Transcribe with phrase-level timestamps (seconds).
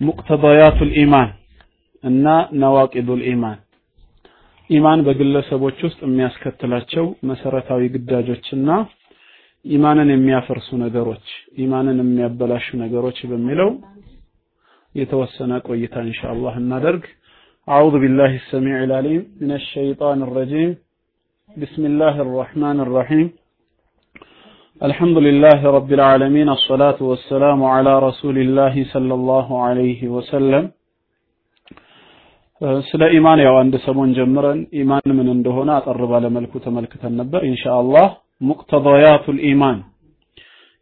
[0.00, 1.30] ሙቅተዳያቱል ኢማን
[2.04, 2.26] እና
[2.62, 3.58] ነዋቂዱል ኢማን
[4.70, 8.68] ኢማን በግለሰቦች ውስጥ የሚያስከትላቸው መሰረታዊ ግዳጆችና
[9.64, 11.26] ኢማንን የሚያፈርሱ ነገሮች
[11.64, 13.70] ኢማንን የሚያበላሹ ነገሮች በሚለው
[14.94, 17.04] የተወሰነ ቆይታ ኢንሻአላህ እናደርግ
[17.68, 20.70] أعوذ بالله السميع العليم من الشيطان الرجيم
[21.56, 23.26] بسم الله الرحمن الرحيم
[24.80, 30.64] الحمد لله رب العالمين الصلاة والسلام على رسول الله صلى الله عليه وسلم
[32.88, 38.06] ስለ ኢማን ያው አንድ ሰሞን ጀምረን ኢማን ምን እንደሆነ አጠር ባለ መልኩ ተመልክተን ነበር ኢንሻአላህ
[38.40, 39.78] ሙቅተዳያቱል ኢማን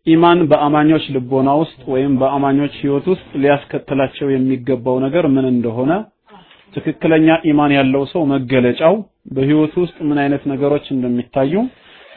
[0.06, 5.90] ኢማን በአማኞች ልቦና ውስጥ ወይም በአማኞች ህይወት ውስጥ ሊያስከትላቸው የሚገባው ነገር ምን እንደሆነ
[6.72, 8.94] ትክክለኛ ኢማን ያለው ሰው መገለጫው
[9.36, 11.54] በህይወት ውስጥ ምን አይነት ነገሮች እንደሚታዩ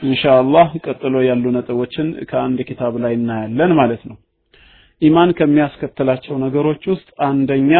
[0.02, 4.16] ኢንሻአላህ ቀጥሎ ያሉ ነጥቦችን ከአንድ ኪታብ ላይ እናያለን ማለት ነው።
[5.02, 7.72] ኢማን ከሚያስከትላቸው ነገሮች ውስጥ አንደኛ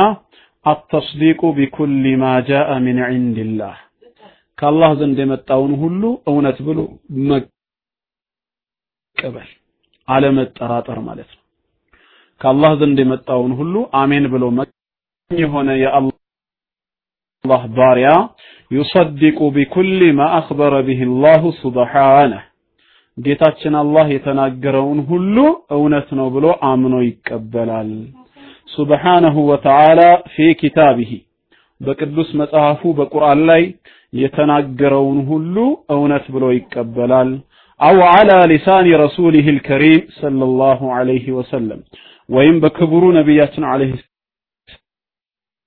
[0.67, 3.77] አተስዲቁ ቢኩል ማ ጃአ ሚን ዒንዲላህ።
[4.59, 6.79] ከአላህ ዘንድ የመጣውን ሁሉ እውነት ብሎ
[7.31, 7.59] መቀበል
[10.09, 11.43] አለመጠራጠር ማለት ነው።
[12.41, 14.45] ከአላህ ዘንድ የመጣውን ሁሉ አሜን ብሎ
[15.31, 16.15] የሆነ የአላህ
[17.75, 18.09] ባሪያ
[18.71, 22.45] ዩሰዲቁ ቢኩል ማ አኽበረ ቢህ አላሁ ሱብሓነህ
[23.19, 25.37] ጌታችን አላህ የተናገረውን ሁሉ
[25.77, 27.91] እውነት ነው ብሎ አምኖ ይቀበላል።
[28.69, 30.01] ሱብሓነሁ ወተዓላ
[30.33, 31.11] ፊ ኪታቢሂ
[31.81, 33.63] በቅዱስ መጽሐፉ በቁርአን ላይ
[34.13, 35.57] የተናገረውን ሁሉ
[35.95, 37.31] እውነት ብሎ ይቀበላል።
[37.81, 41.81] አው ዐላ ሊሳኒ ረሱሊህ ልከሪም ሰለላሁ ዐለይሂ ወሰለም
[42.29, 43.93] ወይም በክቡሩ ነቢያችን ዐለይሂ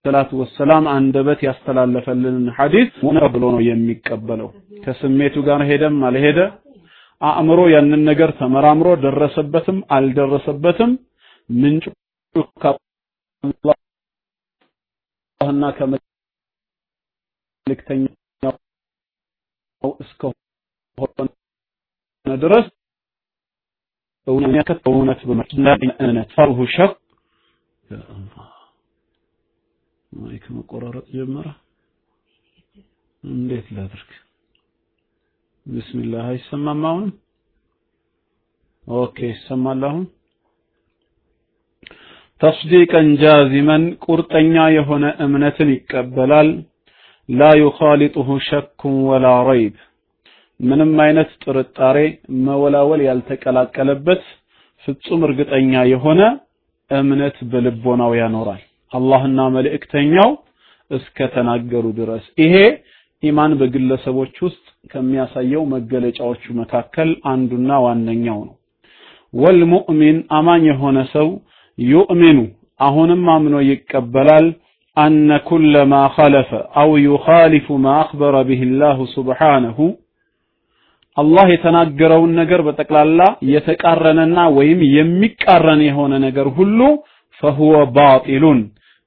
[0.05, 4.49] ሰላቱ ወሰላም አንደበት ያስተላለፈልንን ሐዲስ እውነት ብሎ ነው የሚቀበለው
[4.83, 6.39] ከስሜቱ ጋር ሄደም አልሄደ
[7.21, 10.91] አእምሮ ያንን ነገር ተመራምሮ ደረሰበትም አልደረሰበትም
[11.49, 11.85] ምንጩ
[12.63, 13.93] ከአላህና
[15.77, 16.11] ከመልእክተኛው
[19.99, 21.29] እስከሆነ
[22.43, 22.67] ድረስ
[24.27, 26.91] እውነት በመነት ፈርሁ ሸክ
[30.13, 31.47] mic መቆራረጥ ጀመረ።
[33.23, 34.09] እንዴት ላድርግ?
[35.65, 37.05] بسم الله አይሰማም አሁን?
[38.87, 40.03] okay ይሰማል አሁን?
[42.41, 46.49] تصديقا جازما ቁርጠኛ የሆነ እምነትን ይቀበላል።
[47.29, 49.75] لا يخالطه شك ولا ريب።
[50.59, 51.97] ምንም አይነት ጥርጣሬ
[52.45, 54.23] መወላወል ያልተቀላቀለበት
[54.83, 56.21] ፍጹም እርግጠኛ የሆነ
[56.91, 58.61] እምነት በልቦናው ያኖራል
[58.93, 60.29] አላህና መልእክተኛው
[60.91, 62.55] እስከ ተናገሩ ድረስ። ይሄ
[63.23, 68.55] ኢማን በግለሰቦች ውስጥ ከሚያሳየው መገለጫዎቹ መካከል አንዱና ዋነኛው ነው።
[69.33, 71.29] ወልሙእሚን አማኝ የሆነ ሰው
[71.77, 72.39] ዩእሚኑ
[72.79, 74.47] አሁንም አምኖ ይቀበላል
[74.97, 76.49] አነ ኩለ ማ ኸለፈ
[76.81, 79.77] አው ዩኻሊፉ ማ አኽበረ ብህ ላሁ ስብሓነሁ
[81.17, 83.21] አላህ የተናገረውን ነገር በጠቅላላ
[83.53, 86.79] የተቃረነና ወይም የሚቃረን የሆነ ነገር ሁሉ
[87.41, 88.59] ፈሁወ ባጢሉን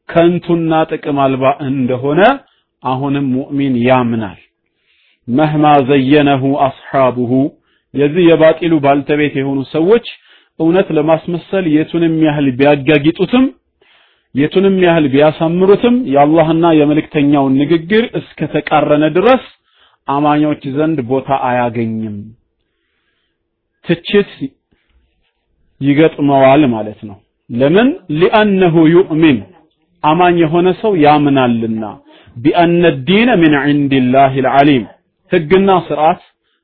[0.08, 2.20] ከንቱና ጥቅም አልባ እንደሆነ
[2.82, 4.38] አሁንም ሙእሚን ያምናል።
[5.28, 7.32] መህማ ዘየነሁ አስሓቡሁ
[7.94, 10.06] የዚህ የባጢሉ ባልተቤት የሆኑ ሰዎች
[10.60, 13.44] እውነት ለማስመሰል የቱንም ያህል ቢያጋጊጡትም
[14.34, 19.44] የቱንም ያህል ቢያሳምሩትም የአላህና የመልእክተኛውን ንግግር እስከ ተቃረነ ድረስ
[20.08, 22.16] አማኞች ዘንድ ቦታ አያገኝም።
[23.84, 24.30] ትችት
[25.80, 27.16] ይገጥመዋል ማለት ነው።
[27.50, 27.88] ለምን?
[28.20, 29.38] ሊአነሁ ዩእሚን
[30.04, 31.82] አማኝ የሆነ ሰው ያምናልና።
[32.36, 34.84] ቢአነ ዲነ ምን ዒንዲላህ ልዓሊም
[35.32, 36.20] ህግና ስርዓት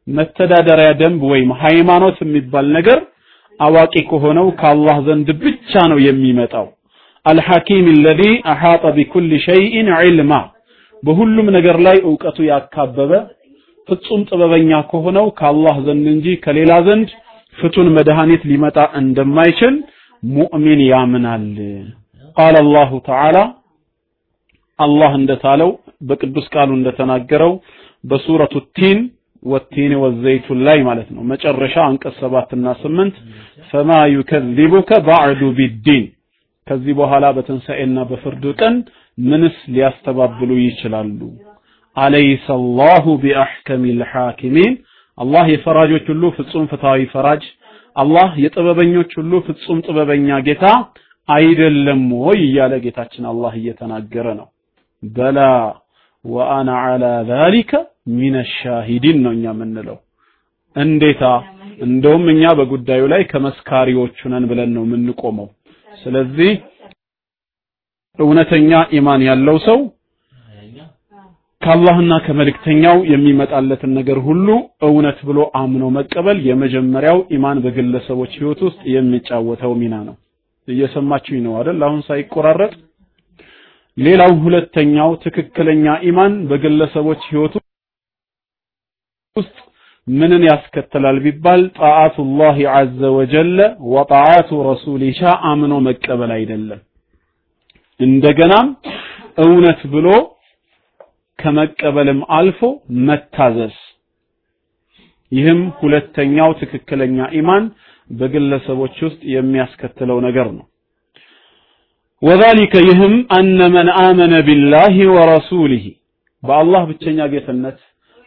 [0.07, 3.01] መተዳደሪያ ደንብ ወይም ሃይማኖት የሚባል ነገር
[3.61, 6.67] አዋቂ ከሆነው ከአላህ ዘንድ ብቻ ነው የሚመጣው።
[7.27, 8.23] አልሐኪም አለዚ
[8.53, 10.33] أحاط بكل شيء علما
[11.03, 13.13] በሁሉም ነገር ላይ እውቀቱ ያካበበ
[13.89, 17.09] ፍጹም ጥበበኛ ከሆነው ከአላህ ዘንድ እንጂ ከሌላ ዘንድ
[17.57, 19.75] ፍቱን መድኃኒት ሊመጣ እንደማይችል
[20.23, 21.47] ሙእሚን ያምናል
[22.37, 23.39] قال الله تعالى
[24.79, 25.71] አላህ እንዳለው
[26.09, 27.53] በቅዱስ ቃሉ እንደተናገረው
[28.05, 29.01] በ سورة التين
[29.43, 33.17] والتين والزيتون ላይ ማለት ነው መጨረሻ አንቀጽ ሰባትና ስምንት
[33.71, 36.05] ፈማ ዩከዚቡከ ባዕዱ ቢዲን
[36.67, 38.75] ከዚህ በኋላ በትንሣኤና በፍርድ ቀን
[39.19, 41.19] ምንስ ሊያስተባብሉ ይችላሉ?
[41.97, 44.75] አለይሰ አላሁ ቢአሕከሚ ልሓኪሚን
[45.19, 47.43] አላህ የፈራጆች ሁሉ ፍጹም ፍትሃዊ ፈራጅ።
[47.97, 50.65] አላህ የጥበበኞች ሁሉ ፍጹም ጥበበኛ ጌታ
[51.29, 54.49] አይደለም ወይ እያለ ጌታችን አላህ እየተናገረ ነው።
[55.03, 55.39] በላ
[56.25, 57.73] ወአና ዐላ ዛሊከ
[58.17, 59.99] ሚነ ሻሂዲን ነው እኛ የምንለው።
[60.77, 61.23] እንዴታ?
[61.85, 65.49] እንደውም እኛ በጉዳዩ ላይ ከመስካሪዎቹ ነን ብለን ነው የምንቆመው።
[65.89, 66.53] ስለዚህ
[68.19, 69.79] እውነተኛ ኢማን ያለው ሰው
[71.63, 74.49] ከአላህና ከመልእክተኛው የሚመጣለትን ነገር ሁሉ
[74.87, 80.17] እውነት ብሎ አምኖ መቀበል የመጀመሪያው ኢማን በግለሰቦች ህይወት ውስጥ የሚጫወተው ሚና ነው።
[80.69, 81.81] እየሰማችሁኝ ነው አይደል?
[81.87, 82.73] አሁን ሳይቆራረጥ።
[83.97, 87.55] ሌላው ሁለተኛው ትክክለኛ ኢማን በግለሰቦች ህይወት
[89.37, 89.57] ውስጥ
[90.07, 93.59] ምንን ያስከትላል ቢባል ጣዓቱላህ ዐዘ ወጀለ
[93.93, 95.21] ወጣዓቱ ረሱሊሻ
[95.51, 96.81] አምኖ መቀበል አይደለም።
[98.01, 98.69] እንደገናም
[99.45, 100.09] እውነት ብሎ
[101.39, 102.61] ከመቀበልም አልፎ
[103.07, 103.77] መታዘዝ።
[105.33, 107.65] ይህም ሁለተኛው ትክክለኛ ኢማን
[108.12, 110.66] በግለሰቦች ውስጥ የሚያስከትለው ነገር ነው።
[112.22, 115.84] ወዛሊከ ይህም አነ መን አመነ ቢላሂ ወረሱሊሂ
[116.44, 117.78] በአላህ ብቸኛ ጌትነት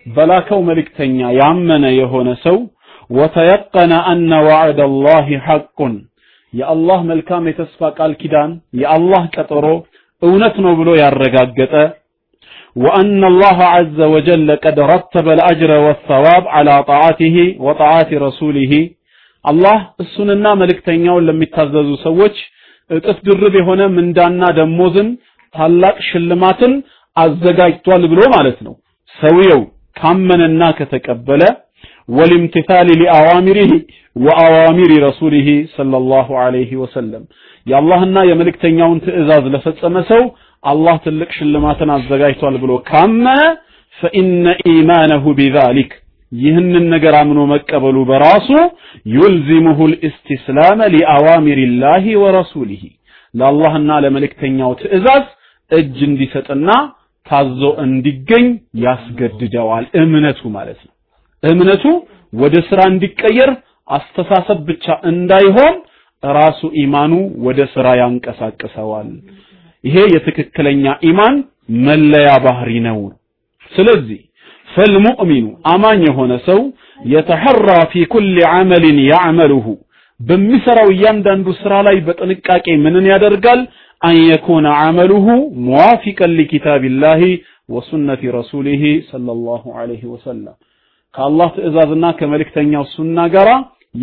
[0.07, 2.59] በላከው መልእክተኛ ያመነ የሆነ ሰው
[3.11, 5.95] ወተየቀነ አነ ወዐደ አላህ ሐቁን
[6.53, 9.67] የአላህ መልካም የተስፋ ቃል ኪዳን የአላህ ቀጠሮ
[10.23, 11.75] እውነት ነው ብሎ ያረጋገጠ
[12.77, 18.73] وأن الله عز وجل قد رتب الأجر والثواب على طاعته وطاعة رسوله
[19.46, 22.36] አላህ እሱንና መልእክተኛውን ለሚታዘዙ ሰዎች
[22.90, 25.10] እጥፍ ድርብ የሆነ ምንዳና ደሞዝን
[25.56, 26.74] ታላቅ ሽልማትን
[27.18, 28.74] አዘጋጅቷል ብሎ ማለት ነው።
[29.16, 29.62] ሰውየው
[29.96, 31.44] ካመነና ከተቀበለ
[32.16, 33.72] ወልምትሳል ሊአዋሚሪህ
[34.16, 37.24] ወአዋሚሪ ረሱሊህ ሰለላሁ ዐለይሂ ወሰለም
[37.66, 40.24] የአላህና የመልእክተኛውን ትዕዛዝ ለፈጸመ ሰው
[40.64, 43.40] አላህ ትልቅ ሽልማትን አዘጋጅቷል ብሎ ካመነ
[43.96, 45.92] ፈኢነ ኢማነሁ ቢዛሊክ
[46.32, 48.50] ይህንን ነገር አምኖ መቀበሉ በራሱ
[49.16, 52.84] ዩልዚሙሁ ልእስትስላመ ሊአዋሚሪላሂ ወረሱሊሂ
[53.34, 55.26] ለአላህና ለመልእክተኛው ትእዛዝ
[55.72, 56.70] እጅ እንዲሰጥና
[57.28, 58.48] ታዞ እንዲገኝ
[58.86, 60.94] ያስገድደዋል። እምነቱ ማለት ነው።
[61.44, 61.84] እምነቱ
[62.34, 63.52] ወደ ስራ እንዲቀየር
[63.90, 65.76] አስተሳሰብ ብቻ እንዳይሆን
[66.24, 67.14] ራሱ ኢማኑ
[67.48, 69.10] ወደ ስራ ያንቀሳቅሰዋል።
[69.84, 71.36] ይሄ የትክክለኛ ኢማን
[71.88, 73.00] መለያ ባህሪ ነው።
[73.72, 74.22] ስለዚህ
[74.76, 76.60] ፈልሙእሚኑ አማኝ የሆነ ሰው
[77.14, 79.66] የተሐራ ፊ ኩል ዐመልን ያዕመሉሁ
[80.20, 83.62] በሚሰራው እያንዳንዱ ስራ ላይ በጥንቃቄ ምንን ያደርጋል?
[84.02, 85.26] አን የኩነ ዐመሉሁ
[85.66, 87.22] ሙዋፊቀን ሊኪታቢላሂ
[87.76, 88.82] ወሱነቲ ረሱሊሂ
[89.12, 90.56] ሰለላሁ ዐለይሂ ወሰለም
[91.14, 93.52] ከአላህ ትእዛዝና ከመልእክተኛው ሱና ጋራ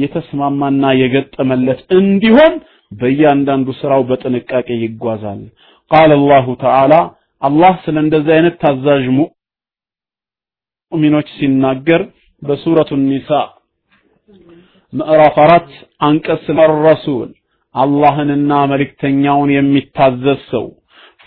[0.03, 2.53] የተስማማና የገጠመለት እንዲሆን
[2.93, 5.43] በእያንዳንዱ ስራው በጥንቃቄ ይጓዛል።
[5.91, 6.95] ቃለ አላሁ ተዓላ
[7.43, 9.05] አላህ ስለ እንደዚህ አይነት ታዛዥ
[10.93, 12.03] ሙእሚኖች ሲናገር
[12.43, 13.29] በሱረቱ ኒሳ
[14.93, 15.69] ምዕራፍ አራት
[16.07, 16.45] አንቀጽ
[16.87, 17.29] ረሱል
[17.75, 20.67] አላህንና መልእክተኛውን የሚታዘዝ ሰው።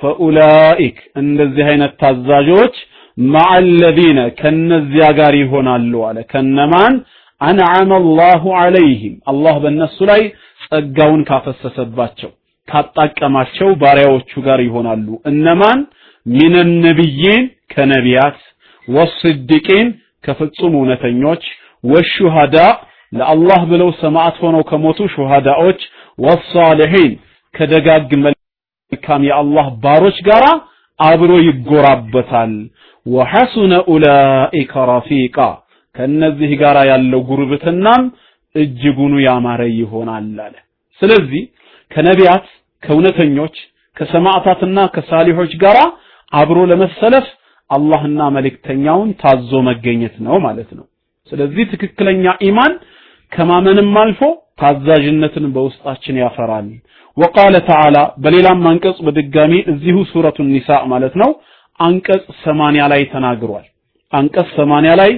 [0.02, 2.76] ፈኡላኢክ እንደዚህ አይነት ታዛዦች
[3.18, 6.96] ማዐለዚነ ከነዚያ ጋር ይሆናሉ አለ። ከነማን?
[7.42, 10.22] አንዓመ አላሁ ዐለይሂም አላህ በእነሱ ላይ
[10.66, 12.32] ጸጋውን ካፈሰሰባቸው
[12.68, 15.80] ካጣቀማቸው ባሪያዎቹ ጋር ይሆናሉ። እነማን?
[16.26, 18.38] ሚነ ነቢይን ከነቢያት
[18.88, 19.88] ወስድቂን
[20.24, 21.44] ከፍጹም እውነተኞች
[21.84, 22.58] ወሹሃዳ
[23.14, 25.82] ለአላህ ብለው ሰማዕት ሆነው ከሞቱ ሹሃዳዎች
[26.20, 27.12] ወሳሊሒን
[27.54, 30.46] ከደጋግ መልካም የአላህ ባሮች ጋር
[31.00, 32.54] አብሮ ይጎራበታል።
[33.06, 35.38] ወሐሱነ ኡላኢከ ረፊቃ
[35.96, 38.04] ከነዚህ ጋር ያለው ጉርብትናም
[38.56, 40.56] እጅጉኑ ያማረ ይሆናል አለ።
[41.02, 41.44] ስለዚህ
[41.92, 42.46] ከነቢያት
[42.84, 43.56] ከእውነተኞች
[43.98, 45.78] ከሰማዕታትና ከሳሊሖች ጋር
[46.34, 47.28] አብሮ ለመሰለፍ
[47.76, 50.86] አላህና መልእክተኛውን ታዞ መገኘት ነው ማለት ነው።
[51.32, 52.74] ስለዚህ ትክክለኛ ኢማን
[53.32, 54.22] ከማመንም አልፎ
[54.62, 56.68] ታዛዥነትን በውስጣችን ያፈራል።
[57.18, 61.30] ወቃለ ተዓላ በሌላም አንቀጽ በድጋሚ እዚሁ ሱረቱ ኒሳ ማለት ነው
[61.80, 63.66] አንቀጽ 80 ላይ ተናግሯል።
[64.14, 65.12] አንቀጽ 80 ላይ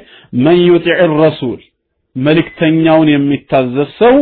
[0.43, 1.59] መን ዩጢዕ ረሱል
[2.15, 4.15] መልእክተኛውን የሚታዘዝ ሰው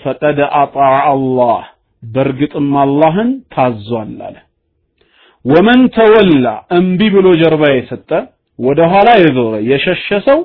[0.00, 1.62] ፈቀድ አጣዕ አላህ
[2.02, 4.36] በእርግጥም አላህን ታዟል አለ
[5.44, 6.46] ወመን ተወላ
[6.78, 8.10] እምቢ ብሎ ጀርባ የሰጠ
[8.58, 10.40] ወደ ኋላ የዞረ የሸሸ ሰው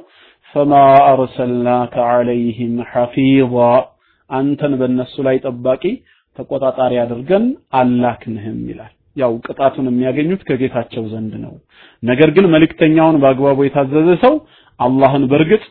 [0.55, 0.73] ፈማ
[1.09, 3.55] አርሰልናከ ዐለይህም ሐፊዛ
[4.29, 5.83] አንተን በእነሱ ላይ ጠባቂ
[6.37, 7.43] ተቆጣጣሪ አድርገን
[7.79, 11.53] አላክንህም ይላል። ያው ቅጣቱን የሚያገኙት ከጌታቸው ዘንድ ነው።
[12.03, 14.33] ነገር ግን መልእክተኛውን በአግባቡ የታዘዘ ሰው
[14.79, 15.63] አላህን በእርግጥ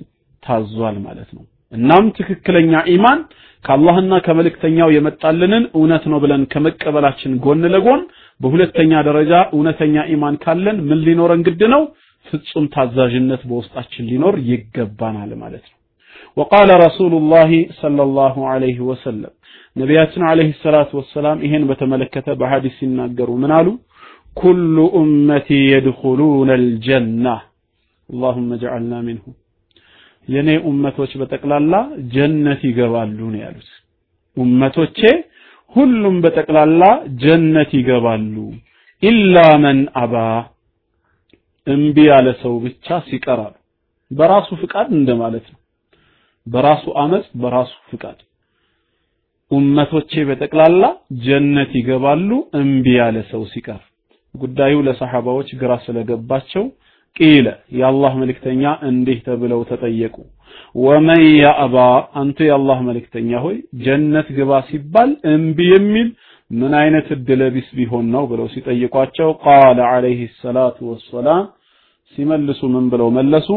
[0.43, 3.21] ታዟል ማለት ነው። እናም ትክክለኛ ኢማን
[3.65, 8.03] ከአላህና ከመልእክተኛው የመጣልንን እውነት ነው ብለን ከመቀበላችን ጎን ለጎን
[8.45, 11.83] በሁለተኛ ደረጃ እውነተኛ ኢማን ካለን ምን ሊኖረን ግድ ነው?
[12.27, 15.79] ፍጹም ታዛዥነት በውስጣችን ሊኖር ይገባናል ማለት ነው።
[16.37, 19.33] ወቃለ ረሱሉላሂ ሰለላሁ ዐለይሂ ወሰለም
[19.77, 23.69] ነቢያችን ዐለይሂ ሰላቱ ወሰላም ይሄን በተመለከተ በሐዲስ ሲናገሩ ምን አሉ?
[24.37, 27.27] ኩሉ ኡመቲ የድኹሉነ አልጀና
[28.09, 29.35] አላሁመ ጀዐልና ሚንሁም
[30.29, 31.75] የኔ ኡመቶች በጠቅላላ
[32.13, 33.71] ጀነት ይገባሉ ነው ያሉት።
[34.37, 35.01] ኡመቶቼ
[35.75, 36.83] ሁሉም በጠቅላላ
[37.23, 38.35] ጀነት ይገባሉ።
[39.03, 40.15] ኢላ መን አባ
[41.67, 43.55] እምቢ ያለ ሰው ብቻ ሲቀራሉ።
[44.11, 45.61] በራሱ ፍቃድ እንደማለት ነው።
[46.47, 48.19] በራሱ አመጽ በራሱ ፍቃድ።
[49.51, 50.85] ኡመቶቼ በጠቅላላ
[51.25, 53.83] ጀነት ይገባሉ እምቢ ያለ ሰው ሲቀር።
[54.35, 56.65] ጉዳዩ ለሰሐባዎች ግራ ስለገባቸው
[57.17, 57.47] ቂለ
[57.79, 60.17] የአላህ መልእክተኛ እንዲህ ተብለው ተጠየቁ።
[60.77, 61.77] ወመን ያእባ
[62.21, 66.09] አንተ የአላህ መልእክተኛ ሆይ ጀነት ግባ ሲባል እምቢ የሚል
[66.51, 71.45] ምን አይነት እድለቢስ ቢሆን ነው ብለው ሲጠይቋቸው ቃለ አለይሂ ሰላቱ ወሰላም
[72.13, 73.49] ሲመልሱ ምን ብለው መለሱ?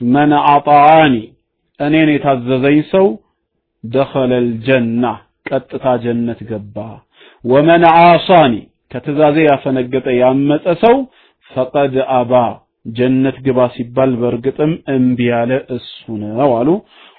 [0.00, 1.14] መን አጣዓኒ
[1.80, 3.06] እኔን የታዘዘኝ ሰው
[3.84, 5.02] ደኸለል ጀና
[5.48, 6.76] ቀጥታ ጀነት ገባ።
[7.44, 8.54] ወመን ዓሳኒ
[8.92, 10.96] ከትእዛዜ ያፈነገጠ ያመፀ ሰው
[11.50, 12.32] ፈቀድ አባ
[12.97, 16.69] ጀነት ግባ ሲባል በእርግጥም እምቢ ያለ እሱ ነው አሉ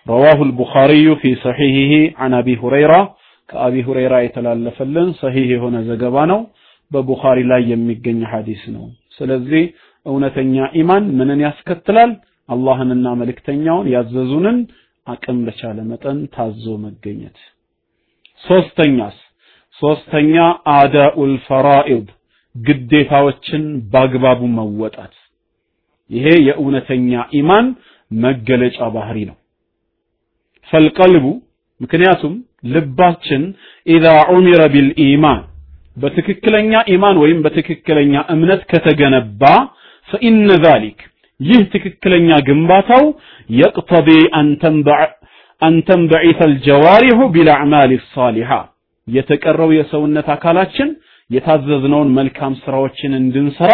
[0.07, 3.01] رواه البخاري في صحيحه عن ابي هريره
[3.49, 6.41] ከአቢ ሁረይራ የተላለፈልን ሰሂህ የሆነ ዘገባ ነው
[6.91, 8.85] በቡኻሪ ላይ የሚገኝ ሐዲስ ነው
[9.17, 9.65] ስለዚህ
[10.07, 12.11] እውነተኛ ኢማን ምንን ያስከትላል
[12.49, 14.59] አላህንና መልእክተኛውን ያዘዙንን
[15.07, 17.39] አቅም በቻለ መጠን ታዞ መገኘት
[18.43, 19.17] ሶስተኛስ
[19.83, 20.35] ሶስተኛ
[20.79, 22.09] አዳኡል ፈራኢድ
[22.55, 25.15] ግዴታዎችን በአግባቡ መወጣት
[26.10, 27.66] ይሄ የእውነተኛ ኢማን
[28.12, 29.38] መገለጫ ባህሪ ነው።
[30.70, 31.26] ፈልቀልቡ
[31.82, 32.34] ምክንያቱም
[32.74, 33.44] ልባችን
[33.88, 35.42] ኢዛ ዑሚረ ቢልኢማን
[35.98, 39.44] በትክክለኛ ኢማን ወይም በትክክለኛ እምነት ከተገነባ
[40.10, 41.00] ፈኢነ ዛሊክ
[41.40, 43.04] ይህ ትክክለኛ ግንባታው
[43.50, 44.10] የቅተዲ
[45.62, 48.50] አን ተንበዒተ አልጀዋሪሑ ቢልአዕማል ሳሊሓ
[49.08, 50.90] የተቀረው የሰውነት አካላችን
[51.30, 53.74] የታዘዝነውን መልካም ስራዎችን እንድንሰራ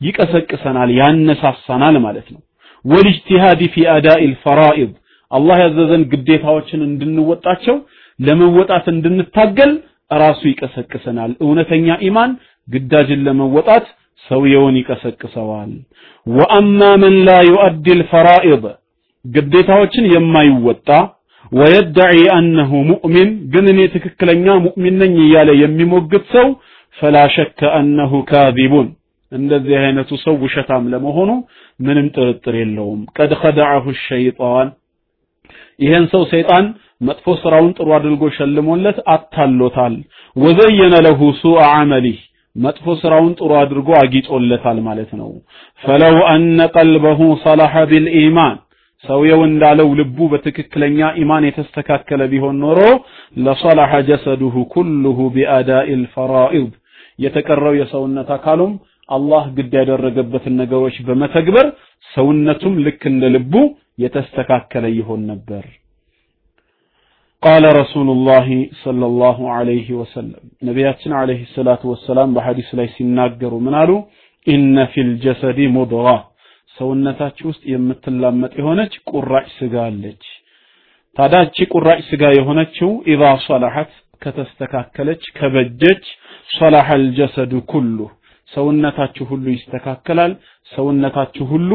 [0.00, 2.40] ይቀሰቅሰናል ያነሳሳናል ማለት ነው።
[2.84, 4.92] ወልጅቲሃድ ፊ አዳኢ ልፈራኢድ
[5.30, 7.76] አላህ ያዘዘን ግዴታዎችን እንድንወጣቸው
[8.18, 9.72] ለመወጣት እንድንታገል
[10.20, 12.30] ራሱ ይቀሰቅሰናል። እውነተኛ ኢማን
[12.68, 13.84] ግዳጅን ለመወጣት
[14.24, 15.70] ሰውየውን ይቀሰቅሰዋል።
[16.26, 18.64] ወአማ መን ላ ዩአዲ ልፈራኢድ
[19.24, 20.88] ግዴታዎችን የማይወጣ
[21.52, 26.48] ወየደዒ አነሁ ሙእሚን ግን እኔ ትክክለኛ ሙእሚን ነኝ እያለ የሚሞግት ሰው
[26.96, 28.88] ፈላ ሸከ አነሁ ካዚቡን
[29.32, 31.30] እንደዚህ አይነቱ ሰው ውሸታም ለመሆኑ
[31.80, 34.70] ምንም ጥርጥር የለውም። ቀድ ኸደዐሁ ሸይጣን።
[35.80, 36.64] ይሄን ሰው ሰይጣን
[37.08, 39.94] መጥፎ ስራውን ጥሩ አድርጎ ሸልሞለት አታሎታል።
[40.36, 42.18] ወዘየነ ለሁ ሱአ ዐመሊህ።
[42.56, 45.30] መጥፎ ስራውን ጥሩ አድርጎ አጊጦለታል ማለት ነው።
[45.80, 48.56] ፈለው አነ ቀልበሁ ሰለሐ ቢልኢማን
[49.04, 52.80] ሰውየው እንዳለው ልቡ በትክክለኛ ኢማን የተስተካከለ ቢሆን ኖሮ
[53.36, 56.72] ለሰለሐ ጀሰዱሁ ኩሉሁ ቢአዳኢ ልፈራኢድ
[57.18, 58.72] የተቀረው የሰውነት አካሉም
[59.10, 61.66] አላህ ግድ ያደረገበትን ነገሮች በመተግበር
[62.08, 63.54] ሰውነቱም ልክ እንደ ልቡ
[64.04, 65.64] የተስተካከለ ይሆን ነበር።
[67.42, 68.48] قال رسول الله
[68.82, 70.32] صلى الله عليه وسلم
[70.68, 73.90] ነቢያችን عليه الصلاة والسلام በሐዲስ ላይ ሲናገሩ ምን አሉ?
[74.46, 76.06] إن في الجسد مضغة
[76.76, 80.22] ሰውነታችሁ ውስጥ የምትላመጥ የሆነች ቁራጭ ስጋ አለች።
[81.16, 83.92] ታዲያ እቺ ቁራጭ ስጋ የሆነችው إذا صلحت
[84.22, 86.04] ከተስተካከለች ከበጀች
[86.50, 87.98] صلح الجسد كله
[88.52, 90.32] ሰውነታችሁ ሁሉ ይስተካከላል
[90.70, 91.70] ሰውነታችሁ ሁሉ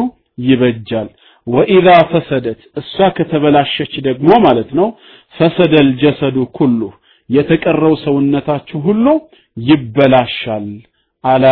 [0.46, 1.10] ይበጃል።
[1.48, 4.88] ወኢዛ ፈሰደት እሷ ከተበላሸች ደግሞ ማለት ነው
[5.36, 6.82] ፈሰደ አልጀሰዱ ኩሉ
[7.30, 9.06] የተቀረው ሰውነታችሁ ሁሉ
[9.58, 10.68] ይበላሻል።
[11.24, 11.46] አላ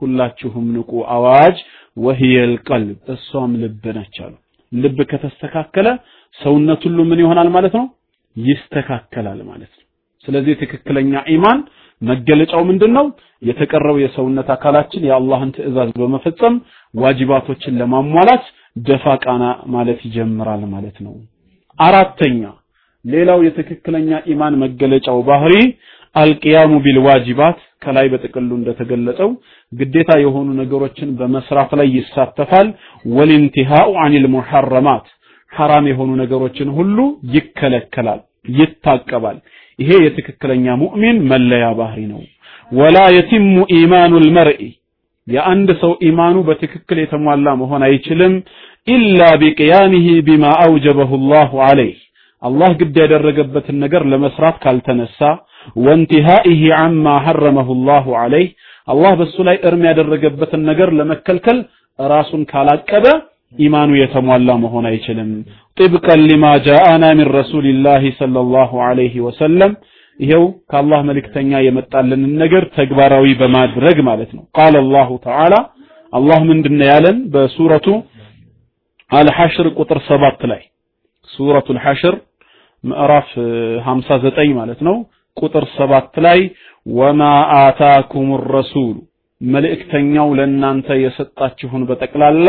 [0.00, 1.56] ሁላችሁም ንቁ አዋጅ
[1.96, 4.34] ወህየል ቀልብ እሷም ልብ ነች አሉ።
[4.72, 5.88] ልብ ከተስተካከለ
[6.36, 7.86] ሰውነት ሁሉ ምን ይሆናል ማለት ነው?
[8.36, 9.86] ይስተካከላል ማለት ነው።
[10.24, 11.60] ስለዚህ ትክክለኛ ኢማን
[12.02, 13.06] መገለጫው ምንድነው
[13.42, 16.54] የተቀረው የሰውነት አካላችን የአላህን ትእዛዝ በመፈጸም
[16.94, 18.44] ዋጅባቶችን ለማሟላት
[18.86, 19.44] ደፋ ቃና
[19.74, 21.14] ማለት ይጀምራል ማለት ነው።
[21.78, 22.42] አራተኛ
[23.04, 25.54] ሌላው የትክክለኛ ኢማን መገለጫው ባህሪ
[26.16, 29.30] አልቂያሙ ቢልዋጅባት ከላይ በጥቅሉ እንደተገለጸው
[29.72, 32.68] ግዴታ የሆኑ ነገሮችን በመስራት ላይ ይሳተፋል።
[33.16, 35.06] ወልንቲሃኡ አኒል ሙሐረማት
[35.52, 36.98] ሐራም የሆኑ ነገሮችን ሁሉ
[37.36, 38.20] ይከለከላል
[38.58, 39.38] ይታቀባል።
[39.78, 42.20] ይሄ የትክክለኛ ሙእሚን መለያ ባህሪ ነው
[42.72, 43.46] ወላ የቲሙ
[43.76, 44.60] ኢማኑ ልመርኢ
[45.26, 48.34] የአንድ ሰው ኢማኑ በትክክል የተሟላ መሆን አይችልም
[48.88, 51.98] ኢላ ቢቅያሚህ ቢማ አውጀበሁ ላሁ አለይህ
[52.42, 55.18] አላህ ግድ ያደረገበትን ነገር ለመስራት ካልተነሳ
[55.86, 58.48] ወንቲሃኢህ አማ ሐረመሁ ላሁ አለይህ
[58.88, 61.58] አላህ በሱ ላይ እርም ያደረገበትን ነገር ለመከልከል
[61.98, 63.06] ራሱን ካላቀበ
[63.58, 65.30] ኢማኑ የተሟላ መሆን አይችልም።
[65.76, 69.72] ጥብቀን ሊማ ጃአና ሚን ረሱልላህ ሰለላሁ ዐለይሂ ወሰለም
[70.20, 75.54] ይሄው ከአላህ መልእክተኛ የመጣልንን ነገር ተግባራዊ በማድረግ ማለት ነው ቃለ አላሁ ተዓላ
[76.12, 77.86] አላህ ምንድነው ያለን በሱረቱ
[79.10, 80.62] አልሐሽር ቁጥር ሰባት ላይ
[81.28, 82.16] ሱረቱ አልሐሽር
[82.84, 83.30] ምዕራፍ
[83.86, 84.96] 59 ማለት ነው
[85.36, 86.38] ቁጥር ሰባት ላይ
[86.86, 87.22] ወማ
[87.58, 88.94] አታኩም ረሱሉ
[89.40, 92.48] መልእክተኛው ለእናንተ የሰጣችሁን በጠቅላላ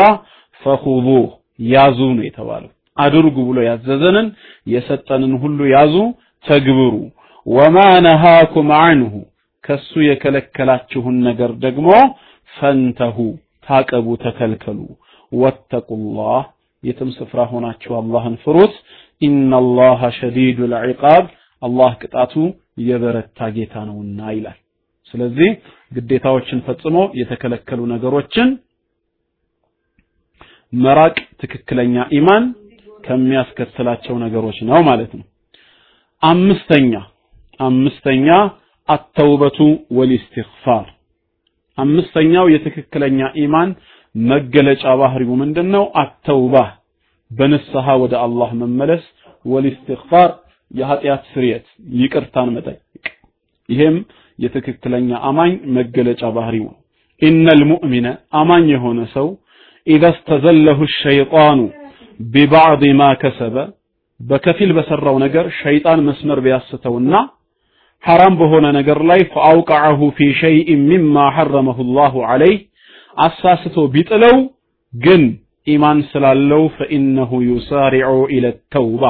[0.62, 1.28] ፈኹዙህ
[1.68, 4.26] ያዙ ነው የተባለው። አድርጉ ብሎ ያዘዘንን
[4.72, 5.94] የሰጠንን ሁሉ ያዙ፣
[6.44, 6.94] ተግብሩ።
[7.46, 9.12] ወማ ነሃኩም አንሁ
[9.64, 11.88] ከሱ የከለከላችሁን ነገር ደግሞ
[12.50, 13.16] ፈንተሁ
[13.66, 14.78] ታቀቡ፣ ተከልከሉ።
[15.32, 16.42] ወተቁላህ
[16.82, 18.74] የትም ስፍራ ሆናችሁ አላህን ፍሩት።
[19.22, 21.24] ኢነላሃ ሸዲዱል ዒቃብ
[21.62, 22.32] አላህ ቅጣቱ
[22.86, 24.58] የበረታ ጌታ ነውና ይላል።
[25.14, 25.50] ስለዚህ
[25.92, 28.48] ግዴታዎችን ፈጽሞ የተከለከሉ ነገሮችን
[30.72, 32.44] መራቅ ትክክለኛ ኢማን
[33.04, 35.26] ከሚያስከትላቸው ነገሮች ነው ማለት ነው።
[36.22, 36.92] አምስተኛ
[37.62, 38.28] አምስተኛ
[38.88, 39.58] አተውበቱ
[39.98, 40.86] ወልኢስቲግፋር
[41.78, 43.70] አምስተኛው የትክክለኛ ኢማን
[44.14, 45.84] መገለጫ ባህሪው ምንድነው?
[46.02, 46.54] አተውባ
[47.30, 49.04] በንስሐ ወደ አላህ መመለስ፣
[49.44, 50.30] والاستغفار
[50.70, 51.66] የኃጢአት ስርየት
[52.00, 53.04] ይቅርታን መጠየቅ።
[53.68, 53.96] ይሄም
[54.38, 56.76] የትክክለኛ አማኝ መገለጫ ባህሪው ነው።
[57.22, 58.06] إن المؤمن
[58.40, 59.28] አማኝ የሆነ ሰው
[59.86, 61.58] إذا استزله الشيطان
[62.20, 63.56] ببعض ما كسب
[64.20, 67.14] በከፊል በሰራው ነገር ሸይጣን መስመር ቢያስተውና
[68.04, 72.58] ሐራም በሆነ ነገር ላይ فأوقعه في شيء مما حرمه الله عليه
[73.16, 74.36] አሳስቶ ቢጥለው
[74.92, 75.22] ግን
[75.66, 79.04] ኢማን ስላለው ፈኢነሁ ዩሳሪዑ ኢለ ተውባ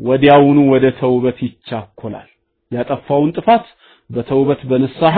[0.00, 2.28] ወዲያውኑ ወደ ተውበት ይቻኮላል።
[2.72, 3.64] ያጠፋውን ጥፋት
[4.10, 5.16] በተውበት በንስሐ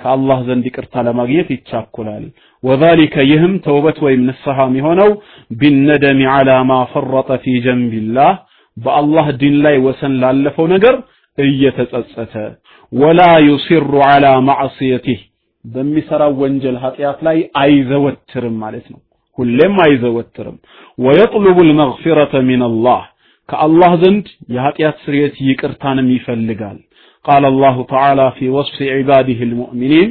[0.00, 2.24] ከአላህ ዘንድ ይቅርታ ለማግኘት ይቻኮላል።
[2.62, 5.10] ወዛሊከ ይህም ተውበት ወይም ንስሐ የሚሆነው
[5.60, 8.32] ቢነደሚ ዐላ ማ ፈረጠ ፊ ጀንቢላህ
[8.76, 10.96] በአላህ ዲን ላይ ወሰን ላለፈው ነገር
[11.38, 12.34] እየተጸጸተ
[12.92, 15.20] ወላ ዩሲሩ ዐላ ማዕስየቲህ
[15.64, 19.00] በሚሰራው ወንጀል ኃጢአት ላይ አይዘወትርም ማለት ነው።
[19.38, 20.56] ሁሌም አይዘወትርም።
[20.98, 23.02] ወየጥሉቡ ልመግፊረተ ሚነላህ
[23.48, 26.78] ከአላህ ዘንድ የኃጢአት ስርየት ይቅርታንም ይፈልጋል።
[27.24, 30.08] ቃለ አላሁ ተዓላ ፊ ወስፊ ዒባዲህ ልሙእሚኒን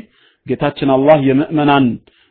[0.48, 1.86] ጌታችን አላህ የምእመናን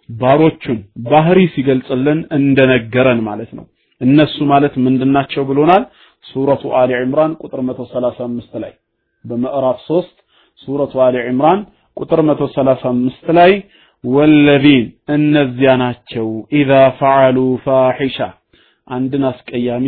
[0.09, 3.65] ባሮቹን ባህሪ ሲገልጽልን እንደነገረን ማለት ነው።
[4.01, 5.85] እነሱ ማለት ምንድናቸው ብሎናል።
[6.25, 8.73] ሱረቱ አሊ ዕምራን ቁጥር 135 ላይ
[9.25, 10.15] በምዕራፍ 3
[10.63, 11.61] ሱረቱ አሊ ዕምራን
[11.97, 13.53] ቁጥር 135 ላይ
[14.05, 16.27] ወለዚን እነዚያ ናቸው
[16.59, 18.19] ኢዛ ፈዓሉ ፋሒሻ
[18.89, 19.87] አንድን አስቀያሚ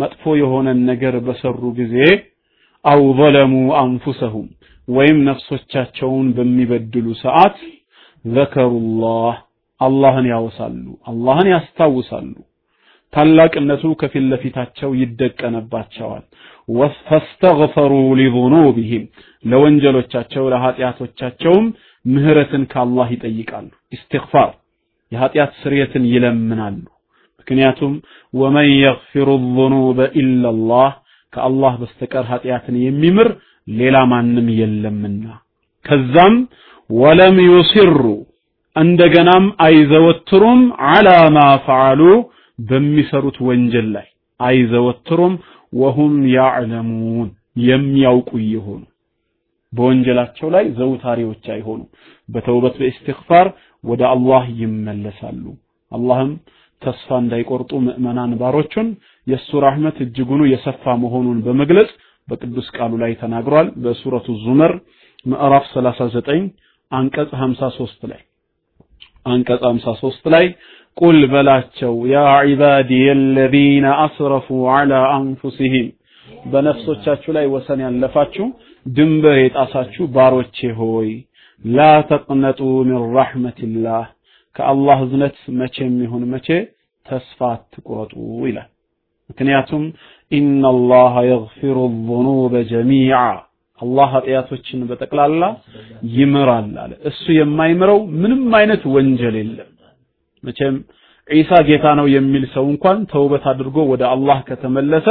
[0.00, 1.96] መጥፎ የሆነን ነገር በሰሩ ጊዜ
[2.84, 4.46] አው ዘለሙ አንፉሰሁም
[4.88, 7.56] ወይም ነፍሶቻቸውን በሚበድሉ ሰዓት
[8.24, 9.34] ዘከሩላህ
[9.80, 10.78] አላህን ያወሳሉ፣
[11.10, 12.32] አላህን ያስታውሳሉ።
[13.12, 16.24] ታላቅነቱ ከፊት ለፊታቸው ይደቀነባቸዋል።
[17.08, 19.04] ፈስተግፈሩ ሊዙኑቢሂም
[19.44, 21.66] ለወንጀሎቻቸው ለኃጢአቶቻቸውም
[22.04, 24.50] ምህረትን ከአላህ ይጠይቃሉ። ኢስቲግፋር
[25.12, 26.78] የኃጢአት ስርየትን ይለምናሉ።
[27.40, 27.92] ምክንያቱም
[28.34, 30.90] ወመን የግፊሩ ዙኑበ ኢለላህ
[31.32, 33.28] ከአላህ በስተቀር ኃጢአትን የሚምር
[33.68, 35.24] ሌላ ማንም የለምና።
[35.84, 36.34] ከዛም
[36.90, 38.02] ወለም ዩሲሩ
[38.76, 42.00] እንደገናም አይዘወትሩም ዐላ ማ ፈዓሉ
[42.58, 44.06] በሚሰሩት ወንጀል ላይ
[44.40, 45.34] አይዘወትሩም።
[45.72, 47.28] ወሁም ያዕለሙን
[47.64, 48.82] የሚያውቁ እየሆኑ
[49.72, 51.80] በወንጀላቸው ላይ ዘውታሪዎች አይሆኑ።
[52.28, 53.46] በተውበት በኢስቲግፋር
[53.84, 55.44] ወደ አላህ ይመለሳሉ።
[55.92, 56.30] አላህም
[56.82, 58.88] ተስፋ እንዳይቆርጡ ምዕመናን ባሮቹን
[59.26, 61.90] የእሱ ራህመት እጅጉኑ የሰፋ መሆኑን በመግለጽ
[62.28, 64.72] በቅዱስ ቃሉ ላይ ተናግሯል። በሱረቱ ዙመር
[65.26, 66.48] ምዕራፍ 39
[66.92, 68.20] አንቀጽ 53 ላይ
[69.26, 70.46] አንቀጽ 53 ላይ
[70.98, 75.88] ቁል በላቸው ያ ዒባዲየ አለዚነ አስረፉ ዐላ አንፉሲሂም
[76.46, 78.46] በነፍሶቻችሁ ላይ ወሰን ያለፋችሁ
[78.86, 81.10] ድንበር የጣሳችሁ ባሮቼ ሆይ
[81.64, 82.58] ላ ተቅነጡ
[82.88, 84.04] ሚን ረሕመቲላህ
[84.56, 86.48] ከአላህ እዝነት መቼም ይሁን መቼ
[87.06, 88.12] ተስፋ አትቁረጡ
[88.44, 88.68] ይላል።
[89.30, 89.84] ምክንያቱም
[90.32, 91.76] ኢነላሃ የግፊሩ
[92.08, 93.20] ዙኑበ ጀሚዓ
[93.80, 95.42] አላህ ኃጢአቶችን በጠቅላላ
[96.14, 99.70] ይምራል አለ። እሱ የማይምረው ምንም አይነት ወንጀል የለም።
[100.48, 100.76] መቼም
[101.28, 105.06] ዒሳ ጌታ ነው የሚል ሰው እንኳን ተውበት አድርጎ ወደ አላህ ከተመለሰ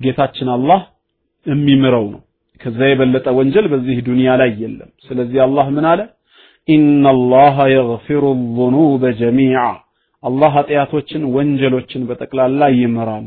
[0.00, 0.80] ጌታችን አላህ
[1.46, 2.20] የሚምረው ነው።
[2.60, 6.00] ከዛ የበለጠ ወንጀል በዚህ ዱንያ ላይ የለም። ስለዚህ አላህ ምን አለ?
[6.68, 8.22] ኢነላሃ የግፊሩ
[8.56, 9.58] ዙኑበ ጀሚዓ
[10.24, 13.26] አላህ ኃጢአቶችን ወንጀሎችን በጠቅላላ ይምራል።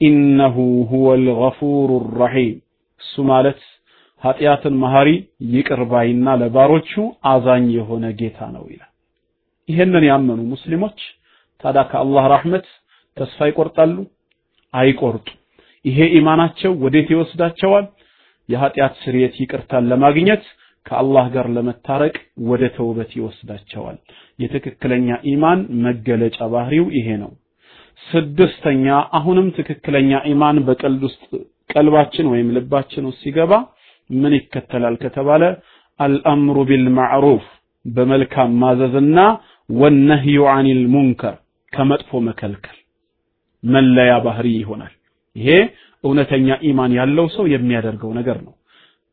[0.00, 0.56] ኢነሁ
[0.90, 2.56] ሁወል ገፉሩ ረሒም
[3.00, 3.60] እሱ ማለት
[4.22, 5.08] ኃጢአትን መሐሪ
[5.54, 6.92] ይቅር ባይና ለባሮቹ
[7.32, 8.90] አዛኝ የሆነ ጌታ ነው ይላል።
[9.68, 10.98] ይሄንን ያመኑ ሙስሊሞች
[11.64, 12.66] ታዲያ ከአላህ ረሕመት
[13.16, 13.96] ተስፋ ይቆርጣሉ?
[14.74, 15.26] አይቆርጡ።
[15.84, 17.86] ይሄ ኢማናቸው ወዴት ይወስዳቸዋል?
[18.48, 20.44] የኃጢአት ስርየት ይቅርታን ለማግኘት
[20.86, 22.14] ከአላህ ጋር ለመታረቅ
[22.48, 23.98] ወደ ተውበት ይወስዳቸዋል።
[24.38, 27.30] የትክክለኛ ኢማን መገለጫ ባህሪው ይሄ ነው።
[28.06, 28.86] ስድስተኛ
[29.18, 31.22] አሁንም ትክክለኛ ኢማን በቀልብ ውስጥ
[31.70, 33.52] ቀልባችን ወይም ልባችን ውስጥ ሲገባ
[34.10, 35.42] ምን ይከተላል ከተባለ
[36.00, 37.44] አልአምሩ ቢልማዕሩፍ
[37.84, 39.18] በመልካም ማዘዝና
[39.68, 41.36] ወነህዩ አኒል ሙንከር
[41.72, 42.76] ከመጥፎ መከልከል
[43.62, 44.94] መለያ ባህሪ ይሆናል።
[45.36, 45.48] ይሄ
[46.04, 48.54] እውነተኛ ኢማን ያለው ሰው የሚያደርገው ነገር ነው።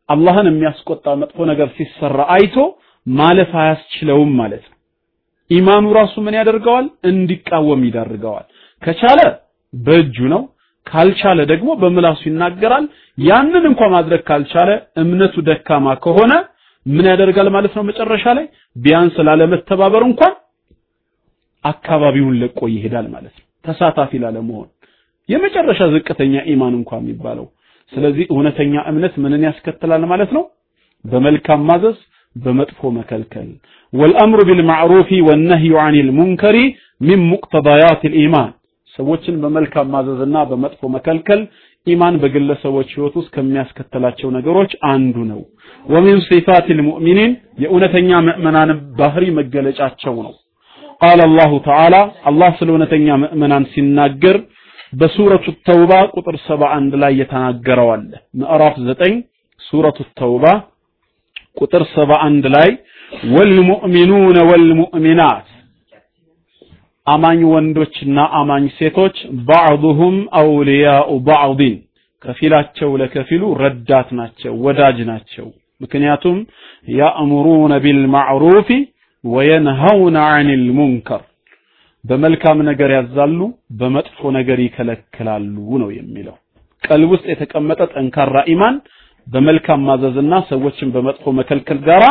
[0.10, 2.56] አላህን የሚያስቆጣ መጥፎ ነገር ሲሰራ አይቶ
[3.06, 4.78] ማለፍ አያስችለውም ማለት ነው።
[5.50, 6.86] ኢማኑ ራሱ ምን ያደርገዋል?
[7.10, 8.46] እንዲቃወም ይዳርገዋል።
[8.84, 9.20] ከቻለ
[9.74, 10.42] በእጁ ነው፣
[10.88, 12.86] ካልቻለ ደግሞ በምላሱ ይናገራል።
[13.24, 14.70] ያንን እንኳ ማድረግ ካልቻለ
[15.02, 16.32] እምነቱ ደካማ ከሆነ
[16.86, 17.84] ምን ያደርጋል ማለት ነው?
[17.90, 20.34] መጨረሻ ላይ ቢያንስ ላለመተባበር እንኳን
[21.64, 24.70] አካባቢውን ለቆ ይሄዳል ማለት ነው። ተሳታፊ ላለመሆን
[25.30, 27.46] የመጨረሻ ዝቅተኛ ኢማን እንኳን የሚባለው።
[27.92, 30.44] ስለዚህ እውነተኛ እምነት ምንን ያስከትላል ማለት ነው?
[31.06, 31.98] በመልካም ማዘዝ፣
[32.36, 33.48] በመጥፎ መከልከል።
[33.94, 36.58] ወልአምሩ ቢልማዕሩፊ ወነህዩ ዐኒል ሙንከሪ
[37.02, 38.52] ሚን ሙቅተዳያት ልኢማን
[38.96, 41.42] ሰዎችን በመልካም ማዘዝና በመጥፎ መከልከል
[41.88, 45.40] ኢማን በግለሰቦች ህይወት ውስጥ ከሚያስከትላቸው ነገሮች አንዱ ነው።
[45.86, 47.32] ወሚን ሲፋት ልሙእሚኒን
[47.64, 50.34] የእውነተኛ ምእመናን ባህሪ መገለጫቸው ነው።
[51.02, 51.96] ቃለ አላሁ ተዓላ
[52.30, 54.38] አላህ ስለ እውነተኛ ምእመናን ሲናገር
[54.94, 59.18] በሱረቱ ተውባ ቁጥር 71 ላይ የተናገረው አለ። ምዕራፍ 9
[59.62, 60.46] ሱረቱ ተውባ
[61.58, 62.70] ቁጥር 71 ላይ
[63.36, 65.48] ወልሙእሚኑነ ወልሙእሚናት
[67.08, 69.16] አማኝ ወንዶችና አማኝ ሴቶች
[69.48, 71.78] ባዕዱሁም አውሊያኡ ባዕዲን
[72.24, 75.48] ከፊላቸው ለከፊሉ ረዳት ናቸው፣ ወዳጅ ናቸው።
[75.82, 76.38] ምክንያቱም
[76.96, 78.70] ያእሙሩነ ቢልማዕሩፊ
[79.24, 81.24] ወየንሀውነ ዐኒል ሙንከር
[82.04, 83.40] በመልካም ነገር ያዛሉ፣
[83.80, 86.36] በመጥፎ ነገር ይከለክላሉ ነው የሚለው።
[86.84, 88.78] ቀልብ ውስጥ የተቀመጠ ጠንካራ ኢማን
[89.28, 92.06] በመልካም ማዘዝና ሰዎችን በመጥፎ መከልከል ጋራ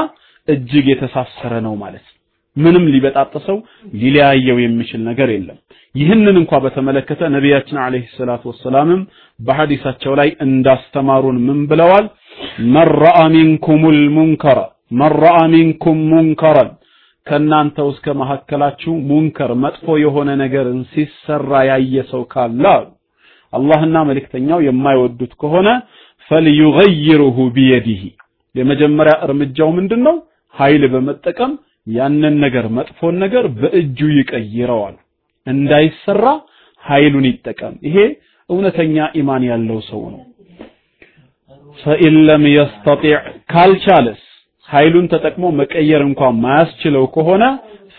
[0.48, 2.16] እጅግ የተሳሰረ ነው ማለት ነው።
[2.56, 3.58] ምንም ሊበጣጥሰው
[4.00, 5.58] ሊለያየው የሚችል ነገር የለም።
[5.94, 9.00] ይህንን እንኳ በተመለከተ ነቢያችን አለይሂ ሰላቱ ወሰላምም
[9.38, 12.06] በሐዲሳቸው ላይ እንዳስተማሩን ምን ብለዋል?
[12.74, 14.58] መረአ ሚንኩሙል ሙንከረ
[15.00, 16.70] መረአ ሚንኩም ሙንከረን
[17.26, 22.64] ከእናንተ ውስጥ ከመካከላችሁ ሙንከር መጥፎ የሆነ ነገርን ሲሰራ ያየ ሰው ካለ
[23.52, 25.68] አላህና መልእክተኛው የማይወዱት ከሆነ
[26.30, 28.02] ፈልዩገይሩሁ ቢየዲሂ
[28.54, 30.16] የመጀመሪያ እርምጃው ምንድን ነው?
[30.54, 31.52] ኃይል በመጠቀም
[31.90, 34.96] ያንን ነገር መጥፎን ነገር በእጁ ይቀይረዋል።
[35.46, 36.24] እንዳይሰራ
[36.85, 37.96] ኃይሉን ይጠቀም። ይሄ
[38.50, 40.22] እውነተኛ ኢማን ያለው ሰው ነው።
[41.79, 43.16] ፈኢን ለም የስተጢዕ
[43.53, 44.22] ካልቻለስ
[44.68, 47.44] ኃይሉን ተጠቅሞ መቀየር እንኳን ማያስችለው ከሆነ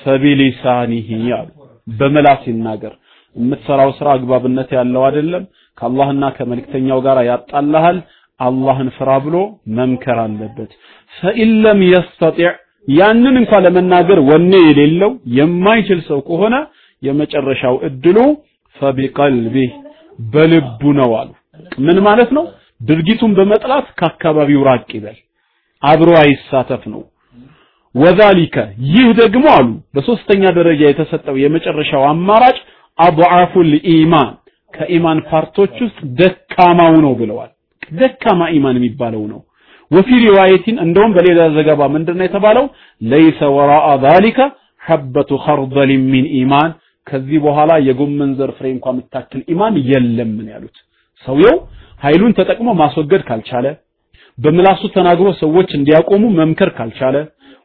[0.01, 1.49] ፈቢሊሳኒሂ አሉ
[1.87, 2.93] በመላስ ይናገር።
[3.35, 5.43] የምትሰራው ስራ አግባብነት ያለው አይደለም፣
[5.77, 7.97] ከአላህና ከመልእክተኛው ጋር ያጣላሃል፣
[8.39, 9.35] አላህን ፍራ ብሎ
[9.77, 10.71] መምከር አለበት።
[11.13, 11.51] ፈኢን
[11.87, 12.51] የስተጢዕ
[12.87, 16.55] ያንን እንኳን ለመናገር ወኔ የሌለው የማይችል ሰው ከሆነ
[17.01, 18.17] የመጨረሻው እድሉ
[18.75, 19.71] فبقلبه
[20.19, 21.29] በልቡ ነው አሉ።
[21.85, 22.43] ምን ማለት ነው?
[22.81, 25.17] ድርጊቱን በመጥላት ከአካባቢው ራቅ ይበል፣
[25.83, 27.01] አብሮ አይሳተፍ ነው።
[27.95, 28.55] وذلك
[28.89, 32.57] ይህ ደግሞ አሉ በሶስተኛ ደረጃ የተሰጠው የመጨረሻው አማራጭ
[32.99, 34.29] أضعف الإيمان
[34.73, 37.51] ከኢማን part ኦች ውስጥ ደካማው ነው ብለዋል።
[37.93, 39.39] ደካማ ኢማን የሚባለው ነው።
[39.91, 42.65] وفي رواية እንደውም በሌላ ዘገባ ምንድነው የተባለው?
[43.01, 44.39] ليس وراء ذلك
[44.81, 46.71] حبة خردل من إيمان
[47.07, 50.77] ከዚህ በኋላ የጎመን ዘር ፍሬ እንኳን የምታክል ኢማን የለም ነው ያሉት።
[51.25, 51.57] ሰውየው
[52.01, 53.65] ኃይሉን ተጠቅሞ ማስወገድ ካልቻለ፣
[54.37, 57.15] በምላሱ ተናግሮ ሰዎች እንዲያቆሙ መምከር ካልቻለ፣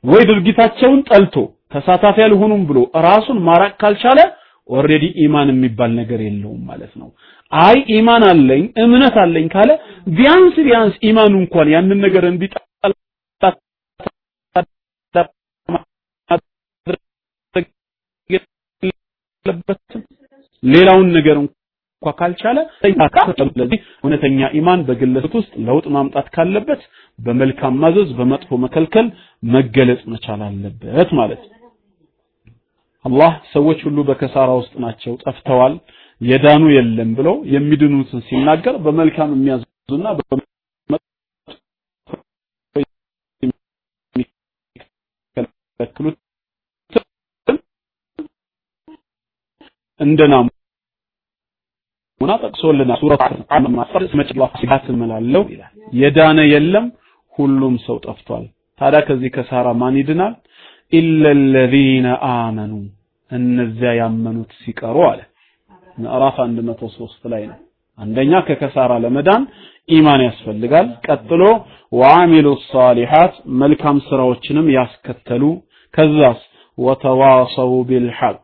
[0.04, 1.34] ወይ ድርጊታቸውን ጠልቶ
[1.74, 4.18] ተሳታፊ አልሆኑም ብሎ ራሱን ማራቅ ካልቻለ
[4.68, 7.08] already ኢማን የሚባል ነገር የለውም ማለት ነው።
[7.52, 9.70] አይ ኢማን አለኝ እምነት አለኝ ካለ
[10.16, 12.62] ቢያንስ ቢያንስ ኢማኑ እንኳን ያንን ነገር እንዲጠላ
[20.62, 21.52] ሌላውን ነገር እንኳ
[22.18, 22.58] ካልቻለ
[23.50, 26.82] ስለዚህ እውነተኛ ኢማን በግለሰብ ውስጥ ለውጥ ማምጣት ካለበት
[27.18, 29.06] በመልካም ማዘዝ በመጥፎ መከልከል
[29.48, 31.52] መገለጽ መቻል አለበት ማለት ነው።
[33.04, 35.74] አላህ ሰዎች ሁሉ በከሳራ ውስጥ ናቸው ጠፍተዋል
[36.20, 40.06] የዳኑ የለም ብሎ የሚድኑትን ሲናገር በመልካም የሚያዙና
[45.36, 46.16] የሚከለክሉት
[50.00, 50.52] እንደ ናሙና
[52.42, 53.22] ጠቅሶልናል። ሱረት
[53.76, 56.86] ማስፈርስ መጭላፍ ሲጋት እምላለው ይላል። የዳነ የለም
[57.34, 58.44] ሁሉም ሰው ጠፍቷል።
[58.80, 60.34] ታዲያ ከዚህ ከሳራ ማን ይድናል?
[60.92, 62.72] ኢለ ለዚነ አመኑ
[63.30, 65.20] እነዚያ ያመኑት ሲቀሩ አለ።
[65.98, 67.58] ምዕራፍ 103 ላይ ነው።
[67.98, 69.42] አንደኛ ከከሳራ ለመዳን
[69.88, 71.42] ኢማን ያስፈልጋል። ቀጥሎ
[71.92, 75.42] ወአሚሉ ሷሊሃት መልካም ስራዎችንም ያስከተሉ
[75.94, 76.40] ከዛስ
[76.78, 78.38] ወተዋሰው ቢልሐቅ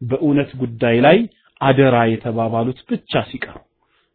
[0.00, 1.18] በእውነት ጉዳይ ላይ
[1.60, 3.56] አደራ የተባባሉት ብቻ ሲቀሩ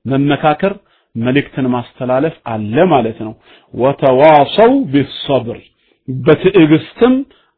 [0.06, 0.73] መመካከር፣
[1.15, 3.34] መልእክትን ማስተላለፍ አለ ማለት ነው።
[3.73, 5.60] ወተዋሰው ቢሰብር
[6.08, 7.13] በትዕግስትም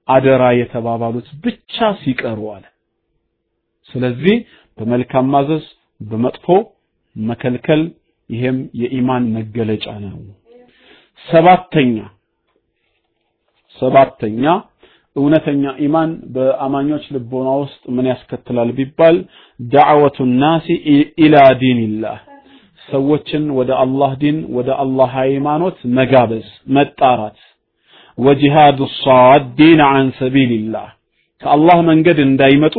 [0.07, 2.65] አደራ የተባባሉት ብቻ ሲቀሩ አለ።
[3.89, 4.35] ስለዚህ
[4.77, 5.65] በመልካም ማዘዝ
[6.01, 6.47] በመጥፎ
[7.15, 7.81] መከልከል
[8.29, 10.17] ይሄም የኢማን መገለጫ ነው።
[11.25, 11.97] ሰባተኛ
[13.77, 14.43] ሰባተኛ
[15.15, 19.17] እውነተኛ ኢማን በአማኞች ልቦና ውስጥ ምን ያስከትላል ቢባል
[19.59, 20.67] ዳዕወቱ ናሲ
[21.19, 22.17] ኢላ ዲንላህ
[22.81, 27.39] ሰዎችን ወደ አላህ ዲን ወደ አላህ ሃይማኖት መጋበዝ መጣራት
[28.17, 30.89] ወጂሃዱ ሳዲን አን ሰቢልላህ
[31.41, 32.75] ከአላህ መንገድ እንዳይመጡ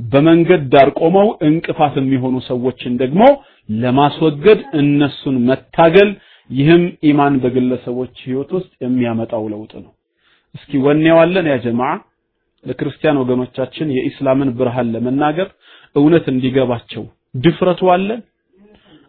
[0.00, 3.22] በመንገድ ዳር ቆመው እንቅፋት የሚሆኑ ሰዎችን ደግሞ
[3.68, 6.10] ለማስወገድ እነሱን መታገል
[6.50, 9.92] ይህም ኢማን በግለሰቦች ህይወት ውስጥ የሚያመጣው ለውጥ ነው።
[10.54, 11.92] እስኪ ወኔው አለን ያ ጀማዓ
[12.64, 15.48] ለክርስቲያን ወገኖቻችን የኢስላምን ብርሃን ለመናገር
[15.96, 17.02] እውነት እንዲገባቸው
[17.44, 18.20] ድፍረቱ አለን?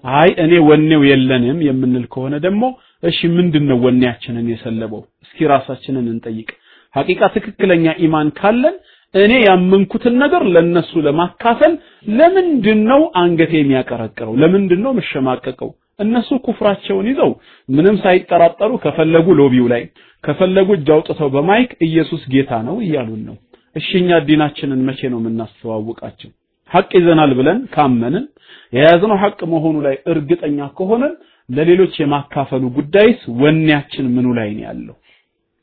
[0.03, 2.63] አይ እኔ ወኔው የለንም የምንል ከሆነ ደግሞ
[3.03, 5.01] እሺ ምንድነው ወኔያችንን የሰለበው?
[5.25, 6.49] እስኪ ራሳችንን እንጠይቅ።
[6.95, 8.75] ሐቂቃ ትክክለኛ ኢማን ካለን
[9.15, 11.73] እኔ ያመንኩትን ነገር ለነሱ ለማካፈል
[12.19, 14.33] ለምንድነው አንገቴ የሚያቀረቅረው?
[14.41, 15.69] ለምንድነው መሸማቀቀው?
[15.99, 17.29] እነሱ ኩፍራቸውን ይዘው
[17.69, 19.83] ምንም ሳይጠራጠሩ ከፈለጉ ሎቢው ላይ
[20.23, 23.35] ከፈለጉ እጅ አውጥተው በማይክ ኢየሱስ ጌታ ነው እያሉን ነው።
[23.75, 26.29] እሺ እኛ ዲናችንን መቼ ነው የምናስተዋውቃቸው?
[26.71, 28.25] ሐቅ ይዘናል ብለን ካመንን
[28.73, 31.13] የያዝነው ሐቅ መሆኑ ላይ እርግጠኛ ከሆነን
[31.49, 34.95] ለሌሎች የማካፈሉ ጉዳይስ ወኔያችን ምኑ ላይ ነው ያለው?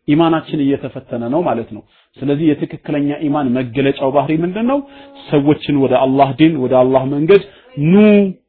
[0.09, 1.83] ኢማናችን እየተፈተነ ነው ማለት ነው።
[2.17, 4.79] ስለዚህ የትክክለኛ ኢማን መገለጫው ባህሪ ምንድነው?
[5.29, 7.43] ሰዎችን ወደ አላህ ዲን ወደ አላህ መንገድ
[7.85, 7.95] ኑ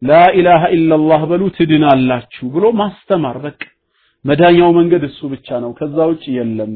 [0.10, 3.62] ላኢላሃ ኢላላህ በሉ ትድናላችሁ ብሎ ማስተማር በቃ
[4.26, 6.74] መዳኛው መንገድ እሱ ብቻ ነው፣ ከዛ ውጭ የለም።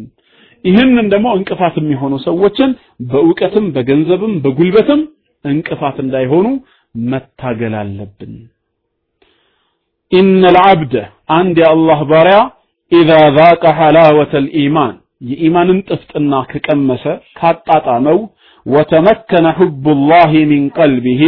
[0.63, 2.69] ይህንን ደግሞ እንቅፋት የሚሆኑ ሰዎችን
[3.09, 5.01] በእውቀትም በገንዘብም በጉልበትም
[5.45, 6.47] እንቅፋት እንዳይሆኑ
[6.95, 8.33] መታገል አለብን።
[10.11, 10.93] ኢነል ዐብደ
[11.37, 12.37] አንድ የአላህ ባሪያ
[12.91, 14.95] ኢዛ ዛቀ ሐላወተል ኢማን
[15.30, 17.04] የኢማንን ጥፍጥና ከቀመሰ
[17.38, 18.18] ካጣጣመው
[18.66, 21.22] ወተመከነ ሑቡላሂ ሚን ቀልቢሂ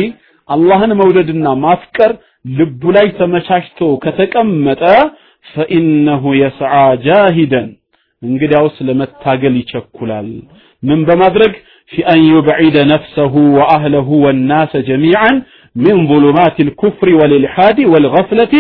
[0.49, 2.13] አላህን መውደድና ማፍቀር
[2.59, 4.83] ልቡ ላይ ተመቻችቶ ከተቀመጠ
[5.47, 6.75] ፈኢነሁ የስዓ
[7.07, 7.69] ጃሂደን
[8.23, 10.29] እንግዲያውስ ለመታገል ይቸኩላል
[10.83, 11.53] ምን በማድረግ
[11.93, 15.37] ፊ አን ዩብዒደ ነፍሰሁ ወአህለሁ ወናሰ ጀሚዓን
[15.77, 18.55] من ظلمات الكفر والإلحاد والغفلة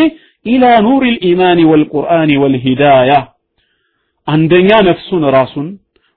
[0.47, 3.18] إلى نور الإيمان والقرآن والهداية
[4.29, 5.66] አንደኛ ነፍሱን ራሱን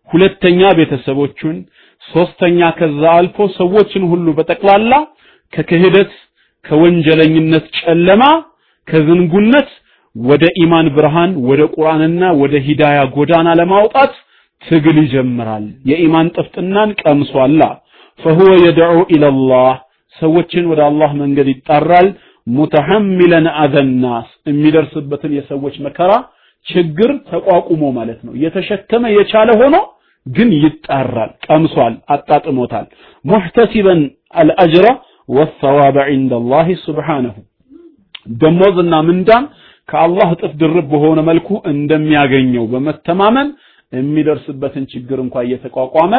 [0.10, 1.56] ሁለተኛ ቤተሰቦቹን
[2.04, 4.94] ሶስተኛ ከዛ አልፎ ሰዎችን ሁሉ በጠቅላላ
[5.54, 6.12] ከክህደት
[6.66, 8.24] ከወንጀለኝነት ጨለማ
[8.88, 9.70] ከዝንጉነት
[10.16, 14.14] ወደ ኢማን ብርሃን ወደ ቁርአንና ወደ ሂዳያ ጎዳና ለማውጣት
[14.64, 17.62] ትግል ይጀምራል የኢማን ጥፍጥናን ቀምሷላ
[18.20, 19.74] فهو يدعو إلى الله
[20.16, 22.08] ሰዎችን ወደ አላህ መንገድ ይጣራል
[22.48, 26.12] ሙተሐሚለን አዘናስ የሚደርስበትን የሰዎች መከራ
[26.67, 29.77] ችግር ተቋቁሞ ማለት ነው። የተሸከመ የቻለ ሆኖ
[30.27, 32.87] ግን ይጣራል ቀምሷል አጣጥሞታል።
[33.25, 34.01] ሙህተሲበን
[34.41, 34.87] አልአጅረ
[35.29, 37.37] ወሰዋበ ዐንደ አላህ ሱብሓነሁ።
[38.41, 39.45] ደሞዝና ምንዳን
[39.89, 43.49] ከአላህ እጥፍ ድርብ በሆነ መልኩ እንደሚያገኘው በመተማመን
[43.93, 46.15] የሚደርስበትን ችግር እንኳ እየተቋቋመ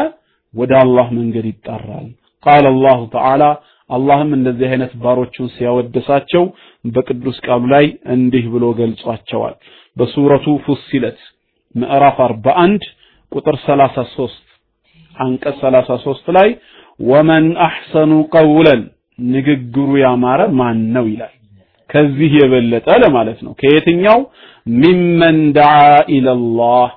[0.54, 2.06] ወደ አላህ መንገድ ይጣራል።
[2.46, 3.44] ቃለ አላሁ ተዓላ
[3.90, 6.44] አላህም እንደዚህ አይነት ባሮቹን ሲያወድሳቸው
[6.84, 9.54] በቅዱስ ቃሉ ላይ እንዲህ ብሎ ገልጿቸዋል
[9.96, 11.18] በሱረቱ ፉሲለት
[11.74, 12.84] ምዕራፍ 41
[13.32, 14.40] ቁጥር 33
[15.16, 16.48] አንቀጽ 33 ላይ
[17.00, 18.82] ወመን አሕሰኑ ቀውለን
[19.18, 21.34] ንግግሩ ያማረ ማን ነው ይላል።
[21.90, 24.18] ከዚህ የበለጠ ለማለት ነው። ከየትኛው?
[24.76, 25.74] ሚመን ደዓ
[26.14, 26.90] ኢለላህ።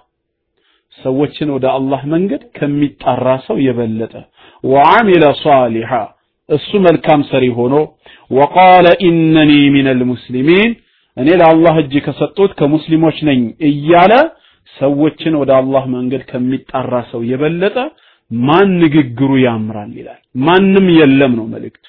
[0.98, 4.14] ሰዎችን ወደ አላህ መንገድ ከሚጣራ ሰው የበለጠ።
[4.64, 5.92] ወዓሚለ ሷሊሓ
[6.50, 7.76] እሱ መልካም ሰሪ ሆኖ
[8.32, 10.72] ወቃለ ኢነኒ ሚነል ሙስሊሚን
[11.18, 14.14] እኔ ለአላህ እጅ ከሰጡት ከሙስሊሞች ነኝ እያለ
[14.76, 17.78] ሰዎችን ወደ አላህ መንገድ ከሚጣራ ሰው የበለጠ
[18.32, 20.20] ማን ንግግሩ ያምራል ይላል?
[20.46, 21.86] ማንም የለም ነው መልእክቱ።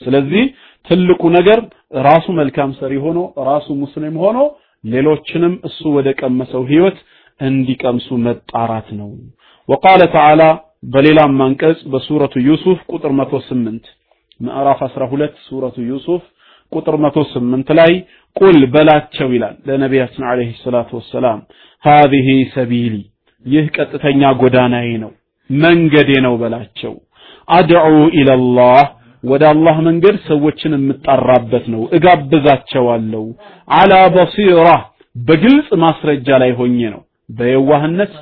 [0.00, 0.44] ስለዚህ
[0.86, 1.58] ትልቁ ነገር
[2.06, 4.38] ራሱ መልካም ሰሪ ሆኖ ራሱ ሙስሊም ሆኖ
[4.84, 6.96] ሌሎችንም እሱ ወደ ቀመሰው ህይወት
[7.40, 9.10] እንዲቀምሱ መጣራት ነው።
[9.68, 10.42] ወቃለ ተዓላ
[10.92, 13.90] በሌላም አንቀጽ በሱረቱ ዩሱፍ ቁጥር 108
[14.40, 16.22] ምዕራፍ 12 ሱረቱ ዩሱፍ
[16.72, 17.92] ቁጥር 108 ላይ
[18.36, 21.40] ቁል በላቸው ይላል ለነቢያችን አለይሂ ሰላቱ ወሰላም።
[21.84, 22.94] ሃዚህ ሰቢሊ
[23.44, 25.12] ይህ ቀጥተኛ ጎዳናዬ ነው
[25.50, 26.92] መንገዴ ነው በላቸው።
[27.48, 27.86] አድዑ
[28.18, 28.82] ኢለላህ
[29.22, 33.24] ወደ አላህ መንገድ ሰዎችን የምጣራበት ነው እጋብዛቸዋለሁ።
[33.70, 34.68] አላ በሲራ
[35.20, 38.12] በግልጽ ማስረጃ ላይ ሆኜ ነው በየዋህነት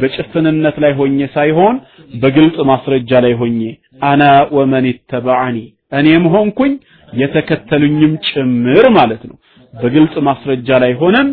[0.00, 1.76] በጭፍንነት ላይ ሆኜ ሳይሆን
[2.22, 3.60] በግልጽ ማስረጃ ላይ ሆኜ።
[4.08, 4.22] አና
[4.56, 5.56] ወመን ተበዓኒ
[5.98, 6.72] እኔም ሆንኩኝ
[7.12, 9.36] የተከተሉኝም ጭምር ማለት ነው
[9.74, 11.28] በግልጽ ማስረጃ ላይ ሆነን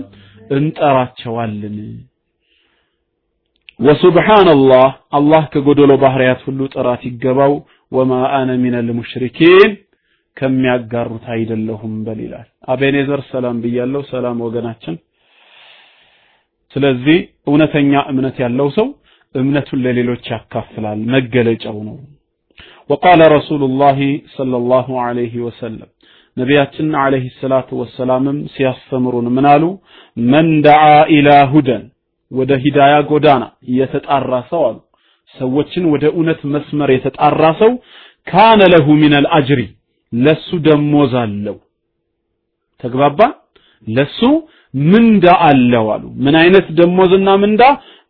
[0.52, 1.78] እንጠራቸዋለን።
[3.80, 4.86] ወሱብሓነላህ
[5.18, 7.54] አላህ ከጎደሎ ባህሪያት ሁሉ ጥራት ይገባው።
[7.92, 9.72] ወማ አነ ሚነል ሙሽሪኪን
[10.38, 14.96] ከሚያጋሩት አይደለሁም በል ይላል። አቤኔዘር ሰላም ብያለሁ። ሰላም ወገናችን።
[16.74, 18.88] ስለዚህ እውነተኛ እምነት ያለው ሰው
[19.36, 21.96] እምነቱን ለሌሎች ያካፍላል፣ መገለጫው ነው።
[22.90, 24.00] ወቃለ ረሱሉላሂ
[24.36, 25.90] ሰለላሁ ዐለይሂ ወሰለም
[26.38, 29.64] ነቢያችን ዐለይሂ ሰላቱ ወሰላምም ሲያስተምሩን ምን አሉ?
[30.18, 30.84] መን ደዓ
[31.16, 31.84] ኢላ ሁደን
[32.32, 33.44] ወደ ሂዳያ ጎዳና
[33.78, 34.78] የተጣራ ሰው አሉ
[35.36, 37.72] ሰዎችን ወደ እውነት መስመር የተጣራ ሰው
[38.28, 39.62] ካነ ለሁ ሚነል አጅሪ
[40.14, 41.58] ለሱ ደሞዝ አለው።
[42.84, 43.20] ተግባባ?
[43.88, 44.20] ለሱ
[44.74, 47.62] ምንዳ አለው አሉ። ምን አይነት ደሞዝና ምንዳ?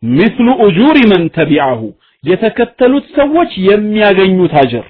[0.02, 1.80] ሚስሉ ኡጁሪ መን ተቢዐሁ
[2.26, 4.86] የተከተሉት ሰዎች የሚያገኙት አጅር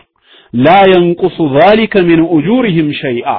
[0.53, 3.31] ላ የንቁሱ ዛሊከ ሚን ኡጁሪህም ሸይአ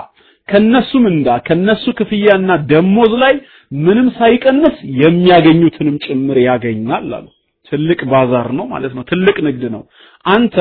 [0.48, 3.34] ከነሱ ምንዳ ከነሱ ክፍያና ደሞዝ ላይ
[3.82, 7.26] ምንም ሳይቀንስ የሚያገኙትንም ጭምር ያገኛል አሉ።
[7.72, 9.82] ትልቅ ባዛር ነው ማለት ነው። ትልቅ ንግድ ነው።
[10.26, 10.56] አንተ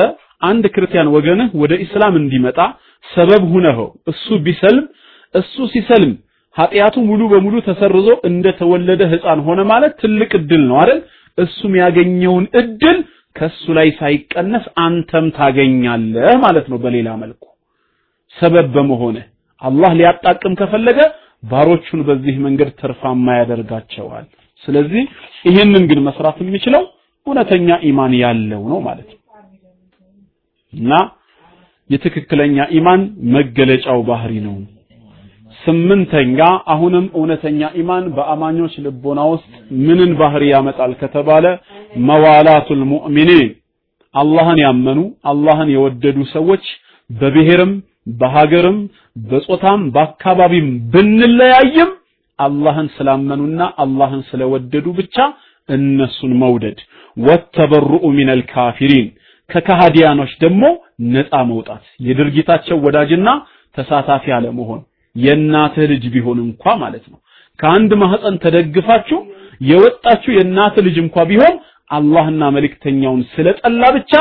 [0.49, 2.59] አንድ ክርስቲያን ወገንህ ወደ ኢስላም እንዲመጣ
[3.05, 4.85] ሰበብ ሁነኸው እሱ ቢሰልም
[5.35, 6.11] እሱ ሲሰልም
[6.55, 10.99] ኃጢአቱ ሙሉ በሙሉ ተሰርዞ እንደተወለደ ህፃን ሆነ ማለት ትልቅ እድል ነው አይደል?
[11.37, 12.97] እሱም ያገኘውን እድል
[13.37, 17.43] ከሱ ላይ ሳይቀነስ አንተም ታገኛለህ ማለት ነው። በሌላ መልኩ
[18.35, 19.17] ሰበብ በመሆነ
[19.61, 20.99] አላህ ሊያጣቅም ከፈለገ
[21.43, 24.25] ባሮቹን በዚህ መንገድ ትርፋማ ያደርጋቸዋል።
[24.63, 25.03] ስለዚህ
[25.45, 26.83] ይህንን ግን መስራት የሚችለው
[27.27, 29.21] እውነተኛ ኢማን ያለው ነው ማለት ነው
[30.73, 30.91] እና
[31.89, 33.01] የትክክለኛ ኢማን
[33.35, 34.55] መገለጫው ባህሪ ነው።
[35.67, 36.39] ስምንተኛ
[36.73, 39.47] አሁንም እውነተኛ ኢማን በአማኞች ልቦና ውስጥ
[39.87, 41.45] ምንን ባህሪ ያመጣል ከተባለ
[42.07, 43.49] መዋላቱል ሙእሚኒን።
[44.15, 44.99] አላህን ያመኑ
[45.31, 46.65] አላህን የወደዱ ሰዎች
[47.09, 47.73] በብሔርም
[48.19, 48.77] በሀገርም
[49.23, 51.91] በጾታም በአካባቢም ብንለያይም
[52.39, 55.15] አላህን ስላመኑና አላህን ስለወደዱ ብቻ
[55.69, 56.79] እነሱን መውደድ።
[57.17, 59.07] ወተበሩኡ ሚነል ካፊሪን
[59.49, 60.63] ከካሃዲያኖች ደግሞ
[61.13, 63.27] ነፃ መውጣት የድርጊታቸው ወዳጅና
[63.75, 64.81] ተሳታፊ አለመሆን
[65.17, 67.19] የእናትህ ልጅ ቢሆን እንኳ ማለት ነው።
[67.59, 69.19] ከአንድ ማህፀን ተደግፋችሁ
[69.61, 71.55] የወጣችሁ የእናትህ ልጅ እንኳ ቢሆን
[71.91, 74.13] አላህና መልእክተኛውን ስለጠላ ብቻ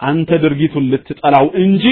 [0.00, 1.84] አንተ ድርጊቱን ልትጠላው እንጂ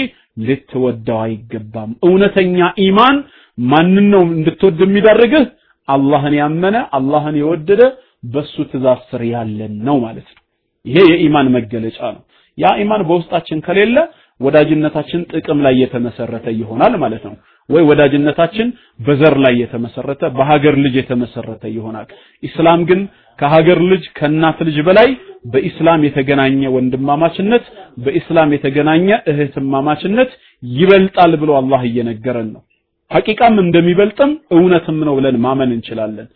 [0.46, 3.16] ልትወደው አይገባም። እውነተኛ ኢማን
[3.58, 5.44] ማንን ነው እንድትወድ የሚዳርግህ?
[5.88, 7.82] አላህን ያመነ አላህን የወደደ
[8.26, 10.42] በሱ ትእዛዝ ስር ያለን ነው ማለት ነው።
[10.84, 12.22] ይሄ የኢማን መገለጫ ነው።
[12.58, 13.96] ያ ኢማን በውስጣችን ከሌለ
[14.40, 17.36] ወዳጅነታችን ጥቅም ላይ የተመሰረተ ይሆናል ማለት ነው።
[17.68, 18.68] ወይ ወዳጅነታችን
[19.00, 22.06] በዘር ላይ የተመሰረተ በሀገር ልጅ የተመሰረተ ይሆናል።
[22.42, 23.00] ኢስላም ግን
[23.38, 25.08] ከሀገር ልጅ ከእናት ልጅ በላይ
[25.52, 27.64] በኢስላም የተገናኘ ወንድማማችነት፣
[28.04, 30.30] በኢስላም የተገናኘ እህትማማችነት
[30.62, 32.62] ይበልጣል ብሎ አላህ እየነገረን ነው።
[33.10, 36.26] ሐቂቃም እንደሚበልጥም እውነትም ነው ብለን ማመን እንችላለን።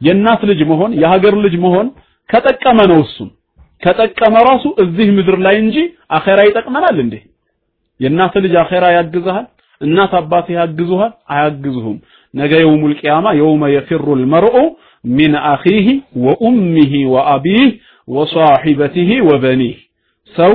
[0.00, 1.86] የእናት ልጅ መሆን የሀገር ልጅ መሆን
[2.28, 3.30] ከጠቀመ ነው እሱም
[3.82, 5.76] ከጠቀመ ራሱ እዚህ ምድር ላይ እንጂ
[6.16, 7.14] አኼራ ይጠቅመናል እንዴ?
[8.00, 9.46] የእናት ልጅ አኼራ ያግዝሃል?
[9.80, 11.12] እናት አባት ያግዙሃል?
[11.32, 11.98] አያግዙሁም።
[12.34, 14.56] ነገ የውሙል ቂያማ የውመ የፊሩ ልመርኡ
[15.04, 15.86] ሚን አኺህ
[16.24, 17.68] ወኡሚህ ወአቢህ
[18.08, 19.76] ወሷሒበቲህ ወበኒህ
[20.34, 20.52] ሰው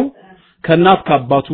[0.64, 1.48] ከእናት ከአባቱ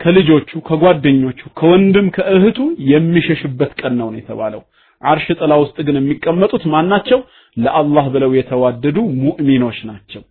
[0.00, 2.58] ከልጆቹ ከጓደኞቹ ከወንድም ከእህቱ
[2.92, 4.62] የሚሸሽበት ቀን ነው የተባለው።
[5.02, 7.18] አርሽ ጥላ ውስጥ ግን የሚቀመጡት ማናቸው?
[7.56, 10.22] ለአላህ ብለው የተዋደዱ ሙእሚኖች ናቸው።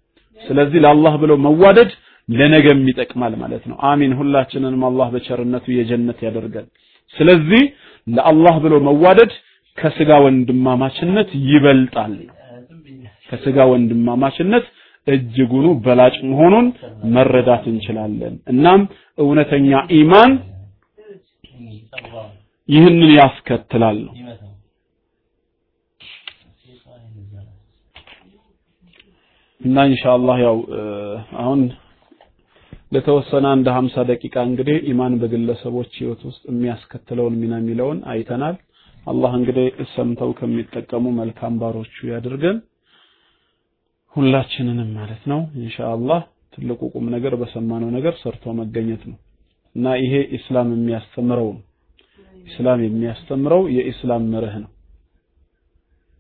[0.42, 1.92] ስለዚህ ለአላህ ብለው መዋደድ
[2.30, 6.68] ለነገም ይጠቅማል ማለት ነው። አሚን። ሁላችንንም አላህ በቸርነቱ የጀነት ያደርገን።
[7.16, 7.64] ስለዚህ
[8.08, 9.34] ለአላህ ብሎ መዋደድ
[9.78, 12.16] ከስጋ ወንድማማችነት ይበልጣል።
[13.30, 14.66] ከስጋ ወንድማማችነት
[15.08, 16.68] እጅጉኑ በላጭ መሆኑን
[17.16, 18.82] መረዳት እንችላለን። እናም
[19.18, 20.34] እውነተኛ ኢማን
[22.70, 23.98] ይህንን ያስከትላል
[29.62, 30.58] እና ኢንሻአላህ ያው
[31.42, 31.60] አሁን
[32.94, 38.56] ለተወሰነ አንድ 50 ደቂቃ እንግዲህ ኢማን በግለሰቦች ህይወት ውስጥ የሚያስከትለውን ሚና የሚለውን አይተናል።
[39.08, 42.58] አላህ እንግዲህ ሰምተው ከሚጠቀሙ መልካም ባሮቹ ያድርገን
[44.16, 46.22] ሁላችንንም ማለት ነው። ኢንሻአላህ
[46.54, 49.18] ትልቁ ቁም ነገር በሰማነው ነገር ሰርቶ መገኘት ነው
[49.76, 51.64] እና ይሄ ኢስላም የሚያስተምረው ነው።
[52.48, 54.70] ኢስላም የሚያስተምረው የኢስላም መርህ ነው።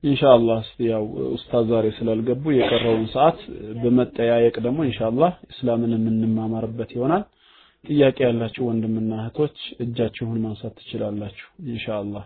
[0.04, 3.38] ኢንሻአላህ እስቲ ያው ኡስታዝ ዛሬ ስላልገቡ የቀረውን ሰዓት
[3.82, 7.24] በመጠያየቅ ደግሞ ኢንሻአላህ እስላምን የምንማማርበት ይሆናል።
[7.86, 12.24] ጥያቄ ያላችሁ ወንድምና እህቶች እጃችሁን ማንሳት ትችላላችሁ። ኢንሻአላህ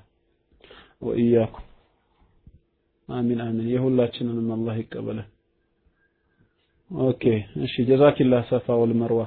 [1.02, 1.66] وإياكم
[3.10, 5.28] آمين آمين። የሁላችንንም አላህ ይቀበለን።
[6.92, 7.24] OK
[7.64, 9.22] እሺ፣ جزاك الله ሰፋ ወልመርዋ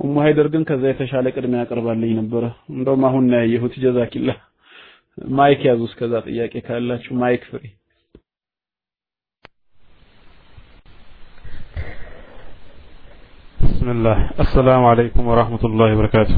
[0.00, 4.36] ኡሙ ሀይደር ግን ከዛ የተሻለ ቅድሚያ ያቀርባልኝ ነበረ። እንደውም አሁን ነው ያየሁት። ጀዛኪላህ
[5.37, 7.63] ማይክ ያዙ እስከዛ ጥያቄ ካላችሁ ማይክ ፍሪ
[13.63, 16.37] بسم الله السلام عليكم ورحمة الله وبركاته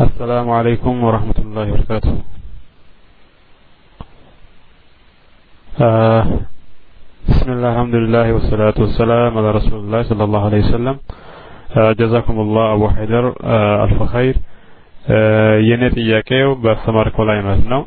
[0.00, 2.14] السلام عليكم ورحمة الله وبركاته
[5.80, 6.24] آه
[7.28, 10.96] بسم الله الحمد لله والصلاة والسلام على رسول الله صلى الله عليه وسلم
[11.76, 14.34] آه جزاكم الله أبو حيدر آه ألف خير
[15.67, 17.81] የኔ ጥያቄው በአስተማርከው ላይ ማለት ነው።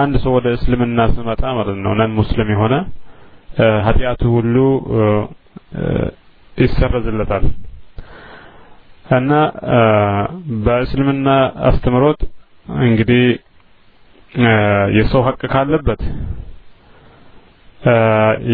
[0.00, 2.74] አንድ ሰው ወደ እስልምና ስመጣ ማለት ነው ነን ሙስሊም የሆነ
[3.86, 4.56] ኃጢአቱ ሁሉ
[6.56, 7.44] ይሰረዝለታል።
[9.10, 9.32] እና
[10.66, 11.28] በእስልምና
[11.68, 12.20] አስተምሮት
[12.84, 13.24] እንግዲህ
[14.98, 16.02] የሰው ሀቅ ካለበት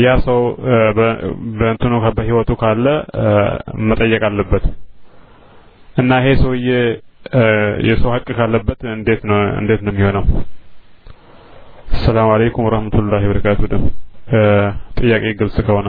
[0.02, 0.40] ያ ሰው
[1.58, 2.86] በእንትኑ በህይወቱ ካለ
[3.88, 4.64] መጠየቅ አለበት።
[5.96, 6.68] እና ይሄ ሰውዬ
[7.86, 10.24] የሰው ሀቅ ካለበት እንዴት ነው እንዴት ነው የሚሆነው?
[12.04, 13.72] ሰላም አለይኩም ወራህመቱላሂ ወበረካቱ።
[14.98, 15.88] ጥያቄ ግልጽ ከሆነ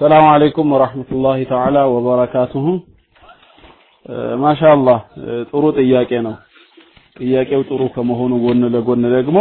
[0.00, 2.66] ሰላም አለይኩም ወራህመቱላሂ ተዓላ ወበረካቱሁ።
[4.42, 4.98] ማሻአላህ
[5.50, 6.34] ጥሩ ጥያቄ ነው።
[7.16, 9.38] ጥያቄው ጥሩ ከመሆኑ ጎን ለጎን ደግሞ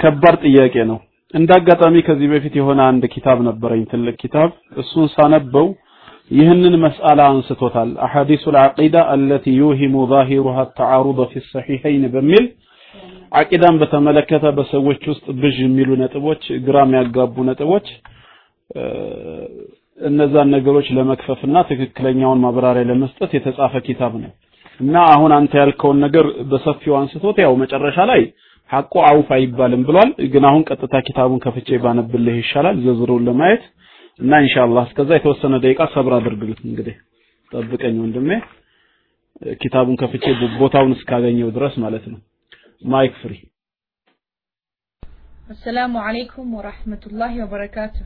[0.00, 0.98] ከባድ ጥያቄ ነው።
[1.34, 4.50] እንዳጋጣሚ ከዚህ በፊት የሆነ አንድ ኪታብ ነበረኝ ትልቅ ኪታብ።
[4.82, 5.66] እሱን ሳነበው
[6.30, 12.46] ይህንን መስአላ አንስቶታል። አሐዲሱል ዐቂዳ አለቲ ዩሂሙ ዛሂሩሃ ተዓሩደ ፊ ሰሒሐይን በሚል
[13.32, 17.86] አቂዳን በተመለከተ በሰዎች ውስጥ ብዥ የሚሉ ነጥቦች ግራም ያጋቡ ነጥቦች
[20.00, 24.32] እነዛን ነገሮች ለመግፈፍና ትክክለኛውን ማብራሪያ ለመስጠት የተጻፈ ኪታብ ነው።
[24.80, 28.20] እና አሁን አንተ ያልከውን ነገር በሰፊው አንስቶት ያው መጨረሻ ላይ
[28.70, 33.62] ሐቁ አውፍ አይባልም ብሏል። ግን አሁን ቀጥታ ኪታቡን ከፍቼ ባነብልህ ይሻላል ዝርዝሩን ለማየት
[34.20, 36.96] እና ኢንሻአላህ እስከዛ የተወሰነ ደቂቃ ሰብር አድርግልኝ። እንግዲህ
[37.52, 38.30] ጠብቀኝ ወንድሜ፣
[39.60, 40.24] ኪታቡን ከፍቼ
[40.60, 42.20] ቦታውን እስካገኘው ድረስ ማለት ነው።
[42.84, 43.34] mic free።
[45.52, 47.96] አሰላሙ አለይኩም ወራህመቱላሂ ወበረካቱ።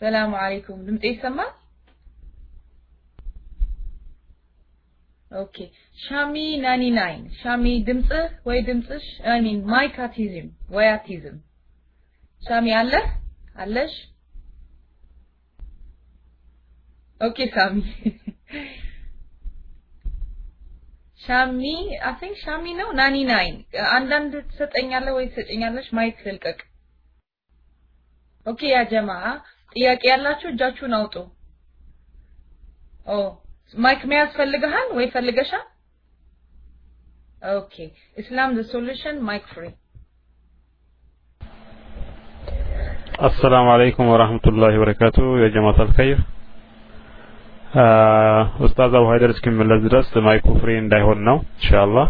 [0.00, 1.52] ሰላሙ አለይኩም። ድምጤ ይሰማል?
[5.30, 5.56] ኦኬ
[5.98, 9.04] ሻሚ ናኒ ናይን ሻሚ ድምፅህ ወይ ድምፅሽ?
[9.44, 11.36] ሚን ማይክ አቲዝም ወይ አቲዝም
[12.42, 12.92] ሻሚ አለ?
[13.56, 13.94] አለሽ?
[17.20, 17.76] ኦኬ ሳሚ
[21.20, 21.60] ሻሚ
[22.06, 23.56] I think ሻሚ ነው። ናኒ ናይን
[23.94, 26.58] አንዳንድ ትሰጠኛለህ ወይ ትሰጠኛለሽ mic ልልቀቅ።
[28.46, 29.10] OK يا جماعة
[29.76, 31.14] ጥያቄ ያላችሁ እጃችሁን አውጡ።
[33.06, 33.16] ኦ
[33.76, 35.64] mic መያዝ ፈልገሃል ወይ ፈልገሻል?
[37.52, 37.74] OK
[38.16, 39.64] Islam the solution mic free
[43.26, 46.20] السلام عليكم ورحمة الله وبركاته يا جماعة الخير
[48.66, 52.08] ኡስታዝ አቡ ሀይደር እስኪመለስ ድረስ mic ኡ free እንዳይሆን ነው ኢንሻአላህ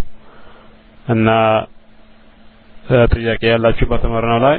[1.06, 1.28] እና
[3.14, 4.58] ጥያቄ ያላችሁ በተማርነው ላይ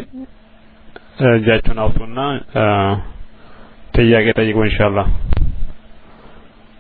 [1.30, 2.19] እጃችሁን አውጡና
[3.97, 5.07] ጥያቄ ጠይቁ ኢንሻአላህ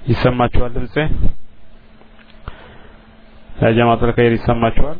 [0.01, 0.95] ይሰማችኋል ድምጼ
[3.77, 4.97] جماعة الخير ይሰማችኋል?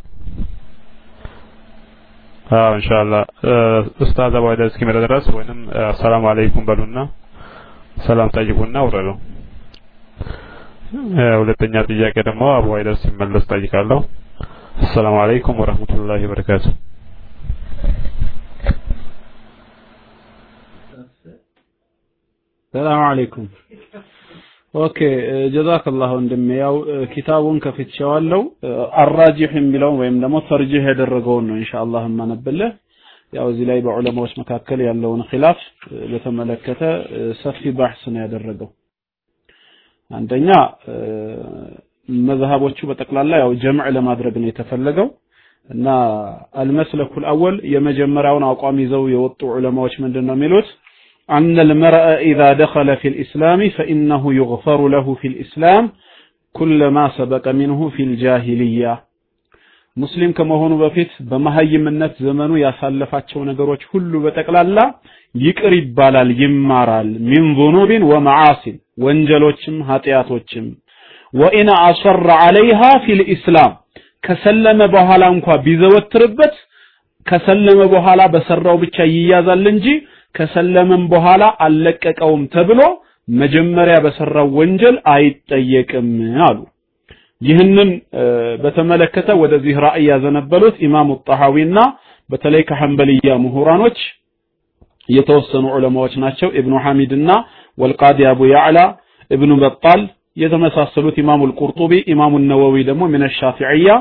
[2.56, 3.22] አዎ ኢንሻአላህ።
[4.02, 6.98] ኡስታዝ ሀይደር እስኪመጣ ድረስ ወይንም السلام عليكم በሉና
[8.06, 9.08] ሰላም ጠይቁና ውረዱ።
[11.40, 14.00] ሁለተኛ ጥያቄ ደግሞ ሀይደር ሲመለስ ጠይቃለሁ።
[14.82, 16.64] السلام عليكم ورحمة الله وبركاته
[22.74, 23.46] سلام عليكم
[24.74, 24.98] OK
[25.54, 26.74] جزاك الله ወንድሜ። ያው
[27.12, 28.40] ኪታቡን ከፍቼዋለሁ።
[29.02, 32.72] الراجح የሚለውን ወይም ደግሞ ተርጂህ ያደረገውን ነው ኢንሻአላህ የማነብልህ።
[33.32, 35.58] ያው እዚህ ላይ በዑለማዎች መካከል ያለውን ኺላፍ
[36.10, 36.82] በተመለከተ
[37.40, 38.68] ሰፊ ባሕስ ነው ያደረገው።
[40.10, 40.50] አንደኛ
[42.24, 45.08] መዝሃቦቹ በጠቅላላ ያው ጀምዕ ለማድረግ ነው የተፈለገው
[45.68, 45.86] እና
[46.60, 50.68] አልመስለኩል አወል የመጀመሪያውን አቋም ይዘው የወጡ ዑለማዎች ምንድን ነው የሚሉት
[51.29, 55.83] أن المرء إذا دخل في الإسلام فإنه يغفر له في الإسلام
[56.55, 58.93] كل ما سبق منه في الجاهلية
[59.97, 64.77] ሙስሊም ከመሆኑ በፊት በመሀይምነት ዘመኑ ያሳለፋቸው ነገሮች ሁሉ በጠቅላላ
[65.35, 70.65] ይቅር ይባላል ይማራል ሚን ዙኑቢን ወመዓሲን ወንጀሎችም ኃጢአቶችም
[71.33, 73.71] ወኢን አሰረ ዐለይሃ ፊል ኢስላም
[74.27, 76.55] ከሰለመ በኋላ እንኳ ቢዘወትርበት
[77.27, 79.87] ከሰለመ በኋላ በሰራው ብቻ ይያዛል እንጂ
[80.38, 82.80] ከሰለመም በኋላ አልለቀቀውም ተብሎ
[83.28, 86.10] መጀመሪያ በሰራው ወንጀል አይጠየቅም
[86.48, 86.58] አሉ።
[87.40, 87.90] ይህንን
[88.62, 91.78] በተመለከተ ወደዚህ ራእይ ያዘነበሉት ኢማሙ ጣሐዊና
[92.30, 93.98] በተለይ ከሐንበልያ ምሁራኖች
[95.08, 97.30] የተወሰኑ ዑለማዎች ናቸው ኢብኑ ሐሚድና
[97.78, 98.78] ወልቃዲ አቡ ያዕላ
[99.30, 100.00] ኢብኑ በጣል
[100.36, 103.92] የተመሳሰሉት ኢማሙ አልቁርጡቢ ኢማሙ ነወዊ ደግሞ ምን ሻፊዕያ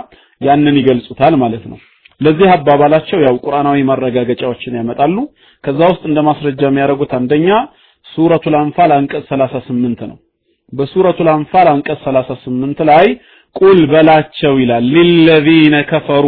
[0.42, 1.78] ያንን ይገልጹታል ማለት ነው
[2.22, 5.16] ለዚህ አባባላቸው ያው ቁርአናዊ ማረጋገጫዎችን ያመጣሉ።
[5.64, 7.50] ከዛ ውስጥ እንደ ማስረጃ የሚያደርጉት አንደኛ
[8.06, 10.18] ሱረቱል አንፋል አንቀጽ 38 ነው።
[10.74, 13.06] በሱረቱል አንፋል አንቀጽ 38 ላይ
[13.56, 16.26] ቁል በላቸው ይላል። ሊለዚነ ከፈሩ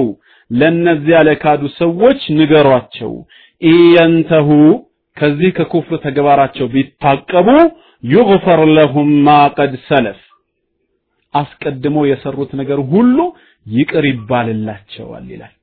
[0.52, 3.12] ለነዚያ ለካዱ ሰዎች ንገሯቸው።
[3.62, 4.50] ኢየንተሁ
[5.18, 7.48] ከዚህ ከኩፍር ተግባራቸው ቢታቀቡ
[8.04, 10.20] ዩግፈር ለሁም ማ ቀድ ሰለፍ።
[11.34, 13.18] አስቀድሞ የሰሩት ነገር ሁሉ
[13.66, 15.54] ይቅር ይባልላቸዋል ይላል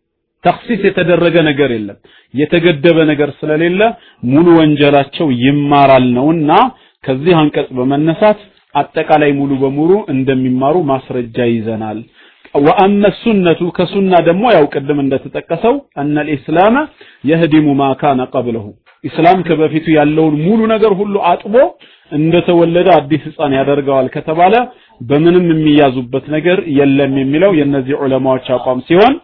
[0.46, 1.98] ተክሲስ የተደረገ ነገር የለም።
[2.34, 3.80] የተገደበ ነገር ስለሌለ
[4.32, 6.50] ሙሉ ወንጀላቸው ይማራል ነውና
[7.04, 8.38] ከዚህ አንቀጽ በመነሳት
[8.74, 11.98] አጠቃላይ ሙሉ በሙሉ እንደሚማሩ ማስረጃ ይዘናል።
[12.58, 16.76] ወአመ ሱነቱ ከሱና ደግሞ ያው ቅድም እንደተጠቀሰው አነ ልእስላም
[17.24, 17.88] የህዲሙ ማ
[18.34, 18.64] ቀብለሁ።
[19.04, 21.54] ኢስላም ከበፊቱ ያለውን ሙሉ ነገር ሁሉ አጥቦ
[22.12, 24.54] እንደተወለደ አዲስ ህፃን ያደርገዋል ከተባለ
[25.00, 29.14] በምንም የሚያዙበት ነገር የለም የሚለው የእነዚህ ዑለማዎች አቋም ሲሆን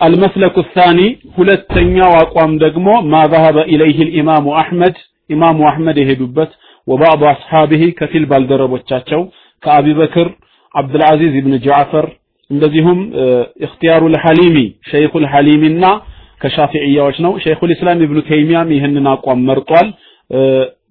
[0.00, 4.94] المسلك الثاني ሁለተኛው አቋም ደግሞ ما ذهب إليه الإمام أحمد
[5.30, 6.50] إمام أحمد የሄዱበት
[6.86, 9.20] وبعض أصحابه ከፊል ባልደረቦቻቸው
[9.62, 10.28] ከአቢ በክር
[10.74, 12.06] አብዱልዓዚዝ ኢብን ጃዕፈር
[12.50, 12.98] እንደዚሁም
[13.66, 14.56] እክትያሩ ልሐሊሚ
[14.90, 15.84] ሸይኹ ልሐሊሚና
[16.42, 19.88] ከሻፊዕያዎች ነው ሸይኹ ልእስላም ኢብኑ ተይሚያም ይህንን አቋም መርጧል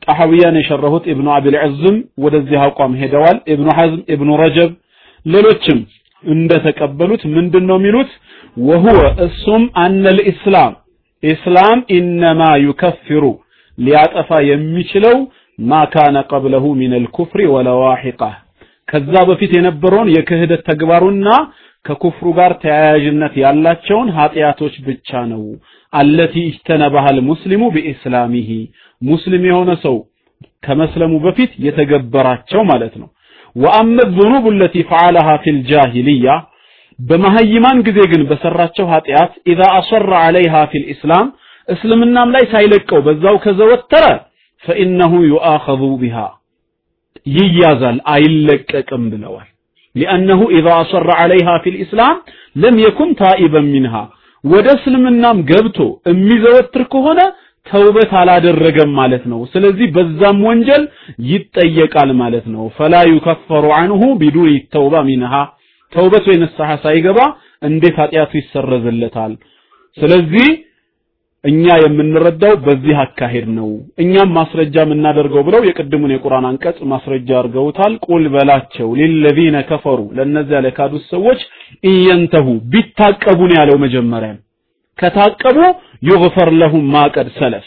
[0.06, 4.72] ጣሐዊያን የሸረሁት ኢብኑ አቢልዕዝም ወደዚህ አቋም ሄደዋል ኢብኑ ሐዝም ኢብኑ ረጀብ
[5.26, 5.80] ሌሎችም
[6.24, 8.12] እንደተቀበሉት ምንድን ነው የሚሉት
[8.57, 10.73] ወሁወ እሱም አነ ልእስላም
[11.23, 13.25] ኢስላም ኢነማ ዩከፍሩ
[13.79, 15.17] ሊያጠፋ የሚችለው
[15.59, 18.37] ማ ካነ ቀብለሁ ሚን አልኩፍሪ ወለዋሒቃህ
[18.89, 21.29] ከዛ በፊት የነበረውን የክህደት ተግባሩና
[21.85, 25.43] ከኩፍሩ ጋር ተያያዥነት ያላቸውን ኃጢአቶች ብቻ ነው
[25.93, 28.51] አለቲ ኢጅተነባሃል ሙስሊሙ ቢኢስላሚሂ
[29.03, 29.97] ሙስሊም የሆነ ሰው
[30.67, 33.09] ከመስለሙ በፊት የተገበራቸው ማለት ነው
[33.57, 36.27] وأما الذنوب التي فعلها في الجاهلية
[37.01, 41.27] በመሀይማን ጊዜ ግን በሰራቸው ኃጢአት إذا أصر عليها في الإسلام
[41.69, 44.05] እስልምናም ላይ ሳይለቀው በዛው ከዘወተረ
[44.65, 46.17] فإنه يؤاخذ بها
[47.37, 49.49] ይያዛል አይለቀቅም ብለዋል።
[49.95, 52.17] لأنه إذا أصر عليها في الإسلام
[52.57, 53.95] لم يكن تائبا منها
[54.45, 55.79] ወደ እስልምናም ገብቶ
[56.11, 57.21] የሚዘወትር ከሆነ
[57.67, 60.85] ተውበት አላደረገም ማለት ነው። ስለዚህ በዛም ወንጀል
[61.31, 65.35] ይጠየቃል ማለት ነው። ፈላ ዩከፈሩ አንሁ ቢዱን ተውባ ሚንሃ
[65.93, 67.19] ተውበት ወይ ንስሐ ሳይገባ
[67.63, 69.33] እንዴት ኃጢአቱ ይሰረዝለታል?
[69.99, 70.49] ስለዚህ
[71.45, 73.69] እኛ የምንረዳው በዚህ አካሄድ ነው።
[74.03, 81.05] እኛም ማስረጃ የምናደርገው ብለው የቅድሙን የቁርአን አንቀጽ ማስረጃ አድርገውታል። ቁል በላቸው ሊለዚነ ከፈሩ ለነዚያ ለካዱት
[81.13, 81.41] ሰዎች
[81.91, 84.33] እየንተሁ ቢታቀቡ ያለው መጀመሪያ።
[84.99, 85.59] ከታቀቡ
[86.09, 87.67] ዩግፈር ለሁም ማቀድ ሰለፍ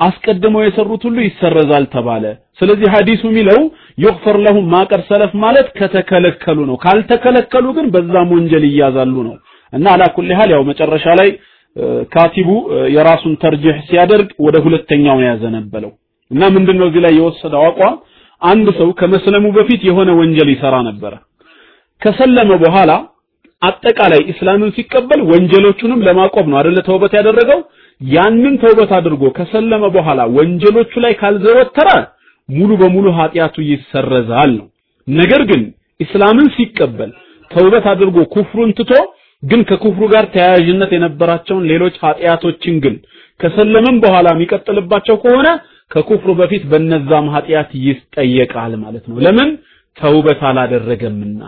[0.00, 2.24] አስቀድመው የሰሩት ሁሉ ይሰረዛል ተባለ።
[2.60, 3.60] ስለዚህ ሐዲሱ የሚለው
[3.98, 9.36] ዩግፈር ለሁም ማቀድ ሰለፍ ማለት ከተከለከሉ ነው። ካልተከለከሉ ግን በዛም ወንጀል ይያዛሉ ነው።
[9.72, 11.30] እና አላኩል ያህል ያው መጨረሻ ላይ
[12.12, 12.50] ካቲቡ
[12.94, 15.90] የራሱን ተርጅህ ሲያደርግ ወደ ሁለተኛው ያዘነበለው
[16.30, 17.96] እና ምንድነው እዚህ ላይ የወሰደው አቋም?
[18.42, 21.12] አንድ ሰው ከመስለሙ በፊት የሆነ ወንጀል ይሰራ ነበረ።
[22.02, 22.90] ከሰለመ በኋላ
[23.62, 27.60] አጠቃላይ እስላምን ሲቀበል ወንጀሎቹንም ለማቆም ነው አይደለ ተውበት ያደረገው
[28.00, 31.88] ያንን ተውበት አድርጎ ከሰለመ በኋላ ወንጀሎቹ ላይ ካልዘወተረ
[32.48, 34.66] ሙሉ በሙሉ ኃጢአቱ ይሰረዛል ነው።
[35.08, 35.62] ነገር ግን
[36.00, 37.10] እስላምን ሲቀበል
[37.50, 38.92] ተውበት አድርጎ ኩፍሩን ትቶ
[39.42, 42.94] ግን ከኩፍሩ ጋር ተያያዥነት የነበራቸውን ሌሎች ኃጢአቶችን ግን
[43.40, 45.48] ከሰለመም በኋላ የሚቀጥልባቸው ከሆነ
[45.90, 49.50] ከኩፍሩ በፊት በነዛም ኃጢአት ይጠየቃል ማለት ነው። ለምን?
[49.96, 51.40] ተውበት አላደረገምና።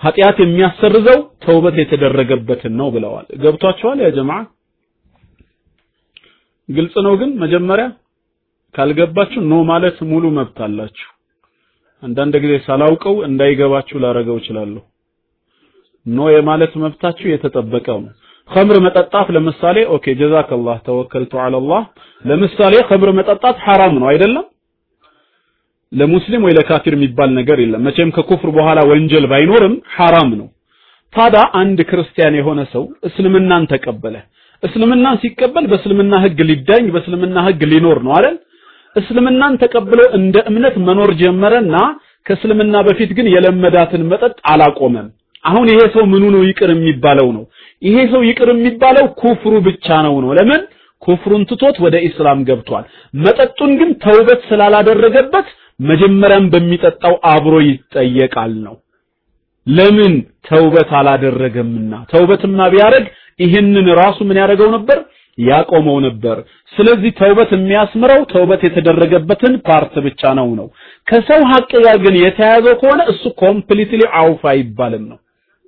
[0.00, 4.40] ኃጢአት የሚያሰርዘው ተውበት የተደረገበትን ነው ብለዋል። ገብቷችኋል يا جماعة
[6.68, 7.86] ግልጽ ነው ግን መጀመሪያ
[8.74, 11.08] ካልገባችሁ no ማለት ሙሉ መብት አላችሁ።
[12.02, 14.82] አንዳንድ ጊዜ ሳላውቀው እንዳይገባችሁ ላረገው እችላለሁ።
[16.06, 18.12] no የማለት መብታችሁ የተጠበቀው ነው።
[18.50, 21.82] ኸምር መጠጣት ለምሳሌ OK جزاك الله توكلت على الله
[22.24, 24.46] ለምሳሌ ኸምር መጠጣት ሐራም ነው አይደለም?
[25.92, 30.48] ለሙስሊም ወይ ለካፊር የሚባል ነገር የለም። መቼም ከኩፍር በኋላ ወንጀል ባይኖርም ሐራም ነው።
[31.14, 34.16] ታዲያ አንድ ክርስቲያን የሆነ ሰው እስልምናን ተቀበለ
[34.62, 38.36] እስልምናን ሲቀበል በእስልምና ህግ ሊዳኝ በእስልምና ህግ ሊኖር ነው አይደል?
[38.96, 41.74] እስልምናን ተቀብሎ እንደ እምነት መኖር ጀመረና
[42.26, 45.06] ከእስልምና በፊት ግን የለመዳትን መጠጥ አላቆመም።
[45.44, 47.44] አሁን ይሄ ሰው ምኑ ነው ይቅር የሚባለው ነው?
[47.82, 50.62] ይሄ ሰው ይቅር የሚባለው ኩፍሩ ብቻ ነው ነው። ለምን?
[51.02, 52.84] ኩፍሩን ትቶት ወደ ኢስላም ገብቷል።
[53.14, 55.46] መጠጡን ግን ተውበት ስላላደረገበት
[55.80, 58.74] መጀመሪያም በሚጠጣው አብሮ ይጠየቃል ነው።
[59.66, 60.14] ለምን?
[60.48, 63.06] ተውበት አላደረገምና። ተውበትማ ቢያደርግ
[63.38, 64.98] ይህንን ራሱ ምን ያደርገው ነበር?
[65.38, 66.36] ያቆመው ነበር።
[66.72, 70.66] ስለዚህ ተውበት የሚያስምረው ተውበት የተደረገበትን part ብቻ ነው ነው።
[71.06, 75.18] ከሰው ሀቅ ጋር ግን የተያዘው ከሆነ እሱ completely አውፍ አይባልም ነው።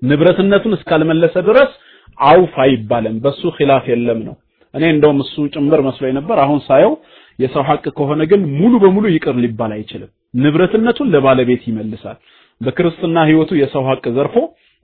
[0.03, 1.71] ንብረትነቱን እስካልመለሰ ድረስ
[2.19, 4.35] አውፍ አይባልም። በሱ ኺላፍ የለም ነው።
[4.75, 6.93] እኔ እንደውም እሱ ጭምር መስሎኝ ነበር። አሁን ሳየው
[7.39, 12.19] የሰው ሀቅ ከሆነ ግን ሙሉ በሙሉ ይቅር ሊባል አይችልም። ንብረትነቱን ለባለቤት ይመልሳል።
[12.61, 14.35] በክርስትና ህይወቱ የሰው ሀቅ ዘርፎ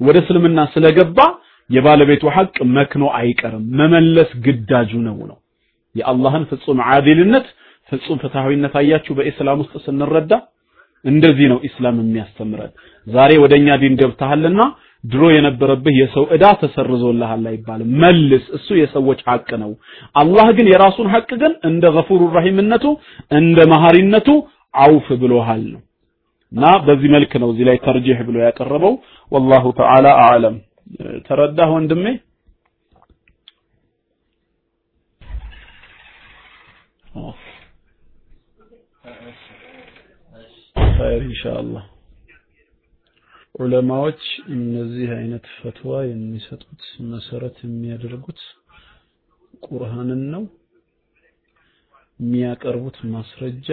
[0.01, 1.19] ወደ እስልምና ስለገባ
[1.71, 5.39] የባለቤቱ ሐቅ መክኖ አይቀርም መመለስ ግዳጁ ነው ነው።
[5.95, 7.47] የአላህን ፍጹም ዓዲልነት
[7.89, 9.13] ፍጹም ፍትሃዊነት አያችሁ?
[9.19, 10.33] በኢስላም ውስጥ ስንረዳ
[11.05, 12.73] እንደዚህ ነው ኢስላም የሚያስተምረን።
[13.07, 14.61] ዛሬ ወደኛ ዲን ገብተሃልና
[15.05, 19.71] ድሮ የነበረብህ የሰው ዕዳ ተሰርዞልሃል አይባልም። መልስ እሱ የሰዎች ሐቅ ነው።
[20.17, 22.85] አላህ ግን የራሱን ሐቅ ግን እንደ ገፉሩ ረሂምነቱ
[23.39, 24.29] እንደ መሐሪነቱ
[24.75, 25.83] አውፍ ብሎሃል ነው።
[26.53, 28.95] እና በዚህ መልክ ነው እዚህ ላይ ተርጂህ ብሎ ያቀረበው።
[29.33, 30.57] ወላሁ ተዓላ አዕለም
[31.27, 32.05] ተረዳህ ወንድሜ?
[40.97, 41.85] ኸይር ኢንሻአላህ።
[43.55, 44.23] ዑለማዎች
[44.55, 46.83] እነዚህ አይነት ፈትዋ የሚሰጡት
[47.13, 48.41] መሰረት የሚያደርጉት
[49.67, 50.43] ቁርአንን ነው።
[52.21, 53.69] የሚያቀርቡት ማስረጃ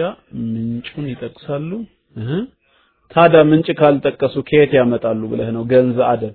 [0.46, 1.70] ምንጩን ይጠቅሳሉ።
[3.10, 5.62] ታዲያ ምንጭ ካልጠቀሱ ከየት ያመጣሉ ብለህ ነው?
[5.72, 6.34] ገንዘ አደም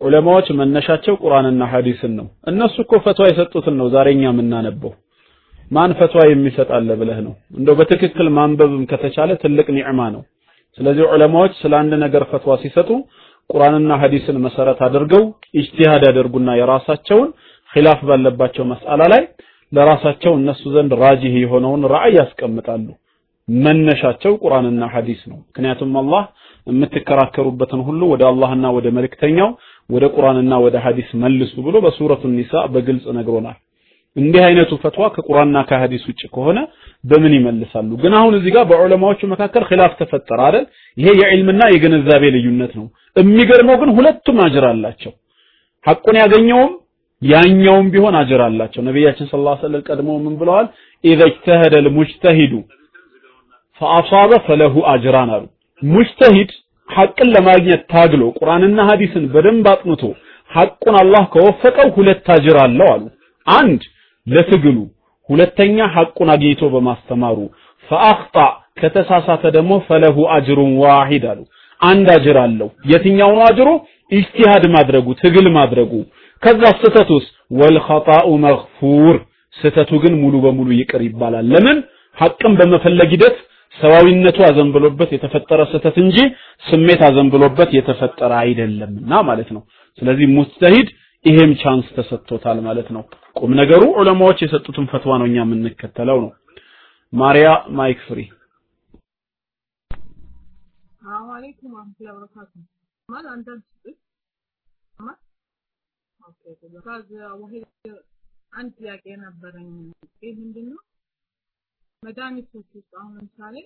[0.00, 4.92] ዑለማዎች መነሻቸው ቁርአንና ሐዲስን ነው። እነሱ እኮ ፈትዋ የሰጡትን ነው ዛሬኛ የምናነበው።
[5.70, 7.32] ማን ፈትዋ የሚሰጣለ ብለህ ነው?
[7.58, 10.22] እንደው በትክክል ማንበብም ከተቻለ ትልቅ ኒዕማ ነው።
[10.78, 12.90] ስለዚህ ዑለማዎች ስለ አንድ ነገር ፈትዋ ሲሰጡ
[13.50, 15.22] ቁርአንና ሐዲስን መሰረት አድርገው
[15.60, 17.28] ኢጅቲሃድ ያደርጉና የራሳቸውን
[17.70, 19.22] ኺላፍ ባለባቸው መስአላ ላይ
[19.72, 22.86] ለራሳቸው እነሱ ዘንድ ራጂህ የሆነውን ራዕይ ያስቀምጣሉ።
[23.48, 26.22] መነሻቸው ቁርአንና ሐዲስ ነው። ምክንያቱም አላህ
[26.66, 29.50] የምትከራከሩበትን ሁሉ ወደ አላህና ወደ መልእክተኛው
[29.88, 33.58] ወደ ቁርአንና ወደ ሐዲስ መልሱ ብሎ በሱረቱ ኒሳ በግልጽ ነግሮናል።
[34.16, 36.58] እንዲህ አይነቱ ፈትዋ ከቁርአንና ከሐዲስ ውጭ ከሆነ
[37.04, 37.90] በምን ይመልሳሉ?
[38.02, 40.64] ግን አሁን እዚህ ጋር በዑለማዎቹ መካከል ኺላፍ ተፈጠረ አይደል?
[40.96, 42.86] ይሄ የዕልምና የግንዛቤ ልዩነት ነው።
[43.16, 45.12] የሚገርመው ግን ሁለቱም አጅር አላቸው።
[45.84, 46.72] ሐቁን ያገኘውም
[47.22, 50.66] ያኛውም ቢሆን አጅር አላቸው። ነቢያችን ሰለላሁ ዐለይሂ ወሰለም ቀድሞ ምን ብለዋል?
[51.04, 52.52] إذا اجتهد المجتهد
[53.80, 55.44] فأصاب فله أجران አሉ።
[55.82, 56.50] ሙጅተሂድ
[56.88, 60.02] ሐቅን ለማግኘት ታግሎ ቁርአንና ሐዲስን በደንብ አጥንቶ
[60.50, 63.02] ሐቁን አላህ ከወፈቀው ሁለት አጅር አለው አሉ።
[63.46, 63.82] አንድ
[64.26, 64.78] ለትግሉ።
[65.28, 67.38] ሁለተኛ ሐቁን አግኝቶ በማስተማሩ።
[67.88, 68.36] فأخطأ
[68.80, 71.40] ከተሳሳተ ደግሞ فله أجر واحد አሉ።
[71.80, 73.68] አንድ አጅር አለው። የትኛው ነው አጅሩ?
[74.12, 75.92] ኢጅቲሃድ ማድረጉ ትግል ማድረጉ።
[76.42, 77.24] ከዛ ስተቱስ
[77.58, 79.16] ወልኸጣኡ መግፉር።
[79.54, 81.78] ስተቱ ግን ሙሉ በሙሉ ይቅር ይባላል። ለምን?
[82.16, 83.36] ሐቅን በመፈለግ ሂደት
[83.76, 86.16] ሰዋዊነቱ አዘንብሎበት የተፈጠረ ስተት እንጂ
[86.64, 89.62] ስሜት አዘንብሎበት የተፈጠረ አይደለምና ማለት ነው።
[89.98, 90.88] ስለዚህ ሙጅተሂድ
[91.24, 93.02] ይሄም chance ተሰጥቶታል ማለት ነው።
[93.36, 96.30] ቁም ነገሩ ዑለማዎች የሰጡትን ፈትዋ ነው እኛ የምንከተለው ነው።
[97.12, 98.20] ማሪያ mic free።
[101.02, 102.68] ሰላም አለይኩም ወራህመቱላሂ
[108.52, 109.70] አንድ ጥያቄ ነበረኝ።
[110.22, 110.78] ይህ ምንድነው
[112.02, 113.56] መድኃኒቶች ውስጥ አሁን ለምሳሌ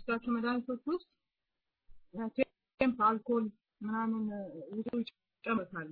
[0.00, 1.08] ውስጣቸው መድኃኒቶች ውስጥ
[2.80, 3.44] ቴምፕ አልኮል
[3.80, 4.24] ምናምን
[4.70, 5.88] ውስጡ ይጨመራል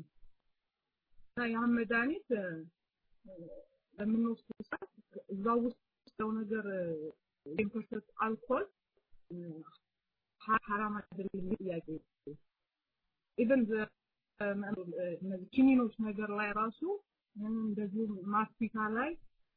[1.19, 2.29] እና ያን መድኃኒት
[3.99, 4.91] በምንወስድ ሰዓት
[5.35, 5.79] እዛ ውስጥ
[6.39, 6.67] ነገር
[7.47, 8.65] ten percent አልኮል
[10.67, 11.87] ሐራም አይደለም ጥያቄ
[13.39, 13.63] even
[15.55, 16.81] ኪኒኖች ነገር ላይ ራሱ
[17.37, 19.11] እንደዚሁ ማስቲካ ላይ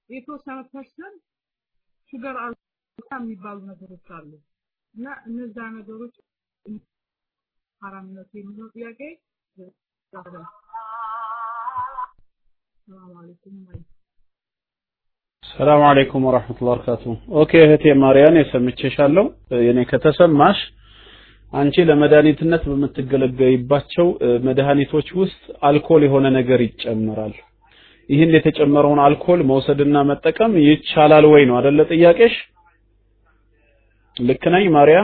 [0.10, 1.22] የተወሰነ percent
[2.14, 2.64] sugar alcohol
[3.18, 4.32] የሚባሉ ነገሮች አሉ።
[4.96, 6.16] እና እነዛ ነገሮች
[7.82, 9.00] ሐራምነቱ የሚለው ጥያቄ
[15.44, 17.04] ሰላም አለይኩም ወራህመቱላሂ ወበረካቱ
[17.42, 19.26] okay እህቴ ማርያን ሰምቼሻለሁ።
[19.66, 20.60] የኔ ከተሰማሽ
[21.54, 24.08] አንቺ ለመድኃኒትነት በምትገለገይባቸው
[24.48, 25.38] መድኃኒቶች ውስጥ
[25.68, 27.36] አልኮል የሆነ ነገር ይጨመራል
[28.10, 32.34] ይህን የተጨመረውን አልኮል መውሰድና መጠቀም ይቻላል ወይ ነው አይደለ ጥያቄሽ?
[34.18, 34.98] ልክ ነኝ ማርያ?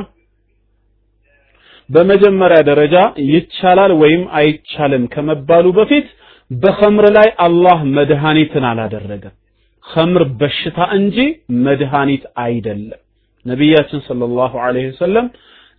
[1.89, 2.95] በመጀመሪያ ደረጃ
[3.31, 6.07] ይቻላል ወይም አይቻልም ከመባሉ በፊት
[6.51, 9.35] በኸምር ላይ አላህ መድኃኒትን አላደረገም።
[9.85, 11.17] ኸምር በሽታ እንጂ
[11.65, 13.01] መድኃኒት አይደለም።
[13.45, 15.27] ነቢያችን ሰለላሁ ዐለይሂ ወሰለም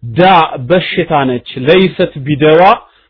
[0.02, 0.30] ዳ
[0.70, 2.62] በሽታ ነች ለይሰት ቢደዋ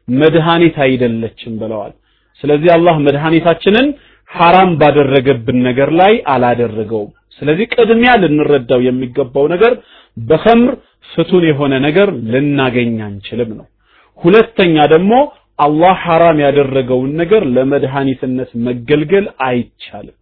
[0.08, 1.92] መድኃኒት አይደለችም ብለዋል
[2.40, 3.86] ስለዚህ አላህ መድኃኒታችንን
[4.30, 9.72] ሐራም ባደረገብን ነገር ላይ አላደረገውም ስለዚህ ቅድሚያ ልንረዳው የሚገባው ነገር
[10.16, 10.72] በኸምር
[11.10, 13.66] ፍቱን የሆነ ነገር ልናገኝ አንችልም ነው
[14.18, 15.12] ሁለተኛ ደግሞ
[15.58, 20.16] አላህ ሐራም ያደረገውን ነገር ለመድኃኒትነት መገልገል አይቻልም።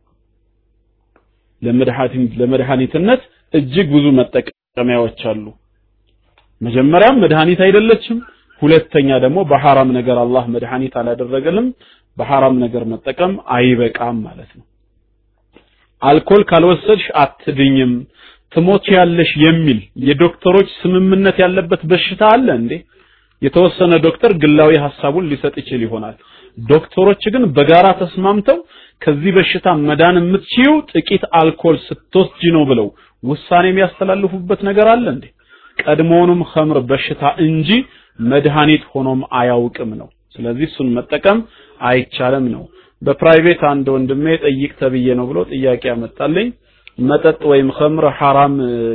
[2.41, 3.23] ለመድኃኒትነት
[3.55, 5.45] እጅግ ብዙ መጠቀሚያዎች አሉ።
[6.61, 8.19] መጀመሪያም መድኃኒት አይደለችም።
[8.63, 11.67] ሁለተኛ ደግሞ በሐራም ነገር አላህ መድኃኒት አላደረገልም።
[12.17, 14.65] በሐራም ነገር መጠቀም አይበቃም ማለት ነው።
[16.03, 17.93] አልኮል ካልወሰድሽ አትድኝም፣
[18.53, 22.73] ትሞች ያለሽ የሚል የዶክተሮች ስምምነት ያለበት በሽታ አለ እንዴ?
[23.43, 26.17] የተወሰነ ዶክተር ግላዊ ሐሳቡን ሊሰጥ ይችል ይሆናል።
[26.59, 28.59] ዶክተሮች ግን በጋራ ተስማምተው
[29.03, 32.89] ከዚህ በሽታ መዳን የምትችይው ጥቂት አልኮል ስትወስጂ ነው ብለው
[33.23, 35.25] ውሳኔ የሚያስተላልፉበት ነገር አለ እንዴ?
[35.79, 37.69] ቀድሞውንም ኸምር በሽታ እንጂ
[38.31, 41.39] መድኃኒት ሆኖም አያውቅም ነው። ስለዚህ እሱን መጠቀም
[41.81, 42.65] አይቻልም ነው።
[43.03, 46.49] በፕራይቬት አንድ ወንድሜ ጠይቅ ተብዬ ነው ብሎ ጥያቄ ያመጣልኝ።
[47.09, 48.55] መጠጥ ወይም ኸምር ሐራም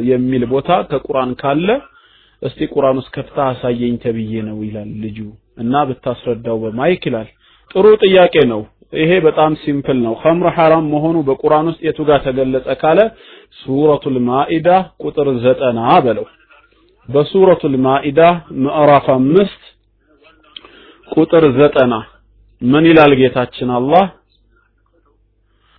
[0.10, 1.70] የሚል ቦታ ከቁርአን ካለ
[2.42, 5.18] እስቲ ቁርአን ውስጥ ከፍታ አሳየኝ ተብዬ ነው ይላል ልጁ
[5.62, 7.28] እና ብታስረዳው በ mic ይላል።
[7.72, 8.62] ጥሩ ጥያቄ ነው።
[8.94, 13.00] ይሄ በጣም simple ነው። ኸምር ሐራም መሆኑ በቁርአን ውስጥ የቱ ጋር ተገለጸ ካለ
[13.60, 14.68] ሱረቱል ማኢዳ
[15.04, 16.26] ቁጥር ዘጠና በለው።
[17.10, 18.20] በሱረቱል ማኢዳ
[18.64, 19.62] ምዕራፍ አምስት
[21.10, 21.94] ቁጥር ዘጠና
[22.62, 24.06] ምን ይላል ጌታችን አላህ?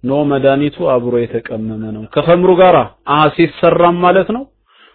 [0.04, 2.76] no መድኃኒቱ አብሮ የተቀመመ ነው ከኸምሩ ጋራ
[3.12, 4.44] አሀ ሲሰራም ማለት ነው።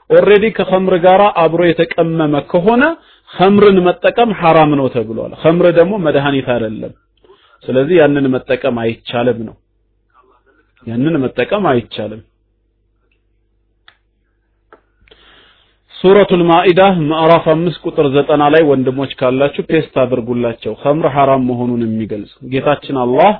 [0.09, 2.83] already ከኸምር ጋራ አብሮ የተቀመመ ከሆነ
[3.29, 6.93] ኸምርን መጠቀም ሐራም ነው ተብሏል። ኸምር ደግሞ መድኃኒት አይደለም።
[7.65, 9.55] ስለዚህ ያንን መጠቀም አይቻልም ነው።
[10.83, 12.21] ያንን መጠቀም አይቻልም።
[16.01, 22.31] ሱረቱል ማኢዳ ምዕራፍ አምስት ቁጥር ዘጠና ላይ ወንድሞች ካላችሁ paste አድርጉላቸው። ኸምር ሐራም መሆኑን የሚገልጽ
[22.53, 23.31] ጌታችን አላህ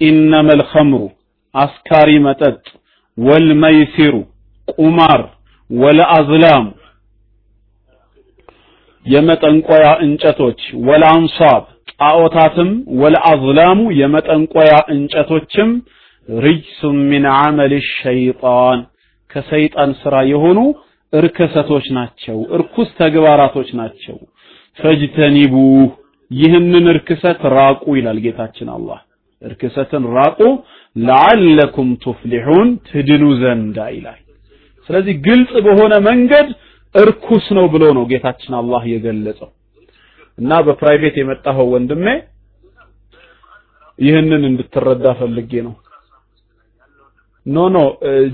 [0.00, 1.02] ኢነመል ኸምሩ
[1.54, 2.62] አስካሪ መጠጥ
[3.18, 4.14] ወልመይሲሩ
[4.78, 5.22] ቁማር
[5.70, 6.66] ወለአዝላም
[9.06, 11.62] የመጠንቆያ እንጨቶች ወለአንሳብ
[11.94, 12.70] ጣዖታትም
[13.02, 15.68] ወለአዝላሙ የመጠንቆያ እንጨቶችም
[16.28, 18.80] ሪጅሱም ሚን ዐመል ሸይጣን
[19.30, 20.58] ከሰይጣን ስራ የሆኑ
[21.12, 24.16] እርክሰቶች ናቸው፣ እርኩስ ተግባራቶች ናቸው።
[24.78, 25.54] ፈጅተኒቡ
[26.30, 29.00] ይህንን እርክሰት ራቁ ይላል ጌታችን አላህ።
[29.42, 30.40] እርክሰትን ራቁ
[30.96, 34.20] ለዓለኩም ቱፍሊሑን ትድኑ ዘንዳ ይላል።
[34.88, 36.48] ስለዚህ ግልጽ በሆነ መንገድ
[36.94, 39.50] እርኩስ ነው ብሎ ነው ጌታችን አላህ የገለጸው
[40.38, 42.06] እና በ private የመጣኸው ወንድሜ
[43.98, 45.74] ይህንን እንድትረዳ ፈልጌ ነው።
[47.46, 47.78] no no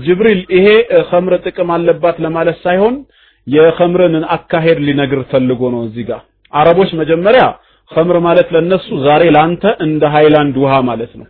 [0.05, 0.67] ጅብሪል ይሄ
[1.09, 2.95] ኸምር ጥቅም አለባት ለማለት ሳይሆን
[3.47, 6.21] የኸምርን አካሄድ ሊነግር ፈልጎ ነው እዚህ ጋር።
[6.53, 7.43] አረቦች መጀመሪያ
[7.91, 11.27] ኸምር ማለት ለነሱ ዛሬ ላንተ እንደ ሃይላንድ ውሃ ማለት ነው።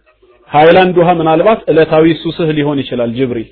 [0.50, 3.50] ሃይላንድ ውሃ ምናልባት ዕለታዊ ሱስህ ሊሆን ይችላል ጅብሪል።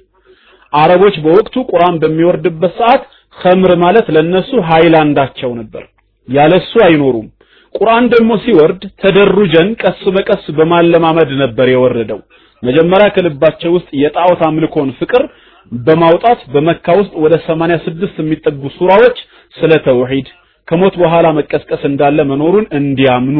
[0.74, 3.04] አረቦች በወቅቱ ቁርአን በሚወርድበት ሰዓት
[3.38, 5.84] ኸምር ማለት ለነሱ ሃይላንዳቸው ነበር
[6.28, 7.28] ያለሱ አይኖሩም።
[7.76, 12.20] ቁርአን ደግሞ ሲወርድ ተደሩጀን ቀስ በቀስ በማለማመድ ነበር የወረደው
[12.64, 15.24] መጀመሪያ ከልባቸው ውስጥ የጣዖት አምልኮን ፍቅር
[15.72, 19.18] በማውጣት በመካ ውስጥ ወደ 86 የሚጠጉ ሱራዎች
[19.56, 20.28] ስለ ተውሂድ
[20.68, 23.38] ከሞት በኋላ መቀስቀስ እንዳለ መኖሩን እንዲያምኑ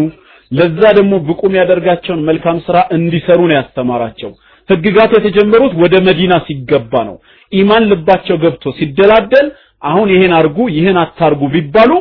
[0.52, 4.32] ለዛ ደግሞ ብቁ የሚያደርጋቸውን መልካም ስራ እንዲሰሩ ነው ያስተማራቸው።
[4.70, 7.16] ህግጋት የተጀመሩት ወደ መዲና ሲገባ ነው።
[7.52, 9.48] ኢማን ልባቸው ገብቶ ሲደላደል
[9.82, 11.92] አሁን ይሄን አርጉ ይሄን አታርጉ ቢባሉ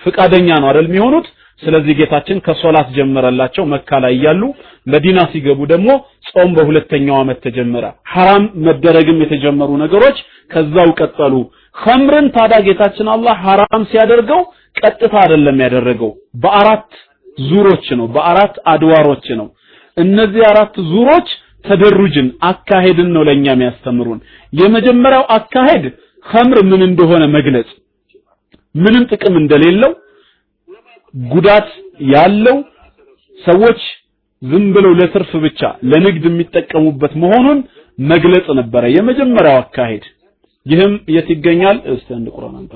[0.00, 1.28] ፍቃደኛ ነው አይደል የሚሆኑት።
[1.62, 4.42] ስለዚህ ጌታችን ከሶላት ጀመረላቸው መካ ላይ እያሉ
[4.86, 5.88] መዲና ሲገቡ ደግሞ
[6.30, 10.18] ጾም በሁለተኛው ዓመት ተጀመረ። ሐራም መደረግም የተጀመሩ ነገሮች
[10.50, 11.34] ከዛው ቀጠሉ።
[11.76, 14.40] ኸምርን ታዲያ ጌታችን አላህ ሐራም ሲያደርገው
[14.76, 16.10] ቀጥታ አይደለም ያደረገው፣
[16.42, 16.88] በአራት
[17.44, 19.48] ዙሮች ነው፣ በአራት አድዋሮች ነው።
[19.96, 21.28] እነዚህ አራት ዙሮች
[21.64, 24.20] ተደሩጅን አካሄድን ነው ለኛ የሚያስተምሩን።
[24.52, 25.84] የመጀመሪያው አካሄድ
[26.26, 27.68] ኸምር ምን እንደሆነ መግለጽ፣
[28.74, 29.92] ምንም ጥቅም እንደሌለው
[31.14, 31.68] ጉዳት
[32.12, 32.58] ያለው
[33.38, 33.80] ሰዎች
[34.42, 37.58] ዝም ብለው ለትርፍ ብቻ ለንግድ የሚጠቀሙበት መሆኑን
[37.98, 40.04] መግለጽ ነበረ የመጀመሪያው አካሄድ።
[40.66, 41.78] ይህም የት ይገኛል?
[41.92, 42.66] እስቲ አንድ ቁርአን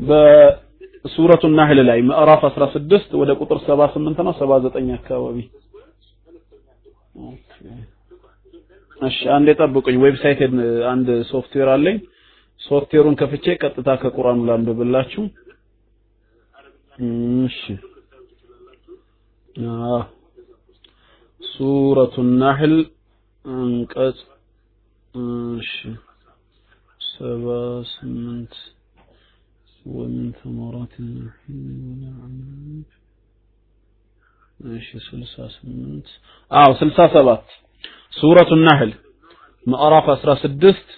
[0.00, 5.38] በሱረቱ ናህል ላይ ምዕራፍ 16 ወደ ቁጥር 78 ነው 79 አካባቢ።
[9.00, 10.40] እሺ አንዴ ጠብቁኝ። website
[10.92, 11.96] አንድ ሶፍትዌር አለኝ።
[12.60, 15.22] ሶፍትዌሩን ከፍቼ ቀጥታ ከቁርአኑ ላንብብላችሁ።
[16.99, 17.59] እሺ
[19.71, 19.97] አዎ
[21.41, 22.75] ሱረቱ ናህል
[23.45, 24.19] አንቀጽ
[25.59, 25.73] እሺ
[27.11, 27.45] ሰባ
[27.93, 28.55] ስምንት
[29.85, 32.87] ومن ثمرات النخيل والأعناب
[34.73, 36.07] እሺ ስልሳ ስምንት
[36.51, 37.45] አዎ ስልሳ ሰባት
[38.13, 38.91] ሱረቱ ናህል
[39.65, 40.89] ምዕራፍ አስራ ስድስት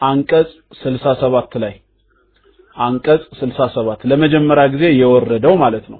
[0.00, 0.50] አንቀጽ
[0.82, 1.74] ስልሳ ሰባት ላይ
[2.75, 5.99] አንቀጽ 67 ለመጀመሪያ ጊዜ የወረደው ማለት ነው።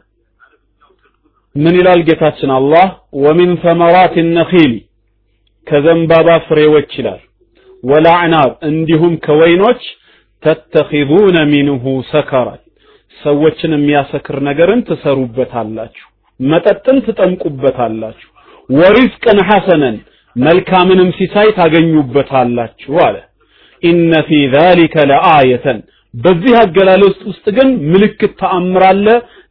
[1.56, 2.86] ምን ይላል ጌታችን አላህ?
[3.24, 4.74] ወሚን ሰመራት ነኺል
[5.68, 7.22] ከዘንባባ ፍሬዎች ይላል።
[7.84, 9.82] ወላዕናብ እንዲሁም ከወይኖች
[10.44, 12.62] ተተኺዙነ ሚንሁ ሰከራን
[13.18, 16.06] ሰዎችን የሚያሰክር ነገርን ትሰሩበታላችሁ
[16.40, 18.30] መጠጥን ትጠምቁበታላችሁ
[18.70, 19.98] ወሪዝቅን ሐሰነን
[20.36, 23.16] መልካምንም ሲሳይ ታገኙበታላችሁ አለ።
[23.84, 25.80] ኢነ ፊ ዛሊከ ለአየተን
[26.14, 29.08] በዚህ አገላለጽ ውስጥ ግን ምልክት ተአምራለ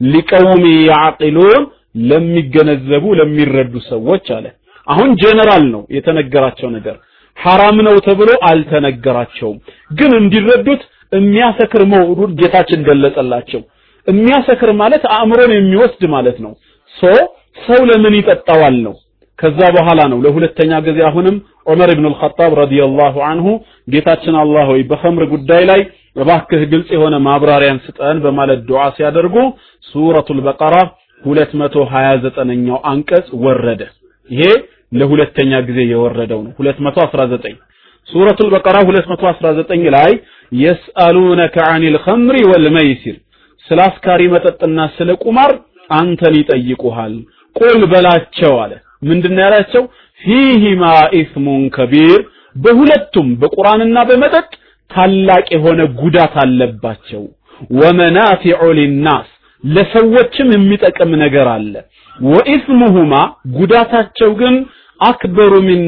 [0.09, 1.65] ሊቀውሚን ያዕቂሉን
[2.11, 4.47] ለሚገነዘቡ ለሚረዱ ሰዎች አለ።
[4.87, 6.97] አሁን ጀነራል ነው የተነገራቸው ነገር።
[7.37, 9.59] ሐራም ነው ተብሎ አልተነገራቸውም።
[9.91, 10.83] ግን እንዲረዱት
[11.13, 13.61] የሚያሰክር መውዱድ ጌታችን ገለጸላቸው
[14.07, 16.53] የሚያሰክር ማለት አእምሮን የሚወስድ ማለት ነው።
[16.95, 17.12] so
[17.59, 18.95] ሰው ለምን ይጠጣዋል ነው።
[19.39, 21.37] ከዛ በኋላ ነው ለሁለተኛ ጊዜ አሁንም
[21.67, 23.47] ዑመር ኢብኑ አልኸጣብ ረዲየላሁ አንሁ
[23.95, 25.81] ጌታችን አላህ ሆይ በኸምር ጉዳይ ላይ
[26.19, 29.37] እባክህ ግልጽ የሆነ ማብራሪያን ስጠን በማለት ዱዓ ሲያደርጉ
[29.85, 30.77] ሱረቱል በቀራ
[31.23, 33.81] 229ኛው አንቀጽ ወረደ።
[34.31, 34.43] ይሄ
[34.93, 37.57] ለሁለተኛ ጊዜ የወረደው ነው። 219
[38.09, 40.12] ሱረቱል በቀራ 219 ላይ
[40.53, 43.16] የስአሉነከ አኒል ኸምሪ ወልመይሲር
[43.66, 45.53] ስለ አስካሪ መጠጥና ስለ ቁማር
[45.91, 47.14] አንተን ይጠይቁሃል
[47.57, 49.83] ቁል በላቸው አለ። ምንድነው ያላቸው?
[50.21, 50.85] ፊሂማ
[51.19, 52.21] ኢስሙን ከቢር
[52.57, 54.49] በሁለቱም በቁርአንና በመጠጥ
[54.91, 57.22] ታላቅ የሆነ ጉዳት አለባቸው።
[57.78, 59.28] ወመናፊዑ ሊናስ
[59.64, 61.74] ለሰዎችም የሚጠቅም ነገር አለ።
[62.18, 63.14] ወኢስሙሁማ
[63.59, 64.55] ጉዳታቸው ግን
[65.01, 65.82] አክበሩ ሚን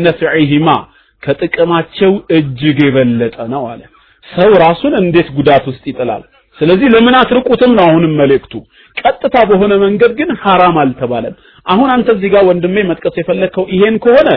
[1.23, 3.81] ከጥቅማቸው እጅግ የበለጠ ነው አለ።
[4.27, 6.23] ሰው ራሱን እንዴት ጉዳት ውስጥ ይጥላል?
[6.59, 8.53] ስለዚህ ለምን አትርቁትም ነው አሁንም መልእክቱ።
[8.97, 11.35] ቀጥታ በሆነ መንገድ ግን ሐራም አልተባለም።
[11.67, 14.29] አሁን አንተ እዚህ ጋር ወንድሜ መጥቀስ የፈለግከው ይሄን ከሆነ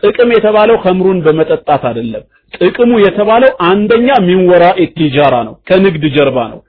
[0.00, 2.24] ጥቅም የተባለው ከምሩን በመጠጣት አይደለም
[2.54, 4.64] ጥቅሙ የተባለው አንደኛ ሚንወራ
[4.96, 6.60] ቲጃራ ነው ከንግድ ጀርባ ነው።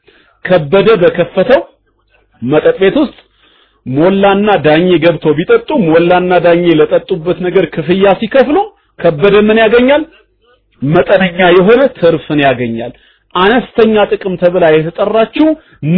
[0.46, 1.62] ከበደ በከፈተው
[2.42, 3.18] መጠጥ ቤት ውስጥ
[3.86, 8.58] ሞላና ዳኜ ገብቶ ቢጠጡ ሞላና ዳኜ ለጠጡበት ነገር ክፍያ ሲከፍሉ
[9.00, 10.04] ከበደ ምን ያገኛል?
[10.82, 12.92] መጠነኛ የሆነ ትርፍን ያገኛል።
[13.36, 15.48] አነስተኛ ጥቅም ተብላ የተጠራችው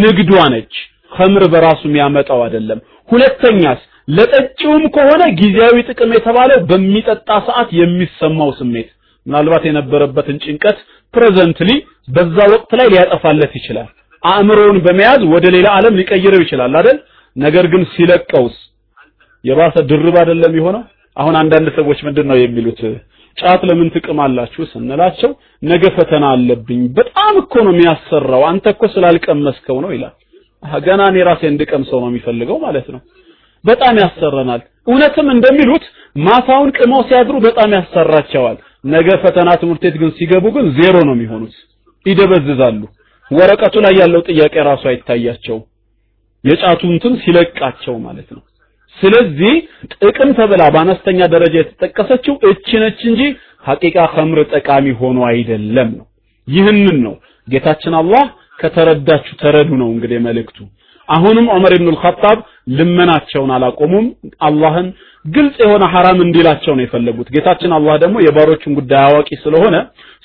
[0.02, 0.74] ንግዷ ነች።
[1.12, 2.80] ከምር በራሱ የሚያመጣው አይደለም።
[3.10, 8.90] ሁለተኛስ ለጠጪውም ከሆነ ጊዜያዊ ጥቅም የተባለው በሚጠጣ ሰዓት የሚሰማው ስሜት
[9.26, 10.78] ምናልባት የነበረበትን ጭንቀት
[11.14, 11.72] presently
[12.16, 13.90] በዛ ወቅት ላይ ሊያጠፋለት ይችላል።
[14.24, 16.98] አእምሮውን በመያዝ ወደ ሌላ ዓለም ሊቀይረው ይችላል አይደል?
[17.36, 18.56] ነገር ግን ሲለቀውስ
[19.44, 20.84] የባሰ ድርብ አይደለም የሆነው?
[21.18, 22.80] አሁን አንዳንድ ሰዎች ምንድን ነው የሚሉት?
[23.38, 29.92] ጫት ለምን ትቅማላችሁ ስንላቸው ነገ ፈተና አለብኝ በጣም እኮ ነው የሚያሰራው አንተ እኮ ስላልቀመስከው ነው
[29.96, 30.14] ይላል።
[30.86, 33.02] ገና እኔ ራሴ እንድቀምሰው ነው የሚፈልገው ማለት ነው።
[33.64, 35.86] በጣም ያሰረናል እውነትም እንደሚሉት
[36.20, 41.56] ማታውን ቅመው ሲያድሩ በጣም ያሰራቸዋል ነገ ፈተና ትምህርት ቤት ግን ሲገቡ ግን ዜሮ ነው የሚሆኑት።
[42.06, 42.82] ይደበዝዛሉ።
[43.32, 45.58] ወረቀቱ ላይ ያለው ጥያቄ ራሱ አይታያቸው።
[46.44, 48.44] የጫቱ እንትን ሲለቃቸው ማለት ነው።
[48.98, 49.54] ስለዚህ
[49.94, 53.22] ጥቅም ተብላ በአነስተኛ ደረጃ የተጠቀሰችው እች ነች እንጂ
[53.66, 56.06] ሐቂቃ ኸምር ጠቃሚ ሆኖ አይደለም ነው።
[56.48, 57.16] ይህንን ነው
[57.48, 58.26] ጌታችን አላህ
[58.60, 60.58] ከተረዳችሁ ተረዱ ነው እንግዲህ መልእክቱ።
[61.10, 64.05] አሁንም ዑመር ኢብኑ አልኸጣብ ልመናቸውን አላቆሙም።
[64.47, 64.88] አላህን
[65.26, 69.76] ግልጽ የሆነ ሐራም እንዲላቸው ነው የፈለጉት። ጌታችን አላህ ደግሞ የባሮቹን ጉዳይ አዋቂ ስለሆነ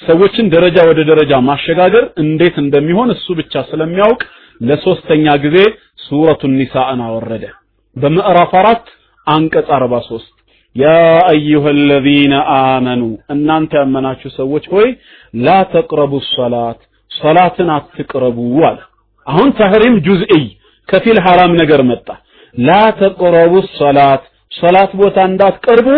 [0.00, 4.20] ሰዎችን ደረጃ ወደ ደረጃ ማሸጋገር እንዴት እንደሚሆን እሱ ብቻ ስለሚያውቅ
[4.60, 5.58] ለሶስተኛ ጊዜ
[6.04, 7.44] ሱረቱ ኒሳእን አወረደ።
[7.96, 8.84] በምዕራፍ አራት
[9.26, 10.28] አንቀጽ 43
[10.76, 10.90] ያ
[11.30, 13.02] አዩሃ አለዚነ አመኑ
[13.34, 14.88] እናንተ ያመናችሁ ሰዎች ሆይ
[15.34, 16.80] ላ ተቅረቡ ሰላት
[17.10, 18.38] ሰላትን አትቅረቡ
[18.68, 18.78] አለ።
[19.26, 20.42] አሁን ተህሪም ጁዝኢ
[20.88, 22.06] ከፊል ሐራም ነገር መጣ።
[22.54, 22.70] ላ
[23.00, 24.22] ተቅረቡ ሰላት
[24.52, 25.88] ሰላት ቦታ እንዳትቀርቡ።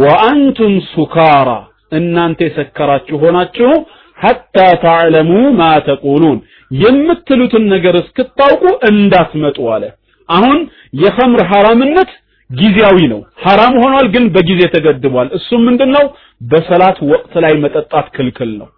[0.00, 1.50] ወአንቱም ሱካራ
[1.92, 3.70] እናንተ የሰከራችሁ ሆናችሁ
[4.18, 6.38] ሐታ ተዕለሙ ማ ተቁሉን
[6.80, 9.84] የምትሉትን ነገር እስክታውቁ እንዳትመጡ አለ።
[10.28, 10.58] አሁን
[11.02, 12.10] የኸምር ሐራምነት
[12.50, 16.04] ጊዜያዊ ነው። ሐራም ሆኗል ግን በጊዜ ተገድቧል። እሱም ምንድነው?
[16.44, 18.68] በሰላት ወቅት ላይ መጠጣት ክልክል ነው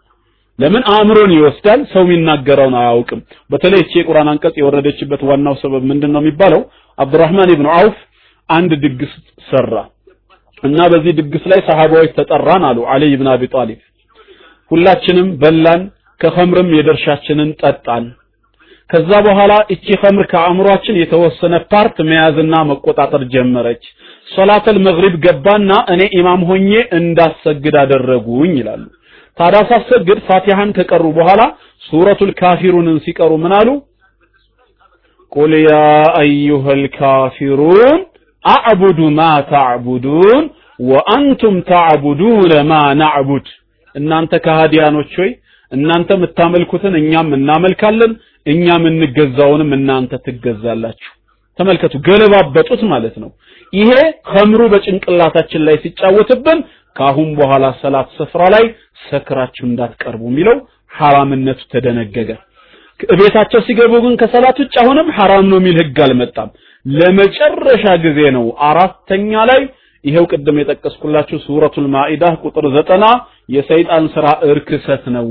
[0.58, 1.80] ለምን አእምሮን ይወስዳል?
[1.92, 6.62] ሰው የሚናገረውን አያውቅም። በተለይ እቺ የቁርአን አንቀጽ የወረደችበት ዋናው ሰበብ ምንድነው የሚባለው?
[6.98, 7.96] አብዱራህማን ኢብኑ አውፍ
[8.48, 9.12] አንድ ድግስ
[9.50, 9.72] ሰራ
[10.62, 13.80] እና በዚህ ድግስ ላይ ሰሃባዎች ተጠራን አሉ አሊ ኢብኑ አቢ ጣሊብ።
[14.70, 15.82] ሁላችንም በላን
[16.20, 18.04] ከኸምርም የድርሻችንን ጠጣን።
[18.90, 23.84] ከዛ በኋላ እቺ ኸምር ከአእምሯችን የተወሰነ part መያዝና መቆጣጠር ጀመረች።
[24.28, 28.84] ሶላተል መግሪብ ገባና እኔ ኢማም ሆኜ እንዳሰግድ አደረጉኝ ይላሉ
[29.38, 31.42] ታዲያ ሳሰግድ ፋቲሃን ከቀሩ በኋላ
[31.82, 33.68] ሱረቱል ካፊሩንን ሲቀሩ ምን አሉ?
[35.32, 35.72] ቁል ያ
[36.20, 37.98] አዩሃል ካፊሩን
[38.44, 40.44] አዕቡዱ ማ ተዕቡዱን
[40.80, 43.46] ወአንቱም ተዕቡዱነ ማ ናዕቡድ።
[43.94, 45.30] እናንተ ከሃዲያኖች ሆይ
[45.72, 48.12] እናንተ የምታመልኩትን እኛም እናመልካለን
[48.46, 51.12] እኛ የምንገዛውንም እናንተ ትገዛላችሁ።
[51.58, 53.30] ተመልከቱ ገለባበጡት ማለት ነው።
[53.72, 53.90] ይሄ
[54.32, 56.58] ኸምሩ በጭንቅላታችን ላይ ሲጫወትብን
[56.96, 58.64] ካሁን በኋላ ሰላት ስፍራ ላይ
[59.08, 60.58] ሰክራችሁ እንዳትቀርቡ የሚለው
[60.92, 62.30] ሐራምነቱ ተደነገገ።
[63.16, 66.50] ቤታቸው ሲገቡ ግን ከሰላት ውጭ አሁንም ሐራም ነው የሚል ህግ አልመጣም።
[66.86, 69.60] ለመጨረሻ ጊዜ ነው አራተኛ ላይ
[70.04, 73.04] ይሄው ቅድም የጠቀስኩላችሁ ሱረቱል ማኢዳ ቁጥር ዘጠና
[73.54, 75.26] የሰይጣን ስራ እርክሰት ነው።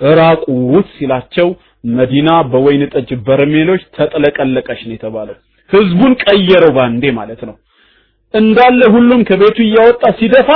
[0.00, 1.48] እራቁት ሲላቸው
[1.90, 5.36] መዲና በወይን ጠጅ በርሜሎች ተጥለቀለቀች ነው የተባለው።
[5.70, 7.54] ህዝቡን ቀየረው ባንዴ ማለት ነው
[8.34, 10.50] እንዳለ ሁሉም ከቤቱ እያወጣ ሲደፋ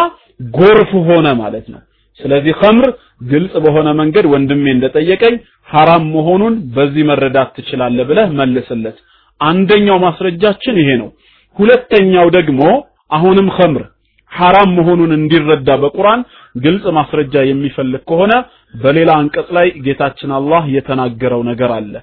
[0.57, 1.81] ጎርፍ ሆነ ማለት ነው።
[2.20, 2.89] ስለዚህ ኸምር
[3.31, 5.35] ግልጽ በሆነ መንገድ ወንድሜ እንደጠየቀኝ
[5.68, 8.97] ሐራም መሆኑን በዚህ መረዳት ትችላለህ ብለህ መልስለት።
[9.41, 11.09] አንደኛው ማስረጃችን ይሄ ነው።
[11.57, 12.62] ሁለተኛው ደግሞ
[13.11, 13.85] አሁንም ኸምር
[14.33, 16.20] ሐራም መሆኑን እንዲረዳ በቁርአን
[16.57, 18.33] ግልጽ ማስረጃ የሚፈልግ ከሆነ
[18.74, 21.95] በሌላ አንቀጽ ላይ ጌታችን አላህ የተናገረው ነገር አለ።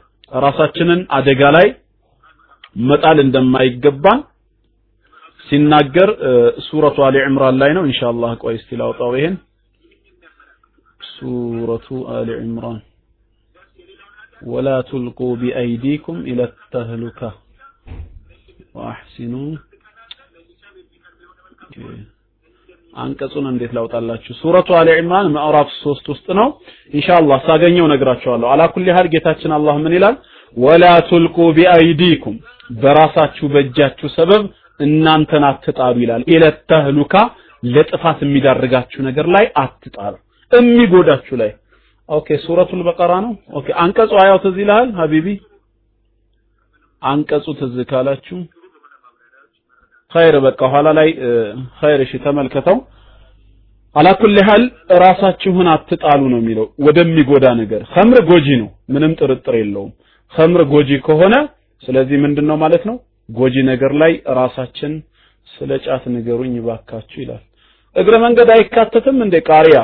[0.45, 1.67] ራሳችንን አደጋ ላይ
[2.85, 4.21] መጣል እንደማይገባን
[5.47, 6.09] ሲናገር
[6.65, 9.35] ሱረቱ አሊ ዕምራን ላይ ነው። ኢንሻአላህ ቆይ እስቲ ላውጣው ይሄን
[11.09, 12.79] ሱረቱ አሊ ዕምራን
[14.47, 16.41] ወላ ቱልቁ ቢአይዲኩም ኢለ
[16.73, 17.19] ተህሉካ
[18.75, 19.33] ወአሕሲኑ
[22.93, 24.31] አንቀጹን እንዴት ላውጣላችሁ?
[24.41, 26.47] ሱረቱ አሊ ዒምራን ምዕራፍ ሶስት ውስጥ ነው።
[26.93, 30.15] ኢንሻአላህ ሳገኘው ነግራችኋለሁ። አላ ኩሊ ሀል ጌታችን አላህ ምን ይላል?
[30.57, 32.35] ወላ ቱልቁ ቢአይዲኩም
[32.75, 34.43] በራሳችሁ በእጃችሁ ሰበብ
[34.79, 37.13] እናንተን አትጣሉ ይላል። ኢለተህሉካ
[37.63, 40.15] ለጥፋት የሚዳርጋችሁ ነገር ላይ አትጣሉ።
[40.51, 41.51] የሚጎዳችሁ ላይ።
[42.09, 45.27] OK ሱረቱል በቀራ ነው። OK አንቀጹ አያው ትዝ ይልሃል حبيبي?
[47.01, 48.37] አንቀጹ ትዝ ካላችሁ።
[50.11, 51.09] خير በቃ ኋላ ላይ
[51.79, 52.77] خير እሺ ተመልከተው።
[53.95, 54.63] على كل حال
[55.03, 59.91] ራሳችሁን አትጣሉ ነው የሚለው ወደሚጎዳ ነገር። ኸምር ጎጂ ነው ምንም ጥርጥር የለውም።
[60.33, 61.35] ኸምር ጎጂ ከሆነ
[61.83, 62.95] ስለዚህ ምንድነው ማለት ነው
[63.29, 64.93] ጎጂ ነገር ላይ ራሳችን
[65.47, 67.43] ስለ ጫት ንገሩኝ ባካችሁ ይላል።
[67.95, 69.77] እግረ መንገድ አይካተትም እንደ ቃሪያ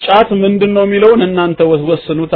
[0.00, 2.34] ጫት ምንድነው የሚለውን እናንተ ወስኑታ።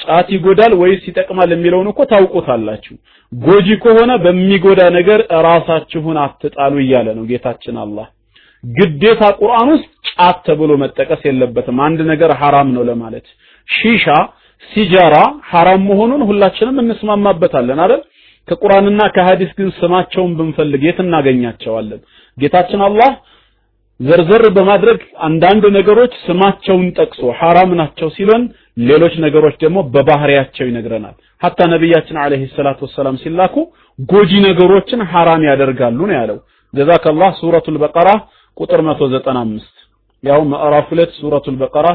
[0.00, 2.94] ጫት ይጎዳል ወይስ ይጠቅማል የሚለውን እኮ ታውቁታላችሁ።
[3.32, 8.06] ጎጂ ከሆነ በሚጎዳ ነገር ራሳችሁን አትጣሉ እያለ ነው ጌታችን አላህ።
[8.64, 13.26] ግዴታ ቁርአን ውስጥ ጫት ተብሎ መጠቀስ የለበትም። አንድ ነገር ሐራም ነው ለማለት።
[13.68, 14.06] ሺሻ
[14.62, 15.16] ሲጃራ
[15.50, 18.02] ሐራም መሆኑን ሁላችንም እንስማማበታለን አይደል
[18.48, 22.00] ከቁርአንና ከሐዲስ ግን ስማቸውን ብንፈልግ የት እናገኛቸዋለን?
[22.38, 23.10] ጌታችን አላህ
[24.00, 28.42] ዘርዘር በማድረግ አንዳንድ ነገሮች ስማቸውን ጠቅሶ ሐራም ናቸው ሲለን
[28.88, 33.54] ሌሎች ነገሮች ደግሞ በባህሪያቸው ይነግረናል። ሐታ ነቢያችን አለይሂ ሰላቱ ወሰላም ሲላኩ
[33.98, 36.38] ጎጂ ነገሮችን ሐራም ያደርጋሉ ነው ያለው።
[36.74, 38.08] ጀዛከላህ ሱረቱል በቀራ
[38.56, 39.72] ቁጥር 195
[40.24, 41.88] ያው ምዕራፍ 2 ሱረቱል በቀራ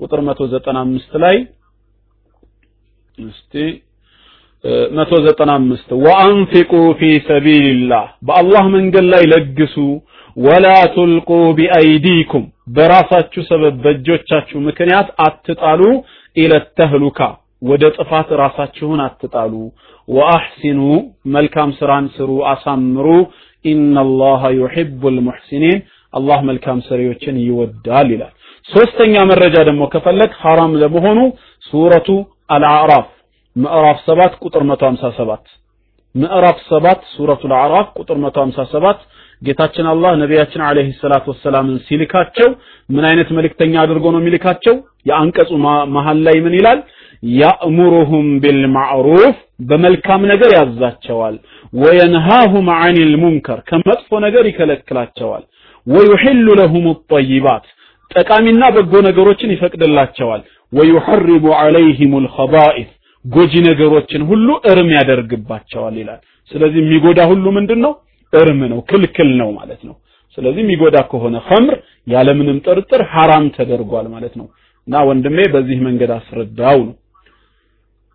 [0.00, 1.36] ቁጥር 195 ላይ
[3.18, 3.52] እስቲ
[4.66, 9.74] 195 ወአንፊቁ في سبيل الله በአላህ መንገድ ላይ ለግሱ
[10.36, 11.28] ولا تلقوا
[11.58, 12.44] بأيديكم
[12.76, 15.82] በራሳችሁ ሰበብ በእጆቻችሁ ምክንያት አትጣሉ
[16.36, 17.20] إلى التهلكة
[17.62, 19.52] ወደ ጥፋት ራሳችሁን አትጣሉ።
[20.08, 20.80] وأحسنوا
[21.36, 23.06] መልካም ስራን ስሩ አሳምሩ።
[23.64, 25.78] إن الله يحب المحسنين
[26.14, 28.32] አላህ መልካም ሰሪዎችን ይወዳል ይላል።
[28.68, 31.18] ሶስተኛ መረጃ ደግሞ ከፈለግ ሐራም ለመሆኑ
[31.64, 32.08] ሱረቱ
[32.54, 33.06] አልአዕራፍ
[33.56, 35.52] ምዕራፍ 7 ቁጥር 157
[36.14, 39.04] ምዕራፍ 7 ሱረቱል አዕራፍ ቁጥር 157
[39.42, 42.48] ጌታችን አላህ ነቢያችን አለይሂ ሰላቱ ወሰላምን ሲልካቸው
[42.88, 44.74] ምን አይነት መልእክተኛ አድርጎ ነው የሚልካቸው?
[45.08, 45.50] የአንቀጹ
[45.96, 46.78] መሃል ላይ ምን ይላል?
[47.32, 49.36] ያእሙሩሁም ቢልማዕሩፍ
[49.68, 51.36] በመልካም ነገር ያዛቸዋል።
[51.72, 55.44] ወየንሃሁም አኒል ሙንከር ከመጥፎ ነገር ይከለክላቸዋል።
[55.86, 57.64] ወዩሕሉ ለሁም ጠይባት
[58.10, 60.42] ጠቃሚና በጎ ነገሮችን ይፈቅድላቸዋል።
[60.72, 62.90] ወዩሐሪሙ ዐለይሂም ልኸባኢት
[63.26, 66.20] ጎጂ ነገሮችን ሁሉ እርም ያደርግባቸዋል ይላል።
[66.50, 67.92] ስለዚህ የሚጎዳ ሁሉ ምንድን ነው
[68.32, 69.94] እርም ነው ክልክል ነው ማለት ነው።
[70.38, 74.46] ስለዚህ የሚጎዳ ከሆነ ኸምር ያለምንም ጥርጥር ሐራም ተደርጓል ማለት ነው።
[74.88, 76.94] እና ወንድሜ በዚህ መንገድ አስረዳው ነው።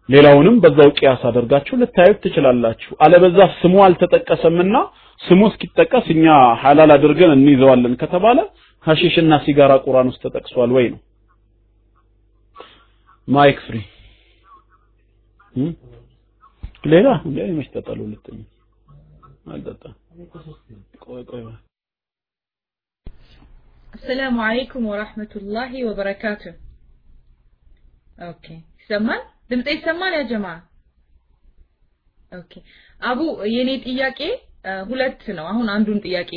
[0.09, 4.75] ሌላውንም በዛው ቅያስ አደርጋችሁ ልታዩት ትችላላችሁ። አለበዛ ስሙ አልተጠቀሰምና
[5.19, 6.25] ስሙ እስኪጠቀስ እኛ
[6.61, 8.37] ሐላል አድርገን እንይዘዋለን ከተባለ
[8.85, 10.99] ሐሺሽና ሲጋራ ቁርአን ውስጥ ተጠቅሷል ወይ ነው?
[13.27, 13.77] mic free
[16.85, 18.39] ሌላ ሌላ መች ጠጣሉ ልጠኝ
[19.53, 19.95] አልጠጣም።
[21.03, 21.41] ቆይ ቆይ
[23.93, 26.43] السلام عليكم ورحمة الله وبركاته።
[28.25, 28.45] OK
[28.81, 29.21] ይሰማል?
[29.49, 30.13] ድምጤ ይሰማል?
[30.17, 30.47] يا جما
[32.31, 32.53] OK።
[33.01, 33.19] አቡ
[33.55, 34.19] የኔ ጥያቄ
[34.89, 36.31] ሁለት ነው። አሁን አንዱን ጥያቄ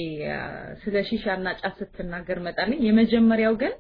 [0.83, 3.75] ስለ ሺሻና ጫት ስትናገር መጣልኝ። የመጀመሪያው ግን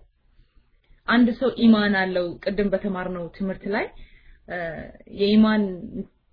[1.08, 3.86] አንድ ሰው ኢማን አለው ቅድም በተማርነው ትምህርት ላይ
[5.20, 5.62] የኢማን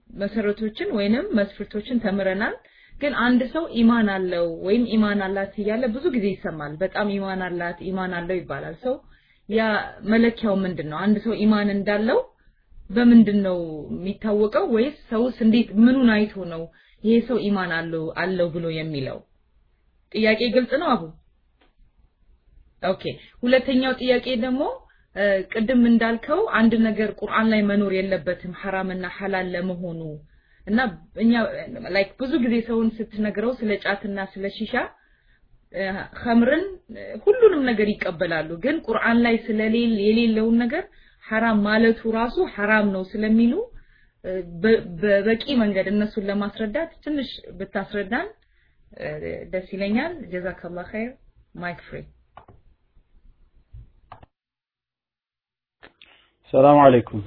[0.10, 2.56] መሰረቶችን ወይንም መስፈርቶችን ተምረናል።
[2.94, 7.78] ግን አንድ ሰው ኢማን አለው ወይም ኢማን አላት እያለ ብዙ ጊዜ ይሰማል። በጣም ኢማን አላት፣
[7.90, 8.96] ኢማን አለው ይባላል። ሰው
[9.50, 9.62] ያ
[10.12, 10.98] መለኪያው ምንድን ነው?
[11.06, 12.20] አንድ ሰው ኢማን እንዳለው
[12.90, 13.58] በምንድን ነው
[13.94, 14.66] የሚታወቀው?
[14.76, 16.64] ወይስ ሰውስ እንዴት ምኑን አይቶ ነው
[17.04, 19.18] ይሄ ሰው ኢማን አለው አለው ብሎ የሚለው?
[20.12, 21.04] ጥያቄ ግልጽ ነው አቡ?
[22.84, 23.04] OK።
[23.44, 24.62] ሁለተኛው ጥያቄ ደግሞ
[25.54, 30.02] ቅድም እንዳልከው አንድ ነገር ቁርአን ላይ መኖር የለበትም ሐራምና ሐላል ለመሆኑ
[30.66, 30.80] እና
[31.24, 31.32] እኛ
[31.96, 34.74] like ብዙ ጊዜ ሰውን ስትነግረው ስለ ጫትና ስለ ሺሻ
[36.20, 36.64] ኸምርን
[37.26, 40.84] ሁሉንም ነገር ይቀበላሉ። ግን ቁርአን ላይ ስለሌል የሌለውን ነገር
[41.24, 43.54] ሐራም ማለቱ ራሱ ሐራም ነው ስለሚሉ
[45.02, 48.28] በበቂ መንገድ እነሱን ለማስረዳት ትንሽ ብታስረዳን
[49.54, 51.12] ደስ ይለኛል። جزاك الله خير።
[51.56, 52.02] Mic free።
[56.54, 57.22] سلام عليكم።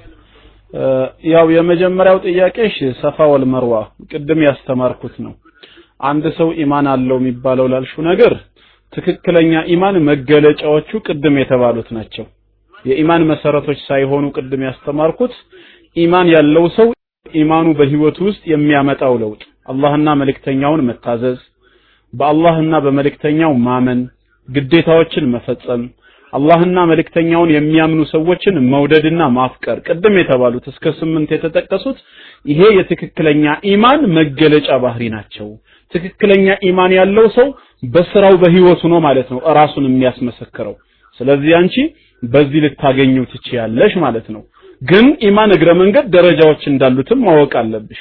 [1.33, 3.75] ያው የመጀመሪያው ጥያቄሽ ሰፋ ወል መርዋ
[4.13, 5.35] ቅድም ያስተማርኩት ነው።
[6.03, 8.33] አንድ ሰው ኢማን አለው የሚባለው ላልሽው ነገር
[8.93, 12.25] ትክክለኛ ኢማን መገለጫዎቹ ቅድም የተባሉት ናቸው።
[12.85, 15.35] የኢማን መሰረቶች ሳይሆኑ ቅድም ያስተማርኩት
[15.97, 16.89] ኢማን ያለው ሰው
[17.35, 21.39] ኢማኑ በህይወቱ ውስጥ የሚያመጣው ለውጥ አላህና መልእክተኛውን መታዘዝ፣
[22.13, 24.01] በአላህና በመልእክተኛው ማመን፣
[24.49, 25.83] ግዴታዎችን መፈጸም፣
[26.35, 31.99] አላህና መልእክተኛውን የሚያምኑ ሰዎችን መውደድና ማፍቀር ቅድም የተባሉት እስከ ስምንት የተጠቀሱት
[32.45, 35.49] ይሄ የትክክለኛ ኢማን መገለጫ ባህሪ ናቸው።
[35.93, 37.49] ትክክለኛ ኢማን ያለው ሰው
[37.87, 40.75] በስራው በህይወቱ ነው ማለት ነው ራሱን የሚያስመሰክረው።
[41.21, 41.77] ስለዚህ አንቺ
[42.23, 44.43] በዚህ ልታገኙ ትችያለሽ ማለት ነው።
[44.83, 48.01] ግን ኢማን እግረ መንገድ ደረጃዎች እንዳሉትም ማወቅ አለብሽ።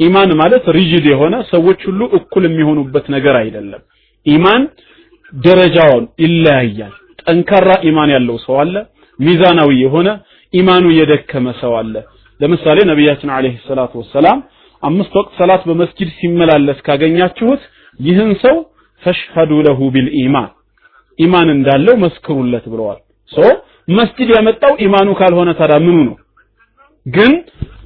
[0.00, 3.82] ኢማን ማለት ሪጅድ የሆነ ሰዎች ሁሉ እኩል የሚሆኑበት ነገር አይደለም።
[4.26, 4.62] ኢማን
[5.32, 6.94] ደረጃውን ይለያያል።
[7.26, 8.74] ጠንካራ ኢማን ያለው ሰው አለ፣
[9.18, 10.08] ሚዛናዊ የሆነ
[10.54, 11.94] ኢማኑ የደከመ ሰው አለ።
[12.40, 14.38] ለምሳሌ ነቢያችን አለይሂ ሰላቱ ወሰላም
[14.82, 17.62] አምስት ወቅት ሰላት በመስጊድ ሲመላለስ ካገኛችሁት
[18.00, 18.56] ይህን ሰው
[19.02, 20.50] فاشهدوا له بالإيمان
[21.18, 22.98] ኢማን እንዳለው መስክሩለት ብለዋል።
[23.30, 23.40] So
[23.92, 26.16] መስጊድ ያመጣው ኢማኑ ካልሆነ ታዲያ ምኑ ነው?
[27.06, 27.32] ግን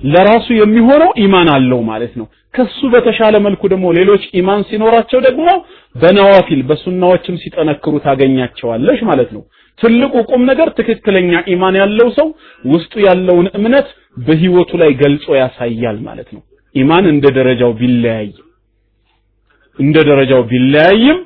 [0.08, 5.46] ለራሱ የሚሆነው ኢማን አለው ማለት ነው። ከሱ በተሻለ መልኩ ደግሞ ሌሎች ኢማን ሲኖራቸው ደግሞ
[5.94, 9.42] በነዋፊል በሱናዎችም ሲጠነክሩ ታገኛቸዋለሽ ማለት ነው።
[9.78, 12.28] ትልቁ ቁም ነገር ትክክለኛ ኢማን ያለው ሰው
[12.64, 13.88] ውስጡ ያለውን እምነት
[14.26, 16.42] በህይወቱ ላይ ገልጾ ያሳያል ማለት ነው።
[16.74, 18.30] ኢማን እንደ ደረጃው ቢለያይ
[19.78, 21.18] እንደ ደረጃው ቢለያይም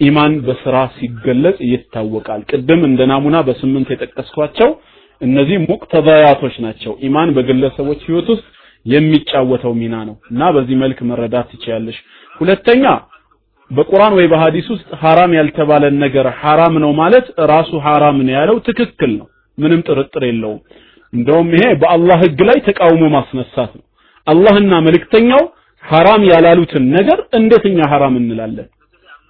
[0.00, 4.70] ኢማን በስራ ሲገለጽ ይታወቃል። ቅድም እንደ ናሙና በስምንት የጠቀስኳቸው
[5.20, 8.44] እነዚህ ሙቅተዳያቶች ናቸው። ኢማን በግለሰቦች ህይወት ውስጥ
[8.86, 11.98] የሚጫወተው ሚና ነው እና በዚህ መልክ መረዳት ትችያለሽ።
[12.40, 12.84] ሁለተኛ
[13.70, 19.12] በቁርአን ወይ በሐዲስ ውስጥ ሐራም ያልተባለን ነገር ሐራም ነው ማለት ራሱ ሐራም ነው ያለው ትክክል
[19.20, 19.26] ነው፣
[19.58, 20.60] ምንም ጥርጥር የለውም።
[21.12, 23.84] እንደውም ይሄ በአላህ ህግ ላይ ተቃውሞ ማስነሳት ነው።
[24.26, 25.42] አላህና መልእክተኛው
[25.84, 28.68] ሐራም ያላሉትን ነገር እንዴት እኛ ሐራም እንላለን?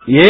[0.09, 0.26] ይሄ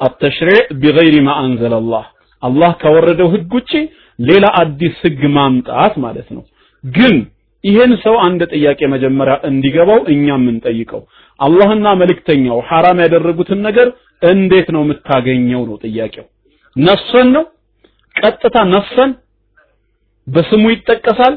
[0.00, 2.04] አተሽሪዕ ቢገይሪ ማ አንዘለላህ
[2.42, 3.72] አላህ ካወረደው ህግ ውጪ
[4.18, 6.44] ሌላ አዲስ ህግ ማምጣት ማለት ነው።
[6.84, 7.14] ግን
[7.64, 11.00] ይሄን ሰው አንድ ጥያቄ መጀመሪያ እንዲገባው እኛ የምንጠይቀው
[11.40, 13.88] አላህና መልእክተኛው ሐራም ያደረጉትን ነገር
[14.22, 16.26] እንዴት ነው የምታገኘው ነው ጥያቄው።
[16.76, 17.44] ነፍሰን ነው
[18.16, 19.10] ቀጥታ ነፍሰን
[20.26, 21.34] በስሙ ይጠቀሳል።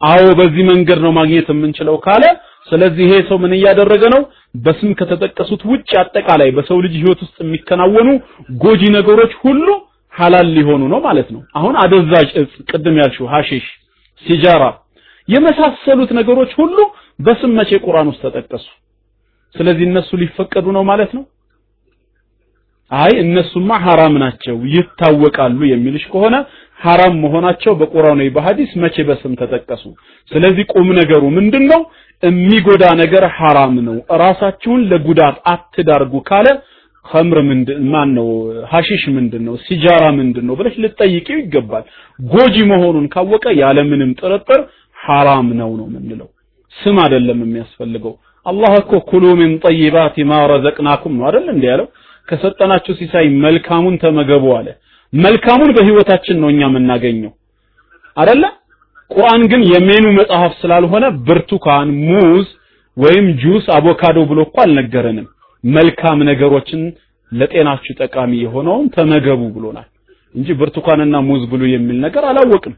[0.00, 2.24] አዎ በዚህ መንገድ ነው ማግኘት የምንችለው ካለ
[2.68, 4.22] ስለዚህ ይሄ ሰው ምን እያደረገ ነው?
[4.64, 8.08] በስም ከተጠቀሱት ውጭ አጠቃላይ በሰው ልጅ ህይወት ውስጥ የሚከናወኑ
[8.62, 9.66] ጎጂ ነገሮች ሁሉ
[10.18, 13.66] ሐላል ሊሆኑ ነው ማለት ነው። አሁን አደዛዥ እጽ፣ ቅድም ያልሽው ሐሺሽ፣
[14.24, 14.64] ሲጃራ
[15.28, 16.76] የመሳሰሉት ነገሮች ሁሉ
[17.18, 18.66] በስም መቼ ቁርአን ውስጥ ተጠቀሱ?
[19.54, 21.24] ስለዚህ እነሱ ሊፈቀዱ ነው ማለት ነው?
[22.90, 26.36] አይ እነሱማ ሐራም ናቸው ይታወቃሉ የሚልሽ ከሆነ
[26.78, 29.84] ሐራም መሆናቸው በቁርአን ወይ በሐዲስ መቼ በስም ተጠቀሱ?
[30.30, 31.80] ስለዚህ ቁም ነገሩ ምንድነው?
[32.22, 36.46] የሚጎዳ ነገር ሐራም ነው፣ ራሳችሁን ለጉዳት አትዳርጉ ካለ
[37.08, 38.26] ኸምር ምንድን ማን ነው
[38.70, 41.84] ሐሺሽ ምንድን ነው ሲጃራ ምንድን ነው ብለሽ ልትጠይቂው ይገባል።
[42.18, 44.60] ጎጂ መሆኑን ካወቀ ያለምንም ጥርጥር
[44.96, 46.28] ሐራም ነው ነው የምንለው።
[46.74, 48.14] ስም አይደለም የሚያስፈልገው።
[48.46, 51.86] አላህ እኮ كلوا من طيبات ما رزقناكم ነው አይደል እንዴ ያለው?
[52.28, 54.68] ከሰጠናችሁ ሲሳይ መልካሙን ተመገቡ አለ።
[55.12, 57.32] መልካሙን በህይወታችን ነው እኛ የምናገኘው
[58.16, 58.44] አይደለ?
[59.10, 62.46] ቁርአን ግን የሜኑ መጽሐፍ ስላልሆነ ብርቱካን፣ ሙዝ
[62.96, 65.26] ወይም ጁስ፣ አቮካዶ ብሎ እኮ አልነገረንም።
[65.64, 66.82] መልካም ነገሮችን
[67.32, 69.88] ለጤናችሁ ጠቃሚ የሆነውን ተመገቡ ብሎናል
[70.34, 72.74] እንጂ ብርቱካንና ሙዝ ብሉ የሚል ነገር አላወቅም።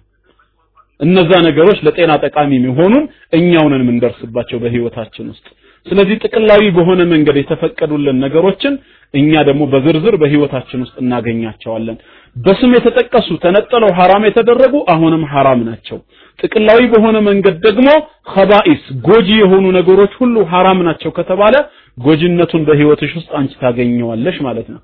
[1.00, 3.04] እነዛ ነገሮች ለጤና ጠቃሚ መሆኑን
[3.38, 5.46] እኛው ነን የምንደርስባቸው በህይወታችን ውስጥ።
[5.86, 8.74] ስለዚህ ጥቅላዊ በሆነ መንገድ የተፈቀዱልን ነገሮችን
[9.14, 11.96] እኛ ደግሞ በዝርዝር በህይወታችን ውስጥ እናገኛቸዋለን።
[12.36, 15.98] በስም የተጠቀሱ ተነጥለው ሐራም የተደረጉ አሁንም ሐራም ናቸው።
[16.38, 17.88] ጥቅላዊ በሆነ መንገድ ደግሞ
[18.34, 21.56] ኸባኢስ ጎጂ የሆኑ ነገሮች ሁሉ ሐራም ናቸው ከተባለ
[22.00, 24.80] ጎጂነቱን በህይወትሽ ውስጥ አንቺ ታገኘዋለሽ ማለት ነው።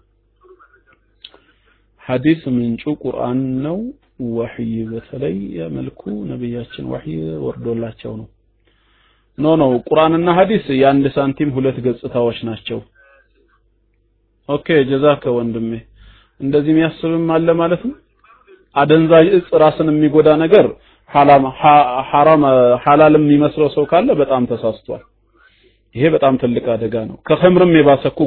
[2.03, 3.79] ሐዲስ ምንጩ ቁርአን ነው።
[4.35, 5.39] ወህይ በተለይ
[5.75, 8.27] መልኩ ነብያችን ወህይ ወርዶላቸው ነው።
[9.39, 12.79] No no ቁርአንና ሐዲስ የአንድ ሳንቲም ሁለት ገጽታዎች ናቸው።
[14.49, 15.73] OK جزاك ወንድሜ።
[16.41, 17.97] እንደዚህ የሚያስብም አለ ማለት ነው
[18.77, 20.67] አደንዛዥ እጽ ራስን የሚጎዳ ነገር
[22.11, 22.43] ሐራም
[22.85, 25.03] ሐላልም የሚመስለው ሰው ካለ በጣም ተሳስቷል
[25.97, 28.21] ይሄ በጣም ትልቅ አደጋ ነው። ከኸምርም የባሰ እኮ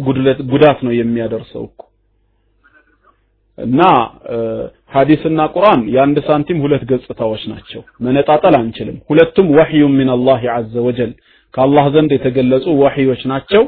[0.51, 1.81] ጉዳት ነው የሚያደርሰው እኮ።
[3.57, 3.79] እና
[4.91, 11.11] ሐዲስና ቁርአን የአንድ ሳንቲም ሁለት ገጽታዎች ናቸው። መነጣጠል አንችልም። ሁለቱም وحي من الله عز وجل
[11.53, 13.63] ከአላህ ዘንድ የተገለጹ ወህዮች ናቸው።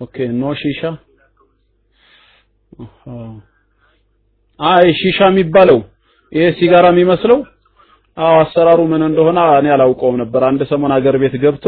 [0.00, 0.80] OK no ሺሻ?
[4.60, 5.78] አይ ሺሻ የሚባለው
[6.32, 7.38] ይሄ ሲጋራ የሚመስለው?
[8.16, 11.64] አዎ አሰራሩ ምን እንደሆነ እኔ አላውቀውም ነበር። አንድ ሰሞን አገር ቤት ገብቶ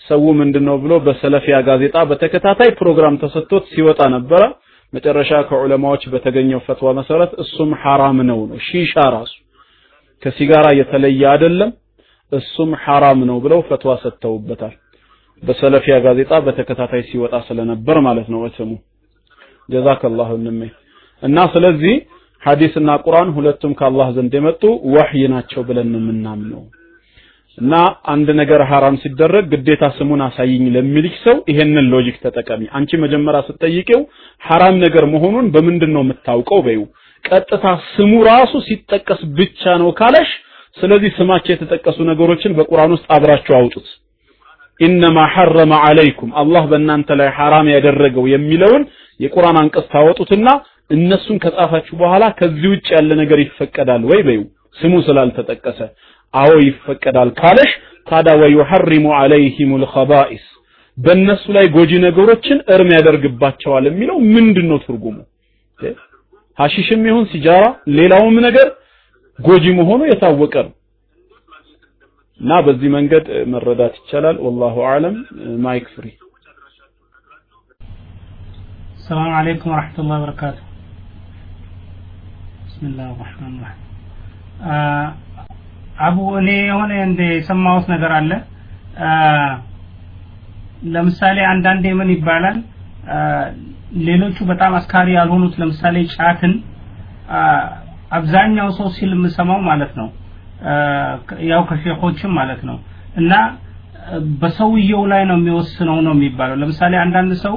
[0.00, 4.42] ሰው ምንድነው ብሎ በሰለፊያ ጋዜጣ በተከታታይ ፕሮግራም ተሰጥቶት ሲወጣ ነበረ።
[4.92, 9.32] መጨረሻ ከዑለማዎች በተገኘው ፈትዋ መሰረት እሱም ሐራም ነው ነው። ሺሻ ራሱ
[10.22, 11.70] ከሲጋራ የተለየ አይደለም።
[12.32, 14.74] እሱም ሐራም ነው ብለው ፈትዋ ሰጥተውበታል።
[15.42, 18.70] በሰለፊያ ጋዜጣ በተከታታይ ሲወጣ ስለነበር ማለት ነው ወስሙ
[19.68, 20.60] ጀዛከላሁ እንሜ።
[21.22, 21.94] እና ስለዚህ
[22.42, 24.62] ሐዲስና ቁርአን ሁለቱም ከአላህ ዘንድ የመጡ
[24.94, 26.62] ወህይ ናቸው ብለን ነው የምናምነው
[27.58, 27.74] እና
[28.12, 34.00] አንድ ነገር ሐራም ሲደረግ ግዴታ ስሙን አሳይኝ ለሚልሽ ሰው ይሄንን logic ተጠቀሚ። አንቺ መጀመሪያ ስትጠይቂው
[34.42, 36.80] ሐራም ነገር መሆኑን በምንድን ነው የምታውቀው በዩ
[37.24, 40.30] ቀጥታ ስሙ ራሱ ሲጠቀስ ብቻ ነው ካለሽ
[40.76, 43.86] ስለዚህ ስማቸው የተጠቀሱ ነገሮችን በቁርአን ውስጥ አብራችሁ አውጡት።
[44.80, 48.82] إنما حرم عليكم አላህ በእናንተ ላይ ሐራም ያደረገው የሚለውን
[49.20, 50.48] የቁርአን አንቀጽ ታወጡትና
[50.90, 54.40] እነሱን ከጻፋችሁ በኋላ ከዚህ ውጭ ያለ ነገር ይፈቀዳል ወይ በዩ
[54.78, 55.78] ስሙ ስላልተጠቀሰ
[56.34, 57.72] አዎ ይፈቀዳል ካለሽ
[58.08, 60.44] ታዲያ ويحرم عليهم الخبائث
[60.98, 65.16] በእነሱ ላይ ጎጂ ነገሮችን እርም ያደርግባቸዋል የሚለው ምንድነው ትርጉሙ?
[66.58, 67.62] ሐሺሽም ይሁን ሲጃራ
[67.96, 68.68] ሌላውም ነገር
[69.38, 70.74] ጎጂ መሆኑ የታወቀ ነው
[72.40, 75.16] እና በዚህ መንገድ መረዳት ይቻላል። والله أعلم።
[75.64, 76.06] Mic free።
[79.06, 80.58] سلام عليكم ورحمة الله وبركاته።
[82.64, 83.82] ብስሚላህ ረሕማን ረሒም
[85.98, 88.30] አቡ እኔ የሆነ እንደ የሰማሁት ነገር አለ።
[90.94, 92.56] ለምሳሌ አንዳንዴ ምን ይባላል?
[94.06, 96.54] ሌሎቹ በጣም አስካሪ ያልሆኑት ለምሳሌ ጫትን
[98.10, 100.08] አብዛኛው ሰው ሲል የምሰማው ማለት ነው።
[101.50, 102.76] ያው ከሼኾችም ማለት ነው።
[103.16, 103.32] እና
[104.40, 107.54] በሰውየው ላይ ነው የሚወስነው ነው የሚባለው። ለምሳሌ አንዳንድ ሰው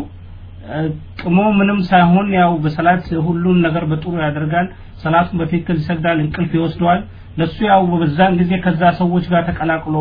[1.22, 4.68] ቅሞ ምንም ሳይሆን ያው በሰላት ሁሉን ነገር በጥሩ ያደርጋል።
[5.04, 7.02] ሰላቱን በትክክል ይሰግዳል እንቅልፍ ይወስደዋል
[7.38, 9.96] ለሱ ያው በዛን ጊዜ ከዛ ሰዎች ጋር ተቀላቅሎ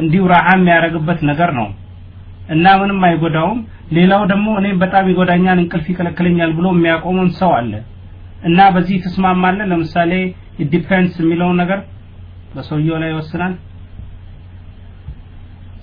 [0.00, 1.68] እንዲሁ ራሃ የሚያደርግበት ነገር ነው።
[2.54, 3.58] እና ምንም አይጎዳውም።
[3.96, 7.72] ሌላው ደግሞ እኔ በጣም ይጎዳኛል እንቅልፍ ይከለክለኛል ብሎ የሚያቆሙን ሰው አለ።
[8.42, 9.66] እና በዚህ ትስማማለህ?
[9.72, 10.12] ለምሳሌ
[10.72, 11.80] ዲፔንድስ የሚለውን ነገር
[12.54, 13.54] በሰውየው ላይ ይወስናል።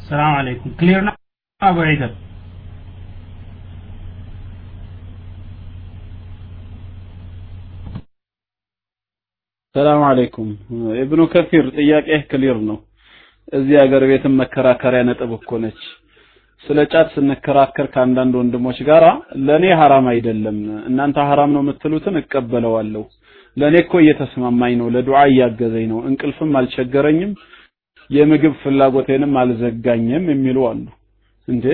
[0.07, 1.15] ሰላም አለይኩም። ክሊር ነው?
[1.61, 1.77] አቡ
[9.77, 10.49] ሰላም አለይኩም።
[11.01, 12.77] ኢብኑ ከፊር ጥያቄህ ክሊር ነው።
[13.53, 15.81] እዚህ ሀገር ቤትም መከራከሪያ ነጥብ እኮ ነች።
[16.63, 19.05] ስለ ጫት ስንከራከር ከአንዳንድ ወንድሞች ጋራ
[19.47, 20.57] ለኔ ሐራም አይደለም
[20.89, 23.03] እናንተ ሐራም ነው የምትሉትን እቀበለዋለሁ።
[23.57, 27.31] ለኔ እኮ እየተስማማኝ ነው ለዱዓ እያገዘኝ ነው እንቅልፍም አልቸገረኝም
[28.09, 30.83] የምግብ ፍላጎቴንም አልዘጋኝም የሚሉ አሉ።
[31.47, 31.65] እንዴ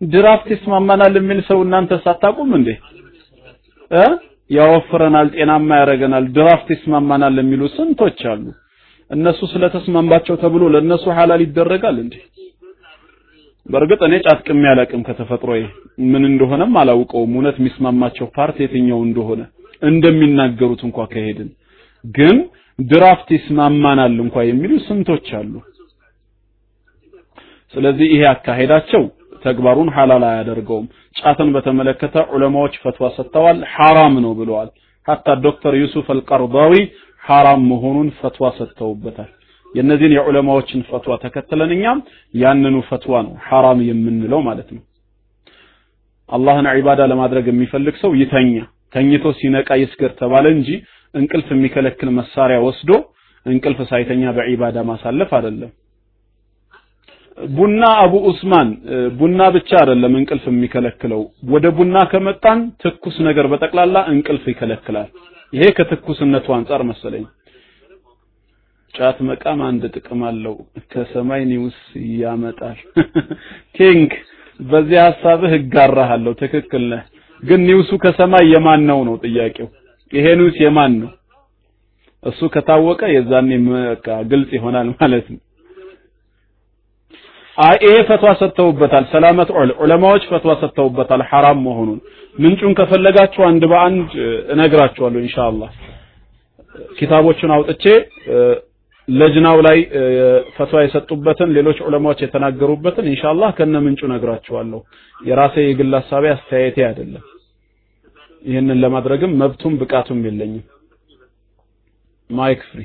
[0.00, 2.68] ድራፍት ይስማማናል የሚል ሰው እናንተ ሳታቁም እንዴ?
[3.90, 4.04] እ
[4.50, 8.44] ያወፍረናል ጤናማ ያደርገናል ድራፍት ይስማማናል የሚሉ ስንቶች አሉ።
[9.10, 12.14] እነሱ ስለተስማማቸው ተብሎ ለነሱ ሐላል ይደረጋል እንዴ?
[13.66, 15.62] በእርግጥ እኔ ጫት ቅሜ አላቅም ከተፈጥሮዬ።
[16.12, 19.40] ምን እንደሆነም አላውቀውም። እውነት የሚስማማቸው part የትኛው እንደሆነ
[19.82, 21.50] እንደሚናገሩት እንኳ ከሄድን።
[22.04, 22.36] ግን
[22.78, 25.52] ድራፍት ይስማማናል እንኳ የሚሉ ስንቶች አሉ።
[27.74, 29.02] ስለዚህ ይሄ አካሄዳቸው
[29.42, 30.86] ተግባሩን ሐላል አያደርገውም።
[31.16, 34.70] ጫትን በተመለከተ ዑለማዎች ፈትዋ ሰጥተዋል። ሐራም ነው ብለዋል።
[35.08, 36.74] ሐታ ዶክተር ዩሱፍ አልቀርዳዊ
[37.22, 39.30] ሐራም መሆኑን ፈትዋ ሰጥተውበታል።
[39.74, 41.98] የእነዚህን የዑለማዎችን ፈትዋ ተከትለን እኛም
[42.34, 44.82] ያንኑ ፈትዋ ነው ሐራም የምንለው ማለት ነው።
[46.28, 48.54] አላህን ዒባዳ ለማድረግ የሚፈልግ ሰው ይተኛ
[48.94, 50.68] ተኝቶ ሲነቃ ይስገድ ተባለ እንጂ
[51.14, 52.90] እንቅልፍ የሚከለክል መሳሪያ ወስዶ
[53.46, 55.70] እንቅልፍ ሳይተኛ በዒባዳ ማሳለፍ አይደለም
[57.56, 58.68] ቡና አቡ ኡስማን
[59.18, 61.22] ቡና ብቻ አይደለም እንቅልፍ የሚከለክለው
[61.52, 65.08] ወደ ቡና ከመጣን ትኩስ ነገር በጠቅላላ እንቅልፍ ይከለክላል
[65.52, 67.24] ይሄ ከትኩስነቱ አንጻር መሰለኝ
[68.94, 70.54] ጫት መቃም አንድ ጥቅም አለው፣
[70.92, 71.78] ከሰማይ news
[72.20, 72.78] ያመጣል።
[73.76, 74.10] ኪንግ
[74.60, 77.02] በዚህ ሀሳብህ እጋራሃለሁ፣ ትክክል ነህ።
[77.42, 79.68] ግን ኒውሱ ከሰማይ የማን ነው ነው ጥያቄው።
[80.12, 81.10] ይሄ ኒውስ የማን ነው?
[82.22, 83.50] እሱ ከታወቀ የዛኔ
[84.30, 85.40] ግልጽ ይሆናል ማለት ነው።
[87.82, 91.98] ይሄ ፈትዋ ሰጥተውበታል። ሰላመት ዑል ዑለማዎች ፈትዋ ሰጥተውበታል ሐራም መሆኑን።
[92.36, 94.10] ምንጩን ከፈለጋችሁ አንድ በአንድ
[94.54, 95.70] እነግራችኋለሁ ኢንሻአላህ።
[96.98, 97.84] ኪታቦቹን አውጥቼ
[99.08, 99.78] ለጅናው ላይ
[100.56, 104.80] ፈትዋ የሰጡበትን ሌሎች ዑለማዎች የተናገሩበትን ኢንሻአላህ ከነ ምንጩ ነግራችኋለሁ።
[105.20, 107.24] የራሴ የግል ሀሳቤ አስተያየቴ አይደለም።
[108.42, 110.64] ይህንን ለማድረግም መብቱም ብቃቱም የለኝም።
[112.30, 112.80] mic free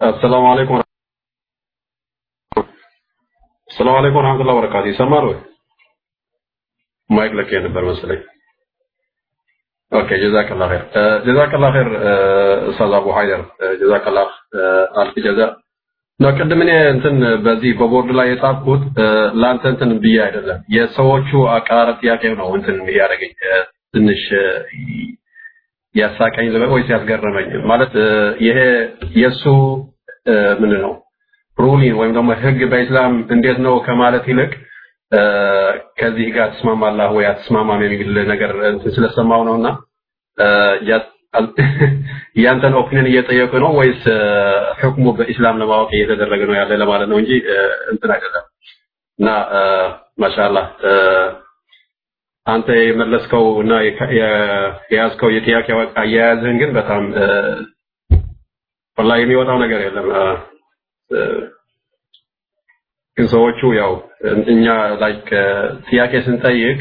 [0.00, 0.74] السلام عليكم
[3.70, 5.36] السلام عليكم ورحمة الله وبركاته ይሰማል ወይ
[7.10, 8.20] ማይክ ለክ ነበር መሰለኝ
[9.92, 10.84] ኦኬ ጀዛከላ ኸይር
[11.26, 11.88] ጀዛከላ ኸይር
[12.70, 13.42] ኡስታዝ አቡ ሀይደር
[13.80, 14.18] ጀዛከላ
[15.02, 15.40] አልፍ ጀዛ
[16.20, 18.82] ነው ቅድም እኔ እንትን በዚህ በቦርድ ላይ የጻፍኩት
[19.40, 23.32] ለአንተ እንትን ብዬ አይደለም የሰዎቹ አቀራረብ ጥያቄ ነው እንትን ያደረገኝ
[23.94, 24.22] ትንሽ
[25.95, 27.49] ያሳቀኝ ልበል ወይስ ያስገረመኝ?
[27.65, 27.93] ማለት
[28.41, 28.57] ይሄ
[29.17, 29.43] የሱ
[30.61, 30.93] ምን ነው?
[31.57, 34.51] ሩሊን ወይም ደግሞ ህግ በኢስላም እንዴት ነው ከማለት ይልቅ
[35.99, 38.51] ከዚህ ጋር ትስማማለህ ወይ አትስማማም የሚል ነገር
[38.87, 39.67] ስለሰማው ነውና
[42.43, 44.03] ያንተን ኦፒኒየን እየጠየቁ ነው ወይስ
[44.79, 47.31] ህክሙ በኢስላም ለማወቅ እየተደረገ ነው ያለ ለማለት ነው እንጂ
[47.91, 48.45] እንትን አይደለም።
[49.19, 49.29] እና
[50.19, 50.65] ማሻአላህ
[52.49, 53.73] አንተ የመለስከው እና
[54.91, 55.67] የያዝከው የጥያቄ
[56.01, 57.03] አያያዝህን ግን በጣም
[58.97, 60.07] ወላሂ የሚወጣው ነገር የለም።
[63.17, 63.93] ግን ሰዎቹ ያው
[64.51, 64.65] እኛ
[65.01, 65.27] like
[65.87, 66.79] ጥያቄ ስንጠይቅ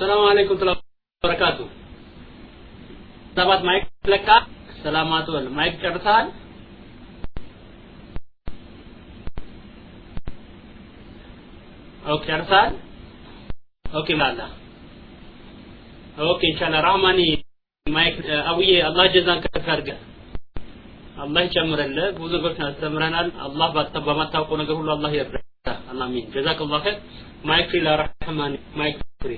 [0.00, 0.70] ሰላም አለይኩም ተላ
[3.36, 4.28] ሰባት mic ለካ
[4.82, 6.26] ሰላማት በል mic ጨርሰሃል
[12.06, 12.72] OK ጨርሰሃል
[13.94, 14.40] OK ላላ
[16.26, 17.20] OK ኢንሻአላህ ራህማኒ
[17.86, 18.16] mic
[18.50, 19.98] አቡዬ አላህ ጀዛን ከፍ ያድርገህ
[21.24, 23.68] አላህ ይጨምርልህ ብዙ ነገሮች አስተምረናል አላህ
[24.06, 25.36] በማታውቀው ነገር ሁሉ አላህ ይርዳ
[25.98, 26.96] አሚን ጀዛከላሁ ኸይር
[27.48, 29.32] mic free ለራህማኒ mic free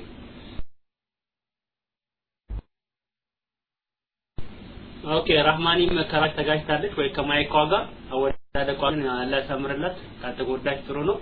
[5.09, 7.09] OK ራህማኒ መከራች ተጋጭታለች ወይ?
[7.17, 9.41] ከማይኳ ጋር አወዳደቋን አላህ
[10.23, 11.17] ካልተጎዳች ጥሩ ነው።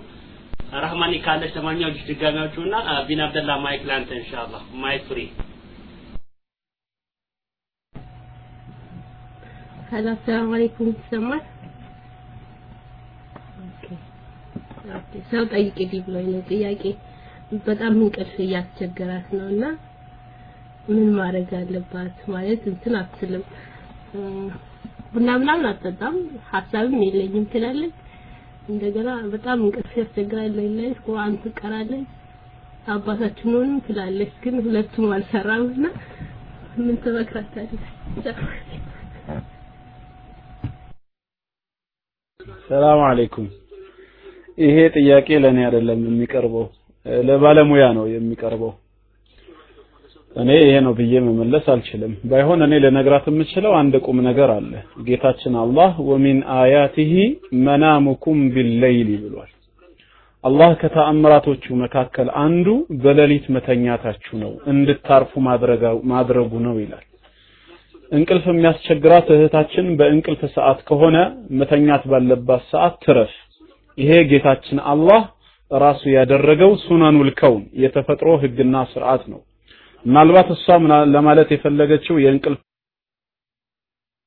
[0.77, 2.73] ራህማኒ ካለች ለማንኛው ልጅ ድጋሚያዎቹና
[3.07, 5.19] ቢን አብደላ mic ላንተ ኢንሻአላህ። mic free።
[9.91, 11.43] hello ሰላም አለይኩም ይሰማል
[15.29, 16.83] ሰው ጠይቅልኝ ብሎኝ ነው ጥያቄ።
[17.65, 19.63] በጣም እንቅልፍ እያስቸገራት ነው እና
[20.87, 23.43] ምን ማድረግ አለባት ማለት እንትን አትልም
[25.13, 26.15] ቡና ምናምን አትጠጣም
[26.49, 27.95] ሀሳብም የለኝም ትላለች።
[28.69, 32.07] እንደገና በጣም እንቅልፍ ያስቸግራል። ላይ ቁርአን ትቀራለች።
[32.87, 35.85] አባታችንንም ትላለች ግን ሁለቱም አልሰራም እና
[36.77, 37.83] ምን ትመክራታለች?
[42.69, 43.47] ሰላም አለይኩም።
[44.57, 46.65] ይሄ ጥያቄ ለኔ አይደለም የሚቀርበው
[47.23, 48.71] ለባለሙያ ነው የሚቀርበው
[50.37, 54.71] እኔ ይሄ ነው ብዬ መመለስ አልችልም። ባይሆን እኔ ለነግራት የምችለው አንድ ቁም ነገር አለ።
[55.07, 57.13] ጌታችን አላህ ወሚን አያቲሂ
[57.67, 59.51] መናሙኩም ቢለይል ብሏል።
[60.43, 62.67] አላህ ከተአምራቶቹ መካከል አንዱ
[63.03, 65.31] በሌሊት መተኛታችሁ ነው እንድታርፉ
[66.11, 67.03] ማድረጉ ነው ይላል።
[68.11, 71.17] እንቅልፍ የሚያስቸግራት እህታችን በእንቅልፍ ሰዓት ከሆነ
[71.59, 73.33] መተኛት ባለባት ሰዓት ትረፍ።
[73.97, 75.21] ይሄ ጌታችን አላህ
[75.71, 79.41] ራሱ ያደረገው ሱነኑል ከውን የተፈጥሮ ህግና ስርዓት ነው
[80.07, 80.65] ምናልባት እሷ
[81.13, 82.61] ለማለት የፈለገችው የእንቅልፍ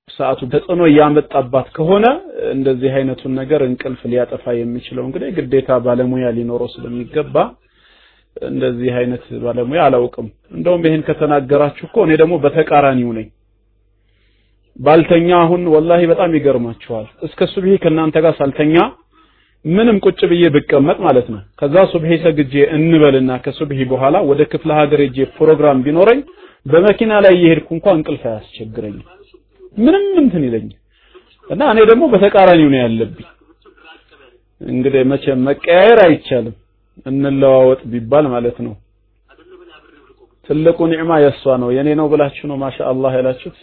[0.08, 2.06] ሰዓቱ ተጽዕኖ እያመጣባት ከሆነ
[2.54, 7.36] እንደዚህ አይነቱን ነገር እንቅልፍ ሊያጠፋ የሚችለው እንግዲህ ግዴታ ባለሙያ ሊኖረው ስለሚገባ
[8.36, 13.28] እንደዚህ አይነት ባለሙያ አላውቅም። እንደውም ይሄን ከተናገራችሁ እኮ እኔ ደግሞ በተቃራኒው ነኝ።
[14.76, 18.76] ባልተኛ አሁን ወላሂ በጣም ይገርማችኋል። እስከ ሱብሂ ከእናንተ ጋር ሳልተኛ
[19.64, 25.00] ምንም ቁጭ ብዬ ብቀመጥ ማለት ነው። ከዛ ሱብሂ ሰግጄ እንበልና ከሱብሂ በኋላ ወደ ክፍለ ሀገር
[25.04, 26.20] ሄጄ ፕሮግራም ቢኖረኝ
[26.66, 29.06] በመኪና ላይ እየሄድኩ እንኳን እንቅልፍ አያስቸግረኝም።
[29.76, 30.68] ምንም እንትን ይለኝ
[31.50, 33.26] እና እኔ ደግሞ በተቃራኒው ነው ያለብኝ።
[34.60, 36.56] እንግዲህ መቼም መቀያየር አይቻልም።
[37.06, 38.74] እንለዋወጥ ቢባል ማለት ነው።
[40.48, 43.58] ትልቁ ኒዕማ የእሷ ነው። የኔ ነው ብላችሁ ነው ማሻአላህ ያላችሁት?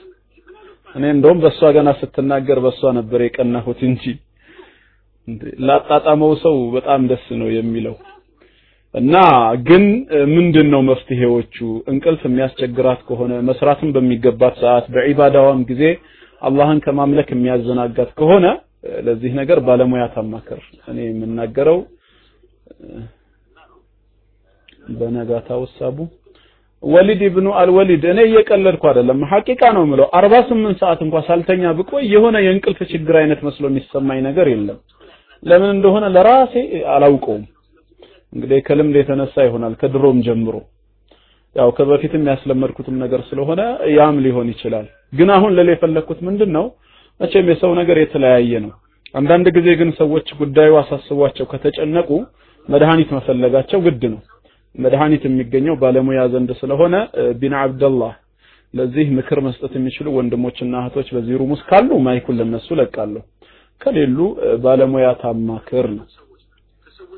[0.96, 4.04] እኔ እንደውም በእሷ ገና ስትናገር በእሷ ነበር የቀናሁት እንጂ
[5.68, 7.96] ላጣጣመው ሰው በጣም ደስ ነው የሚለው።
[8.96, 9.16] እና
[9.68, 9.84] ግን
[10.34, 11.56] ምንድን ነው መፍትሄዎቹ?
[11.92, 15.84] እንቅልፍ የሚያስቸግራት ከሆነ መስራትም በሚገባት ሰዓት በዒባዳዋም ጊዜ
[16.42, 18.46] አላህን ከማምለክ የሚያዘናጋት ከሆነ
[19.06, 21.80] ለዚህ ነገር ባለሙያ ታማከር። እኔ የምናገረው
[24.98, 25.98] በነጋታው ሳቡ
[26.84, 32.38] ወሊድ ኢብኑ አልወሊድ እኔ እየቀለድኩ አይደለም። ሐቂቃ ነው የምለው። 48 ሰዓት እንኳን ሳልተኛ ብቆይ የሆነ
[32.46, 34.78] የእንቅልፍ ችግር አይነት መስሎ የሚሰማኝ ነገር የለም
[35.44, 36.54] ለምን እንደሆነ ለራሴ
[36.94, 37.44] አላውቀውም።
[38.34, 40.56] እንግዲህ ከልምድ የተነሳ ይሆናል ከድሮም ጀምሮ።
[41.56, 43.62] ያው ከበፊትም ያስለመድኩትም ነገር ስለሆነ
[43.98, 46.66] ያም ሊሆን ይችላል። ግን አሁን ልል የፈለኩት ምንድን ነው
[47.20, 48.74] መቼም የሰው ነገር የተለያየ ነው።
[49.16, 52.10] አንዳንድ ጊዜ ግን ሰዎች ጉዳዩ አሳስቧቸው ከተጨነቁ
[52.70, 54.22] መድኃኒት መፈለጋቸው ግድ ነው።
[54.76, 56.96] መድኃኒት የሚገኘው ባለሙያ ዘንድ ስለሆነ
[57.40, 58.14] ቢን አብደላህ
[58.74, 63.24] ለዚህ ምክር መስጠት የሚችሉ ወንድሞችና እህቶች በዚህ room ውስጥ ካሉ ማይኩን ለነሱ ለቃለሁ
[63.82, 64.20] ከሌሉ
[64.64, 66.06] ባለሙያ ታማክር ነው።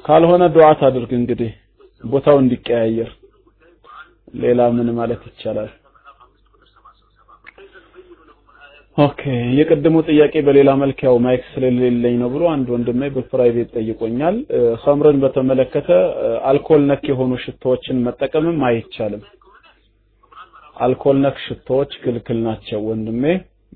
[0.05, 1.51] ካልሆነ ዱዓ ታድርግ እንግዲህ
[2.03, 3.09] ቦታው እንዲቀያየር።
[4.41, 5.69] ሌላ ምን ማለት ይቻላል?
[8.97, 9.21] OK
[9.57, 14.35] የቀደሙ ጥያቄ በሌላ መልክ ያው mic ስለሌለኝ ነው ብሎ አንድ ወንድሜ በ private ጠይቆኛል።
[14.83, 15.89] ኸምርን በተመለከተ
[16.49, 19.23] አልኮል ነክ የሆኑ ሽቶዎችን መጠቀምም አይቻልም።
[20.77, 23.23] አልኮል ነክ ሽቶዎች ክልክል ናቸው ወንድሜ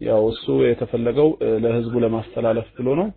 [0.02, 1.30] ያው እሱ የተፈለገው
[1.64, 3.07] ለህዝቡ ለማስተላለፍ ብሎ ነው።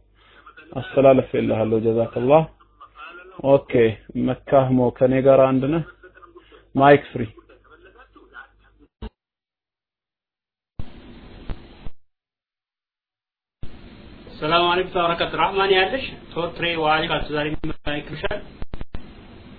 [0.73, 2.44] አስተላለፍ ይልሃለሁ ጀዛከላህ።
[3.51, 3.73] ኦኬ
[4.27, 5.82] መካህሞ ከኔ ጋር አንድ ነህ?
[6.74, 7.23] ማይክ ፍሪ።
[14.39, 16.05] ሰላም አለይኩም ወበረካቱ ረህማን ያለሽ?
[16.32, 17.47] ቶትሬ ዋሊካ ዛሬ
[17.86, 18.40] ማይክልሻል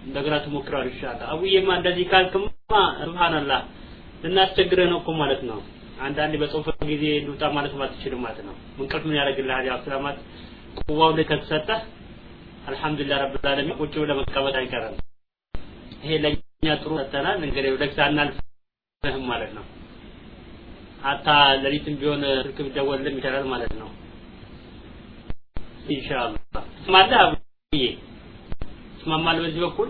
[0.08, 1.00] እንደገና ትሞክራለሽ።
[1.32, 2.46] አቡዬማ እንደዚህ ካልክማ
[3.02, 3.62] ሱብሃንአላህ
[4.24, 5.60] ልናስቸግረህ ነው እኮ ማለት ነው
[6.00, 9.66] አንዳንዴ በጾም ጊዜ ልውጣ ማለት አትችልም ማለት ነው። እንቅልፍ ምን ያደርግልሃል?
[9.70, 10.18] ያው ስለማት
[10.82, 11.80] ቁዋው ላይ ከተሰጠህ
[12.68, 14.96] አልহামዱሊላህ ረብል ዓለሚን ቁጭ ብለህ መቀመጥ አይቀርም።
[16.04, 16.36] ይሄ ለኛ
[16.82, 19.66] ጥሩ ሰጥተናል። እንግዲህ ወደ ሳናልፍህም ማለት ነው።
[21.04, 21.28] ሀታ
[21.64, 23.90] ሌሊትም ቢሆን ስልክ ቢደወልልም ይችላል ማለት ነው።
[25.96, 26.40] ኢንሻአላህ።
[26.76, 27.84] ትስማለህ አብዬ?
[28.96, 29.90] ትስማማለህ በዚህ በኩል?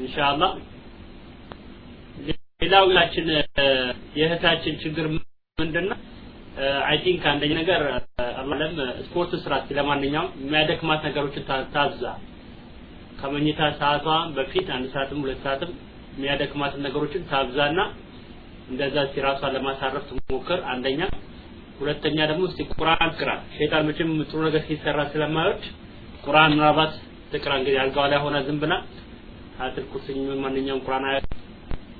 [0.00, 0.50] ኢንሻአላህ
[2.60, 3.26] ሌላው ያችን
[4.18, 5.06] የእህታችን ችግር
[5.58, 5.98] ምንድነው?
[6.88, 7.82] I think አንደኛ ነገር
[8.40, 8.72] አለም
[9.06, 12.02] ስፖርት ስራ ለማንኛውም የሚያደክማት ነገሮችን ታብዛ።
[13.20, 14.06] ከመኝታ ሰዓቷ
[14.36, 15.70] በፊት አንድ ሰዓትም ሁለት ሰዓትም
[16.14, 17.80] የሚያደክማትን ነገሮችን ታብዛና
[18.70, 21.00] እንደዛ እራሷን ለማሳረፍ ትሞክር አንደኛ።
[21.80, 25.62] ሁለተኛ ደግሞ እስቲ ቁርአን ቅራ ሸይጣን መቼም ጥሩ ነገር ሲሰራ ስለማይወድ
[26.24, 26.92] ቁርአን ምናልባት
[27.32, 28.74] ትቅራ። እንግዲህ አልጋዋ ላይ ሆነ ዝም ብላ
[29.92, 31.04] ኩርሲኝ ማንኛውም ቁርአን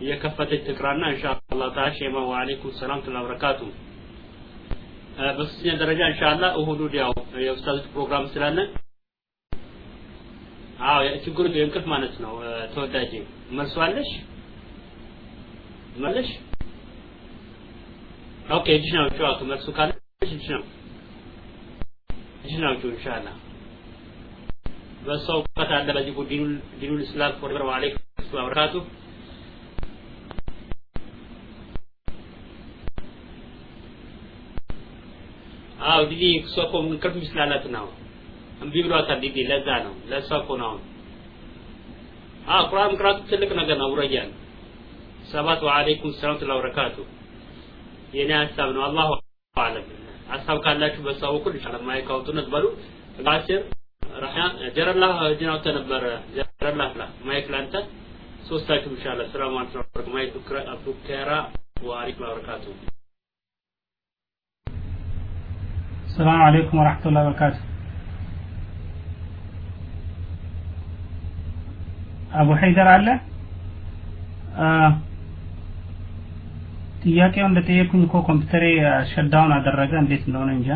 [0.00, 3.60] እየከፈተች ትቅራና ኢንሻአላህ ሼማ ወአለይኩም ሰላም ተላ በረካቱ።
[5.80, 7.10] ደረጃ ኢንሻአላህ እሁድ ያው
[7.44, 8.58] የኡስታዞች ፕሮግራም ስላለ
[10.84, 12.32] አዎ ችግሩ የእንቅልፍ ማለት ነው።
[12.74, 13.10] ተወዳጅ
[13.56, 14.10] መልሷለሽ
[16.02, 16.28] መልሽ?
[18.56, 19.04] ኦኬ እጅሽ ነው
[19.50, 19.90] መልሱ ካለ
[20.26, 20.62] እጅሽ ነው።
[22.38, 22.56] እጅሽ
[22.92, 23.34] ኢንሻአላህ።
[25.04, 26.50] በሰው እውቀት አለ በዚህ ዲኑል
[26.80, 27.92] ዲኑል ሰላም
[28.34, 28.74] ወበረካቱ
[35.90, 37.86] አው ዲዲ እሷ እኮ እንቅልፍ ስላላት ነው።
[38.62, 40.72] እምቢ ብሏታል ዲዲ ለዛ ነው ለእሷ እኮ ነው።
[42.48, 44.30] አዎ ቁርአን ቅራቱ ትልቅ ነገር ነው። ውረያን
[45.30, 46.96] ሰባት ወአለይኩም ሰላም ወበረካቱ
[48.14, 49.10] የኔ ሀሳብ ነው። አላሁ
[49.56, 49.86] አለም።
[50.32, 52.66] ሀሳብ ካላችሁ በሷ በኩል ኢንሻአላህ ማይክ አውጡነት በሉ።
[53.26, 53.62] ባሲር
[54.16, 54.44] ረህያ
[54.76, 56.04] ጀረላ እጅን አውጥተህ ነበረ
[56.36, 57.74] ጀረላ ፍላ ማይክ ላንተ።
[58.48, 60.32] ሶስታችሁ ኢንሻአላህ ሰላም አለይኩም ማይክ
[60.74, 61.30] አብዱከራ
[61.84, 62.64] ወአለይኩም ወበረካቱ
[66.14, 67.56] ሰላም አለይኩም ወራህመቱላሂ ወበረካቱ
[72.32, 73.08] አቡ ሀይደር አለ
[77.04, 78.64] ጥያቄው እንደጠየቁኝ እኮ ኮምፒውተሬ
[79.12, 80.70] shutdown አደረገ እንዴት እንደሆነ እንጃ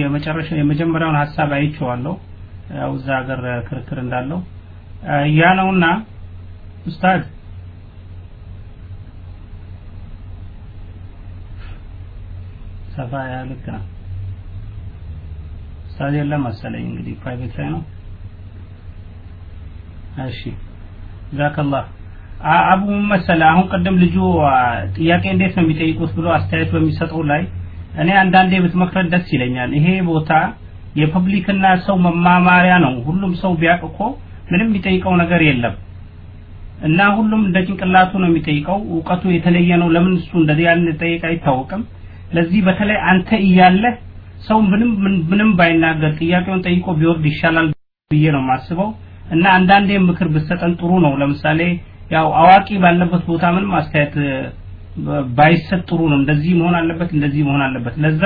[0.00, 2.14] የመጨረሻ የመጀመሪያውን ሀሳብ አይቼዋለሁ
[2.78, 4.38] ያው እዛ ሀገር ክርክር እንዳለው
[5.38, 5.84] ያ ነውና
[6.86, 7.22] ኡስታዝ
[12.96, 13.82] ሰፋ ያለ ልክ ነው
[15.88, 17.82] ኡስታዝ የለም መሰለኝ እንግዲህ private ላይ ነው።
[20.26, 20.40] እሺ።
[21.38, 21.84] ዛከላህ።
[22.70, 22.82] አቡ
[23.12, 24.16] መሰለ አሁን ቅድም ልጁ
[24.96, 27.42] ጥያቄ እንዴት ነው የሚጠይቁት ብሎ አስተያየት በሚሰጠው ላይ
[28.02, 30.30] እኔ አንዳንዴ ብትመክረት ደስ ይለኛል። ይሄ ቦታ
[31.00, 34.00] የፐብሊክና ሰው መማማሪያ ነው። ሁሉም ሰው ቢያውቅ እኮ
[34.50, 35.74] ምንም የሚጠይቀው ነገር የለም።
[36.86, 41.82] እና ሁሉም እንደ ጭንቅላቱ ነው የሚጠይቀው። እውቀቱ የተለየ ነው። ለምን እሱ እንደዚህ ያን ጠይቅ አይታወቅም
[42.34, 43.94] ለዚህ በተለይ አንተ እያለህ
[44.46, 44.90] ሰው ምንም
[45.30, 47.68] ምንም ባይናገር ጥያቄውን ጠይቆ ቢወርድ ይሻላል
[48.10, 48.88] ብዬ ነው የማስበው።
[49.34, 51.60] እና አንዳንዴ ምክር ብሰጠን ጥሩ ነው። ለምሳሌ
[52.10, 54.14] ያው አዋቂ ባለበት ቦታ ምንም አስተያየት
[55.38, 58.22] ባይሰጥ ጥሩ ነው። እንደዚህ መሆን አለበት እንደዚህ መሆን አለበት። ለዛ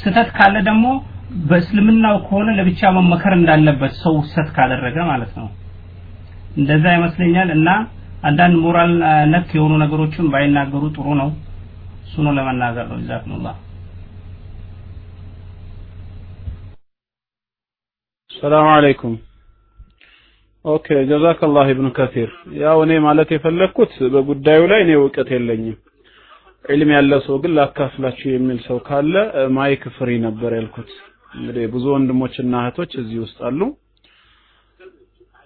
[0.00, 0.86] ስተት ካለ ደግሞ
[1.48, 5.48] በእስልምናው ከሆነ ለብቻ መመከር እንዳለበት ሰው ስተት ካደረገ ማለት ነው።
[6.56, 7.68] እንደዛ ይመስለኛል። እና
[8.22, 8.92] አንዳንድ ሞራል
[9.32, 11.28] ነክ የሆኑ ነገሮችን ባይናገሩ ጥሩ ነው
[12.16, 13.56] ነው ለመናገር ነው ጀዛኩሙላህ
[18.30, 19.14] ሰላም አለይኩም
[20.64, 22.30] okay ጀዛከላህ ኢብኑ ከሲር
[22.62, 25.76] ያው እኔ ማለት የፈለግኩት በጉዳዩ ላይ እኔ እውቀት የለኝም።
[26.64, 29.14] ዒልም ያለ ሰው ግን ላካፍላችሁ የሚል ሰው ካለ
[29.56, 30.90] mic free ነበር ያልኩት።
[31.36, 33.60] እንግዲህ ብዙ ወንድሞችና እህቶች እዚህ ውስጥ አሉ።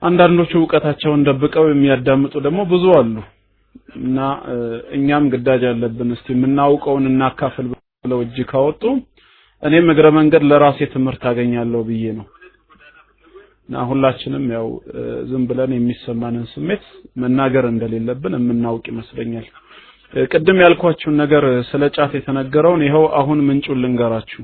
[0.02, 3.14] አንዳንዶቹ እውቀታቸውን ደብቀው የሚያዳምጡ ደግሞ ብዙ አሉ
[4.00, 4.18] እና
[4.96, 7.66] እኛም ግዳጅ አለብን። እስቲ የምናውቀውን እናካፍል
[8.04, 8.82] ብለው እጅ ካወጡ
[9.62, 12.26] እኔም እግረ መንገድ ለራሴ ትምህርት አገኛለሁ ብዬ ነው።
[13.68, 14.68] እና ሁላችንም ያው
[15.30, 16.84] ዝም ብለን የሚሰማንን ስሜት
[17.22, 19.46] መናገር እንደሌለብን የምናውቅ ይመስለኛል።
[20.30, 24.42] ቅድም ያልኳችሁን ነገር ስለ ጫት የተነገረውን ይኸው አሁን ምንጩን ልንገራችሁ።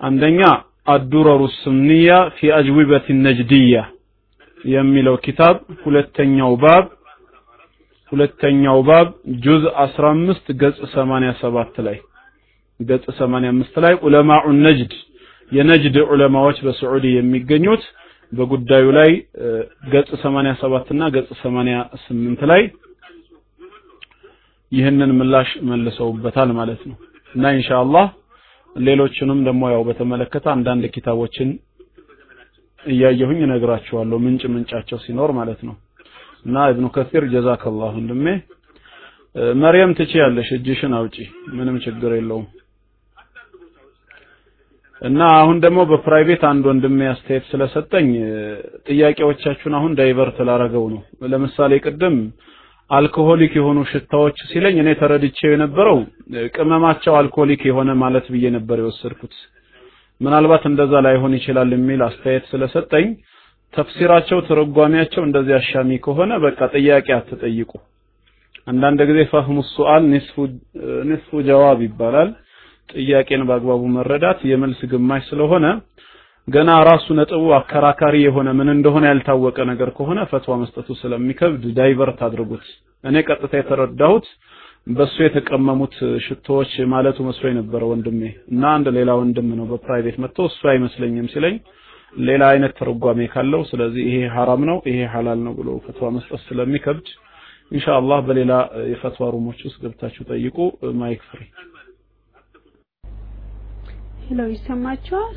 [0.00, 0.40] አንደኛ
[0.86, 3.76] አዱረሩ ስምንያ ፊ አጅዊበት ነጅድያ
[4.70, 6.84] የሚለው ኪታብ። ሁለተኛው ባብ
[8.12, 9.08] ሁለተኛው ባብ
[9.44, 11.98] ጁዝ 15 ገጽ 87 ላይ።
[12.80, 14.92] ገጽ 85 ላይ ዑለማኡ ነጅድ
[15.52, 17.82] የነጅድ ዑለማዎች በስዑዲ የሚገኙት
[18.32, 19.10] በጉዳዩ ላይ
[19.92, 22.62] ገጽ 87 እና ገጽ 88 ላይ
[24.72, 26.96] ይህንን ምላሽ መልሰውበታል ማለት ነው።
[27.34, 28.06] እና ኢንሻአላህ
[28.76, 31.48] ሌሎችንም ደግሞ ያው በተመለከተ አንዳንድ ኪታቦችን
[32.84, 35.74] እያየሁኝ እነግራችኋለሁ። ምንጭ ምንጫቸው ሲኖር ማለት ነው
[36.44, 38.26] እና ኢብኑ ከሲር ጀዛከላህ ወንድሜ
[39.60, 41.16] መርየም ትችያለሽ እጅሽን አውጪ
[41.56, 42.46] ምንም ችግር የለውም።
[45.02, 48.06] እና አሁን ደግሞ በ private አንድ ወንድሜ አስተያየት ስለሰጠኝ
[48.88, 51.00] ጥያቄዎቻችሁን አሁን divert ላረገው ነው።
[51.32, 52.16] ለምሳሌ ቅድም
[52.90, 55.98] alcoholic የሆኑ ሽታዎች ሲለኝ እኔ ተረድቼው የነበረው
[56.56, 59.34] ቅመማቸው alcoholic የሆነ ማለት ብዬ ነበር የወሰድኩት።
[60.20, 63.06] ምናልባት እንደዛ ላይሆን ይችላል የሚል አስተያየት ስለሰጠኝ
[63.74, 67.70] ተፍሲራቸው ትርጓሜያቸው እንደዚህ አሻሚ ከሆነ በቃ ጥያቄ አትጠይቁ።
[68.66, 70.02] አንዳንድ ጊዜ ፈህሙ ሱአል
[71.08, 72.30] ንስፉ ጀዋብ ይባላል።
[72.88, 75.66] ጥያቄን በአግባቡ መረዳት የመልስ ግማሽ ስለሆነ
[76.48, 82.66] ገና ራሱ ነጥቡ አከራካሪ የሆነ ምን እንደሆነ ያልታወቀ ነገር ከሆነ ፈትዋ መስጠቱ ስለሚከብድ ዳይቨርት አድርጉት።
[83.04, 84.26] እኔ ቀጥታ የተረዳሁት
[84.88, 85.94] በሱ የተቀመሙት
[86.24, 88.20] ሽቶዎች ማለቱ መስሎ የነበረ ወንድሜ።
[88.52, 91.56] እና አንድ ሌላ ወንድም ነው በ private መጥቶ እሱ አይመስለኝም ሲለኝ
[92.22, 97.08] ሌላ አይነት ተረጓሜ ካለው ስለዚህ ይሄ ሐራም ነው ይሄ ሐላል ነው ብሎ ፈትዋ መስጠት ስለሚከብድ
[97.70, 98.52] ኢንሻአላህ በሌላ
[98.90, 100.56] የፈትዋ room ኦች ውስጥ ገብታችሁ ጠይቁ።
[101.00, 101.40] mic free።
[104.26, 105.34] hello ይሰማችኋል?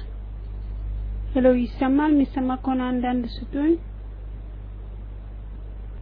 [1.34, 2.12] hello ይሰማል?
[2.14, 3.74] የሚሰማ ከሆነ አንዳንድ ስጡኝ።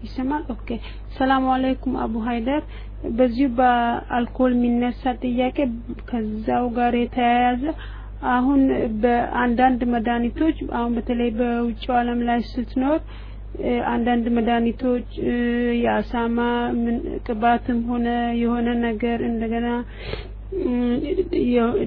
[0.04, 0.44] ይሰማል?
[0.54, 0.68] okay።
[1.18, 2.64] ሰላም አለይኩም አቡ ሀይደር።
[3.18, 5.58] በዚሁ በአልኮል የሚነሳ ጥያቄ
[6.10, 7.64] ከዛው ጋር የተያያዘ
[8.32, 8.62] አሁን
[9.02, 13.00] በአንዳንድ መድኃኒቶች አሁን በተለይ በውጭው ዓለም ላይ ስትኖር
[13.92, 15.10] አንዳንድ መድኃኒቶች
[15.84, 16.38] የአሳማ
[17.28, 18.08] ቅባትም ሆነ
[18.42, 19.68] የሆነ ነገር እንደገና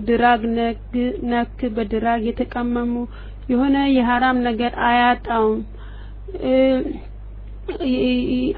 [0.09, 0.43] drug
[1.33, 2.95] ነክ በ drug የተቀመሙ
[3.53, 5.61] የሆነ የሀራም ነገር አያጣውም።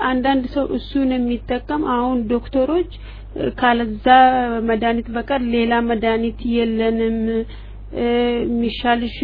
[0.08, 2.90] አንዳንድ ሰው እሱን የሚጠቀም አሁን ዶክተሮች
[3.58, 4.06] ካለዛ
[4.68, 7.18] መድኃኒት በቀር ሌላ መድኃኒት የለንም
[8.60, 9.16] ሚሻልሽ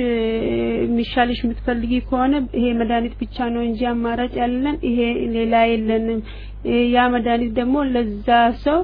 [0.97, 4.99] ሚሻልሽ የምትፈልጊ ከሆነ ይሄ መድኃኒት ብቻ ነው እንጂ አማራጭ ያለን ይሄ
[5.35, 6.21] ሌላ የለንም።
[6.95, 8.29] ያ መድኃኒት ደግሞ ለዛ
[8.65, 8.81] ሰው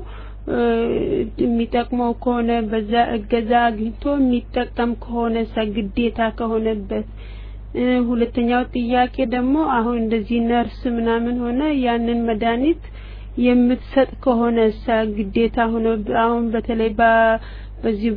[1.42, 5.34] የሚጠቅመው ከሆነ በዛ እገዛ አግኝቶ የሚጠቀም ከሆነ
[5.76, 7.06] ግዴታ ከሆነበት።
[8.08, 12.82] ሁለተኛው ጥያቄ ደግሞ አሁን እንደዚህ ነርስ ምናምን ሆነ ያንን መድኃኒት
[13.42, 14.58] የምትሰጥ ከሆነ
[15.16, 15.86] ግዴታ ሆኖ
[16.24, 16.90] አሁን በተለይ
[17.82, 18.12] በዚህ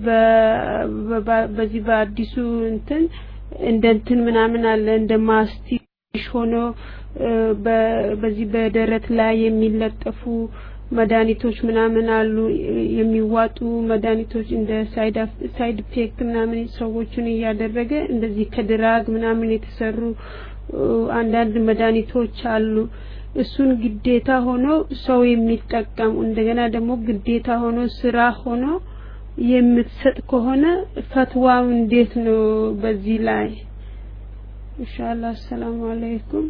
[1.58, 2.34] በዚህ በአዲሱ
[2.72, 3.04] እንትን
[3.70, 5.82] እንደ እንትን ምናምን አለ እንደ ማስቲሽ
[6.34, 6.56] ሆኖ
[8.22, 10.22] በዚህ በደረት ላይ የሚለጠፉ
[10.98, 12.36] መድኃኒቶች ምናምን አሉ።
[12.98, 13.58] የሚዋጡ
[13.92, 14.72] መድኃኒቶች እንደ
[15.56, 20.00] side effect ምናምን ሰዎችን እያደረገ እንደዚህ ከ drug ምናምን የተሰሩ
[21.20, 22.76] አንዳንድ መድኃኒቶች አሉ።
[23.44, 24.66] እሱን ግዴታ ሆኖ
[25.06, 28.66] ሰው የሚጠቀም እንደገና ደግሞ ግዴታ ሆኖ ስራ ሆኖ
[29.46, 30.66] የምትሰጥ ከሆነ
[31.10, 32.42] ፈትዋው እንዴት ነው
[32.82, 33.48] በዚህ ላይ?
[34.78, 36.48] ኢንሻአላህ አሰላሙ አለይኩም።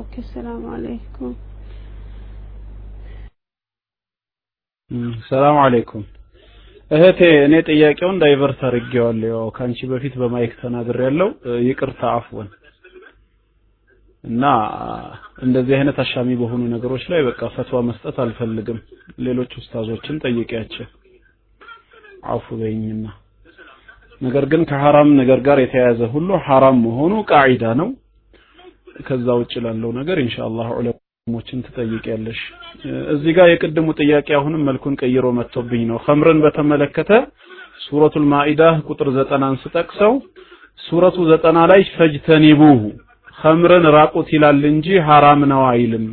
[0.00, 1.34] okay ሰላም አለይኩም።
[5.28, 6.04] ሰላም አለይኩም።
[6.90, 11.28] እህቴ እኔ ጥያቄውን divert አድርጌዋለሁ። ያው ከአንቺ በፊት በ mic ተናግሬያለሁ።
[11.68, 12.48] ይቅርታ عفوا።
[14.24, 14.44] እና
[15.42, 18.80] እንደዚህ አይነት አሻሚ በሆኑ ነገሮች ላይ በቃ ፈትዋ መስጠት አልፈልግም።
[19.26, 20.88] ሌሎች ኡስታዞችን ጠይቂያቸው
[22.28, 23.06] አፉ በይኝና።
[24.20, 27.88] ነገር ግን ከሐራም ነገር ጋር የተያያዘ ሁሉ ሐራም መሆኑ ቃዒዳ ነው።
[29.06, 32.40] ከዛ ውጭ ላለው ነገር ኢንሻአላህ ዑለሞችን ትጠይቂያለሽ።
[33.14, 37.10] እዚህ ጋር የቅድሙ ጥያቄ አሁንም መልኩን ቀይሮ መጥቶብኝ ነው። ኸምርን በተመለከተ
[37.84, 40.14] ሱረቱል ማኢዳ ቁጥር ዘጠናን ስጠቅሰው
[40.78, 42.80] ሱረቱ ዘጠና ላይ فاجتنبوه
[43.38, 46.06] ኸምርን ራቁት ይላል እንጂ ሐራም ነው አይልም።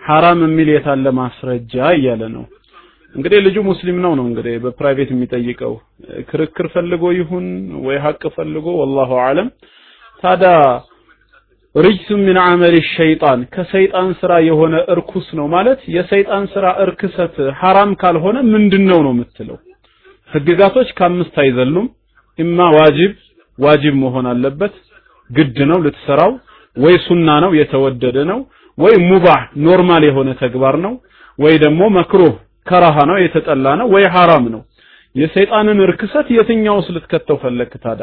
[0.00, 2.44] ሐራም የሚል የታለ ማስረጃ እያለ ነው
[3.14, 5.72] እንግዲህ ልጁ ሙስሊም ነው ነው እንግዲህ በ private የሚጠይቀው።
[6.30, 7.46] ክርክር ፈልጎ ይሁን
[7.86, 9.48] ወይ ሀቅ ፈልጎ والله أعلم።
[10.22, 10.52] ታዲያ
[11.74, 18.38] رجس من عمل الشيطان ከሰይጣን ስራ የሆነ እርኩስ ነው ማለት የሰይጣን ስራ እርክሰት ሐራም ካልሆነ
[18.52, 19.58] ምንድነው ነው የምትለው?
[20.30, 21.86] ህግጋቶች ከአምስት አይዘሉም
[22.38, 23.12] ኢማ ዋጅብ
[23.58, 24.74] ዋጅብ መሆን አለበት።
[25.30, 26.32] ግድ ነው ልትሰራው።
[26.76, 28.38] ወይ ሱና ነው የተወደደ ነው።
[28.78, 30.92] ወይ ሙባህ normal የሆነ ተግባር ነው።
[31.38, 32.34] ወይ ደግሞ መክሩህ
[32.66, 34.60] ከራሃ ነው የተጠላ ነው ወይ ሐራም ነው?
[35.14, 38.02] የሰይጣንን እርክሰት የትኛውስ ልትከተው ፈለክ ታዳ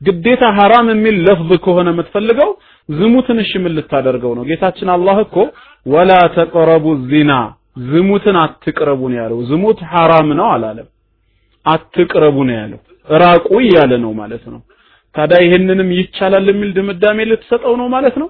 [0.00, 2.50] ግዴታ ሐራም የሚል ለፍዝ ከሆነ የምትፈልገው
[2.88, 4.44] ዝሙትን እሺ ምን ልታደርገው ነው?
[4.50, 5.36] ጌታችን አላህ እኮ
[5.86, 7.32] ወላ ተቀረቡ ዚና
[7.90, 10.88] ዝሙትን አትቅረቡ ነው ያለው። ዝሙት ሐራም ነው አላለም።
[11.66, 14.60] አትቅረቡ ነው ያለው። ራቁ እያለ ነው ማለት ነው።
[15.14, 18.28] ታዲያ ይሄንንም ይቻላል የሚል ድምዳሜ ልትሰጠው ነው ማለት ነው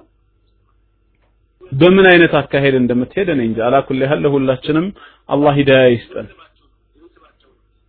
[1.71, 4.87] በምን አይነት አካሄድ እንደምትሄድ እኔ እንጃ። አላኩል ያህል ሁላችንም
[5.29, 6.27] አላህ ሂዳያ ይስጠን።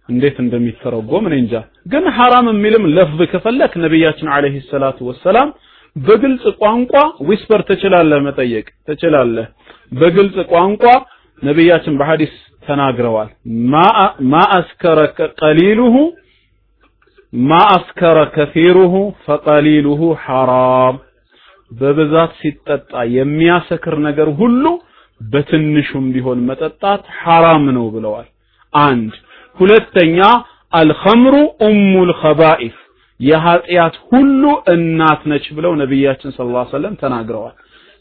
[0.09, 1.55] እንዴት እንደሚተረጎም እኔ እንጃ።
[1.93, 5.51] ግን ሐራም የሚልም ለፍዝ ከፈለክ ነብያችን عليه الصلاة والسلام
[5.97, 6.93] በግልጽ ቋንቋ
[7.29, 9.47] whisper ትችላለህ መጠየቅ ትችላለህ።
[9.93, 10.85] በግልጽ ቋንቋ
[11.43, 12.35] ነብያችን በሐዲስ
[12.67, 13.31] ተናግረዋል።
[14.33, 14.99] ما أسكر
[15.41, 15.95] قليله
[17.33, 20.97] ما أسكر كثيره فقليله حرام
[21.73, 24.65] በብዛት ሲጠጣ የሚያሰክር ነገር ሁሉ
[25.21, 28.29] በትንሹም ቢሆን መጠጣት ሐራም ነው ብለዋል።
[28.75, 29.13] አንድ።
[29.59, 30.19] ሁለተኛ
[30.73, 31.35] አልኸምሩ
[31.67, 32.77] ኡሙል ኸባኢፍ
[33.21, 34.43] የኃጢአት ሁሉ
[34.73, 37.55] እናት ነች ብለው ነቢያችን ሰለላሁ ዐለይሂ ወሰለም ተናግረዋል።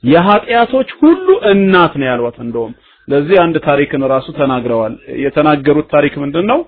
[0.03, 2.73] የኃጢአቶች ሁሉ እናት ነው ያሏት እንደውም።
[3.07, 4.93] ለዚህ አንድ ታሪክን ራሱ ተናግረዋል።
[5.23, 6.59] የተናገሩት ታሪክ ምንድነው?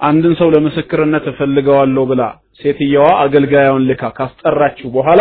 [0.00, 2.22] አንድን ሰው ለምስክርነት እፈልገዋለሁ ብላ
[2.60, 5.20] ሴትየዋ አገልጋዩን ልካ ካስጠራችው በኋላ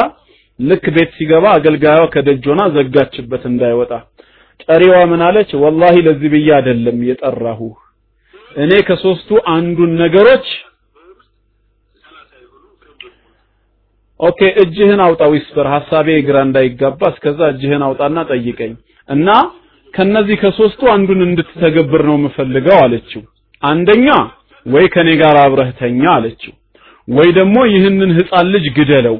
[0.61, 3.91] ልክ ቤት ሲገባ አገልጋዩዋ ከደጅ ሆና ዘጋችበት እንዳይወጣ።
[4.63, 5.49] ጠሪዋ ምን አለች?
[5.63, 7.61] ወላሂ ለዚህ ብዬ አይደለም የጠራሁ።
[8.55, 10.47] እኔ ከሶስቱ አንዱን ነገሮች
[14.19, 18.73] okay እጅህን አውጣ whisper ሐሳቤ ግራ እንዳይጋባ። እስከዛ እጅህን አውጣና ጠይቀኝ
[19.09, 19.29] እና
[19.93, 23.21] ከነዚህ ከሶስቱ አንዱን እንድትተገብር ነው የምፈልገው አለችው።
[23.63, 24.07] አንደኛ
[24.65, 26.53] ወይ ከኔ ጋር አብረህ ተኛ አለችው።
[27.07, 29.17] ወይ ደግሞ ይህንን ህፃን ልጅ ግደለው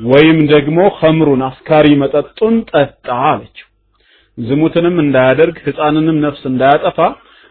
[0.00, 3.66] ወይም ደግሞ ኸምሩን አስካሪ መጠጡን ጠጣ አለችው።
[4.38, 6.98] ዝሙትንም እንዳያደርግ ህፃንንም ነፍስ እንዳያጠፋ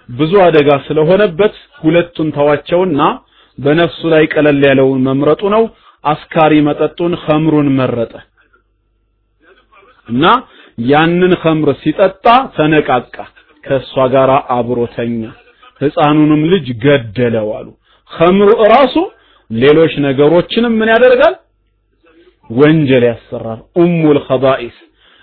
[0.09, 3.01] ብዙ አደጋ ስለሆነበት ሁለቱን ተዋቸውና
[3.57, 5.63] በነፍሱ ላይ ቀለል ያለውን መምረጡ ነው።
[6.03, 8.13] አስካሪ መጠጡን ኸምሩን መረጠ
[10.07, 10.25] እና
[10.85, 13.15] ያንን ኸምር ሲጠጣ ተነቃቃ
[13.63, 15.21] ከእሷ ጋር አብሮተኛ
[15.81, 17.67] ህፃኑንም ልጅ ገደለው አሉ።
[18.11, 18.95] ኸምሩ እራሱ
[19.49, 21.35] ሌሎች ነገሮችንም ምን ያደርጋል
[22.49, 24.77] ወንጀል ያሰራል። ኡሙል ኸባኢስ።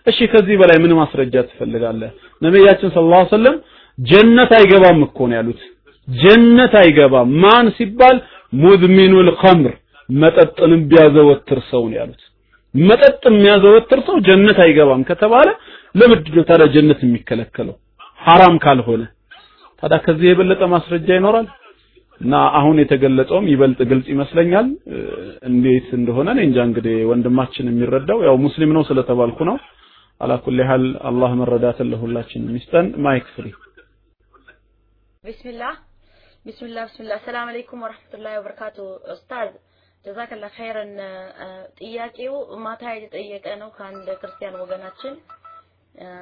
[0.07, 2.11] እሺ ከዚህ በላይ ምን ማስረጃ ትፈልጋለህ?
[2.43, 3.57] ነብያችን ሰለላሁ ዐለይሂ ወሰለም
[3.99, 5.61] ጀነት አይገባም እኮ ነው ያሉት።
[6.09, 8.17] ጀነት አይገባም። ማን ሲባል?
[8.57, 9.75] ሙድሚኑል ኸምር
[10.09, 12.23] መጠጥንም ቢያዘወትር ሰው ነው ያሉት።
[12.75, 15.49] መጠጥ የሚያዘወትር ሰው ጀነት አይገባም ከተባለ
[15.95, 17.77] ለምንድን ነው ታዲያ ጀነት የሚከለከለው?
[18.21, 19.03] ሐራም ካልሆነ።
[19.83, 21.47] ታዲያ ከዚህ የበለጠ ማስረጃ ይኖራል
[22.21, 24.69] እና አሁን የተገለጸውም ይበልጥ ግልጽ ይመስለኛል።
[25.49, 29.57] እንዴት እንደሆነ እኔ እንጃ። እንግዲህ ወንድማችን የሚረዳው ያው ሙስሊም ነው ስለተባልኩ ነው።
[30.21, 33.47] على كل حال አላህ መረዳትን ለሁላችንም ይስጠን። mic free።
[35.25, 35.75] ቢስሚላህ
[36.47, 38.79] ቢስሚላህ ቢስሚላህ። ሰላም አለይኩም ወራህመቱላሂ ወበረካቱ።
[39.15, 39.51] ኡስታዝ
[40.05, 40.93] ጀዛከላ ኸይረን።
[41.81, 42.35] ጥያቄው
[42.65, 45.15] ማታ የተጠየቀ ነው ከአንድ ክርስቲያን ወገናችን።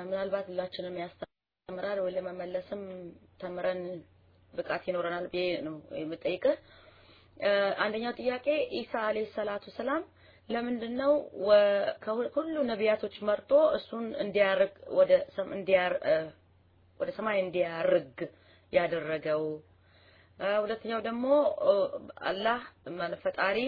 [0.09, 2.83] ምናልባት ሁላችንም ያስተምራል ወይ ለመመለስም
[3.43, 3.81] ተምረን
[4.55, 6.57] ብቃት ይኖረናል ብዬ ነው የምጠይቅህ
[7.85, 8.47] አንደኛው ጥያቄ
[8.81, 10.03] ኢሳ አለይሂ ሰላቱ ሰላም
[10.49, 11.13] ለምንድነው
[12.33, 15.13] ከሁሉ ነቢያቶች መርጦ እሱን እንዲያርግ ወደ
[17.01, 18.19] ወደ ሰማይ እንዲያርግ
[18.73, 19.45] ያደረገው
[20.61, 21.27] ሁለተኛው ደግሞ
[22.31, 22.61] አላህ
[23.25, 23.59] ፈጣሪ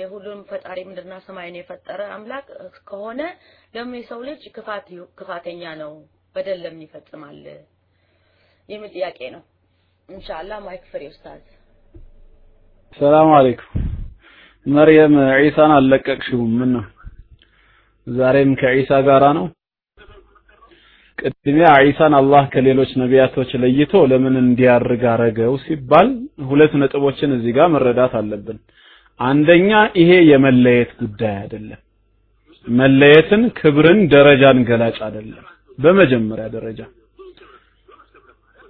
[0.00, 2.48] የሁሉም ፈጣሪ ምድርና ሰማይን የፈጠረ አምላክ
[2.90, 3.20] ከሆነ
[3.74, 4.88] ለምን የሰው ልጅ ክፋት
[5.18, 5.92] ክፋተኛ ነው
[6.34, 7.40] በደል ለምን ይፈጽማል
[8.68, 9.42] የሚል ጥያቄ ነው።
[10.10, 11.42] ኢንሻአላህ ማይክ ፍሬ ኡስታዝ።
[12.96, 13.82] ሰላም አለይኩም።
[14.66, 16.84] መርየም ዒሳን አልለቀቅሽውም ምን ነው?
[18.06, 19.46] ዛሬም ከዒሳ ጋራ ነው?
[21.18, 26.08] ቅድሚያ ዒሳን አላህ ከሌሎች ነቢያቶች ለይቶ ለምን እንዲያርግ አረገው ሲባል
[26.50, 28.58] ሁለት ነጥቦችን እዚህ ጋር መረዳት አለብን።
[29.20, 29.70] አንደኛ
[30.00, 31.80] ይሄ የመለየት ጉዳይ አይደለም።
[32.66, 35.44] መለየትን፣ ክብርን፣ ደረጃን ገላጭ አይደለም።
[35.78, 36.80] በመጀመሪያ ደረጃ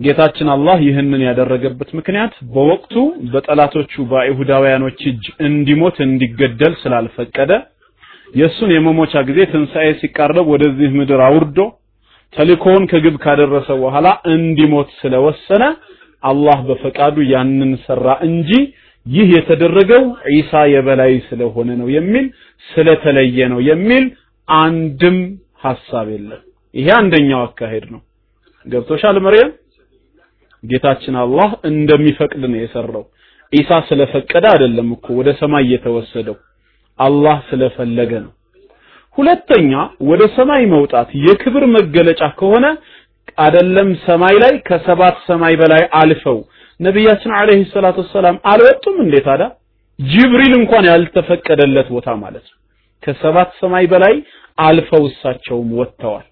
[0.01, 2.95] ጌታችን አላህ ይህንን ያደረገበት ምክንያት በወቅቱ
[3.33, 7.53] በጠላቶቹ በአይሁዳውያኖች እጅ እንዲሞት እንዲገደል ስላልፈቀደ
[8.35, 11.59] የእሱን የመሞቻ ጊዜ ትንሣኤ ሲቃረብ ወደዚህ ምድር አውርዶ
[12.33, 15.65] ተልእኮውን ከግብ ካደረሰ በኋላ እንዲሞት ስለወሰነ
[16.23, 18.51] አላህ በፈቃዱ ያንን ሰራ እንጂ
[19.07, 20.03] ይህ የተደረገው
[20.33, 22.27] ዒሳ የበላይ ስለሆነ ነው የሚል
[22.67, 24.05] ስለተለየ ነው የሚል
[24.49, 25.17] አንድም
[25.65, 26.43] ሐሳብ የለም።
[26.75, 28.01] ይሄ አንደኛው አካሄድ ነው።
[28.67, 29.51] ገብቶሻል መርየም?
[30.63, 33.05] ጌታችን አላህ እንደሚፈቅድ ነው የሰራው።
[33.53, 36.37] ዒሳ ስለፈቀደ አይደለም እኮ ወደ ሰማይ የተወሰደው
[36.99, 38.33] አላህ ስለፈለገ ነው።
[39.19, 39.73] ሁለተኛ
[40.09, 42.67] ወደ ሰማይ መውጣት የክብር መገለጫ ከሆነ
[43.39, 46.39] አይደለም ሰማይ ላይ ከሰባት ሰማይ በላይ አልፈው
[46.81, 49.49] ነቢያችን አለይሂ ሰላቱ ሰላም አልወጡም እንዴ ታዲያ?
[49.99, 52.57] ጅብሪል እንኳን ያልተፈቀደለት ቦታ ማለት ነው።
[53.03, 54.15] ከሰባት ሰማይ በላይ
[54.59, 56.27] አልፈው እሳቸውም ወጥተዋል።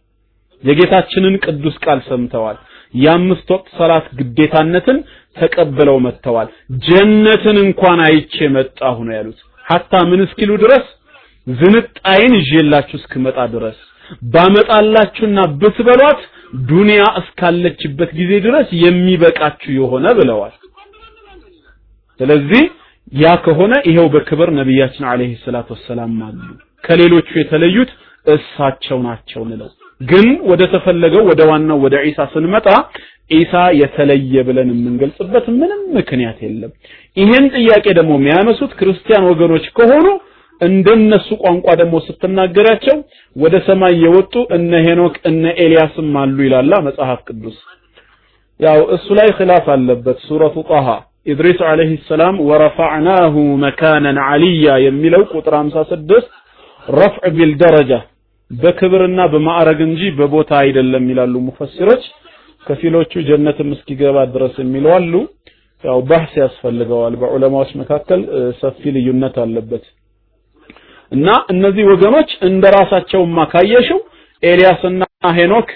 [0.63, 2.57] የጌታችንን ቅዱስ ቃል ሰምተዋል።
[2.95, 4.99] የአምስት ወቅት ሰላት ግዴታነትን
[5.37, 6.49] ተቀብለው መጥተዋል።
[6.87, 10.87] ጀነትን እንኳን አይቼ መጣሁ ነው ያሉት። ሀታ ምን እስኪሉ ድረስ
[11.47, 13.79] ዝንጣይን ይዤላችሁ እስክመጣ ድረስ
[14.33, 16.21] ባመጣላችሁና ብትበሏት
[16.69, 20.55] ዱንያ እስካለችበት ጊዜ ድረስ የሚበቃችሁ የሆነ ብለዋል።
[22.21, 22.63] ስለዚህ
[23.13, 26.41] ያ ከሆነ ይሄው በክብር ነቢያችን አለይሂ ሰላቱ ወሰላም አሉ።
[26.85, 27.91] ከሌሎቹ የተለዩት
[28.27, 29.71] እሳቸው ናቸው ንለው
[30.01, 32.67] ግን ወደ ተፈለገው ወደ ዋናው ወደ ዒሳ ስንመጣ
[33.31, 36.71] ዒሳ የተለየ ብለን የምንገልጽበት ምንም ምክንያት የለም።
[37.17, 40.07] ይሄን ጥያቄ ደግሞ የሚያነሱት ክርስቲያን ወገኖች ከሆኑ
[40.61, 42.97] እንደነሱ ቋንቋ ደግሞ ስትናገራቸው
[43.37, 47.59] ወደ ሰማይ የወጡ እነ ሄኖክ እነ ኤልያስም አሉ ይላላ መጽሐፍ ቅዱስ።
[48.61, 50.87] ያው እሱ ላይ ኺላፍ አለበት። ሱረቱ ጣሃ
[51.27, 53.35] ኢድሪስ አለይሂ ሰላም ወረፈዕናሁ
[53.65, 56.29] መካነን አልያ የሚለው ቁጥር 56
[56.95, 57.93] ረፍዕ ቢል ደረጃ
[58.51, 62.05] በክብርና በማዕረግ እንጂ በቦታ አይደለም ይላሉ ሙፈሲሮች።
[62.67, 65.13] ከፊሎቹ ጀነትም እስኪገባ ድረስ የሚለው አሉ።
[65.85, 68.21] ያው ባህስ ያስፈልገዋል። በዑለማዎች መካከል
[68.61, 69.85] ሰፊ ልዩነት አለበት።
[71.13, 74.01] እና እነዚህ ወገኖች እንደራሳቸውማ ካየሽው
[74.43, 75.03] ኤልያስና
[75.39, 75.69] ሄኖክ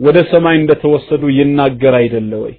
[0.00, 2.52] ወደ ሰማይ እንደተወሰዱ ይናገር አይደለ ወይ?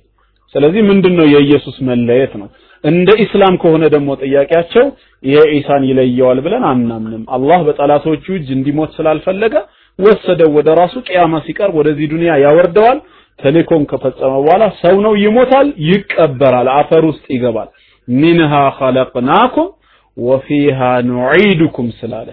[0.55, 2.47] ስለዚህ ምንድነው የኢየሱስ መለየት ነው።
[2.83, 4.85] እንደ ኢስላም ከሆነ ደግሞ ጥያቄያቸው
[5.23, 9.55] የኢሳን ይለየዋል ብለን አናምንም። አላህ በጠላቶቹ እጅ እንዲሞት ስላልፈለገ
[9.99, 12.99] ወሰደው ወደ ራሱ ቅያማ ሲቀርብ ወደዚህ ዱንያ ያወርደዋል።
[13.39, 17.69] ተልእኮን ከፈጸመ በኋላ ሰው ነው፣ ይሞታል፣ ይቀበራል፣ አፈር ውስጥ ይገባል።
[18.07, 19.69] ሚንሃ ኸለቅናኩም
[20.17, 20.79] ወፊሃ
[21.09, 22.29] ኑዒዱኩም ስላለ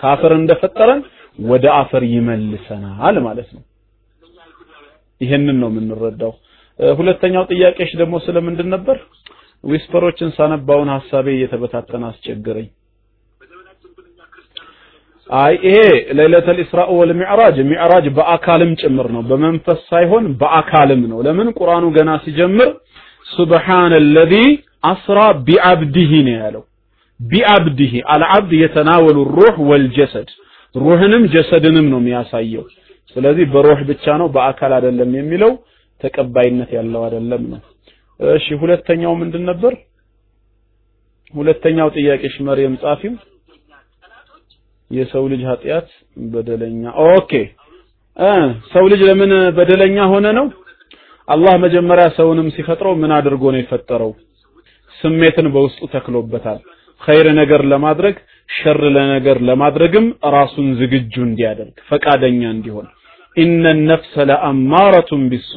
[0.00, 1.00] ከአፈር እንደፈጠረን
[1.38, 3.62] ወደ አፈር ይመልሰናል ማለት ነው።
[5.20, 6.32] ይሄንን ነው የምንረዳው።
[6.78, 8.96] ሁለተኛው ጥያቄሽ ደግሞ ስለምንድን ነበር?
[9.64, 12.68] whisper ኦችን ሳነባውን ሐሳቤ እየተበታተነ አስቸገረኝ።
[15.30, 15.78] አይ ይሄ
[16.18, 22.70] ليلة الإسراء والمعراج ሚዕራጅ በአካልም ጭምር ነው፣ በመንፈስ ሳይሆን በአካልም ነው። ለምን ቁርአኑ ገና ሲጀምር
[23.26, 24.34] سبحان الذي
[24.84, 26.62] أسرى بعبده ነው ያለው።
[27.20, 30.28] بعبده العبد يتناول الروح والجسد
[30.74, 32.64] ሩህንም ጀሰድንም ነው የሚያሳየው።
[33.16, 35.52] ስለዚህ በሩህ ብቻ ነው በአካል አይደለም የሚለው
[36.00, 37.60] ተቀባይነት ያለው አይደለም ነው።
[38.20, 39.72] እሺ ሁለተኛው ምንድን ነበር?
[41.34, 43.14] ሁለተኛው ጥያቄሽ መርየም ጻፊው
[44.90, 47.32] የሰው ልጅ ኃጢአት በደለኛ okay
[48.16, 48.30] እ
[48.72, 50.46] ሰው ልጅ ለምን በደለኛ ሆነ ነው?
[51.28, 54.12] አላህ መጀመሪያ ሰውንም ሲፈጥረው ምን አድርጎ ነው የፈጠረው?
[54.96, 56.60] ስሜትን በውስጡ ተክሎበታል።
[57.00, 58.14] ኸይር ነገር ለማድረግ
[58.48, 60.06] ሸር ለነገር ለማድረግም
[60.36, 62.86] ራሱን ዝግጁ እንዲያደርግ ፈቃደኛ እንዲሆን
[63.36, 65.52] ኢነ ነፍሰ ለአማረቱን ቢሱ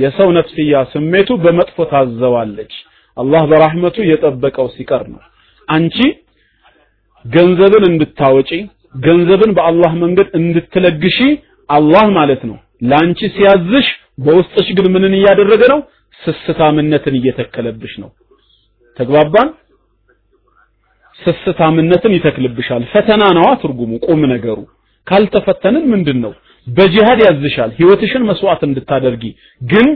[0.00, 2.72] የሰው ነፍስያ ስሜቱ በመጥፎ ታዘዋለች።
[3.16, 5.20] አላህ በራህመቱ የጠበቀው ሲቀር ነው።
[5.68, 5.96] አንቺ
[7.24, 8.50] ገንዘብን እንድታወጪ
[9.04, 11.18] ገንዘብን በአላህ መንገድ እንድትለግሺ
[11.68, 12.56] አላህ ማለት ነው
[12.90, 13.88] ላንቺ ሲያዝሽ
[14.24, 15.80] በውስጥሽ ግን ምንን እያደረገ ነው?
[16.20, 18.10] ስስታምነትን እየተከለብሽ ነው።
[18.96, 19.48] ተግባባን?
[21.20, 24.58] ስስታምነትን ይተክልብሻል። ፈተና ነዋ ትርጉሙ ቁም ነገሩ።
[25.06, 26.32] ካልተፈተንን ምንድን ነው
[26.66, 29.24] በጂሃድ ያዝሻል ህይወትሽን መስዋዕት እንድታደርጊ
[29.62, 29.86] ግን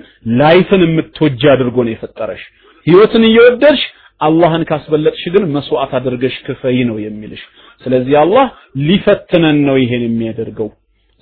[0.40, 2.42] ላይፍን የምትወጂ አድርጎ ነው የፈጠረሽ።
[2.86, 3.82] ህይወትን እየወደድሽ
[4.20, 7.42] አላህን ካስበለጥሽ ግን መስዋዕት አድርገሽ ክፈይ ነው የሚልሽ።
[7.82, 8.46] ስለዚህ አላህ
[8.88, 10.68] ሊፈትነን ነው ይሄን የሚያደርገው።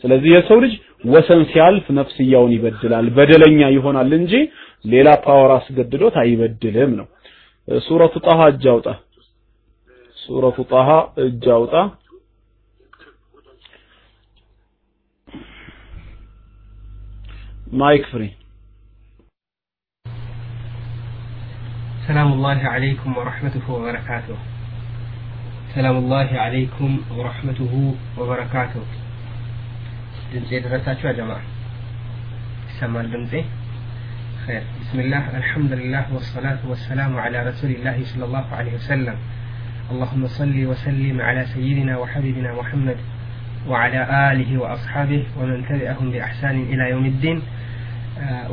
[0.04, 0.74] ስለዚህ የሰው ልጅ
[1.12, 4.32] ወሰን ሲያልፍ ነፍስያውን ይበድላል በደለኛ ይሆናል እንጂ
[4.84, 7.06] ሌላ ፓወር አስገድዶት አይበድልም ነው።
[7.68, 8.64] ሱረቱ ጣሃ እጅ
[10.16, 10.88] ሱረቱ ጣሃ
[11.24, 11.44] እጅ
[17.81, 18.23] ማይክ ፍሪ
[22.07, 24.37] سلام الله عليكم ورحمته وبركاته
[25.75, 27.73] سلام الله عليكم ورحمته
[28.19, 28.83] وبركاته
[30.31, 31.31] ድምፄ ደረሳችሁ ያ ጀማ
[32.69, 33.33] ይሰማል ድምፄ
[34.45, 39.17] خير بسم الله الحمد لله والصلاة والسلام على رسول الله صلى الله عليه وسلم
[39.91, 42.97] اللهم صل وسلم على سيدنا وحبيبنا محمد
[43.67, 47.37] وعلى آله وأصحابه ومن تبعهم بإحسان إلى يوم الدين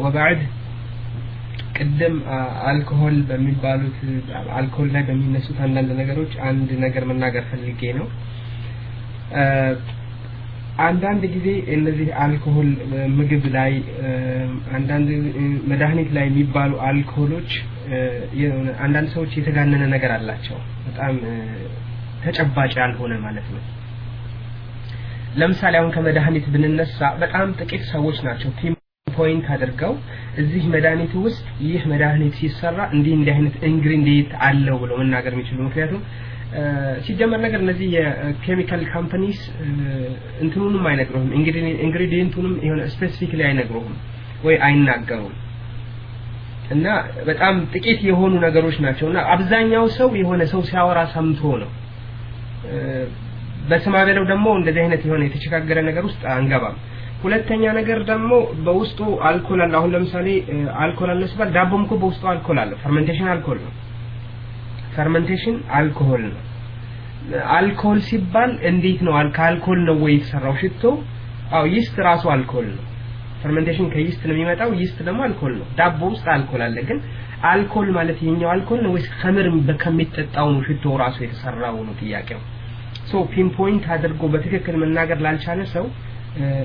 [0.02, 0.42] ወባዕድ
[1.78, 2.16] ቅድም
[2.70, 3.98] አልኮሆል በሚባሉት
[4.58, 8.08] አልኮሆል ላይ በሚነሱት አንዳንድ ነገሮች አንድ ነገር መናገር ፈልጌ ነው።
[10.82, 12.70] አንዳንድ ጊዜ እነዚህ አልኮሆል
[13.18, 13.72] ምግብ ላይ
[14.78, 15.10] አንዳንድ
[15.72, 17.50] መድኃኒት ላይ የሚባሉ አልኮሆሎች
[18.80, 21.16] አንዳንድ ሰዎች የተጋነነ ነገር አላቸው። በጣም
[22.26, 23.64] ተጨባጭ ያልሆነ ማለት ነው።
[25.40, 28.52] ለምሳሌ አሁን ከመድኃኒት ብንነሳ በጣም ጥቂት ሰዎች ናቸው
[29.16, 29.94] point አድርገው
[30.42, 36.02] እዚህ መድኃኒቱ ውስጥ ይህ መድኃኒት ሲሰራ እንዲህ እንዲህ አይነት ingredient አለው ብለው መናገር የሚችሉ ምክንያቱም
[37.06, 39.40] ሲጀመር ነገር እነዚህ የኬሚካል companies
[40.44, 41.30] እንትኑንም አይነግሩህም።
[41.86, 43.96] ingredient ኡንም የሆነ specifically አይነግሩህም
[44.46, 45.36] ወይ አይናገሩም።
[46.76, 46.88] እና
[47.28, 51.70] በጣም ጥቂት የሆኑ ነገሮች ናቸው። እና አብዛኛው ሰው የሆነ ሰው ሲያወራ ሰምቶ ነው።
[53.70, 56.78] በስማ በለው ደግሞ እንደዚህ አይነት የሆነ የተቸጋገረ ነገር ውስጥ አንገባም
[57.24, 58.32] ሁለተኛ ነገር ደግሞ
[58.66, 60.28] በውስጡ አልኮል አለ። አሁን ለምሳሌ
[60.84, 63.74] አልኮል አለ ሲባል ዳቦም እኮ በውስጡ አልኮል አለ። fermentation አልኮል ነው።
[64.96, 66.44] fermentation አልኮሆል ነው።
[67.56, 69.14] አልኮል ሲባል እንዴት ነው?
[69.38, 70.54] ከአልኮል ነው ወይ የተሰራው?
[70.62, 70.84] ሽቶ?
[71.56, 72.86] አው yeast ራሱ አልኮል ነው።
[73.42, 76.98] fermentation ከ yeast ነው የሚመጣው። yeast ደግሞ አልኮል ነው። ዳቦ ውስጥ አልኮል አለ። ግን
[77.52, 79.48] አልኮል ማለት ይሄኛው አልኮል ነው ወይስ ከምር
[79.84, 82.42] ከሚጠጣው ነው ሽቶ ራሱ የተሰራው ነው ጥያቄው?
[83.10, 85.86] so pinpoint አድርጎ በትክክል መናገር ላልቻለ ሰው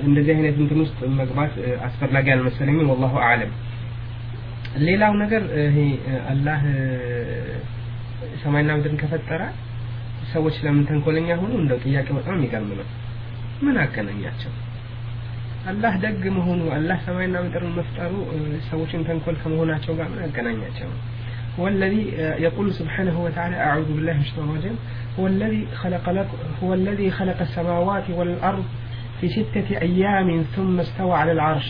[0.08, 1.52] እንደዚህ አይነት እንትን ውስጥ መግባት
[1.88, 3.52] አስፈላጊ አልመሰለኝም ወላሁ አለም
[4.86, 5.78] ሌላው ነገር ይሄ
[6.32, 6.60] አላህ
[8.42, 9.42] ሰማይና ምድርን ከፈጠረ
[10.32, 12.88] ሰዎች ለምን ተንኮለኛ ሆኑ እንደው ጥያቄ በጣም የሚገርም ነው
[13.66, 14.52] ምን አገናኛቸው
[15.70, 18.12] አላህ ደግ መሆኑ አላህ ሰማይና ምድርን መፍጠሩ
[18.70, 20.90] ሰዎችን ተንኮል ከመሆናቸው ጋር ምን አገናኛቸው
[21.58, 22.02] هو الذي
[22.46, 24.76] يقول سبحانه وتعالى أعوذ بالله من الشيطان الرجيم
[25.18, 26.30] هو الذي خلق لك
[26.62, 28.64] هو الذي خلق السماوات والأرض
[29.20, 31.68] في ستة أيام ثم استوى على العرش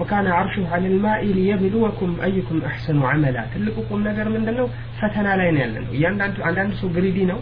[0.00, 4.66] وكان عرشه على الماء ليبلوكم أيكم أحسن عملا تلقكم نجر من دنو
[5.00, 7.38] فتنا لا ينالن ያንዳንዱ አንዳንድ ሰው ግሪዲ ነው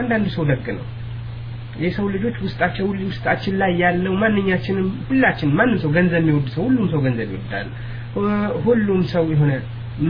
[0.00, 0.84] አንዳንድ ሰው ደግ ነው
[1.84, 7.00] የሰው ልጆች ውስጣቸው ውስጣችን ላይ ያለው ማንኛችንም ሁላችን ማንም ሰው ገንዘብ የሚወድ ሰው ሁሉም ሰው
[7.06, 7.68] ገንዘብ ይወዳል
[8.66, 9.52] ሁሉም ሰው የሆነ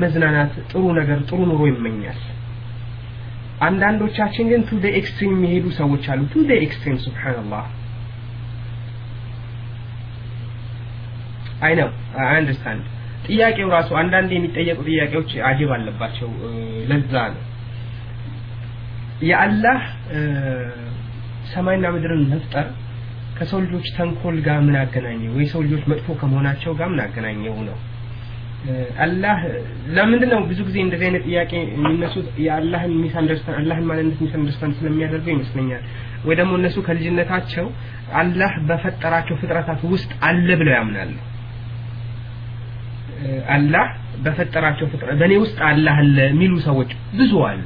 [0.02, 2.20] መዝናናት ጥሩ ነገር ጥሩ ኑሮ ይመኛል
[3.68, 7.64] አንዳንዶቻችን ግን ቱ ኤክስትሪም የሚሄዱ ሰዎች አሉ ቱ ኤክስትሪም ሱብሃንአላህ
[11.61, 11.89] አይ ነው።
[12.21, 12.83] I understand።
[13.27, 16.29] ጥያቄው ራሱ አንዳንድ የሚጠየቁ ጥያቄዎች عجب አለባቸው።
[16.89, 17.43] ለዛ ነው።
[19.29, 19.79] የአላህ
[21.53, 22.67] ሰማይና ምድርን መፍጠር
[23.37, 25.31] ከሰው ልጆች ተንኮል ጋር ምን አገናኘው?
[25.37, 27.77] ወይ ሰው ልጆች መጥፎ ከመሆናቸው ጋር ምን አገናኘው ነው?
[29.03, 29.37] አላህ
[29.95, 32.27] ለምንድን ነው ብዙ ጊዜ እንደዚህ አይነት ጥያቄ የሚነሱት?
[32.45, 35.83] የአላህን misunderstand አላህን ማንነት miss ስለሚያደርገው ይመስለኛል።
[36.25, 37.67] ወይ ደግሞ እነሱ ከልጅነታቸው
[38.13, 41.11] አላህ በፈጠራቸው ፍጥረታት ውስጥ አለ ብለው ያምናሉ
[43.53, 43.85] አላህ
[44.23, 47.65] በፈጠራቸው ፍጥረት በእኔ ውስጥ አላህ አለ የሚሉ ሰዎች ብዙ አሉ።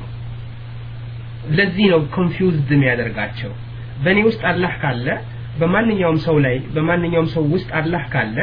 [1.58, 3.52] ለዚህ ነው confused የሚያደርጋቸው።
[4.04, 5.08] በእኔ ውስጥ አላህ ካለ
[5.60, 8.38] በማንኛውም ሰው ላይ በማንኛውም ሰው ውስጥ አላህ ካለ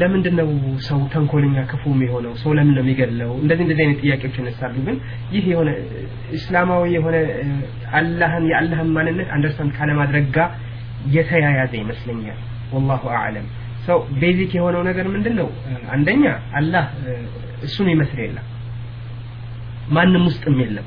[0.00, 0.48] ለምንድን ነው
[0.86, 3.32] ሰው ተንኮለኛ ክፉ የሆነው ሰው ለምን ነው የሚገድለው?
[3.42, 4.96] እንደዚህ እንደዚህ አይነት ጥያቄዎች ይነሳሉ። ግን
[5.34, 5.70] ይህ የሆነ
[6.38, 7.16] እስላማዊ የሆነ
[7.98, 10.48] አላህን የአላህን ማንነት አንደርስታንድ ካለማድረግ ጋር
[11.16, 12.38] የተያያዘ ይመስለኛል።
[12.72, 13.46] ወላሁ አዕለም
[13.86, 15.48] ሰው ቤዚክ የሆነው ነገር ምንድን ነው?
[15.94, 16.24] አንደኛ
[16.58, 16.86] አላህ
[17.66, 18.46] እሱን ይመስል የለም፣
[19.96, 20.86] ማንም ውስጥም የለም።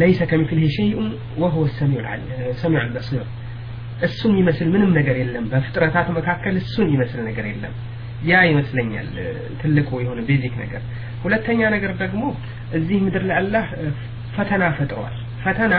[0.00, 1.08] ለይሰ ከሚስሊሂ ሸይኡን
[1.40, 2.06] ወሁወ ሰሚዑል
[2.94, 3.26] በሲር
[4.06, 7.74] እሱን ይመስል ምንም ነገር የለም። በፍጥረታት መካከል እሱን ይመስል ነገር የለም።
[8.24, 9.08] ያ ይመስለኛል
[9.60, 10.82] ትልቁ የሆነ ቤዚክ ነገር።
[11.24, 12.22] ሁለተኛ ነገር ደግሞ
[12.78, 13.66] እዚህ ምድር ላይ አላህ
[14.36, 15.14] ፈተና ፈጥሯል።
[15.44, 15.74] ፈተና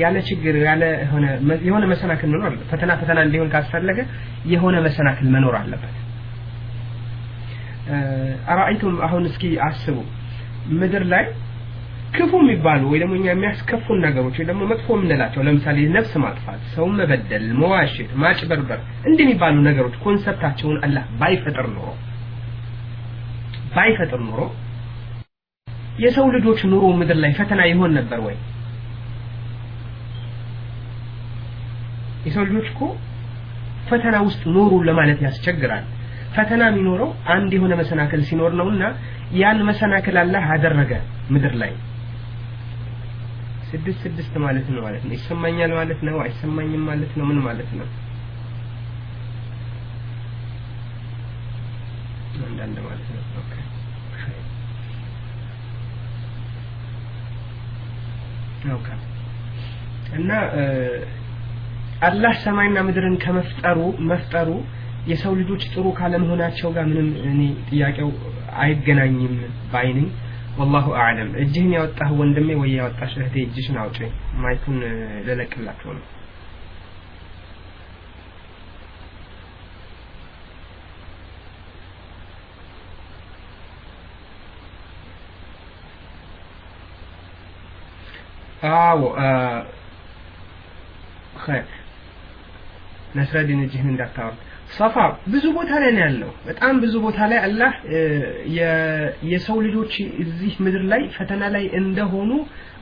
[0.00, 1.24] ያለ ችግር ያለ የሆነ
[1.66, 3.98] የሆነ መሰናክል መኖር አለበት። ፈተና ፈተና እንዲሆን ካስፈለገ
[4.52, 5.96] የሆነ መሰናክል መኖር አለበት።
[8.52, 9.96] አራአይቱም አሁን እስኪ አስቡ።
[10.80, 11.24] ምድር ላይ
[12.16, 16.92] ክፉ የሚባሉ ወይ ደግሞ እኛ የሚያስከፉን ነገሮች ወይ ደግሞ መጥፎ የምንላቸው ለምሳሌ ነፍስ ማጥፋት ሰውን
[17.00, 21.88] መበደል መዋሸት ማጭበርበር እንዲህ የሚባሉ ነገሮች ኮንሰፕታቸውን አላህ ባይፈጥር ኖሮ
[23.74, 24.40] ባይፈጥር ኖሮ
[26.02, 28.36] የሰው ልጆች ኑሮ ምድር ላይ ፈተና ይሆን ነበር ወይ
[32.26, 32.80] የሰው ልጆች እኮ
[33.88, 35.84] ፈተና ውስጥ ኖሩ ለማለት ያስቸግራል።
[36.36, 38.84] ፈተና የሚኖረው አንድ የሆነ መሰናክል ሲኖር ነውና
[39.40, 40.92] ያን መሰናክል አላህ አደረገ
[41.30, 41.72] ምድር ላይ።
[43.70, 46.16] ስድስት ስድስት ማለት ነው ማለት ነው። ይሰማኛል ማለት ነው?
[46.24, 47.24] አይሰማኝም ማለት ነው?
[47.30, 47.86] ምን ማለት ነው?
[52.44, 53.20] አንዳንድ ማለት ነው።
[60.14, 60.30] እና
[62.02, 64.48] አላህ ሰማይና ምድርን ከመፍጠሩ መፍጠሩ
[65.10, 68.10] የሰው ልጆች ጥሩ ካለመሆናቸው ጋር ምንም እኔ ጥያቄው
[68.62, 69.34] አይገናኝም
[69.72, 70.08] ባይነኝ
[70.58, 73.98] ወላሁ አዕለም። እጅህን ያወጣህ ወንድሜ ወይ ያወጣሽ እህቴ እጅሽን አውጪ።
[74.42, 74.78] ማይኩን
[75.26, 76.06] ልለቅላቸው ነው።
[88.72, 89.00] አዎ
[93.16, 94.40] ነስረዲን እጅህን እንዳታወርድ።
[94.76, 94.94] ሰፋ
[95.32, 97.72] ብዙ ቦታ ላይ ነው ያለው። በጣም ብዙ ቦታ ላይ አላህ
[99.30, 102.30] የሰው ልጆች እዚህ ምድር ላይ ፈተና ላይ እንደሆኑ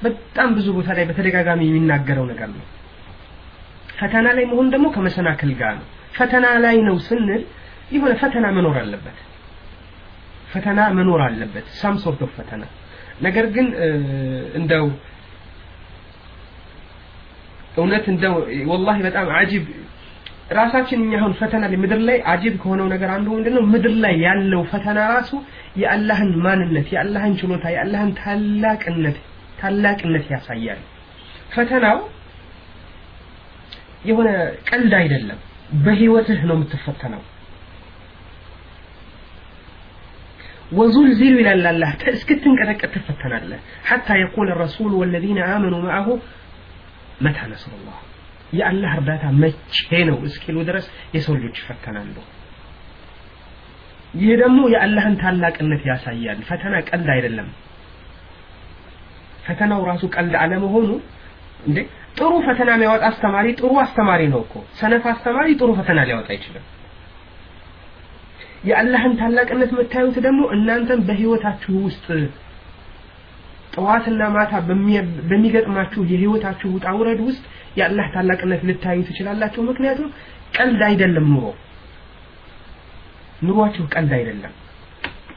[0.04, 2.66] በጣም ብዙ ቦታ ላይ በተደጋጋሚ የሚናገረው ነገር ነው።
[3.98, 5.86] ፈተና ላይ መሆን ደግሞ ከመሰናክል ጋር ነው።
[6.18, 7.42] ፈተና ላይ ነው ስንል
[7.92, 9.18] የሆነ ፈተና መኖር አለበት።
[10.52, 12.62] ፈተና መኖር አለበት። some sort of ፈተና።
[13.22, 13.66] ነገር ግን
[14.58, 14.86] እንደው
[17.76, 18.34] እውነት እንደው
[18.70, 19.64] ወላሂ በጣም አጂብ
[20.57, 24.61] ራሳችን እኛ አሁን ፈተና ላይ ምድር ላይ አጂብ ከሆነው ነገር አንዱ ምንድነው ምድር ላይ ያለው
[24.71, 25.31] ፈተና ራሱ
[25.81, 29.17] የአላህን ማንነት የአላህን ችሎታ የአላህን ታላቅነት
[29.61, 30.81] ታላቅነት ያሳያል
[31.55, 31.99] ፈተናው
[34.09, 34.29] የሆነ
[34.69, 35.39] ቀልድ አይደለም
[35.85, 37.23] በህይወትህ ነው የምትፈተነው
[40.71, 46.07] وزلزلوا إلى الله تسكتن كذا تفتنا حتى يقول الرسول والذين آمنوا معه
[47.21, 47.97] متى نصر الله
[48.52, 49.76] የአላህ እርዳታ መቼ
[50.08, 52.16] ነው እስኪሉ ድረስ የሰው ልጆች ይፈተናሉ?
[54.14, 57.48] ይህ ደግሞ የአላህን ታላቅነት ያሳያል። ፈተና ቀልድ አይደለም።
[59.44, 60.88] ፈተናው ራሱ ቀልድ አለመሆኑ
[61.66, 61.78] እንዴ?
[62.18, 66.66] ጥሩ ፈተና የሚያወጣ አስተማሪ ጥሩ አስተማሪ ነው እኮ። ሰነፍ አስተማሪ ጥሩ ፈተና ሊያወጣ አይችልም።
[68.68, 72.06] የአላህን ታላቅነት የምታዩት ደግሞ እናንተም በህይወታችሁ ውስጥ
[73.74, 74.52] ጠዋትና ማታ
[75.28, 77.42] በሚገጥማችሁ የህይወታችሁ ውጣ ውረድ ውስጥ
[77.79, 80.09] የአላህ ታላቅነት ልታዩ ትችላላችሁ ምክንያቱም
[80.57, 81.45] ቀልድ አይደለም ኑሮ
[83.47, 84.53] ኑሯችሁ ቀልድ አይደለም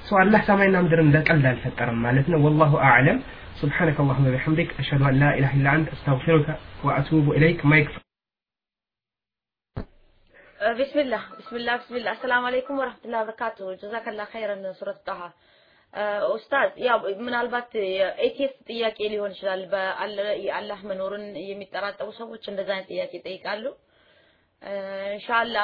[0.08, 3.20] ሰው አላህ ሰማይና ምድር እንደ ቀልድ አልፈጠረም ማለት ነው ወላሁ አዕለም
[3.58, 6.48] سبحانك اللهم وبحمدك أشهد أن لا إله إلا أنت أستغفرك
[6.84, 8.00] وأتوب إليك ما يكفي
[10.80, 14.96] بسم الله بسم الله بسم الله السلام عليكم ورحمة الله وبركاته جزاك الله خيرا سورة
[15.06, 15.20] طه
[16.29, 17.71] ኡስታዝ ያው ምናልባት
[18.25, 23.65] atheist ጥያቄ ሊሆን ይችላል። በአላህ መኖርን የሚጠራጠሩ ሰዎች እንደዛ አይነት ጥያቄ ይጠይቃሉ።
[25.13, 25.57] إن شاء الله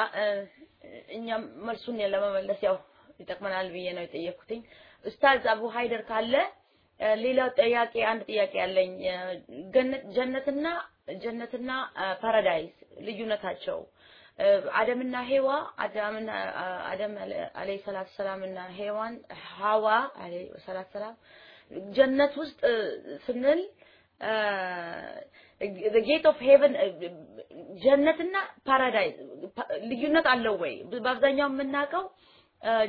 [1.16, 2.76] እኛም መልሱን ለመመለስ ያው
[3.20, 4.60] ይጠቅመናል ብዬ ነው የጠየኩትኝ።
[5.04, 6.34] ኡስታዝ አቡ ሀይደር ካለ
[7.18, 8.90] ሌላው ጥያቄ አንድ ጥያቄ ያለኝ
[10.16, 10.66] ጀነትና
[11.22, 11.70] ጀነትና
[12.22, 12.74] paradise
[13.06, 13.78] ልዩነታቸው
[14.80, 15.48] አደምና ሄዋ
[15.84, 16.30] አዳምና
[16.90, 17.14] አደም
[17.60, 19.14] አለይሂ ሰላቱ ሰላም እና ሄዋን
[19.50, 19.86] ሐዋ
[20.24, 21.14] አለይሂ ሰላቱ ሰላም
[21.96, 22.60] ጀነት ውስጥ
[23.26, 23.60] ስንል
[26.08, 26.72] gate of heaven
[27.82, 28.36] ጀነትና
[28.68, 29.16] ፓራዳይስ
[29.90, 32.04] ልዩነት አለው ወይ በአብዛኛው የምናውቀው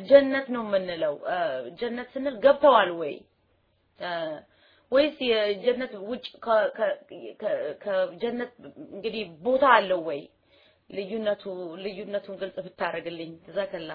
[0.10, 1.16] ጀነት ነው የምንለው
[1.82, 3.14] ጀነት ስንል ገብተዋል ወይ
[4.92, 6.26] ወይስ የጀነት ውጭ
[7.84, 8.54] ከጀነት
[8.96, 10.22] እንግዲህ ቦታ አለው ወይ
[10.92, 11.44] ልዩነቱ
[11.84, 13.92] ልዩነቱን ግልጽ ብታደርግልኝ። جزاك الله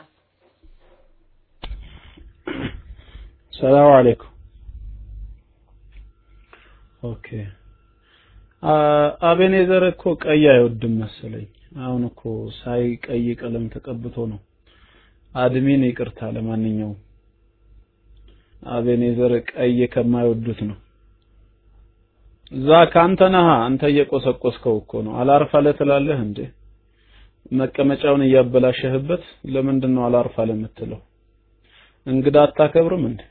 [3.55, 4.32] سلام عليكم።
[7.02, 7.27] Okay።
[9.28, 11.47] አቤኔዘር እኮ ቀይ አይወድም መሰለኝ።
[11.81, 12.23] አሁን እኮ
[12.59, 14.40] ሳይ ቀይ ቀለም ተቀብቶ ነው።
[15.35, 16.98] Admin ይቅርታ ለማንኛውም።
[18.70, 20.78] አቤኔዘር ቀይ ከማይወዱት ነው።
[22.52, 26.39] እዛ ካንተ ነህ አንተ እየቆሰቆስከው እኮ ነው። አላርፍ አለ ትላለህ እንዴ
[27.52, 29.24] መቀመጫውን እያበላሸህበት
[29.55, 31.01] ለምንድን ነው አላርፍ አለ የምትለው
[32.06, 33.23] እንግዳ አታከብርም እንዴ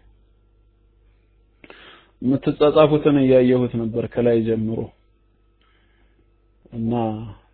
[2.22, 4.80] የምትጻጻፉትን እያየሁት ነበር ከላይ ጀምሮ
[6.74, 6.94] እና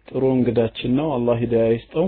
[0.09, 2.05] ጥሩ እንግዳችን ነው። አላህ ሂዳያ ይስጠው።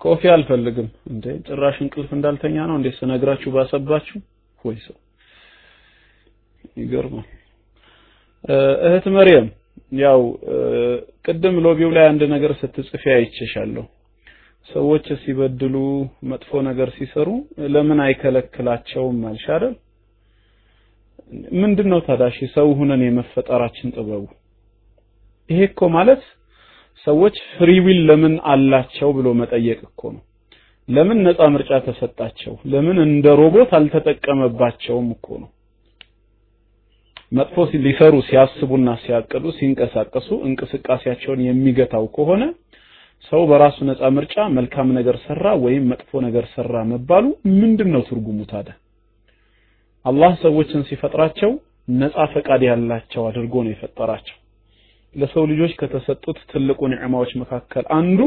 [0.00, 4.18] ኮፊ አልፈልግም እንዴ ጭራሽ እንቅልፍ እንዳልተኛ ነው እንዴ ስነግራችሁ ባሰባችሁ
[4.58, 4.96] ወይ ሰው
[6.78, 7.28] ይገርማል።
[8.88, 9.46] እህት መርየም
[10.00, 10.20] ያው
[11.26, 13.84] ቅድም lobby ው ላይ አንድ ነገር ስትጽፊ አይቼሻለሁ።
[14.68, 15.74] ሰዎች ሲበድሉ
[16.30, 17.28] መጥፎ ነገር ሲሰሩ
[17.74, 19.74] ለምን አይከለክላቸውም አልሽ አይደል?
[21.60, 24.24] ምንድነው ታዳሽ ሰው ሁነን የመፈጠራችን ጥበቡ?
[25.50, 26.22] ይሄ እኮ ማለት
[27.06, 30.22] ሰዎች free will ለምን አላቸው ብሎ መጠየቅ እኮ ነው።
[30.88, 32.54] ለምን ነፃ ምርጫ ተሰጣቸው?
[32.72, 35.50] ለምን እንደ ሮቦት አልተጠቀመባቸውም እኮ ነው።
[37.32, 42.42] መጥፎ ሊሰሩ ሲያስቡና ሲያቅዱ ሲንቀሳቀሱ እንቅስቃሴያቸውን የሚገታው ከሆነ
[43.32, 47.24] ሰው በራሱ ነፃ ምርጫ መልካም ነገር ሰራ ወይም መጥፎ ነገር ሰራ መባሉ
[47.56, 48.74] ምንድነው ትርጉሙ ታዲያ?
[50.04, 51.50] አላህ ሰዎችን ሲፈጥራቸው
[51.94, 54.36] ነፃ ፈቃድ ያላቸው አድርጎ ነው የፈጠራቸው።
[55.14, 58.20] ለሰው ልጆች ከተሰጡት ትልቁ ኒዕማዎች መካከል አንዱ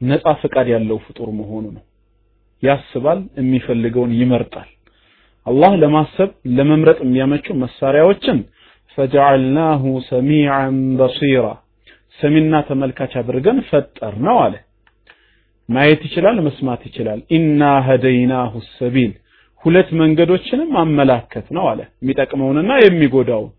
[0.00, 1.84] ነፃ ፈቃድ ያለው ፍጡር መሆኑ ነው።
[2.62, 4.68] ያስባል፣ የሚፈልገውን ይመርጣል።
[5.46, 8.38] አላህ ለማሰብ ለመምረጥ የሚያመቹ መሳሪያዎችን
[8.98, 11.46] ፈጀዐልናሁ ሰሚዐን በሲራ
[12.18, 14.54] ሰሚና ተመልካች አድርገን ፈጠር ነው አለ።
[15.68, 19.12] ማየት ይችላል፣ መስማት ይችላል። ኢና ሀደይናሁ ሰቢል
[19.64, 23.52] ሁለት መንገዶችንም አመላከት ነው አለ። የሚጠቅመውንና የሚጎዳውን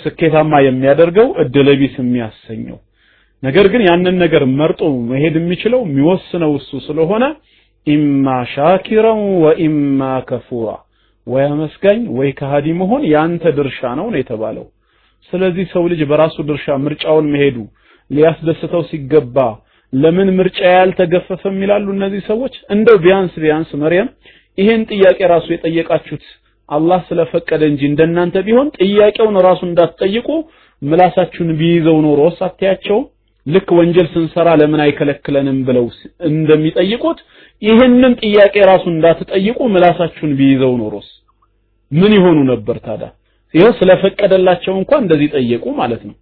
[0.00, 2.78] ስኬታማ የሚያደርገው እድለቢስ የሚያሰኘው
[3.42, 4.80] ነገር ግን ያንን ነገር መርጦ
[5.10, 7.24] መሄድ የሚችለው የሚወስነው እሱ ስለሆነ
[7.86, 10.68] ኢማ ሻኪረን ወኢማ ከፉራ
[11.26, 14.66] ወይ አመስጋኝ ወይ ከሃዲ መሆን ያንተ ድርሻ ነው ነው የተባለው።
[15.32, 17.56] ስለዚህ ሰው ልጅ በራሱ ድርሻ ምርጫውን መሄዱ
[18.10, 19.36] ሊያስደስተው ሲገባ
[19.92, 24.08] ለምን ምርጫ ያልተገፈፈም ይላሉ እነዚህ ሰዎች። እንደው ቢያንስ ቢያንስ መርየም
[24.58, 26.24] ይሄን ጥያቄ ራሱ የጠየቃችሁት
[26.68, 30.28] አላህ ስለፈቀደ እንጂ እንደናንተ ቢሆን ጥያቄውን ራሱ እንዳትጠይቁ
[30.82, 32.98] ምላሳችሁን ቢይዘው ኖሮ ሳትያቸው
[33.46, 35.86] ልክ ወንጀል ስንሰራ ለምን አይከለክለንም ብለው
[36.30, 37.18] እንደሚጠይቁት
[37.62, 41.08] ይህንን ጥያቄ ራሱ እንዳትጠይቁ ምላሳችሁን ቢይዘው ኖሮስ
[41.90, 43.08] ምን ይሆኑ ነበር ታዲያ?
[43.54, 46.16] ይኸው ስለፈቀደላቸው እንኳን እንደዚህ ጠየቁ ማለት ነው።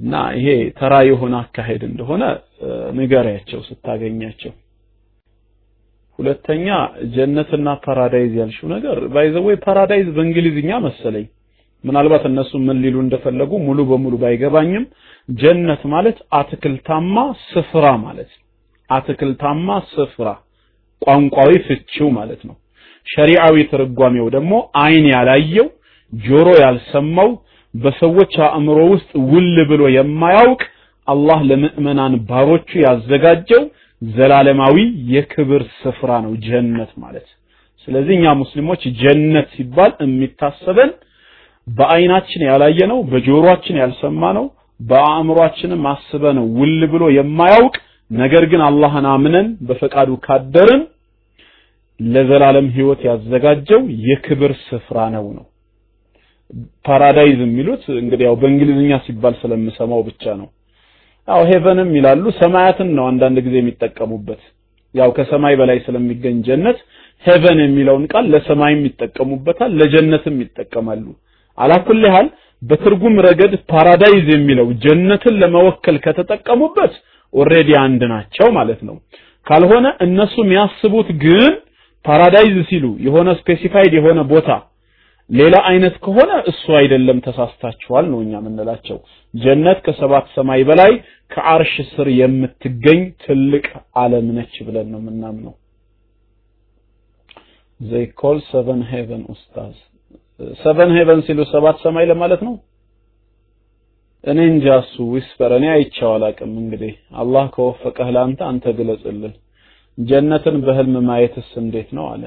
[0.00, 0.48] እና ይሄ
[0.78, 2.22] ተራ የሆነ አካሄድ እንደሆነ
[2.98, 4.52] ንገሪያቸው ስታገኛቸው።
[6.18, 6.66] ሁለተኛ
[7.14, 11.26] ጀነትና paradise ያልሽው ነገር by the way paradise በእንግሊዝኛ መሰለኝ
[11.84, 14.84] ምናልባት እነሱ ምን ሊሉ እንደፈለጉ ሙሉ በሙሉ ባይገባኝም
[15.28, 17.16] ጀነት ማለት አትክልታማ
[17.48, 18.40] ስፍራ ማለት ነው።
[18.90, 20.28] አትክልታማ ስፍራ
[21.02, 22.56] ቋንቋዊ ፍቺው ማለት ነው።
[23.06, 25.68] ሸሪዓዊ ትርጓሜው ደግሞ አይን ያላየው
[26.12, 27.30] ጆሮ ያልሰማው
[27.74, 30.62] በሰዎች አእምሮ ውስጥ ውል ብሎ የማያውቅ
[31.08, 33.62] አላህ ለምእመናን ባሮቹ ያዘጋጀው
[34.02, 34.76] ዘላለማዊ
[35.12, 37.26] የክብር ስፍራ ነው ጀነት ማለት።
[37.88, 40.90] ስለዚህ እኛ ሙስሊሞች ጀነት ሲባል የሚታሰበን
[41.66, 44.46] በአይናችን ያላየነው በጆሮአችን ያልሰማነው
[44.82, 47.74] በአእምሯችንም አስበነው ውል ብሎ የማያውቅ
[48.10, 50.82] ነገር ግን አላህን አምነን በፈቃዱ ካደርን
[52.00, 55.44] ለዘላለም ህይወት ያዘጋጀው የክብር ስፍራ ነው ነው።
[56.86, 60.48] Paradise የሚሉት እንግዲህ ያው በእንግሊዝኛ ሲባል ስለምሰማው ብቻ ነው።
[61.28, 64.42] ያው heaven ም ይላሉ ሰማያትን ነው አንዳንድ ጊዜ የሚጠቀሙበት።
[64.94, 66.78] ያው ከሰማይ በላይ ስለሚገኝ ጀነት
[67.24, 71.04] heaven የሚለውን ቃል ለሰማይም ይጠቀሙበታል፣ ለጀነትም ይጠቀማሉ።
[71.58, 72.28] على كل حال
[72.62, 76.94] በትርጉም ረገድ paradise የሚለው ጀነትን ለመወከል ከተጠቀሙበት
[77.32, 78.96] already አንድ ናቸው ማለት ነው።
[79.46, 81.52] ካልሆነ እነሱ የሚያስቡት ግን
[82.04, 84.50] paradise ሲሉ የሆነ specified የሆነ ቦታ
[85.30, 88.98] ሌላ አይነት ከሆነ እሱ አይደለም ተሳስታችኋል ነው እኛ የምንላቸው።
[89.34, 90.92] ጀነት ከሰባት ሰማይ በላይ
[91.30, 93.66] ከአርሽ ስር የምትገኝ ትልቅ
[94.02, 95.54] ዓለም ነች ብለን ነው የምናምነው።
[97.80, 99.76] they call seven heaven ኡስታዝ
[100.60, 102.54] seven heaven ሲሉ ሰባት ሰማይ ለማለት ነው።
[104.24, 106.92] እኔ እንጃ እሱ whisper እኔ አይቼው አላውቅም። እንግዲህ
[107.22, 109.34] አላህ ከወፈቀህ ለአንተ አንተ ግለጽልን።
[109.98, 112.22] ጀነትን በህልም ማየትስ እንዴት ነው አለ።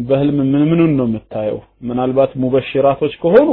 [0.00, 1.58] በህልም ምን ምኑን ነው የምታየው?
[1.88, 3.48] ምናልባት ሙበሽራቶች ከሆኑ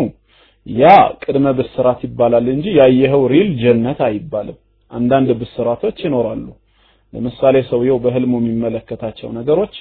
[0.67, 0.85] ያ
[1.23, 4.57] ቅድመ ብስራት ይባላል እንጂ ያየኸው ሪል ጀነት አይባልም።
[4.91, 6.45] አንዳንድ ብስራቶች ይኖራሉ።
[7.13, 9.75] ለምሳሌ ሰውየው በህልሙ የሚመለከታቸው ነገሮች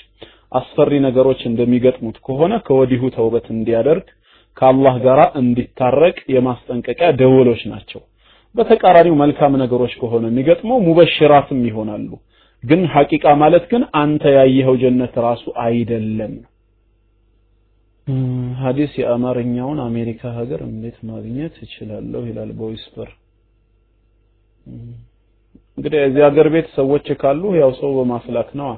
[0.52, 4.06] አስፈሪ ነገሮች እንደሚገጥሙት ከሆነ ከወዲሁ ተውበት እንዲያደርግ
[4.56, 8.00] ከአላህ ጋር እንዲታረቅ የማስጠንቀቂያ ደወሎች ናቸው።
[8.54, 12.10] በተቃራኒው መልካም ነገሮች ከሆነ የሚገጥመው ሙበሽራትም ይሆናሉ።
[12.64, 16.32] ግን ሐቂቃ ማለት ግን አንተ ያየኸው ጀነት ራሱ አይደለም።
[18.60, 23.10] ሐዲስ የአማርኛውን አሜሪካ ሀገር እንዴት ማግኘት እችላለሁ ይላል በ whisper።
[25.78, 28.70] እንግዲህ እዚህ ሀገር ቤት ሰዎች ካሉ ያው ሰው በማስላክ ነዋ።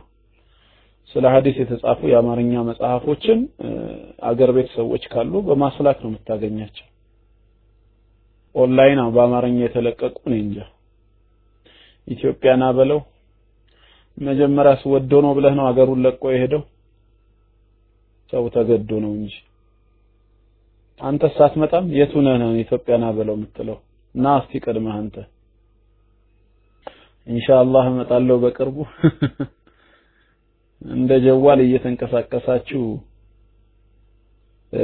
[1.15, 3.39] ስለ ሐዲስ የተጻፉ የአማርኛ መጽሐፎችን
[4.28, 6.87] አገር ቤት ሰዎች ካሉ በማስላክ ነው የምታገኛቸው።
[8.55, 10.59] ኦንላይን በአማርኛ የተለቀቁ እኔ እንጃ።
[12.09, 13.01] ኢትዮጵያና በለው
[14.19, 16.62] መጀመሪያስ ወዶ ነው ብለህ ነው አገሩን ለቆ የሄደው?
[18.32, 19.35] ሰው ተገዶ ነው እንጂ።
[21.01, 23.78] አንተ ሳትመጣም የቱ ነህ ነው ኢትዮጵያና በለው የምትለው?
[24.15, 25.16] እና እስቲ ቀድመህ አንተ።
[27.27, 28.77] ኢንሻአላህ እመጣለሁ በቅርቡ
[30.82, 32.82] እንደ ጀዋል እየተንቀሳቀሳችሁ።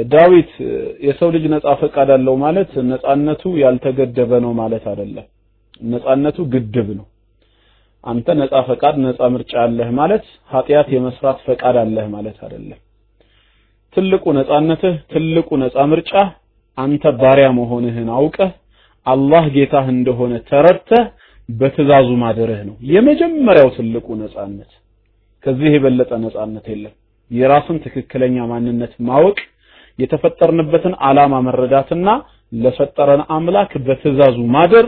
[0.09, 0.51] ዳዊት
[1.07, 5.27] የሰው ልጅ ነፃ ፈቃድ አለው ማለት ነፃነቱ ያልተገደበ ነው ማለት አይደለም።
[5.91, 7.05] ነፃነቱ ግድብ ነው።
[8.03, 12.79] አንተ ነፃ ፈቃድ ነፃ ምርጫ አለህ ማለት ኃጢአት የመስራት ፈቃድ አለህ ማለት አይደለም።
[13.95, 16.11] ትልቁ ነፃነትህ ትልቁ ነፃ ምርጫ
[16.77, 18.51] አንተ ባሪያ መሆንህን አውቀህ
[19.05, 21.05] አላህ ጌታህ እንደሆነ ተረድተህ
[21.49, 24.71] በትእዛዙ ማደርህ ነው። የመጀመሪያው ትልቁ ነፃነት
[25.47, 26.93] ከዚህ የበለጠ ነፃነት የለም።
[27.31, 29.37] የራስን ትክክለኛ ማንነት ማወቅ
[29.99, 32.09] የተፈጠርንበትን ዓላማ መረዳትና
[32.61, 34.85] ለፈጠረን አምላክ በትእዛዙ ማደር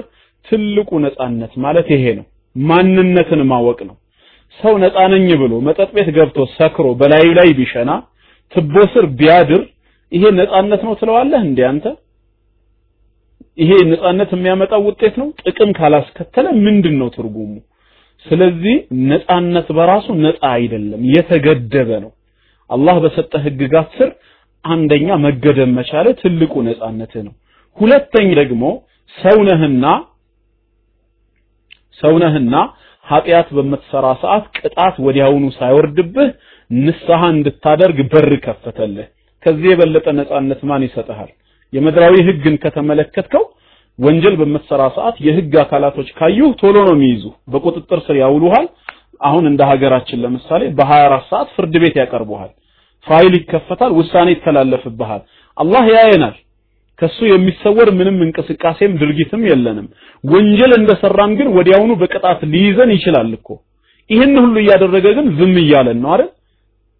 [0.47, 2.25] ትልቁ ነፃነት ማለት ይሄ ነው።
[2.55, 3.95] ማንነትን ማወቅ ነው።
[4.57, 7.91] ሰው ነፃ ነኝ ብሎ መጠጥ ቤት ገብቶ ሰክሮ በላዩ ላይ ቢሸና
[8.53, 9.61] ትቦ ስር ቢያድር
[10.11, 11.85] ይሄ ነፃነት ነው ትለዋለህ እንዴ አንተ?
[13.57, 15.27] ይሄ ነፃነት የሚያመጣው ውጤት ነው?
[15.41, 17.51] ጥቅም ካላስከተለ ምንድን ነው ትርጉሙ
[18.25, 18.75] ስለዚህ
[19.09, 22.11] ነፃነት በራሱ ነፃ አይደለም የተገደበ ነው።
[22.69, 24.09] አላህ በሰጠ ህግጋት ስር
[24.65, 27.33] አንደኛ መገደብ መቻለ ትልቁ ነፃነትህ ነው።
[27.77, 28.63] ሁለተኛ ደግሞ
[29.15, 29.85] ሰውነህና
[31.99, 32.55] ሰውነህና
[33.05, 36.29] ኃጢአት በምትሰራ ሰዓት ቅጣት ወዲያውኑ ሳይወርድብህ
[36.69, 39.07] ንስሐ እንድታደርግ በር ከፈተልህ።
[39.43, 41.29] ከዚህ የበለጠ ነፃነት ማን ይሰጥሃል?
[41.73, 43.43] የምድራዊ ህግን ከተመለከትከው
[43.99, 47.23] ወንጀል በምትሰራ ሰዓት የህግ አካላቶች ካዩ ቶሎ ነው የሚይዙ።
[47.53, 48.67] በቁጥጥር ስር ያውሉሃል።
[49.21, 52.51] አሁን እንደ ሀገራችን ለምሳሌ በ24 ሰዓት ፍርድ ቤት ያቀርቡሃል።
[53.07, 55.21] ፋይል ይከፈታል ውሳኔ ይተላለፍብሃል።
[55.57, 56.35] አላህ ያየናል።
[56.99, 59.85] ከሱ የሚሰወር ምንም እንቅስቃሴም ድርጊትም የለንም።
[60.23, 63.47] ወንጀል እንደሰራን ግን ወዲያውኑ በቅጣት ሊይዘን ይችላል እኮ።
[64.09, 66.29] ይህን ሁሉ እያደረገ ግን ዝም እያለን ነው አይደል?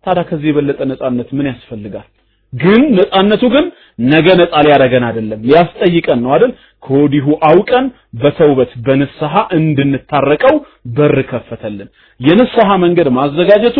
[0.03, 2.07] ታዲያ ከዚህ የበለጠ ነፃነት ምን ያስፈልጋል?
[2.53, 3.65] ግን ነፃነቱ ግን
[4.07, 6.51] ነገ ነፃ ሊያደርገን አይደለም። ሊያስጠይቀን ነው አይደል?
[6.83, 7.85] ከወዲሁ አውቀን
[8.21, 10.55] በተውበት በንስሐ እንድንታረቀው
[10.97, 11.89] በር ከፈተልን።
[12.19, 13.77] የንስሐ መንገድ ማዘጋጀቱ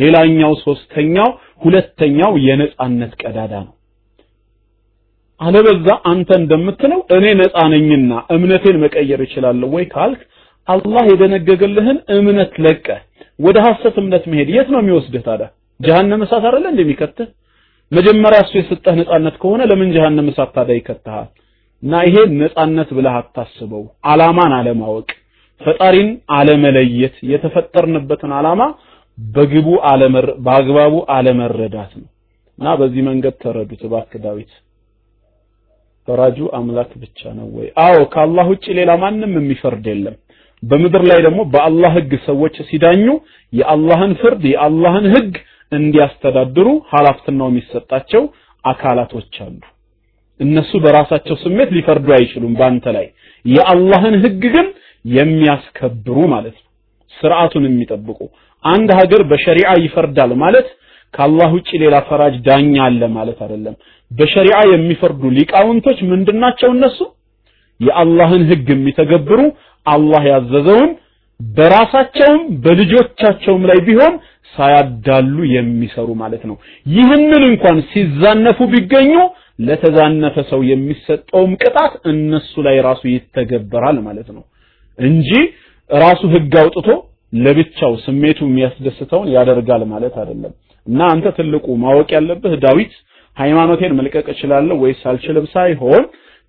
[0.00, 1.30] ሌላኛው ሶስተኛው
[1.64, 3.72] ሁለተኛው የነፃነት ቀዳዳ ነው።
[5.40, 10.20] አለበዛ አንተ እንደምትለው እኔ ነፃ ነኝና እምነቴን መቀየር እችላለሁ ወይ ካልክ
[10.68, 12.86] አላህ የደነገገልህን እምነት ለቀ
[13.38, 15.46] ወደ ሐሰት እምነት መሄድ የት ነው የሚወስድህ ታዲያ?
[15.80, 17.28] ጀሃነም እሳት አይደለ እንደሚከትህ
[17.92, 21.28] መጀመሪያ እሱ የሰጠህ ነፃነት ከሆነ ለምን ጀሃነም እሳት ታዲያ ይከትሃል
[21.82, 25.08] እና ይሄ ነፃነት ብለህ አታስበው። አላማን አለማወቅ
[25.60, 28.62] ፈጣሪን አለመለየት የተፈጠርንበትን አላማ
[29.18, 32.08] በግቡ አለመር በአግባቡ አለመረዳት ነው።
[32.58, 34.52] እና በዚህ መንገድ ተረዱት እባክህ ዳዊት።
[36.08, 37.66] ፈራጁ አምላክ ብቻ ነው ወይ?
[37.84, 40.16] አዎ ከአላህ ውጭ ሌላ ማንም የሚፈርድ የለም
[40.62, 43.06] በምድር ላይ ደግሞ በአላህ ህግ ሰዎች ሲዳኙ
[43.52, 45.32] የአላህን ፍርድ የአላህን ህግ
[45.72, 48.22] እንዲያስተዳድሩ ኃላፊነቱ የሚሰጣቸው
[48.64, 49.60] አካላቶች አሉ።
[50.40, 53.06] እነሱ በራሳቸው ስሜት ሊፈርዱ አይችሉም ባንተ ላይ።
[53.44, 54.66] የአላህን ህግ ግን
[55.14, 56.68] የሚያስከብሩ ማለት ነው።
[57.12, 58.18] ስርዓቱን የሚጠብቁ
[58.64, 60.68] አንድ ሀገር በሸሪዓ ይፈርዳል ማለት
[61.14, 63.74] ከአላህ ውጭ ሌላ ፈራጅ ዳኛ አለ ማለት አይደለም።
[64.10, 66.98] በሸሪዓ የሚፈርዱ ሊቃውንቶች ምንድናቸው እነሱ?
[67.80, 69.40] የአላህን ህግ የሚተገብሩ
[69.86, 70.90] አላህ ያዘዘውን
[71.40, 74.14] በራሳቸውም በልጆቻቸውም ላይ ቢሆን
[74.54, 76.56] ሳያዳሉ የሚሰሩ ማለት ነው።
[76.86, 79.12] ይህንን እንኳን ሲዛነፉ ቢገኙ
[79.66, 84.44] ለተዛነፈ ሰው የሚሰጠውም ቅጣት እነሱ ላይ ራሱ ይተገበራል ማለት ነው
[84.98, 85.30] እንጂ
[85.90, 86.88] ራሱ ህግ አውጥቶ
[87.36, 90.52] ለብቻው ስሜቱ የሚያስደስተውን ያደርጋል ማለት አይደለም።
[90.86, 92.94] እና አንተ ትልቁ ማወቅ ያለብህ ዳዊት
[93.36, 96.02] ሃይማኖቴን መልቀቅ እችላለሁ ወይስ አልችልም ሳይሆን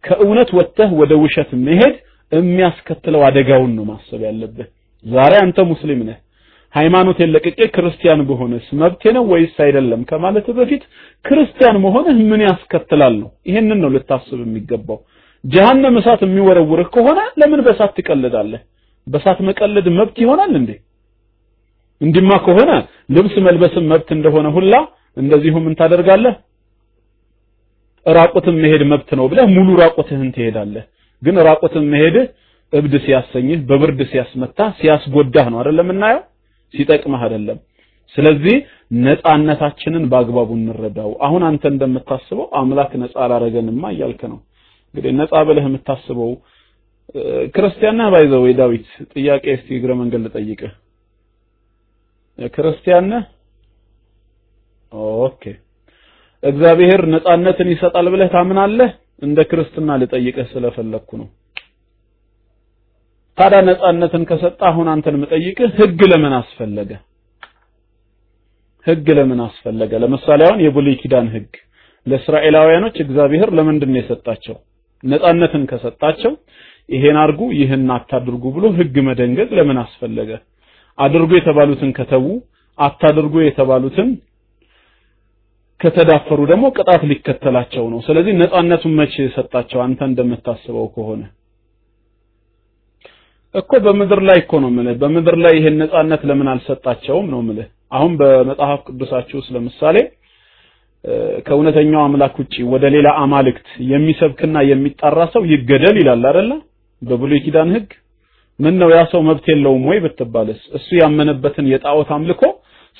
[0.04, 1.96] ከእውነት ወጥተህ ወደ ውሸት መሄድ
[2.34, 4.68] የሚያስከትለው አደጋውን ነው ማሰብ ያለብህ።
[5.06, 6.18] ዛሬ አንተ ሙስሊም ነህ
[6.74, 10.84] ሃይማኖቴን ለቅቄ ክርስቲያን በሆነስ መብቴ ነው ወይስ አይደለም ከማለት በፊት
[11.26, 13.30] ክርስቲያን መሆንህ ምን ያስከትላል ነው?
[13.50, 15.00] ይሄንን ነው ልታስብ የሚገባው።
[15.44, 18.62] ጀሃነም እሳት የሚወረውርህ ከሆነ ለምን በእሳት ትቀልዳለህ?
[19.08, 20.72] በእሳት መቀለድ መብት ይሆናል እንዴ?
[22.02, 22.72] እንዲማ ከሆነ
[23.16, 24.74] ልብስ መልበስም መብት እንደሆነ ሁላ
[25.18, 26.36] እንደዚሁ ምን ታደርጋለህ?
[28.06, 30.84] ራቁትን መሄድ መብት ነው ብለህ ሙሉ ራቁትህን ትሄዳለህ
[31.24, 32.26] ግን ራቁትን መሄድህ
[32.74, 36.22] እብድ ሲያሰኝህ በብርድ ሲያስመታ ሲያስጎዳህ ነው አይደለም እናየው
[36.74, 37.60] ሲጠቅምህ አይደለም።
[38.16, 38.56] ስለዚህ
[39.00, 44.40] ነፃነታችንን በአግባቡ እንረዳው። አሁን አንተ እንደምታስበው አምላክ ነፃ አላረገንማ እያልክ ነው።
[44.94, 46.32] እንግዲህ ነፃ ብለህ የምታስበው
[47.56, 48.08] ክርስቲያን ነህ?
[48.14, 50.74] ባይዘው ዳዊት ጥያቄ እስቲ እግረ መንገድ ልጠይቅህ።
[52.54, 53.24] ክርስቲያን ነህ?
[55.22, 55.44] okay።
[56.44, 58.92] እግዚአብሔር ነፃነትን ይሰጣል ብለህ ታምናለህ
[59.24, 61.28] እንደ ክርስትና ልጠይቅህ ስለፈለኩ ነው።
[63.38, 66.92] ታዲያ ነፃነትን ከሰጠ አሁን አንተን የምጠይቅህ ህግ ለምን አስፈለገ?
[68.88, 69.92] ህግ ለምን አስፈለገ?
[70.04, 71.52] ለምሳሌ አሁን የብሉይ ኪዳን ህግ
[72.06, 74.56] ለእስራኤላውያኖች እግዚአብሔር ለምንድን ነው የሰጣቸው?
[75.04, 76.34] ነፃነትን ከሰጣቸው
[76.90, 80.32] ይሄን አድርጉ ይህን አታድርጉ ብሎ ህግ መደንገግ ለምን አስፈለገ?
[80.98, 82.26] አድርጉ የተባሉትን ከተዉ
[82.78, 84.10] አታድርጉ የተባሉትን
[85.84, 89.80] ከተዳፈሩ ደግሞ ቅጣት ሊከተላቸው ነው። ስለዚህ ነፃነቱን መቼ ሰጣቸው?
[89.86, 91.22] አንተ እንደምታስበው ከሆነ
[93.56, 98.12] እኮ በምድር ላይ እኮ ነው የምልህ። በምድር ላይ ይሄን ነፃነት ለምን አልሰጣቸውም ነው የምልህ። አሁን
[98.20, 99.98] በመጽሐፍ ቅዱሳችሁ ውስጥ ለምሳሌ
[101.46, 106.52] ከእውነተኛው አምላክ ውጪ ወደ ሌላ አማልክት የሚሰብክና የሚጣራ ሰው ይገደል ይላል አይደለ?
[107.02, 107.90] በብሉይ ኪዳን ህግ
[108.60, 110.62] ምን ነው ያ ሰው መብት የለውም ወይ ብትባልስ?
[110.78, 112.42] እሱ ያመነበትን የጣዖት አምልኮ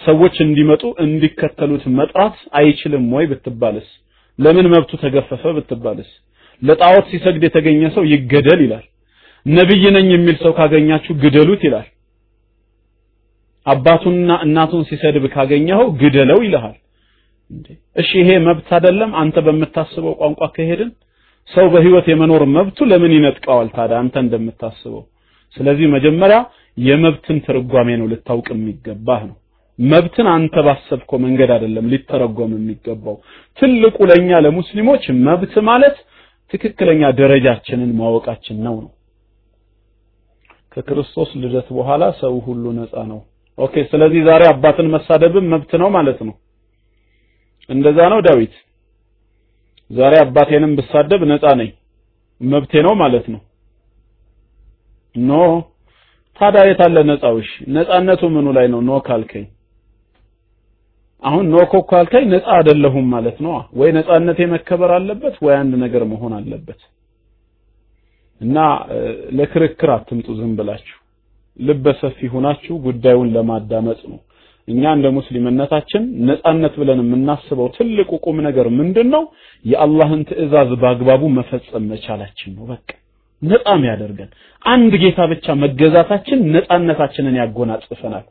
[0.02, 3.88] ሰዎች እንዲመጡ እንዲከተሉት መጥራት አይችልም ወይ ብትባልስ?
[4.40, 6.10] ለምን መብቱ ተገፈፈ ብትባልስ?
[6.62, 8.86] ለጣዖት ሲሰግድ የተገኘ ሰው ይገደል ይላል።
[9.46, 11.88] ነብይ ነኝ የሚል ሰው ካገኛችሁ ግደሉት ይላል።
[13.66, 16.78] አባቱንና እናቱን ሲሰድብ ካገኘኸው ግደለው ይልሃል።
[17.96, 19.12] እሺ ይሄ መብት አይደለም?
[19.22, 20.92] አንተ በምታስበው ቋንቋ ከሄድን
[21.50, 25.04] ሰው በህይወት የመኖር መብቱ ለምን ይነጥቀዋል ታዲያ አንተ እንደምታስበው?
[25.58, 26.38] ስለዚህ መጀመሪያ
[26.78, 29.38] የመብትን ትርጓሜ ነው ልታውቅ የሚገባህ ነው።
[29.80, 33.16] መብትን አንተ ባሰብከው መንገድ አይደለም ሊተረጎም የሚገባው።
[33.58, 35.96] ትልቁ ለኛ ለሙስሊሞች መብት ማለት
[36.54, 38.92] ትክክለኛ ደረጃችንን ማወቃችን ነው ነው።
[40.74, 43.20] ከክርስቶስ ልደት በኋላ ሰው ሁሉ ነፃ ነው።
[43.58, 46.36] okay፣ ስለዚህ ዛሬ አባትን መሳደብም መብት ነው ማለት ነው።
[47.70, 48.54] እንደዛ ነው ዳዊት።
[49.90, 51.70] ዛሬ አባቴንም ብሳደብ ነፃ ነኝ
[52.42, 53.42] መብቴ ነው ማለት ነው።
[55.16, 55.32] no
[56.40, 57.36] ታዲያ የት አለ ነፃው?
[57.42, 58.80] እሺ ነፃነቱ ምኑ ላይ ነው?
[58.82, 59.46] no ካልከኝ
[61.24, 61.58] አሁን no
[61.90, 66.82] ካልከኝ ነፃ አይደለሁም ማለት ነው። ወይ ነፃነቴ መከበር አለበት ወይ አንድ ነገር መሆን አለበት።
[68.42, 68.58] እና
[69.38, 70.98] ለክርክር አትምጡ ዝም ብላችሁ
[71.60, 74.20] ልበ ሰፊ ሆናችሁ ጉዳዩን ለማዳመጥ ነው።
[74.68, 79.24] እኛ እንደ ሙስሊምነታችን ነፃነት ብለን የምናስበው ትልቁ ቁም ነገር ምንድን ነው?
[79.66, 82.88] የአላህን ትዕዛዝ በአግባቡ መፈጸም መቻላችን ነው። በቃ
[83.42, 84.30] ነፃም ያደርገን
[84.66, 88.26] አንድ ጌታ ብቻ መገዛታችን ነፃነታችንን ያጎናጽፈናል።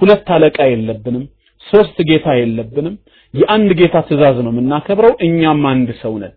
[0.00, 1.24] ሁለት አለቃ የለብንም፣
[1.66, 2.96] ሶስት ጌታ የለብንም።
[3.34, 6.34] የአንድ ጌታ ትዕዛዝ ነው የምናከብረው። እኛም አንድ ሰው ነን።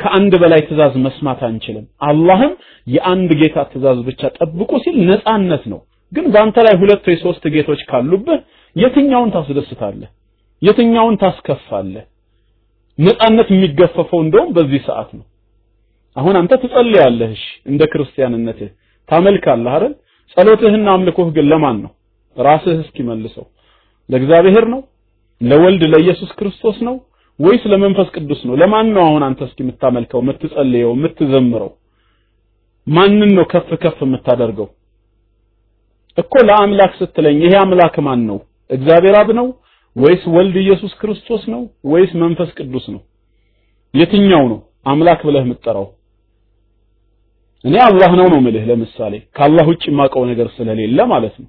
[0.00, 2.52] ከአንድ በላይ ትዕዛዝ መስማት አንችልም። አላህም
[2.86, 5.80] የአንድ ጌታ ትዕዛዝ ብቻ ጠብቁ ሲል ነፃነት ነው።
[6.12, 8.40] ግን በአንተ ላይ ሁለት ወይ ሶስት ጌቶች ካሉብህ
[8.76, 10.10] የትኛውን ታስደስታለህ?
[10.62, 12.04] የትኛውን ታስከፋለህ?
[12.98, 15.24] ነፃነት የሚገፈፈው እንደውም በዚህ ሰዓት ነው።
[16.16, 18.70] አሁን አንተ ትጸልያለህ፣ እሺ፣ እንደ ክርስቲያንነትህ
[19.08, 19.92] ታመልካለህ አይደል?
[20.36, 21.92] ጸሎትህና አምልኮህ ግን ለማን ነው?
[22.36, 23.44] ራስህ እስኪ መልሰው።
[24.08, 24.80] ለእግዚአብሔር ነው?
[25.40, 26.94] ለወልድ ለኢየሱስ ክርስቶስ ነው
[27.38, 28.54] ወይስ ለመንፈስ ቅዱስ ነው?
[28.60, 31.70] ለማን ነው አሁን አንተ እስኪ የምታመልከው፣ የምትጸልየው፣ የምትዘምረው?
[32.86, 34.68] ማንን ነው ከፍ ከፍ የምታደርገው?
[36.18, 38.38] እኮ ለአምላክ ስትለኝ ይሄ አምላክ ማን ነው?
[38.70, 39.46] እግዚአብሔር አብ ነው
[39.96, 41.60] ወይስ ወልድ ኢየሱስ ክርስቶስ ነው
[41.90, 43.02] ወይስ መንፈስ ቅዱስ ነው?
[43.94, 45.86] የትኛው ነው አምላክ ብለህ የምትጠራው?
[47.64, 51.48] እኔ አላህ ነው ነው ምልህ። ለምሳሌ ከአላህ ውጭ የማውቀው ነገር ስለሌለ ማለት ነው።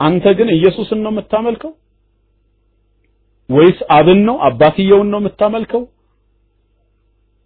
[0.00, 1.72] አንተ ግን ኢየሱስን ነው የምታመልከው
[3.48, 4.36] ወይስ አብን ነው?
[4.42, 5.82] አባትየውን ነው የምታመልከው?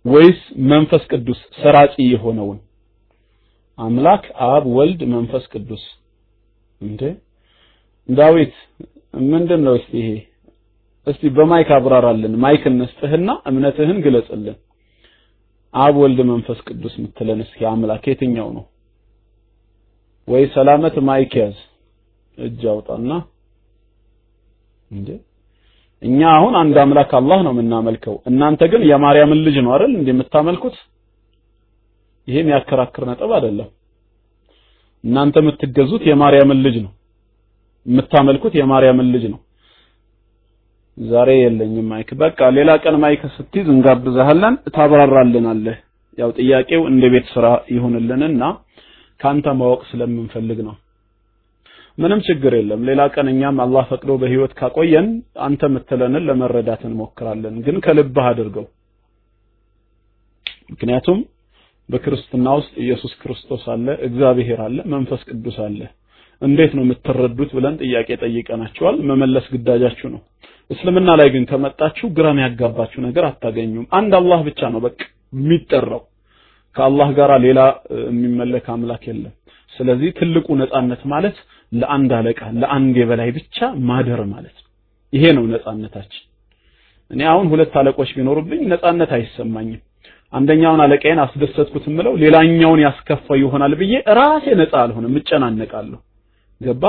[0.05, 0.40] ወይስ
[0.70, 2.59] መንፈስ ቅዱስ ሰራጺ የሆነውን?
[3.78, 5.85] አምላክ አብ፣ ወልድ፣ መንፈስ ቅዱስ።
[6.81, 7.01] እንዴ!
[8.09, 8.55] ዳዊት
[9.31, 10.10] ምንድን ነው እስቲ ይሄ?
[11.06, 14.56] እስቲ በ mic አብራራልን። mic እንስጥህና እምነትህን ግለጽልን።
[15.74, 18.64] አብ ወልድ መንፈስ ቅዱስ ምትለን እስኪ አምላክ የትኛው ነው?
[20.28, 21.59] ወይ ሰላመት mic ያዝ።
[22.39, 23.10] እጅ አውጣና
[24.90, 25.09] እንዴ
[26.02, 30.77] እኛ አሁን አንድ አምላክ አላህ ነው የምናመልከው። እናንተ ግን የማርያምን ልጅ ነው አይደል እንዴ የምታመልኩት?
[32.28, 33.68] ይሄ የሚያከራክር ነጥብ አይደለም።
[35.05, 36.93] እናንተ የምትገዙት የማርያምን ልጅ ነው።
[37.86, 39.40] የምታመልኩት የማርያምን ልጅ ነው።
[40.98, 45.77] ዛሬ የለኝም mic። በቃ ሌላ ቀን mic ስትይዝ እንጋብዛለን ታብራራልናለህ።
[46.18, 48.43] ያው ጥያቄው እንደ ቤት ስራ ይሁንልንና
[49.20, 50.74] ካንተ ማወቅ ስለምንፈልግ ነው
[51.98, 55.06] ምንም ችግር የለም። ሌላ ቀን እኛም አላህ ፈቅዶ በህይወት ካቆየን
[55.47, 58.66] አንተ የምትለንን ለመረዳት እንሞክራለን። ግን ከልብህ አድርገው።
[60.73, 61.18] ምክንያቱም
[61.89, 65.81] በክርስትና ውስጥ ኢየሱስ ክርስቶስ አለ እግዚአብሔር አለ መንፈስ ቅዱስ አለ።
[66.43, 70.20] እንዴት ነው የምትረዱት ብለን ጥያቄ ጠይቀናቸዋል። መመለስ ግዳጃችሁ ነው።
[70.70, 75.01] እስልምና ላይ ግን ከመጣችሁ ግራም ያጋባችሁ ነገር አታገኙም። አንድ አላህ ብቻ ነው በቃ
[75.32, 76.02] የሚጠራው።
[76.77, 77.60] ከአላህ ጋር ሌላ
[78.05, 79.35] የሚመለክ አምላክ የለም።
[79.73, 81.36] ስለዚህ ትልቁ ነጻነት ማለት
[81.72, 83.56] ለአንድ አለቃ ለአንድ የበላይ ብቻ
[83.88, 84.70] ማደር ማለት ነው
[85.12, 86.24] ይሄ ነው ነጻነታችን
[87.10, 89.82] እኔ አሁን ሁለት አለቆች ቢኖሩብኝ ነጻነት አይሰማኝም
[90.32, 95.98] አንደኛውን አለቃዬን አስደሰትኩት የምለው ሌላኛውን ያስከፋው ይሆናል ብዬ ራሴ ነፃ አልሆንም፣ እጨናነቃለሁ።
[96.60, 96.82] ገባ?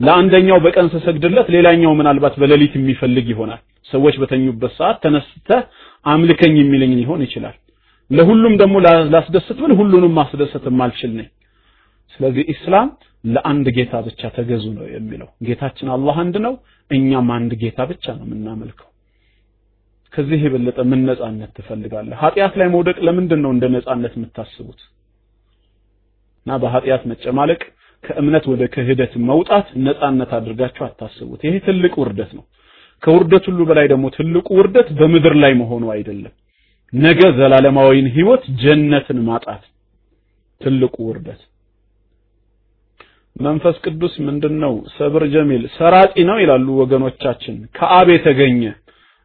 [0.00, 5.62] ለአንደኛው በቀን ስሰግድለት ሌላኛው ምናልባት በሌሊት የሚፈልግ ይሆናል። ሰዎች በተኙበት ሰዓት ተነስተህ
[6.06, 7.56] አምልከኝ የሚለኝ ሊሆን ይችላል።
[8.10, 8.76] ለሁሉም ደግሞ
[9.14, 11.28] ላስደስት ብል ሁሉንም ማስደሰት የማልችል ነኝ።
[12.14, 12.88] ስለዚህ ኢስላም
[13.24, 16.54] ለአንድ ጌታ ብቻ ተገዙ ነው የሚለው። ጌታችን አላህ አንድ ነው፣
[16.90, 18.88] እኛም አንድ ጌታ ብቻ ነው የምናመልከው።
[20.12, 22.16] ከዚህ የበለጠ ምን ነጻነት ትፈልጋለህ?
[22.22, 24.80] ኃጢአት ላይ መውደቅ ለምንድን ነው እንደ ነጻነት የምታስቡት?
[26.46, 27.60] እና በኃጢአት መጨማለቅ
[28.04, 32.44] ከእምነት ወደ ክህደት መውጣት ነጻነት አድርጋችሁ አታስቡት። ይሄ ትልቅ ውርደት ነው።
[33.02, 36.34] ከውርደት ሁሉ በላይ ደግሞ ትልቁ ውርደት በምድር ላይ መሆኑ አይደለም፣
[36.92, 39.64] ነገ ዘላለማዊን ህይወት ጀነትን ማጣት
[40.60, 41.40] ትልቁ ውርደት።
[43.38, 44.74] መንፈስ ቅዱስ ምንድነው?
[44.96, 48.60] ሰብር ጀሚል ሰራጺ ነው ይላሉ ወገኖቻችን። ከአብ የተገኘ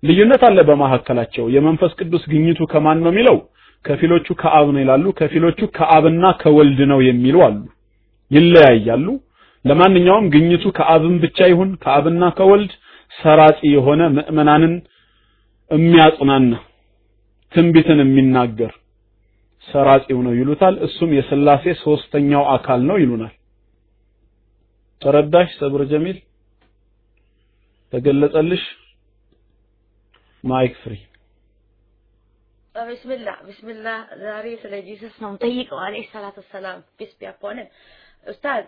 [0.04, 3.38] ልዩነት አለ በመካከላቸው። የመንፈስ ቅዱስ ግኝቱ ከማን ነው የሚለው
[3.86, 7.62] ከፊሎቹ ከአብ ነው ይላሉ፣ ከፊሎቹ ከአብና ከወልድ ነው የሚሉ አሉ።
[8.32, 9.08] ይለያያሉ።
[9.66, 12.72] ለማንኛውም ግኝቱ ከአብን ብቻ ይሁን ከአብና ከወልድ
[13.12, 14.74] ሰራጺ የሆነ ምእመናንን
[15.72, 16.54] የሚያጽናና
[17.54, 18.72] ትንቢትን የሚናገር
[19.68, 23.34] ሰራጺው ነው ይሉታል። እሱም የስላሴ ሶስተኛው አካል ነው ይሉናል።
[25.04, 26.18] ተረዳሽ ሰብር ጀሚል
[27.94, 28.64] ተገለጸልሽ?
[30.44, 30.94] mic free
[32.76, 37.58] بسم الله بسم الله ዛሬ ስለ Jesus ነው የምጠይቀው عليه الصلاة والسلام peace be upon
[38.26, 38.64] ኡስታዝ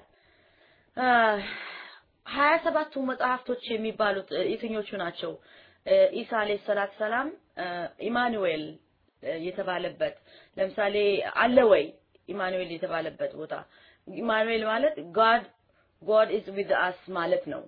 [2.25, 5.31] ሀያ ሰባቱ መጽሐፍቶች የሚባሉት የትኞቹ ናቸው?
[6.19, 7.27] ኢሳ عليه الصلاة والسلام
[8.07, 8.63] ኢማኑኤል
[9.41, 10.15] የተባለበት
[10.57, 10.95] ለምሳሌ
[11.43, 11.83] አለ ወይ
[12.29, 13.53] ኢማኑኤል የተባለበት ቦታ
[14.07, 15.43] ኢማኑኤል ማለት God
[16.05, 17.63] God is with us ማለት ነው።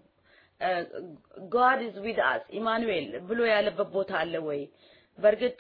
[1.54, 4.62] God is with us ኢማኑኤል ብሎ ያለበት ቦታ አለ ወይ?
[5.18, 5.60] በእርግጥ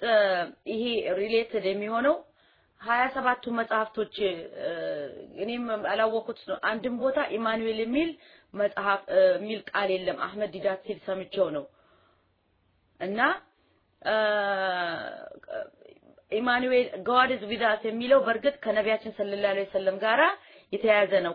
[0.71, 0.83] ይሄ
[1.19, 2.15] related የሚሆነው
[2.81, 4.15] ሀያ ሰባቱ መጽሐፍቶች
[5.43, 8.09] እኔም አላወኩት ነው። አንድም ቦታ ኢማኑኤል የሚል
[8.53, 9.01] መጽሐፍ
[9.35, 11.65] የሚል ቃል የለም። አህመድ ዲዳት ሲል ሰምቼው ነው
[12.99, 13.19] እና
[16.31, 20.21] ኢማኑኤል God is with us የሚለው በእርግጥ ከነቢያችን صلى الله عليه وسلم ጋራ
[20.73, 21.33] የተያያዘ ነው።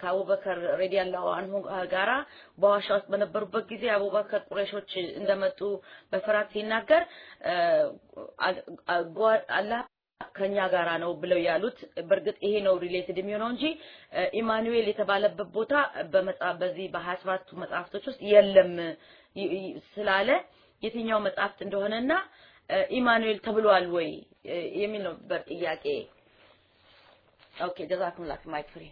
[0.00, 1.58] ከአቡበከር رضي الله عنه
[1.92, 2.12] ጋራ
[2.58, 4.90] በዋሻ ውስጥ በነበሩበት ጊዜ አቡበከር ቁረሾች
[5.20, 5.60] እንደመጡ
[6.12, 7.04] በፍርሃት ሲናገር
[9.58, 9.82] አላህ
[10.34, 11.78] ከኛ ጋራ ነው ብለው ያሉት
[12.08, 13.64] በእርግጥ ይሄ ነው related የሚሆነው እንጂ
[14.40, 15.72] ኢማኑኤል የተባለበት ቦታ
[16.12, 18.72] በመጽሐፍ በዚህ በሀያ ሰባቱ መጽሐፍቶች ውስጥ የለም
[19.94, 20.30] ስላለ
[20.82, 22.12] የትኛው መጽሐፍት እንደሆነና
[22.96, 24.08] ኢማኑኤል ተብሏል ወይ
[24.82, 25.14] የሚል ነው
[25.50, 25.84] ጥያቄ።
[27.58, 28.84] okay جزاكم الله mic free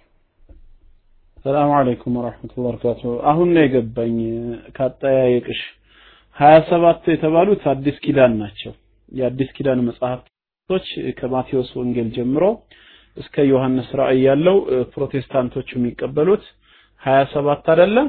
[1.37, 4.17] سلام عليكم ورحمة الله وبركاته። አሁን ነው የገባኝ
[4.77, 5.61] ካጠያየቅሽ
[6.37, 8.73] ሀያ ሰባት የተባሉት አዲስ ኪዳን ናቸው።
[9.13, 10.87] የአዲስ ኪዳን መጽሐፍቶች
[11.19, 12.45] ከማቴዎስ ወንጌል ጀምሮ
[13.17, 14.57] እስከ ዮሐንስ ራእይ ያለው
[14.95, 16.45] ፕሮቴስታንቶቹ የሚቀበሉት
[17.03, 18.09] ሀያ ሰባት አይደለም።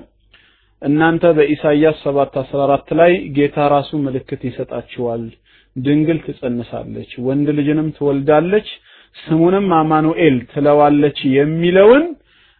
[0.81, 5.23] እናንተ በኢሳይያስ 7 14 ላይ ጌታ ራሱ ምልክት ይሰጣችኋል፣
[5.75, 8.67] ድንግል ትጸንሳለች፣ ወንድ ልጅንም ትወልዳለች፣
[9.15, 12.05] ስሙንም አማኑኤል ትለዋለች የሚለውን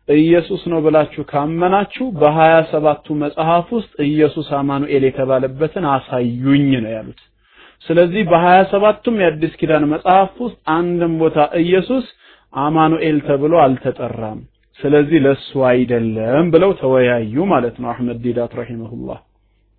[0.08, 7.20] ኢየሱስ ነው ብላችሁ ካመናችሁ በሀያ ሰባቱ መጽሐፍ ውስጥ ኢየሱስ አማኑኤል የተባለበትን አሳዩኝ ነው ያሉት።
[7.86, 12.06] ስለዚህ በሀያ ሰባቱም የአዲስ ኪዳን መጽሐፍ ውስጥ አንድም ቦታ ኢየሱስ
[12.54, 14.40] አማኑኤል ተብሎ አልተጠራም።
[14.80, 19.20] ስለዚህ ለሱ አይደለም ብለው ተወያዩ ማለት ነው። አህመድ ዲዳት رحمه الله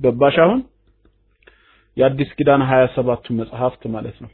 [0.00, 0.36] ገባሽ?
[0.44, 0.60] አሁን
[1.96, 4.30] የአዲስ ኪዳን 27ቱ መጽሐፍት ማለት ነው።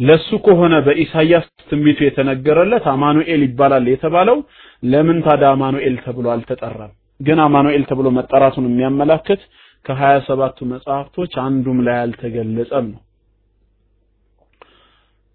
[0.00, 4.38] ለሱ ከሆነ በኢሳይያስ ትንቢቱ የተነገረለት አማኑኤል ይባላል የተባለው
[4.82, 6.92] ለምን ታዲያ አማኑኤል ተብሎ አልተጠራም?
[7.20, 9.40] ግን አማኑኤል ተብሎ መጠራቱን የሚያመላክት
[9.84, 13.00] ከሀያ ሰባቱ መጽሐፍቶች አንዱም ላይ አልተገለጸም ነው።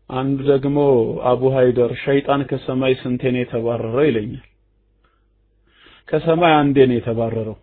[0.09, 0.77] አንዱ ደግሞ
[1.29, 4.43] አቡ ሃይደር ሸይጣን ከሰማይ ስንቴ ነው የተባረረው ይለኛል።
[6.09, 7.57] ከሰማይ አንዴ ነው የተባረረው።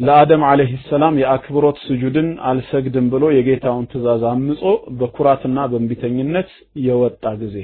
[0.00, 4.62] ለአደም አለይሂ ሰላም የአክብሮት ስጁድን አልሰግድም ብሎ የጌታውን ትእዛዝ አምጾ
[4.98, 6.50] በኩራትና በእንቢተኝነት
[6.86, 7.56] የወጣ ጊዜ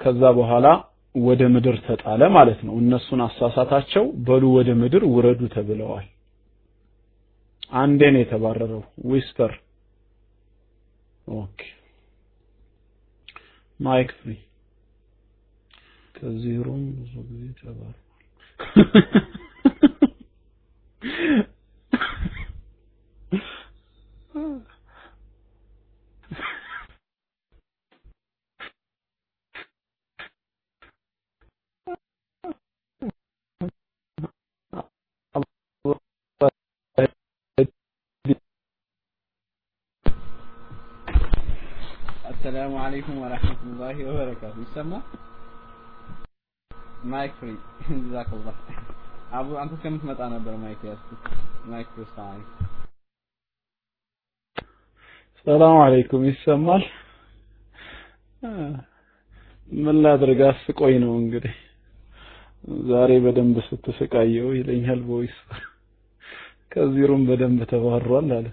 [0.00, 0.66] ከዛ በኋላ
[1.14, 6.06] ወደ ምድር ተጣለ ማለት ነው። እነሱን አሳሳታቸው። በሉ ወደ ምድር ውረዱ ተብለዋል።
[7.76, 9.52] አንዴ ነው የተባረረው። whisper
[11.36, 11.60] okay
[13.80, 14.32] mic free
[16.14, 17.42] ከዚህ room ብዙ ጊዜ
[42.30, 45.02] السلام عليكم ورحمة الله وبركاته ይሰማል
[47.04, 47.56] mic free
[47.90, 48.54] جزاك الله
[49.30, 51.22] አቡ አንተ እስከምትመጣ ነበር mic ያዝኩት
[51.66, 52.04] mic free
[55.46, 56.82] سلام عليكم። ይሰማል?
[59.78, 60.40] ምን ላድርግ?
[60.48, 61.54] አስቆኝ ነው እንግዲህ።
[62.88, 65.36] ዛሬ በደንብ ስትስቃየው ይለኛል voice።
[66.72, 68.46] ከዚህ room በደንብ ተባሯል አለ።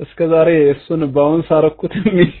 [0.00, 2.32] እስከ ዛሬ እሱን bounce አረኩት የሚል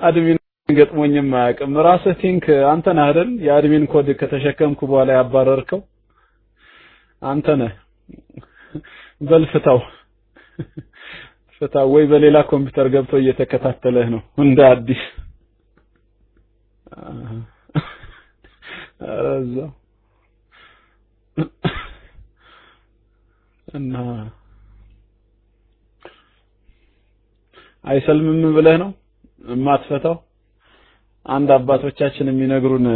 [0.00, 0.38] admin
[0.68, 3.30] ገጥሞኝም አያውቅም። ራስህ ቲንክ አንተ ነህ አይደል?
[3.46, 5.82] የ admin code ከተሸከምኩ በኋላ ያባረርከው
[7.22, 7.72] አንተ ነህ።
[9.20, 9.78] በል ፍታው።
[11.62, 15.02] ፍታው ወይ በሌላ ኮምፒውተር ገብቶ እየተከታተለህ ነው እንደ አዲስ።
[19.36, 19.70] እዛው።
[23.68, 23.94] እና
[27.84, 28.90] አይሰልምም ብለህ ነው
[29.44, 30.16] የማትፈታው
[31.26, 32.86] አንድ አባቶቻችን የሚነግሩን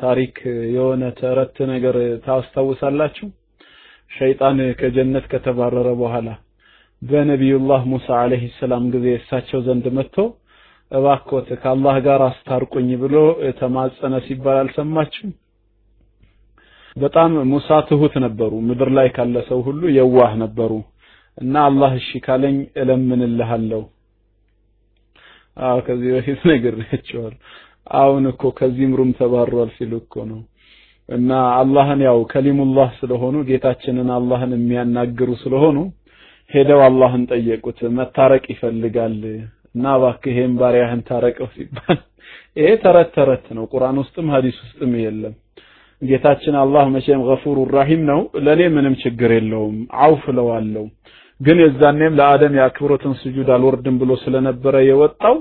[0.00, 0.36] ታሪክ
[0.74, 3.26] የሆነ ተረት ነገር ታስታውሳላችሁ?
[4.10, 6.28] ሸይጣን ከጀነት ከተባረረ በኋላ
[7.02, 10.16] በነቢዩላህ ሙሳ አለይሂ ሰላም ጊዜ እሳቸው ዘንድ መጥቶ
[10.90, 13.14] እባክዎት ከአላህ ጋር አስታርቁኝ ብሎ
[13.60, 15.32] ተማጸነ ሲባል አልሰማችሁም?
[16.96, 20.72] በጣም ሙሳ ትሁት ነበሩ። ምድር ላይ ካለ ሰው ሁሉ የዋህ ነበሩ።
[21.38, 23.82] እና አላህ እሺ ካለኝ እለምንልሃለሁ
[25.56, 27.38] አዎ ከዚህ በፊት ነግሬያቸዋለሁ
[27.96, 30.40] አሁን እኮ ከዚህም ሩም ተባሯል ሲሉ እኮ ነው።
[31.08, 35.76] እና አላህን ያው ከሊሙላህ ስለሆኑ ጌታችንን አላህን የሚያናግሩ ስለሆኑ
[36.50, 39.14] ሄደው አላህን ጠየቁት። መታረቅ ይፈልጋል።
[39.74, 41.98] እና እባክህ ይሄን ባሪያህን ታረቀው ሲባል
[42.58, 45.34] ይሄ ተረት ተረት ነው። ቁርአን ውስጥም ሐዲስ ውስጥም የለም።
[46.02, 50.86] ጌታችን አላህ መቼም غفور رحيم ነው። ለኔ ምንም ችግር የለውም። አውፍ እለዋለው
[51.40, 55.36] ግን የዛኔም ለአደም የአክብሮትን ስጁድ አልወርድም ብሎ ስለነበረ የወጣው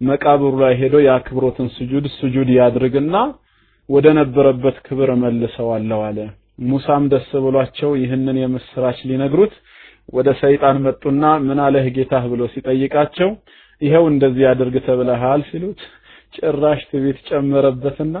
[0.00, 3.16] መቃብሩ ላይ ሄዶ የአክብሮትን ስጁድ ስጁድ ያድርግና
[3.88, 6.18] ወደ ነበረበት ክብር መልሰዋለሁ አለ።
[6.66, 9.54] ሙሳም ደስ ብሏቸው ይህንን የምስራች ሊነግሩት
[10.16, 13.30] ወደ ሰይጣን መጡና ምን አለህ ጌታህ ብሎ ሲጠይቃቸው
[13.82, 15.80] ይኸው እንደዚህ አድርግ ተብለሃል ሲሉት
[16.36, 18.16] ጭራሽ ትቤት ጨመረበትና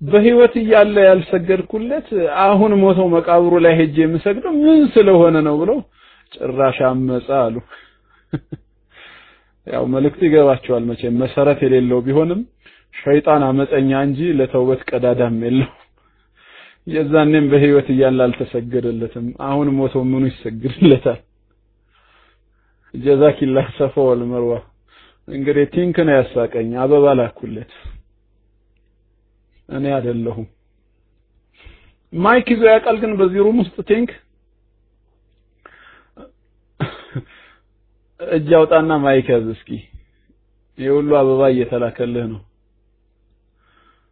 [0.00, 2.08] በህይወት እያለ ያልሰገድኩለት
[2.46, 5.72] አሁን ሞቶ መቃብሩ ላይ ሄጄ የምሰግደው ምን ስለሆነ ነው ብሎ
[6.32, 7.56] ጭራሽ አመፀ አሉ።
[9.66, 12.40] ያው መልእክቱ ይገባቸዋል መቼም። መሰረት የሌለው ቢሆንም
[12.94, 15.70] ሸይጣን አመፀኛ እንጂ ለተውበት ቀዳዳም የለው
[16.86, 21.20] የዛኔም በህይወት እያለ አልተሰገደለትም። አሁን ሞቶ ምኑ ይሰግድለታል?
[23.04, 24.52] جزاك الله ሰፋ ወልመርዋ
[25.28, 27.72] እንግዲህ ቲንክ ነው ያሳቀኝ። አበባ ላኩለት።
[29.68, 30.48] እኔ አይደለሁም።
[32.12, 34.10] mic ይዞ ያውቃል ግን በዚህ room ውስጥ ቲንክ
[38.30, 39.68] እጅ አውጣና mic ያዝ እስኪ።
[40.78, 42.40] የሁሉ አበባ እየተላከልህ ነው።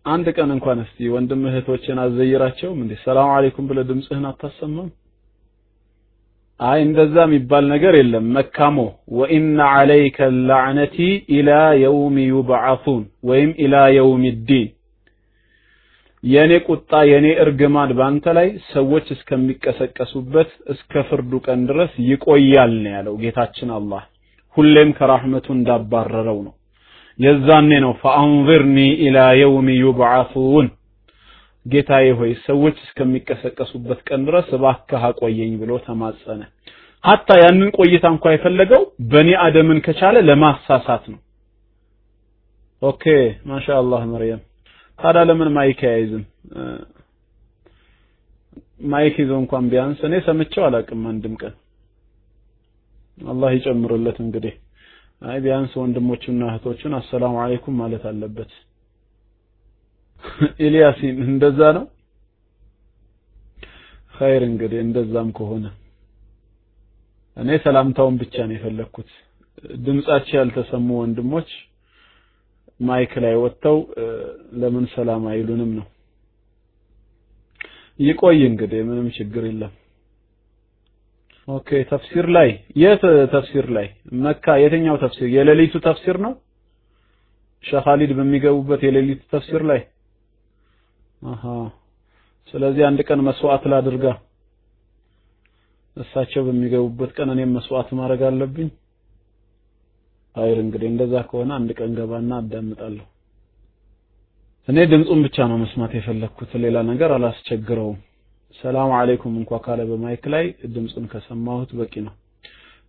[0.06, 2.92] አንድ ቀን እንኳን እስቲ ወንድም እህቶችን አዘይራቸውም እንዴ?
[3.04, 4.88] سلام عليكم ብለህ ድምፅህን አታሰማም?
[6.60, 8.78] አይ እንደዛ የሚባል ነገር የለም። መካሞ
[9.18, 10.18] وإن عليك
[10.48, 10.96] لعنتي
[11.36, 11.50] إلى
[11.82, 14.68] يوم يبعثون ወይም إلى يوم الدين
[16.24, 23.14] የኔ ቁጣ የኔ እርግማን ባንተ ላይ ሰዎች እስከሚቀሰቀሱበት እስከ ፍርዱ ቀን ድረስ ይቆያል ነው ያለው
[23.22, 24.02] ጌታችን አላህ።
[24.56, 26.54] ሁሌም ከራህመቱ እንዳባረረው ነው።
[27.18, 28.76] የዛኔ ነው فأنظرني
[29.06, 30.68] إلى يوم يبعثون
[31.66, 36.42] ጌታዬ ሆይ ሰዎች እስከሚቀሰቀሱበት ቀን ድረስ እባክህ አቆየኝ ብሎ ተማጸነ።
[37.04, 41.20] حتى ያንን ቆይታ እንኳ የፈለገው بني آدم ን ከቻለ ለማሳሳት ነው።
[42.82, 43.04] okay
[43.50, 44.40] ما شاء الله መርየም
[45.00, 46.24] ታዲያ ለምን mic አይዝም
[48.90, 51.54] mic ይዞ እንኳን ቢያንስ እኔ ሰምቼው አላቅም አንድም ቀን።
[53.28, 54.54] አላህ ይጨምርለት እንግዲህ።
[55.22, 58.52] አይ ቢያንስ ወንድሞቹና እህቶቹን السلام عليكم ማለት አለበት።
[60.66, 61.84] ኢልያሲን እንደዛ ነው?
[64.14, 65.66] خير እንግዲህ እንደዛም ከሆነ።
[67.36, 69.10] እኔ ሰላምታውን ብቻ ነው የፈለኩት።
[69.84, 71.50] ድምጻቸው ያልተሰሙ ወንድሞች
[72.80, 73.78] mic ላይ ወጥተው
[74.52, 75.86] ለምን ሰላም አይሉንም ነው?
[77.98, 79.72] ይቆይ እንግዲህ ምንም ችግር የለም።
[81.48, 83.02] okay ተፍሲር ላይ የት
[83.32, 83.86] ተፍሲር ላይ?
[84.22, 85.28] መካ የትኛው ተፍሲር?
[85.28, 86.32] የሌሊቱ ተፍሲር ነው?
[87.64, 87.86] ሼህ
[88.18, 89.80] በሚገቡበት የሌሊቱ ተፍሲር ላይ?
[91.22, 91.42] አሃ
[92.54, 94.04] ስለዚህ አንድ ቀን መስዋዕት ላድርጋ።
[95.96, 98.68] እሳቸው በሚገቡበት ቀን እኔም መስዋዕት ማድረግ አለብኝ
[100.36, 103.06] አይር እንግዲህ እንደዛ ከሆነ አንድ ቀን ገባና አዳምጣለሁ
[104.68, 107.98] እኔ ድምፁን ብቻ ነው መስማት የፈለግኩት ሌላ ነገር አላስቸግረውም
[108.58, 110.44] ሰላም አለይኩም እንኳ ካለ በማይክ ላይ
[110.74, 112.14] ድምፁን ከሰማሁት በቂ ነው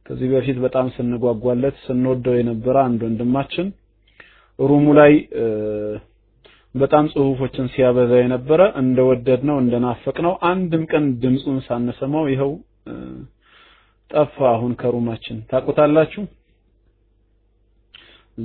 [0.05, 3.67] ከዚህ በፊት በጣም ስንጓጓለት ስንወደው የነበረ አንድ ወንድማችን
[4.59, 5.13] room ኡ ላይ
[6.75, 12.51] በጣም ጽሁፎችን ሲያበዛ የነበረ እንደወደድነው እንደናፈቅነው አንድም ቀን ድምፁን ሳንሰማው ይኸው
[14.11, 16.23] ጠፋ። አሁን ከ room ኣችን ታውቁታላችሁ።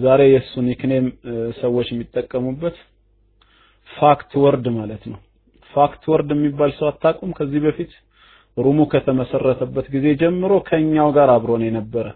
[0.00, 1.06] ዛሬ የእሱ nickname
[1.60, 2.76] ሰዎች የሚጠቀሙበት
[3.90, 5.18] ፋክት ወርድ ማለት ነው።
[5.70, 7.30] ፋክት ወርድ የሚባል ሰው አታውቁም?
[7.38, 7.92] ከዚህ በፊት
[8.56, 12.06] room ኡ ከተመሰረተበት ጊዜ ጀምሮ ከኛው ጋር አብሮ ነው የነበረ።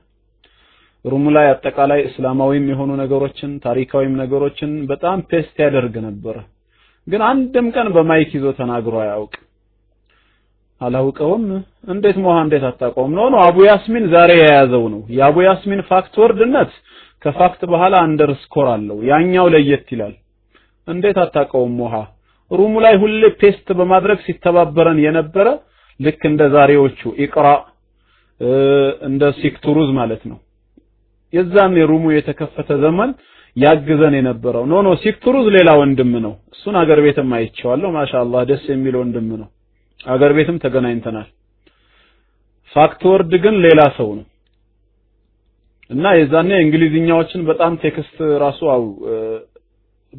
[1.04, 6.36] room ኡ ላይ አጠቃላይ እስላማዊም የሆኑ ነገሮችን ታሪካዊም ነገሮችን በጣም paste ያደርግ ነበረ።
[7.06, 9.34] ግን አንድም ቀን በ mic ይዞ ተናግሮ አያውቅ።
[10.80, 11.44] አላውቀውም።
[11.92, 13.12] እንዴት ሞሃ እንዴት አታውቀውም?
[13.18, 16.70] ነው ነው አቡ ያስሚን ዛሬ የያዘው ነው። የአቡ ያስሚን ፋክት ወርድነት
[17.22, 20.14] ከፋክት በኋላ underscore አለው። ያኛው ለየት ይላል።
[20.88, 21.94] እንዴት አታውቀውም ሞሃ?
[22.50, 25.48] room ኡ ላይ ሁሌ paste በማድረግ ሲተባበረን የነበረ
[26.00, 27.48] ልክ እንደ ዛሬዎቹ ኢቅራ
[29.08, 30.38] እንደ ሲክቱሩዝ ማለት ነው።
[31.32, 33.10] የዛን የ room ኡ የተከፈተ ዘመን
[33.56, 38.42] ያግዘን የነበረው no no ሲክቱሩዝ ሌላ ወንድም ነው። እሱን አገር ቤትም አይቼዋለሁ። ما شاء الله
[38.50, 39.48] ደስ የሚል ወንድም ነው።
[40.06, 41.28] አገር ቤትም ተገናኝተናል።
[42.74, 44.26] ፋክት ወርድ ግን ሌላ ሰው ነው
[45.90, 48.82] እና የዛኔ እንግሊዝኛዎችን በጣም text ራሱ አው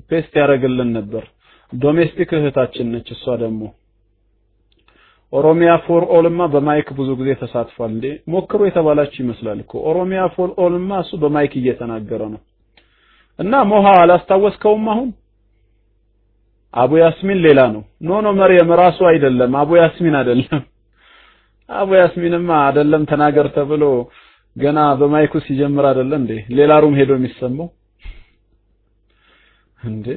[0.10, 1.24] paste ያደርግልን ነበር።
[1.72, 3.62] ዶሜስቲክ እህታችን ነች። እሷ ደግሞ
[5.34, 10.50] ኦሮሚያ ፎር ኦልማ በ mic ብዙ ጊዜ ተሳትፏል። እንዴ ሞክሩ የተባላችሁ ይመስላል እኮ ኦሮሚያ ፎር
[10.66, 12.42] ኦልማ እሱ በ mic እየተናገረ ነው።
[13.40, 14.86] እና ሞሃ አላስታወስከውም?
[14.94, 15.10] አሁን
[16.74, 20.62] አቡ ያስሚን ሌላ ነው። no no መርየም ራሱ አይደለም፣ አቡ ያስሚን አይደለም።
[21.70, 23.84] አቡ ያስሚንማ አይደለም ተናገር ተብሎ
[24.56, 27.70] ገና በ mic ኡ ሲጀምር አይደለ እንዴ ሌላ room ሄዶ የሚሰማው
[29.80, 30.08] እንዴ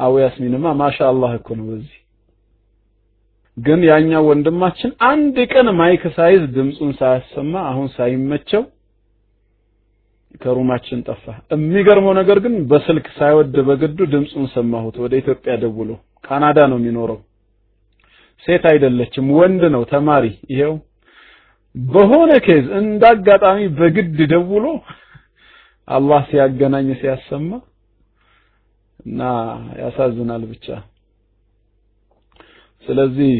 [0.00, 1.94] አቡ ያስሚንማ ما شاء الله እኮ ነው በዚህ
[3.56, 8.62] ግን ያኛው ወንድማችን አንድ ቀን mic ሳይዝ ድምፁን ሳያሰማ አሁን ሳይመቸው
[10.40, 11.24] ከ room ኣችን ጠፋ።
[11.54, 15.90] የሚገርመው ነገር ግን በስልክ ሳይወድ በግዱ ድምፁን ሰማሁት። ወደ ኢትዮጵያ ደውሎ
[16.24, 17.18] ካናዳ ነው የሚኖረው።
[18.44, 20.74] ሴት አይደለችም፣ ወንድ ነው ተማሪ። ይሄው
[21.74, 24.66] በሆነ case እንዳጋጣሚ በግድ ደውሎ
[25.88, 27.48] አላህ ሲያገናኝ ሲያሰማ
[29.04, 29.20] እና
[29.80, 30.66] ያሳዝናል ብቻ።
[32.86, 33.34] ስለዚህ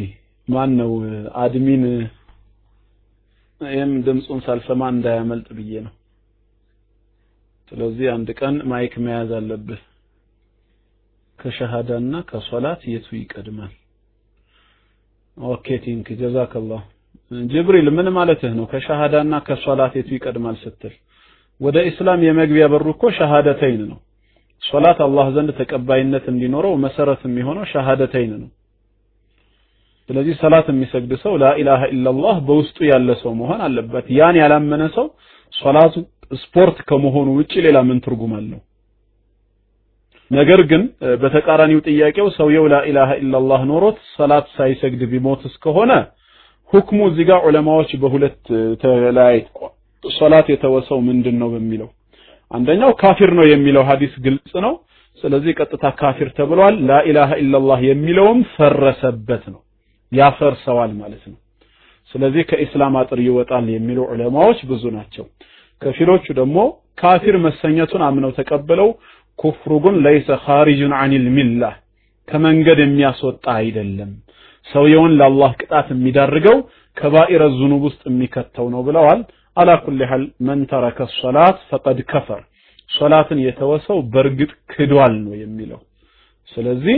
[0.48, 0.92] ማን ነው
[1.42, 1.84] admin
[3.60, 5.94] ይህም ድምፁን ሳልሰማ እንዳያመልጥ ብዬ ነው።
[7.72, 9.82] ስለዚህ አንድ ቀን mic መያዝ አለብህ።
[11.38, 13.72] ከሸሃዳና ከሶላት የቱ ይቀድማል?
[15.36, 16.83] OK think جزاك الله።
[17.49, 18.65] ጅብሪል ምን ማለትህ ነው?
[18.73, 20.94] ከሸሃዳና ከሶላት የቱ ይቀድማል ስትል
[21.61, 23.99] ወደ እስላም የመግቢያ በሩ እኮ ሸሃደተይን ነው።
[24.62, 28.51] ሶላት አላህ ዘንድ ተቀባይነት እንዲኖረው መሰረት የሚሆነው ሸሃደተይን ነው።
[30.11, 34.83] ስለዚህ ሰላት የሚሰግድ ሰው لا إله إلا الله በውስጡ ያለ ሰው መሆን አለበት። ያን ያላመነ
[34.97, 35.07] ሰው
[35.53, 35.94] ሶላቱ
[36.41, 38.61] ስፖርት ከመሆኑ ውጪ ሌላ ምን ትርጉም አለው?
[40.31, 40.83] ነገር ግን
[41.23, 45.93] በተቃራኒው ጥያቄው ሰውየው ላኢላሃ ኢላላህ ኖሮት ሰላት ሳይሰግድ ቢሞት እስከሆነ
[46.73, 48.41] ሁክሙ እዚህ ጋር ዑለማዎች በሁለት
[48.83, 49.73] ተለያይተዋል።
[50.05, 51.89] ሶላት የተወሰው ምንድን ነው በሚለው
[52.51, 54.75] አንደኛው ካፊር ነው የሚለው ሐዲስ ግልጽ ነው።
[55.23, 59.60] ስለዚህ ቀጥታ ካፊር ተብሏል። ላኢላሃ ኢላላህ የሚለውም ፈረሰበት ነው
[60.12, 61.39] ያፈርሰዋል ማለት ነው።
[62.12, 65.25] ስለዚህ ከኢስላም አጥር ይወጣል የሚሉ ዑለማዎች ብዙ ናቸው።
[65.83, 66.59] ከፊሎቹ ደግሞ
[67.01, 68.89] ካፊር መሰኘቱን አምነው ተቀብለው
[69.39, 71.75] ኩፍሩ ግን ለይሰ ኻሪጁን አኒል ሚላህ
[72.28, 74.12] ከመንገድ የሚያስወጣ አይደለም፣
[74.67, 76.57] ሰውየውን ለአላህ ቅጣት የሚዳርገው
[76.97, 79.20] ከባኢረ ዙኑብ ውስጥ የሚከተው ነው ብለዋል።
[79.57, 82.41] አላ ኩሊ ሐል መን ተረከ ሶላት ፈቀድ ከፈር፣
[82.91, 85.81] ሶላትን የተወሰው በእርግጥ ክዷል ነው የሚለው።
[86.52, 86.97] ስለዚህ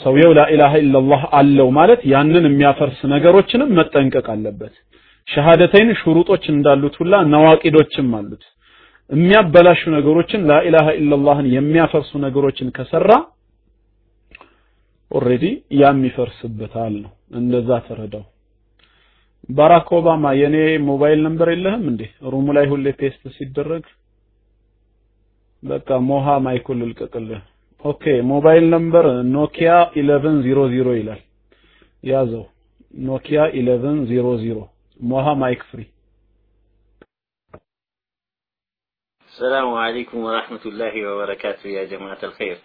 [0.00, 4.74] ሰውየው لا إله إلا الله አለው ማለት ያንን የሚያፈርስ ነገሮችንም መጠንቀቅ አለበት።
[5.28, 8.42] ሸሃደተይን ሹሩጦች እንዳሉት ሁላ ነዋቂዶችም አሉት።
[9.10, 13.10] የሚያበላሹ ነገሮችን لا إله إلا الله ን የሚያፈርሱ ነገሮችን ከሰራ
[15.10, 15.44] already
[15.78, 18.24] ያም ይፈርስበታል ነው። እንደዛ ተረዳው።
[19.48, 20.56] ባራክ ኦባማ የኔ
[20.88, 22.02] mobile number የለህም እንዴ?
[22.32, 23.84] room ኡ ላይ ሁሌ paste ሲደረግ
[25.62, 27.42] በቃ ሞሃ mic ኡን ልልቀቅልህ።
[27.84, 31.20] OK mobile number Nokia 1100 ይላል።
[32.04, 32.44] ያዘው
[33.04, 34.62] Nokia 1100
[35.00, 35.80] ሞሃ mic free
[39.32, 42.58] سلام عليكم ورحمة الله وبركاته يا جماعة الخير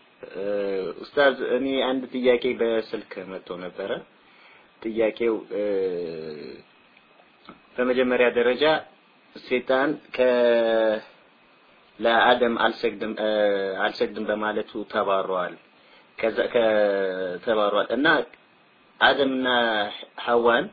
[1.01, 3.91] ኡስታዝ እኔ አንድ ጥያቄ በስልክ መጥቶ ነበረ።
[4.81, 5.35] ጥያቄው
[7.75, 8.64] በመጀመሪያ ደረጃ
[9.35, 10.27] ሴጣን ከ
[11.99, 13.14] ለአደም አልሰግድም
[13.85, 15.56] አልሰግድም በማለቱ ተባሯል።
[16.53, 18.07] ከተባሯል እና
[18.99, 19.48] አደምና
[20.23, 20.65] ሐዋን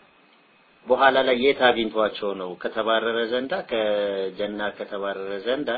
[0.86, 2.50] በኋላ ላይ የት አግኝቷቸው ነው?
[2.62, 5.70] ከተባረረ ዘንዳ ከጀና ከተባረረ ዘንዳ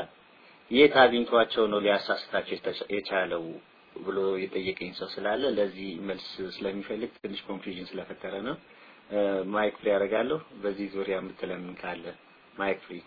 [0.71, 2.55] የት አግኝቷቸው ነው ሊያሳስታቸው
[2.95, 3.43] የቻለው
[3.99, 8.55] ብሎ የጠየቀኝ ሰው ስላለ ለዚህ መልስ ስለሚፈልግ ትንሽ ኮንፊውዥን ስለፈጠረ ነው።
[9.53, 12.03] mic free ያደርጋለሁ። በዚህ ዙሪያ የምትለምን ካለ
[12.55, 12.97] mic free።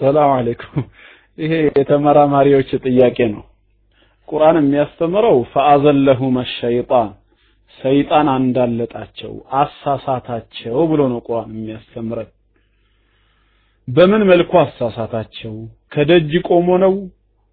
[0.00, 0.84] سلام عليكم።
[1.38, 3.42] ይሄ የተመራማሪዎች ጥያቄ ነው።
[4.28, 7.10] ቁርአን የሚያስተምረው فأزلهما الشيطان
[7.78, 12.30] ሰይጣን አንዳለጣቸው አሳሳታቸው ብሎ ነው ቁርአን የሚያስተምረን።
[13.96, 15.54] በምን መልኩ አሳሳታቸው?
[15.92, 16.94] ከደጅ ቆሞ ነው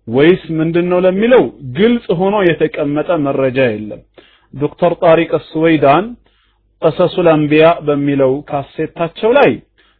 [0.07, 1.43] ወይስ ምንድነው ለሚለው
[1.77, 4.01] ግልጽ ሆኖ የተቀመጠ መረጃ የለም።
[4.53, 6.06] ዶክተር ጣሪቅ ስወይዳን
[6.82, 9.51] ቀሰሱል አንቢያ በሚለው ካሴታቸው ላይ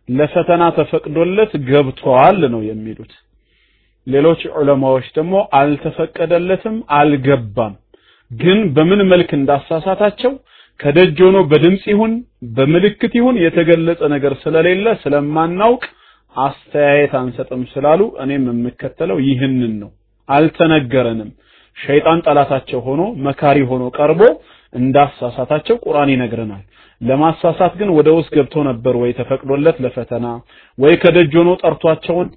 [0.10, 3.14] ለፈተና ተፈቅዶለት ገብቷል ነው የሚሉት።
[4.08, 7.74] ሌሎች ዑለማዎች ደግሞ አልተፈቀደለትም፣ አልገባም።
[8.32, 10.32] ግን በምን መልክ እንዳሳሳታቸው
[10.80, 12.14] ከደጅ ሆኖ በድምፅ ይሁን
[12.56, 15.84] በምልክት ይሁን የተገለጸ ነገር ስለሌለ ስለማናውቅ
[16.38, 19.92] አስተያየት አንሰጥም ስላሉ እኔም የምከተለው ይህንን ነው።
[20.30, 21.30] አልተነገረንም።
[21.78, 24.22] ሸይጣን ጠላታቸው ሆኖ መካሪ ሆኖ ቀርቦ
[24.74, 26.64] እንዳሳሳታቸው ቁርአን ይነግረናል።
[27.02, 30.26] ለማሳሳት ግን ወደ ውስጥ ገብቶ ነበር ወይ ተፈቅዶለት ለፈተና
[30.78, 32.28] ወይ ከደጅ ሆኖ ጠርቷቸውን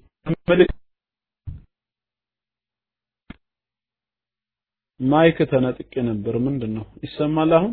[5.00, 7.50] mic ተነጥቄ ነበር። ምንድን ነው ይሰማል?
[7.58, 7.72] አሁን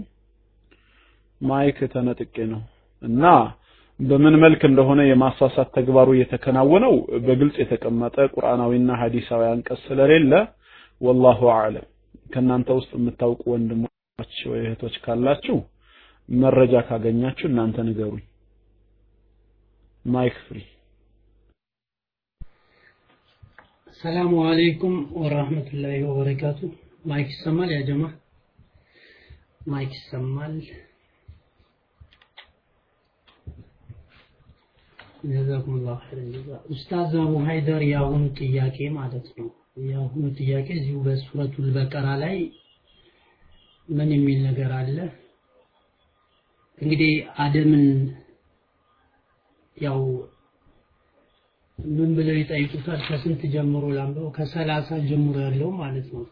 [1.42, 2.62] mic ተነጥቄ ነው
[3.02, 3.24] እና
[4.00, 6.94] በምን መልክ እንደሆነ የማሳሳት ተግባሩ የተከናወነው
[7.26, 10.34] በግልጽ የተቀመጠ ቁርአናዊና ሐዲሳዊ አንቀጽ ስለሌለ
[11.02, 11.88] والله أعلم።
[12.32, 15.58] ከእናንተ ውስጥ የምታውቁ ወንድሞች ወይ እህቶች ካላችሁ
[16.30, 18.24] መረጃ ካገኛችሁ እናንተ ንገሩኝ።
[20.06, 20.58] mic free።
[24.02, 26.60] سلام عليكم ورحمة الله وبركاته።
[27.06, 27.72] mic ይሰማል?
[27.76, 27.82] ያ
[29.68, 30.54] mic ይሰማል?
[35.28, 39.48] ጀዛኩሙላሁ ኸይረን ጀዛ። ኡስታዝ አቡ ሀይደር የአሁኑ ጥያቄ ማለት ነው።
[39.86, 42.38] የአሁኑ ጥያቄ እዚሁ በሱረቱል በቀራ ላይ
[43.90, 44.98] ምን የሚል ነገር አለ?
[46.78, 47.86] እንግዲህ አደምን
[49.78, 50.00] ያው
[51.80, 53.00] ምን ብለው ይጠይቁታል?
[53.08, 54.28] ከስንት ጀምሮ ላንበው?
[54.38, 56.26] ከሰላሳ ጀምሮ ያለው ማለት ነው።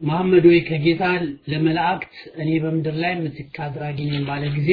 [0.00, 1.04] መሐመድ ወይ ከጌታ
[1.52, 3.98] ለመላእክት እኔ በምድር ላይ ምትክ አድራጊ
[4.28, 4.70] ባለ ጊዜ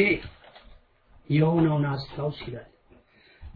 [1.29, 2.69] የሆነውን አስታውስ ይላል።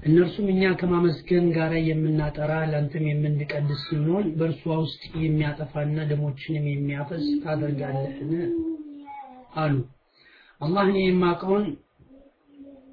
[0.04, 8.32] እነርሱም እኛ ከማመስገን ጋር የምናጠራ ለአንተም የምንቀድስ ስንሆን በእርሷ ውስጥ የሚያጠፋና ደሞችንም የሚያፈስ ታደርጋለህን
[9.56, 9.76] አሉ።
[10.62, 11.66] አላህ እኔ የማውቀውን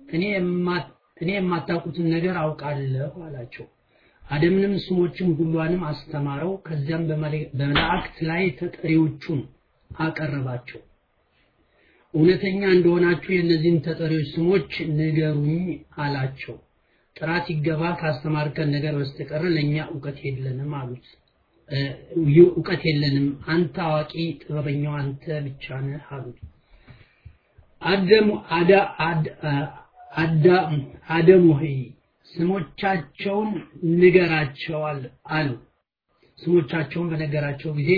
[0.09, 0.85] እኔ የማ-
[1.21, 3.67] እኔ የማታውቁትን ነገር አውቃለሁ አላቸው።
[4.23, 9.41] አደምንም ስሞችን ሁሏንም አስተማረው። ከዚያም በመላ- በመላእክት ላይ ተጠሪዎቹን
[9.91, 10.81] አቀረባቸው።
[12.17, 15.65] እውነተኛ እንደሆናችሁ የእነዚህን ተጠሪዎች ስሞች ንገሩኝ
[15.99, 16.57] አላቸው።
[17.17, 21.07] ጥራት ይገባ ካስተማርከን ነገር በስተቀር ለእኛ እውቀት የለንም አሉት።
[22.49, 26.39] እውቀት የለንም፣ አንተ አዋቂ ጥበበኛው አንተ ብቻ ነህ አሉት።
[27.83, 28.73] አደሙ አዳ
[30.13, 30.47] አዳ
[31.11, 31.75] አደም ሆይ
[32.29, 33.51] ስሞቻቸውን
[33.97, 35.01] ንገራቸዋል
[35.33, 35.59] አለው።
[36.39, 37.91] ስሞቻቸውን በነገራቸው ጊዜ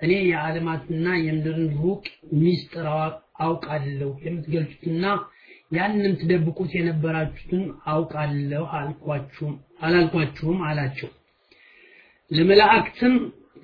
[0.00, 2.04] እኔ የዓለማትና የምድርን ሩቅ
[2.40, 2.86] ሚስጥር
[3.42, 5.04] አውቃለሁ የምትገልጹትና
[5.72, 7.62] ያንንም ትደብቁት የነበራችሁትን
[7.92, 11.10] አውቃለሁ አልኳችሁም አላልኳችሁም አላቸው።
[12.30, 13.14] ለመላእክትም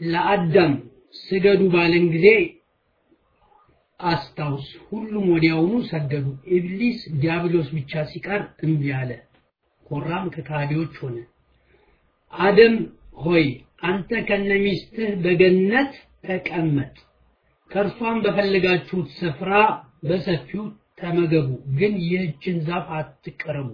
[0.07, 0.73] ለአዳም
[1.20, 2.26] ስገዱ ባለን ጊዜ
[4.00, 6.26] አስታውስ፣ ሁሉም ወዲያውኑ ሰገዱ።
[6.57, 9.10] ኢብሊስ ዲያብሎስ ብቻ ሲቀር እምቢ አለ፣
[9.86, 11.16] ኮራም ከካህዲዎች ሆነ።
[12.34, 12.74] አደም
[13.18, 13.47] ሆይ
[13.82, 15.92] አንተ ከነሚስትህ በገነት
[16.24, 16.94] ተቀመጥ፣
[17.70, 19.52] ከእርሷም በፈለጋችሁት ስፍራ
[20.05, 20.64] በሰፊው
[21.00, 21.48] ተመገቡ፣
[21.78, 23.68] ግን ይህችን ዛፍ አትቀረቡ፣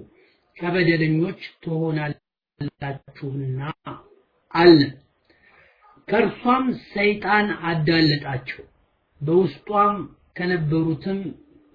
[0.56, 3.60] ከበደለኞች ትሆናላችሁና
[4.55, 4.81] አለ።
[6.08, 8.62] ከእርሷም ሰይጣን አዳለጣቸው፣
[9.20, 9.97] በውስጧም
[10.39, 11.20] ከነበሩትም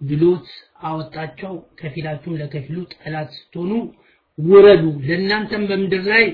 [0.02, 0.48] ድሎት
[0.84, 3.72] አወጣቸው። ከፊላችሁም ለከፊሉ ጠላት ስትሆኑ
[4.38, 6.26] ውረዱ፣ ለእናንተም በምድር ላይ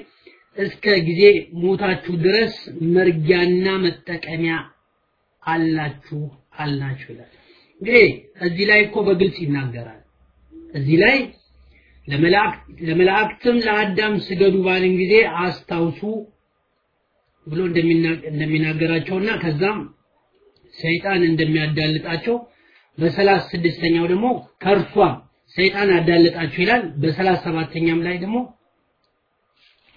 [0.58, 1.22] እስከ ጊዜ
[1.62, 2.54] ሞታችሁ ድረስ
[2.96, 4.56] መርጊያና መጠቀሚያ
[5.46, 6.22] አላችሁ
[6.58, 7.32] አልናችሁ ይላል።
[7.82, 8.08] እንግዲህ
[8.46, 10.02] እዚህ ላይ እኮ በግልጽ ይናገራል።
[10.74, 11.18] እዚህ ላይ
[12.88, 16.02] ለመላእክትም ለአዳም ስገዱ ባልን ጊዜ አስታውሱ
[17.48, 17.60] ብሎ
[18.30, 19.80] እንደሚናገራቸውና ከዛም
[20.74, 22.36] ሰይጣን እንደሚያዳልጣቸው
[22.98, 24.28] በሰላሳ ስድስተኛው ደግሞ
[24.64, 25.14] ከእርሷም
[25.56, 28.38] ሰይጣን አዳለጣቸው ይላል። በሰላሳ ሰባተኛም ላይ ደግሞ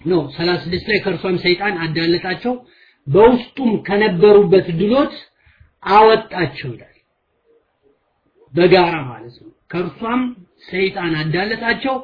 [0.01, 2.53] ነው ሰላሳ ስድስት ላይ ከእርሷም ሰይጣን አዳለጣቸው
[3.07, 5.15] በውስጡም ከነበሩበት ድሎት
[5.83, 6.95] አወጣቸው ይላል።
[8.53, 10.21] በጋራ ማለት ነው። ከእርሷም
[10.69, 11.95] ሰይጣን አዳለጣቸው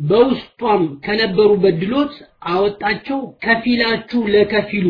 [0.00, 2.12] በውስጧም ከነበሩ በድሎት
[2.50, 4.86] አወጣቸው ከፊላችሁ ለከፊሉ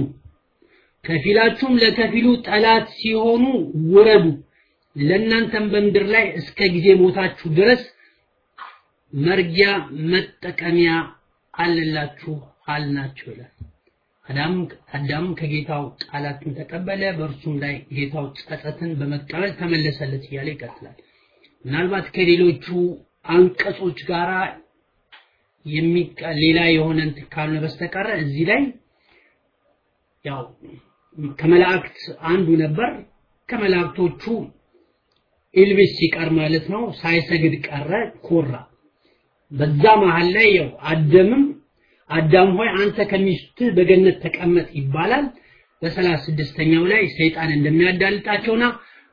[1.05, 3.45] ከፊላችሁም ለከፊሉ ጠላት ሲሆኑ
[3.93, 4.27] ውረዱ
[4.97, 7.83] ለእናንተም በምድር ላይ እስከ ጊዜ ሞታችሁ ድረስ
[9.13, 9.69] መርጊያ
[10.13, 10.93] መጠቀሚያ
[11.55, 12.35] አለላችሁ
[12.69, 13.53] አልናቸው ይላል
[14.27, 20.97] አዳም ከጌታው ቃላትን ተቀበለ በእርሱም ላይ ጌታው ጸጸትን በመቀበል ተመለሰለት እያለ ይቀጥላል።
[21.65, 22.67] ምናልባት ከሌሎቹ
[23.29, 24.31] አንቀጾች ጋራ
[26.39, 28.63] ሌላ የሆነ እንትን ካልሆነ በስተቀረ እዚህ ላይ
[30.25, 30.43] ያው
[31.39, 31.99] ከመላእክት
[32.31, 32.91] አንዱ ነበር።
[33.49, 34.25] ከመላእክቶቹ
[35.55, 37.91] ኢልቢስ ሲቀር ማለት ነው ሳይሰግድ ቀረ
[38.27, 38.53] ኮራ።
[39.53, 41.45] በዛ መሃል ላይ ያው አደምም
[42.11, 45.27] አዳም ሆይ አንተ ከሚስትህ በገነት ተቀመጥ ይባላል።
[45.83, 48.65] በሰላሳ ስድስተኛው ላይ ሰይጣን እንደሚያዳልጣቸውና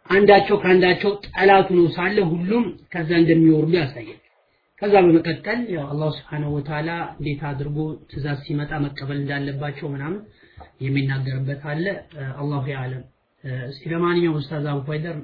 [0.09, 4.19] አንዳቸው ከአንዳቸው ጠላቱ ነው ሳለ ሁሉም ከዛ እንደሚወርዱ ያሳያል።
[4.81, 6.63] ከዛ በመቀጠል ያው አላህ سبحانه و
[7.13, 7.77] እንዴት አድርጎ
[8.09, 10.19] ትእዛዝ ሲመጣ መቀበል እንዳለባቸው ምናምን
[10.85, 11.85] የሚናገርበት አለ።
[12.41, 13.03] الله يعلم
[13.69, 15.17] እስቲ ለማንኛውም ኡስታዝ አቡ ፋይደር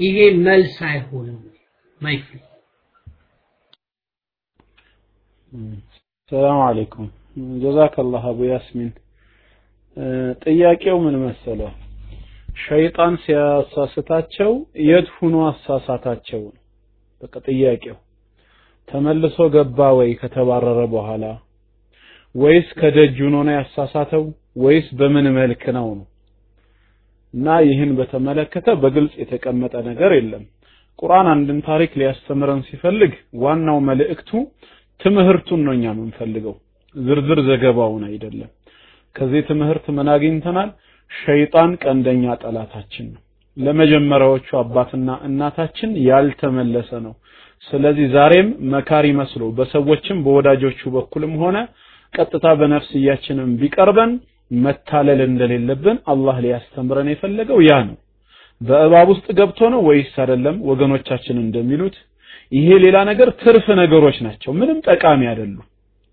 [0.00, 1.38] ይሄ መልስ አይሆንም።
[2.00, 2.26] mic
[6.30, 7.08] سلام عليكم።
[7.62, 8.90] جزاك الله አቡ ያስሚን።
[10.44, 11.70] ጥያቄው ምን መሰለው?
[12.56, 14.50] ሸይጣን ሲያሳስታቸው
[14.88, 16.42] የት ሁኖ አሳሳታቸው
[17.22, 17.96] በቃ ጥያቄው።
[18.88, 21.24] ተመልሶ ገባ ወይ ከተባረረ በኋላ?
[22.34, 24.24] ወይስ ከደጅ ሆኖ ነው ያሳሳተው?
[24.64, 26.06] ወይስ በምን መልክ ነው ነው?
[27.34, 30.44] እና ይህን በተመለከተ በግልጽ የተቀመጠ ነገር የለም።
[30.98, 34.30] ቁርአን አንድን ታሪክ ሊያስተምረን ሲፈልግ ዋናው መልእክቱ
[35.00, 36.54] ትምህርቱን ነው እኛ የምንፈልገው።
[36.96, 38.50] ዝርዝር ዘገባውን አይደለም።
[39.16, 40.70] ከዚህ ትምህርት ምን አግኝተናል?
[41.10, 43.20] ሸይጣን ቀንደኛ ጠላታችን ነው።
[43.56, 47.14] ለመጀመሪያዎቹ አባትና እናታችን ያልተመለሰ ነው።
[47.64, 51.56] ስለዚህ ዛሬም መካሪ መስሎ በሰዎችም በወዳጆቹ በኩልም ሆነ
[52.14, 54.12] ቀጥታ በነፍስያችንም ቢቀርበን
[54.50, 57.96] መታለል እንደሌለብን አላህ ሊያስተምረን የፈለገው ያ ነው።
[58.60, 60.56] በእባብ ውስጥ ገብቶ ነው ወይስ አይደለም?
[60.70, 61.96] ወገኖቻችን እንደሚሉት
[62.52, 65.66] ይሄ ሌላ ነገር ትርፍ ነገሮች ናቸው። ምንም ጠቃሚ አይደሉም።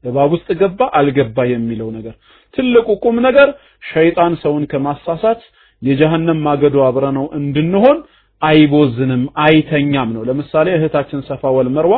[0.04, 2.14] እባብ ውስጥ ገባ አልገባ የሚለው ነገር።
[2.58, 3.48] ትልቁ ቁም ነገር
[3.84, 5.42] ሸይጣን ሰውን ከማሳሳት
[5.82, 7.98] የጀሃነም ማገዶ አብረነው እንድንሆን
[8.42, 11.96] አይቦዝንም አይተኛም ነው። ለምሳሌ እህታችን ሰፋ ወልመርዋ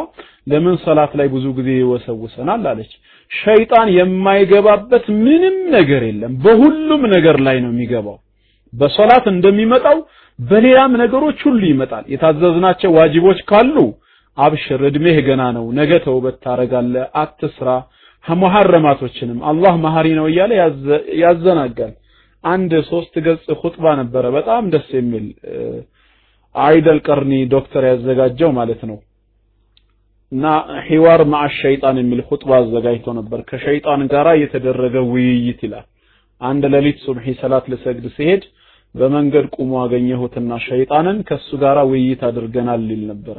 [0.51, 2.91] ለምን ሰላት ላይ ብዙ ጊዜ ይወሰውሰናል አለች።
[3.31, 8.17] ሸይጣን የማይገባበት ምንም ነገር የለም። በሁሉም ነገር ላይ ነው የሚገባው።
[8.73, 9.97] በሶላት እንደሚመጣው
[10.39, 13.75] በሌላም ነገሮች ሁሉ ይመጣል። የታዘዝናቸው ዋጅቦች ካሉ
[14.39, 17.69] አብሽር እድሜህ ገና ነው ነገ ተውበት ታረጋለህ አትስራ
[18.25, 20.51] መሐረማቶችንም አላህ መሐሪ ነው እያለ
[21.21, 21.93] ያዘናጋል።
[22.43, 25.25] አንድ ሶስት ገጽ ኹጥባ ነበረ በጣም ደስ የሚል
[26.55, 28.97] አይደል ቀርኒ ዶክተር ያዘጋጀው ማለት ነው።
[30.31, 30.45] እና
[30.87, 35.85] ሒዋር ማዓ ሸይጣን የሚል ኹጥባ አዘጋጅቶ ነበር። ከሸይጣን ጋራ የተደረገ ውይይት ይላል።
[36.41, 38.43] አንድ ሌሊት ሱብሒ ሰላት ልሰግድ ሲሄድ
[38.95, 43.37] በመንገድ ቁሞ አገኘሁትና ሸይጣንን ከሱ ጋራ ውይይት አድርገናል ይል ነበረ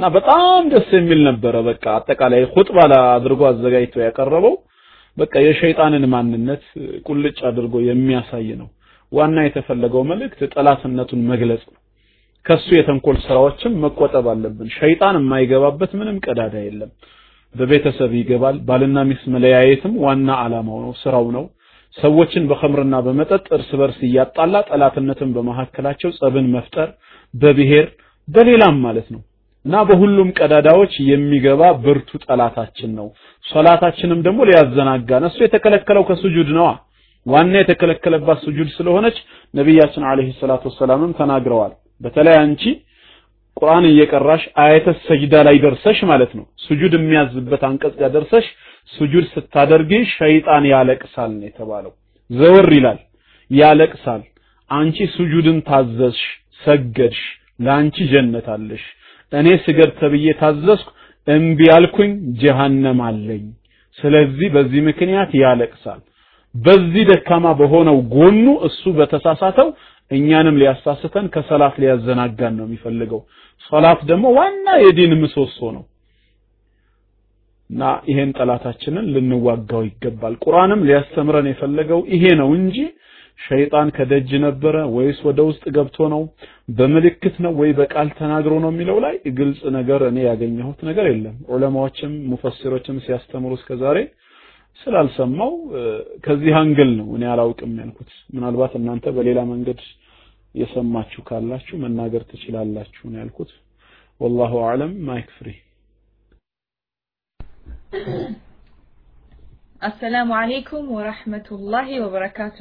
[0.00, 2.76] እና በጣም ደስ የሚል ነበረ። በቃ አጠቃላይ ኹጥባ
[3.08, 4.54] አድርጎ አዘጋጅቶ ያቀረበው
[5.16, 6.62] በቃ የሸይጣንን ማንነት
[7.06, 8.68] ቁልጭ አድርጎ የሚያሳይ ነው።
[9.12, 11.78] ዋና የተፈለገው መልእክት ጠላትነቱን መግለጽ ነው።
[12.46, 16.92] ከሱ የተንኮል ስራዎችም መቆጠብ አለብን። ሸይጣን የማይገባበት ምንም ቀዳዳ የለም።
[17.54, 21.44] በቤተሰብ ይገባል። ባልና ሚስት መለያየትም ዋና አላማው ነው ስራው ነው።
[21.96, 26.88] ሰዎችን በኸምርና በመጠጥ እርስ በርስ እያጣላ ጠላትነትን በመካከላቸው ጸብን መፍጠር
[27.34, 27.88] በብሔር
[28.28, 29.22] በሌላም ማለት ነው
[29.64, 33.08] እና በሁሉም ቀዳዳዎች የሚገባ ብርቱ ጠላታችን ነው።
[33.44, 36.68] ሶላታችንም ደግሞ ሊያዘናጋን እሱ የተከለከለው ከሱጁድ ነዋ።
[37.26, 39.16] ዋና የተከለከለባት ሱጁድ ስለሆነች
[39.54, 42.62] ነቢያችን አለይሂ ሰላቱ ወሰላምም ተናግረዋል። በተለይ አንቺ
[43.56, 48.46] ቁርአን እየቀራሽ አያተ ሰጅዳ ላይ ደርሰሽ ማለት ነው። ሱጁድ የሚያዝበት አንቀጽ ጋር ደርሰሽ
[48.92, 51.92] ሱጁድ ስታደርጊ ሸይጣን ያለቅሳል ነው የተባለው።
[52.30, 53.00] ዘወር ይላል።
[53.50, 54.22] ያለቅሳል።
[54.70, 56.22] አንቺ ሱጁድን ታዘዝሽ
[56.62, 57.20] ሰገድሽ
[57.60, 58.84] ለአንቺ ጀነት አለሽ
[59.32, 60.88] እኔ ስገድ ተብዬ ታዘዝኩ
[61.26, 63.44] እምቢ ያልኩኝ ጀሃነም አለኝ።
[63.98, 66.00] ስለዚህ በዚህ ምክንያት ያለቅሳል።
[66.54, 69.68] በዚህ ደካማ በሆነው ጎኑ እሱ በተሳሳተው
[70.10, 73.20] እኛንም ሊያሳስተን ከሰላት ሊያዘናጋን ነው የሚፈልገው።
[73.66, 75.84] ሶላት ደግሞ ዋና የዲን ምሰሶ ነው።
[77.70, 82.76] እና ይሄን ጠላታችንን ልንዋጋው ይገባል። ቁርአንም ሊያስተምረን የፈለገው ይሄ ነው እንጂ
[83.40, 86.22] ሸይጣን ከደጅ ነበረ ወይስ ወደ ውስጥ ገብቶ ነው?
[86.76, 92.12] በምልክት ነው ወይ በቃል ተናግሮ ነው የሚለው ላይ ግልጽ ነገር እኔ ያገኘሁት ነገር የለም። ዑለማዎችም
[92.30, 93.98] ሙፈሲሮችም ሲያስተምሩ እስከዛሬ
[94.80, 95.52] ስላልሰማው
[96.24, 99.80] ከዚህ angle ነው እኔ አላውቅም ያልኩት። ምናልባት እናንተ በሌላ መንገድ
[100.54, 103.50] የሰማችሁ ካላችሁ መናገር ትችላላችሁ ነው ያልኩት።
[104.20, 105.48] والله أعلم mic free።
[109.82, 112.56] السلام عليكم ورحمة الله وبركاته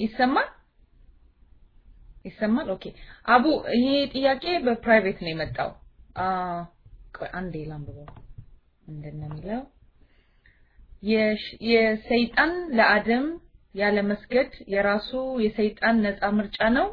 [0.00, 0.48] ይሰማል?
[2.24, 2.66] ይሰማል?
[2.74, 2.84] OK።
[3.28, 3.44] አቡ
[3.76, 5.70] ይሄ ጥያቄ በ private ነው የመጣው።
[7.16, 8.08] ቆይ አንዴ ላንብበው።
[8.86, 9.62] ምንድን ነው የሚለው
[11.68, 13.26] የሰይጣን ለአደም
[13.74, 15.10] ያለ መስገድ የራሱ
[15.44, 16.88] የሰይጣን ነፃ ምርጫ ነው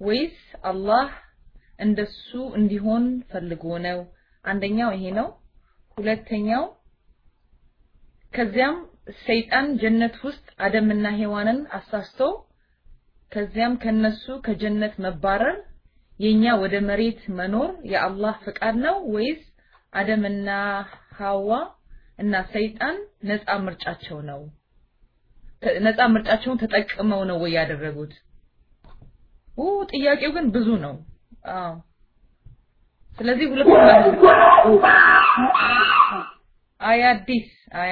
[0.00, 0.38] ወይስ
[0.70, 1.06] አላህ
[1.78, 2.28] እንደሱ
[2.58, 3.98] እንዲሆን ፈልጎ ነው?
[4.44, 5.28] አንደኛው ይሄ ነው።
[5.98, 6.64] ሁለተኛው
[8.34, 8.76] ከዚያም
[9.26, 12.20] ሰይጣን ጀነት ውስጥ አደምና ሔዋንን አሳስቶ
[13.32, 15.56] ከዚያም ከነሱ ከጀነት መባረር
[16.20, 19.42] የኛ ወደ መሬት መኖር የአላህ ፍቃድ ነው ወይስ
[19.92, 20.48] አደምና
[21.18, 21.50] ሐዋ
[22.18, 22.96] እና ሰይጣን
[23.28, 24.40] ነፃ ምርጫቸው ነው?
[25.84, 28.12] ነፃ ምርጫቸውን ተጠቅመው ነው ወይ ያደረጉት?
[29.58, 29.62] ኡ
[29.92, 30.96] ጥያቄው ግን ብዙ ነው።
[31.54, 31.72] አዎ።
[33.18, 33.78] ስለዚህ ሁለቱም
[36.80, 37.00] አይ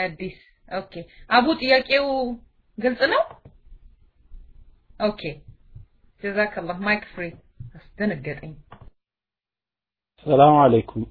[0.04, 0.36] አዲስ
[0.70, 0.92] OK።
[1.30, 2.06] አቡ ጥያቄው
[2.78, 3.22] ግልጽ ነው?
[5.00, 5.20] OK።
[6.22, 7.26] جزاك الله mic free።
[7.74, 8.52] አስደነገጠኝ።
[10.26, 11.04] سلام عليكم።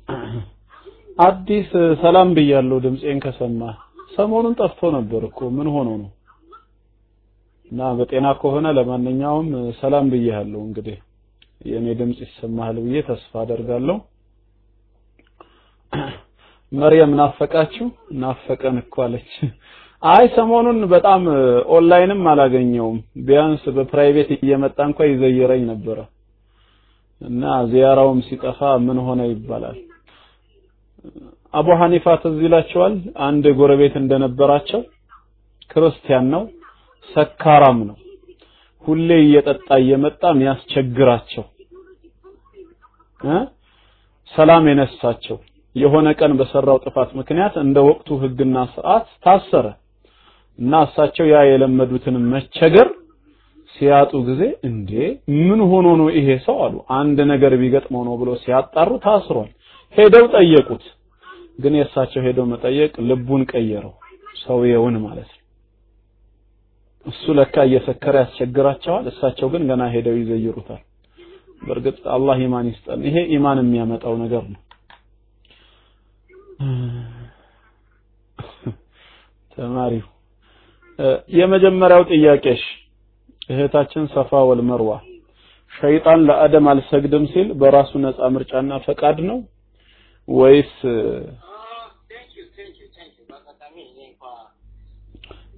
[1.19, 1.69] አዲስ
[2.01, 3.61] ሰላም ብያለሁ ድምጼን ከሰማ።
[4.15, 6.09] ሰሞኑን ጠፍቶ ነበር እኮ። ምን ሆኖ ነው?
[7.71, 9.47] እና በጤና ከሆነ ለማንኛውም
[9.79, 10.97] ሰላም ብያለሁ እንግዲህ።
[11.65, 13.97] የኔ ድምጽ ይሰማሃል ብዬ ተስፋ አደርጋለሁ
[16.75, 17.85] መርየም ናፈቃችሁ?
[18.19, 19.31] ናፈቀን እኮ አለች።
[20.03, 21.21] አይ ሰሞኑን በጣም
[21.75, 22.97] ኦንላይንም አላገኘውም።
[23.27, 25.97] ቢያንስ በ private እየመጣ እንኳ ይዘይረኝ ነበረ።
[27.21, 29.77] እና ዚያራውም ሲጠፋ ምን ሆነ ይባላል።
[31.53, 32.95] አቡ ሐኒፋ ትዝ ይላቸዋል?
[33.27, 34.81] አንድ ጎረቤት እንደነበራቸው
[35.69, 36.43] ክርስቲያን ነው
[37.09, 37.97] ሰካራም ነው።
[38.85, 41.45] ሁሌ እየጠጣ እየመጣ የሚያስቸግራቸው
[44.33, 45.37] ሰላም የነሳቸው
[45.75, 49.65] የሆነ ቀን በሰራው ጥፋት ምክንያት እንደ ወቅቱ ህግና ስርዓት ታሰረ
[50.59, 52.89] እና እሳቸው ያ የለመዱትን መቸገር
[53.75, 54.91] ሲያጡ ጊዜ እንዴ
[55.39, 59.49] ምን ሆኖ ነው ይሄ ሰው አሉ። አንድ ነገር ቢገጥመው ነው ብሎ ሲያጣሩ ታስሯል።
[59.95, 60.83] ሄደው ጠየቁት።
[61.59, 63.93] ግን የእሳቸው ሄደው መጠየቅ ልቡን ቀየረው
[64.41, 65.41] ሰውየውን ማለት ነው።
[67.05, 70.81] እሱ ለካ እየሰከረ ያስቸግራቸዋል። እሳቸው ግን ገና ሄደው ይዘይሩታል።
[71.61, 74.61] በእርግጥ አላህ ኢማን ይስጠን። ይሄ ኢማን የሚያመጣው ነገር ነው
[79.51, 80.05] ተማሪው።
[81.35, 82.61] የመጀመሪያው ጥያቄሽ
[83.49, 84.91] እህታችን ሰፋ ወልመርዋ
[85.73, 89.39] ሸይጣን ለአደም አልሰግድም ሲል በራሱ ነፃ ምርጫና ፈቃድ ነው
[90.27, 90.73] ወይስ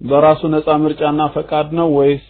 [0.00, 2.26] በራሱ ነፃ ምርጫና ፈቃድ ነው ወይስ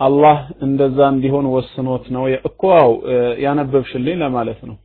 [0.00, 2.22] አላህ እንደዛ እንዲሆን ወስኖት ነው?
[2.48, 2.92] እኮ አው
[3.44, 4.76] ያነበብሽልኝ ለማለት ነው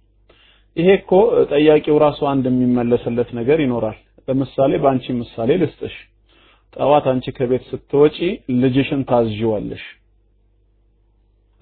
[0.77, 1.11] ይሄ እኮ
[1.51, 3.97] ጠያቂው ራሱ አንድ የሚመለስለት ነገር ይኖራል።
[4.27, 5.95] ለምሳሌ በአንቺ ምሳሌ ልስጥሽ።
[6.73, 8.17] ጠዋት አንቺ ከቤት ስትወጪ
[8.61, 9.83] ልጅሽን ታዝዥዋለሽ።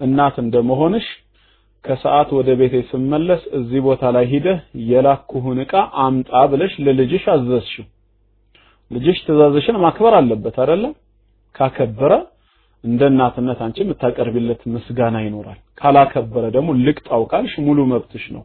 [0.00, 1.06] እናት እንደመሆንሽ
[1.84, 7.86] ከሰዓት ወደ ቤቴ ስመለስ እዚህ ቦታ ላይ ሂደህ የላኩህን ዕቃ አምጣ ብለሽ ለልጅሽ አዘዝሽው።
[8.90, 10.92] ልጅሽ ትእዛዝሽን ማክበር አለበት አይደለም
[11.54, 12.12] ካከበረ
[12.84, 18.42] እንደ እናትነት አንቺ የምታቀርቢለት ምስጋና ይኖራል። ካላከበረ ደግሞ ልቅጣው ካልሽ ሙሉ መብትሽ ነው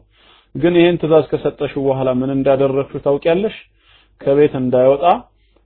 [0.54, 3.54] ግን ይሄን ትእዛዝ ከሰጠሽው በኋላ ምን እንዳደረግሽው ታውቂያለሽ?
[4.20, 5.04] ከቤት እንዳይወጣ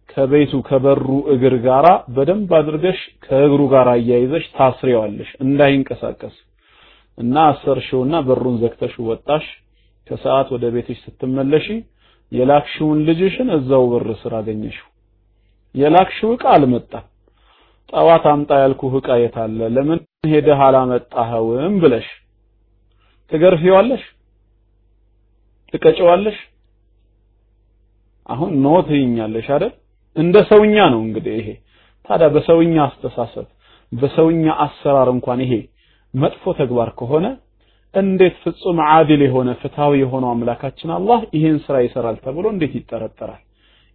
[0.08, 6.36] ከቤቱ ከበሩ እግር ጋራ በደንብ አድርገሽ ከእግሩ ጋር አያይዘሽ ታስሪዋለሽ እንዳይንቀሳቀስ።
[7.18, 9.46] እና አሰርሽውና በሩን ዘግተሽ ወጣሽ።
[10.06, 11.66] ከሰዓት ወደ ቤትሽ ስትመለሺ
[12.32, 14.88] የላክሽውን ልጅሽን እዛው በር ስር አገኘሽው።
[15.74, 17.04] የላክሽው ዕቃ አልመጣም
[17.92, 19.98] ጠዋት አምጣ ያልኩህ ዕቃ የታለ ለምን
[20.30, 22.06] ሄደህ አላመጣኸውም ብለሽ
[23.32, 24.02] ትገርፊዋለሽ
[25.76, 26.36] ትቀጨዋለሽ?
[28.26, 29.72] አሁን no ትይኛለሽ አይደል?
[30.16, 31.48] እንደ ሰውኛ ነው እንግዲህ ይሄ።
[32.10, 33.46] ታዲያ በሰውኛ አስተሳሰብ
[33.92, 35.52] በሰውኛ አሰራር እንኳን ይሄ
[36.14, 37.26] መጥፎ ተግባር ከሆነ
[37.94, 43.42] እንዴት ፍጹም አድል የሆነ ፍትሃዊ የሆነው አምላካችን አላህ ይህን ስራ ይሰራል ተብሎ እንዴት ይጠረጠራል?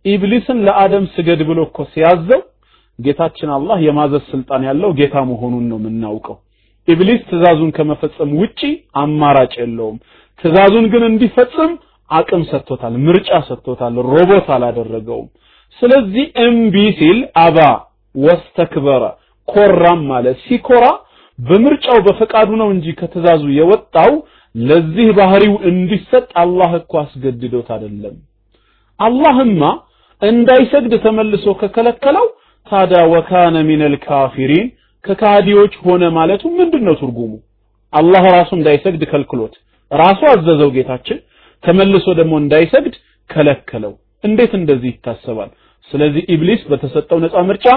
[0.06, 2.42] ኢብሊስን ለአደም ስገድ ብሎ እኮ ሲያዘው
[3.00, 6.38] ጌታችን አላህ የማዘዝ ስልጣን ያለው ጌታ መሆኑን ነው የምናውቀው።
[6.88, 8.60] ኢብሊስ ትእዛዙን ከመፈጸም ውጪ
[9.02, 9.98] አማራጭ የለውም
[10.44, 11.72] ትእዛዙን ግን እንዲፈጽም
[12.10, 15.28] አቅም ሰጥቶታል ምርጫ ሰጥቶታል ሮቦት አላደረገውም።
[15.82, 17.58] ስለዚህ እምቢ ሲል አባ
[18.16, 19.04] ወስተክበረ
[19.48, 20.86] ኮራም ማለት ሲኮራ
[21.40, 24.12] በምርጫው በፈቃዱ ነው እንጂ ከትእዛዙ የወጣው
[24.56, 28.16] ለዚህ ባህሪው እንዲሰጥ አላህ እኮ አስገድዶት አይደለም።
[29.00, 29.62] አላህማ
[30.22, 32.28] እንዳይሰግድ ተመልሶ ከከለከለው
[32.68, 34.68] ታዲያ ወካነ ሚነል ካፊሪን
[35.06, 37.32] ከካዲዎች ሆነ ማለቱ ምንድነው ትርጉሙ?
[37.94, 39.56] አላህ ራሱ እንዳይሰግድ ከልክሎት
[39.92, 41.18] ራሱ አዘዘው ጌታችን።
[41.64, 42.96] ተመልሶ ደግሞ እንዳይሰግድ
[43.30, 45.50] ከለከለው። እንዴት እንደዚህ ይታሰባል?
[45.92, 47.68] ስለዚህ ኢብሊስ በተሰጠው ነፃ ምርጫ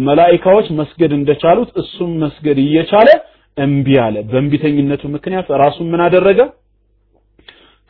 [0.00, 3.08] መላኢካዎች መስገድ እንደቻሉት እሱም መስገድ እየቻለ
[3.56, 6.40] እምቢ አለ። በእንቢተኝነቱ ምክንያት ራሱን ምን አደረገ?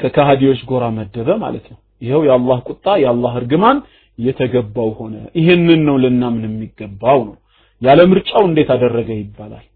[0.00, 3.78] ከካሃዲዎች ጎራ መደበ ማለት ነው። ይኸው የአላህ ቁጣ የአላህ እርግማን
[4.18, 7.36] የተገባው ሆነ። ይህንን ነው ልናምን የሚገባው ነው።
[7.82, 9.66] ያለ ምርጫው እንዴት አደረገ ይባላል።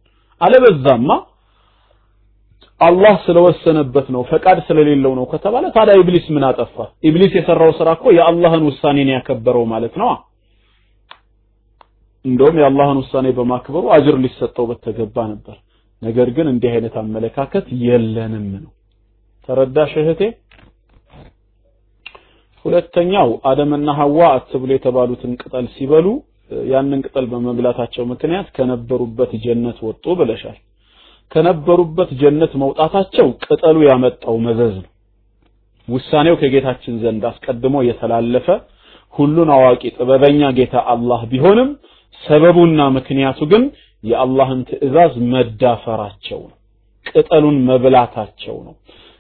[0.41, 1.11] አለበዛማ
[2.81, 6.77] አላህ ስለወሰነበት ነው ፈቃድ ስለሌለው ነው ከተባለ ታዲያ ኢብሊስ ምን አጠፋ?
[7.09, 10.11] ኢብሊስ የሰራው ስራ እኮ የአላህን ውሳኔን ያከበረው ማለት ነው
[12.25, 15.57] እንደውም የአላህን ውሳኔ በማክበሩ አጅር ሊሰጠው በተገባ ነበር።
[16.03, 18.71] ነገር ግን እንዲህ አይነት አመለካከት የለንም ነው።
[19.49, 20.21] ተረዳሽ እህቴ?
[22.65, 26.07] ሁለተኛው አደምና ሐዋ አትብሉ የተባሉትን ቅጠል ሲበሉ
[26.71, 30.57] ያንን ቅጠል በመብላታቸው ምክንያት ከነበሩበት ጀነት ወጡ ብለሻል
[31.33, 34.91] ከነበሩበት ጀነት መውጣታቸው ቅጠሉ ያመጣው መዘዝ ነው።
[35.89, 38.47] ውሳኔው ከጌታችን ዘንድ አስቀድሞ የተላለፈ
[39.15, 41.69] ሁሉን አዋቂ ጥበበኛ ጌታ አላህ ቢሆንም
[42.23, 43.65] ሰበቡና ምክንያቱ ግን
[44.05, 46.57] የአላህን ትእዛዝ መዳፈራቸው ነው
[47.07, 48.75] ቅጠሉን መብላታቸው ነው።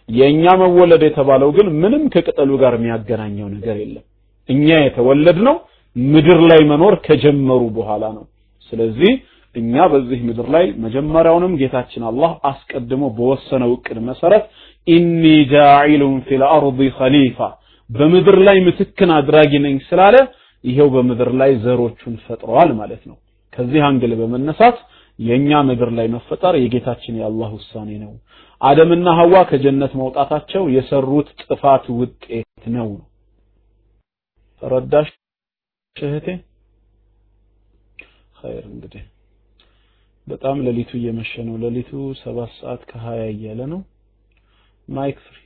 [0.08, 4.04] የእኛ መወለድ የተባለው ግን ምንም ከቅጠሉ ጋር የሚያገናኘው ነገር የለም።
[4.48, 5.56] እኛ የተወለድነው
[5.96, 8.24] ምድር ላይ መኖር ከጀመሩ በኋላ ነው።
[8.72, 9.12] ስለዚህ
[9.54, 14.44] እኛ በዚህ ምድር ላይ መጀመሪያውንም ጌታችን አላህ አስቀድሞ በወሰነው እቅድ መሰረት
[14.86, 17.38] ኢኒ ጃኢሉን ፊል አርዲ ኸሊፋ
[17.90, 20.16] በምድር ላይ ምትክን አድራጊ ነኝ ስላለ
[20.64, 23.16] ይሄው በምድር ላይ ዘሮቹን ፈጥረዋል ማለት ነው።
[23.52, 24.76] ከዚህ angle በመነሳት
[25.18, 28.12] የኛ ምድር ላይ መፈጠር የጌታችን የአላህ ውሳኔ ነው።
[28.60, 32.88] አደምና ሐዋ ከጀነት መውጣታቸው የሰሩት ጥፋት ውጤት ነው።
[34.62, 35.08] ተረዳሽ
[35.96, 36.26] እህቴ?
[38.36, 39.02] ኸይር እንግዲህ
[40.26, 43.80] በጣም ሌሊቱ እየመሸ ነው። ሌሊቱ ሰባት ሰዓት ከሀያ እያለ ነው።
[44.88, 45.38] mic free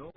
[0.00, 0.10] ነው።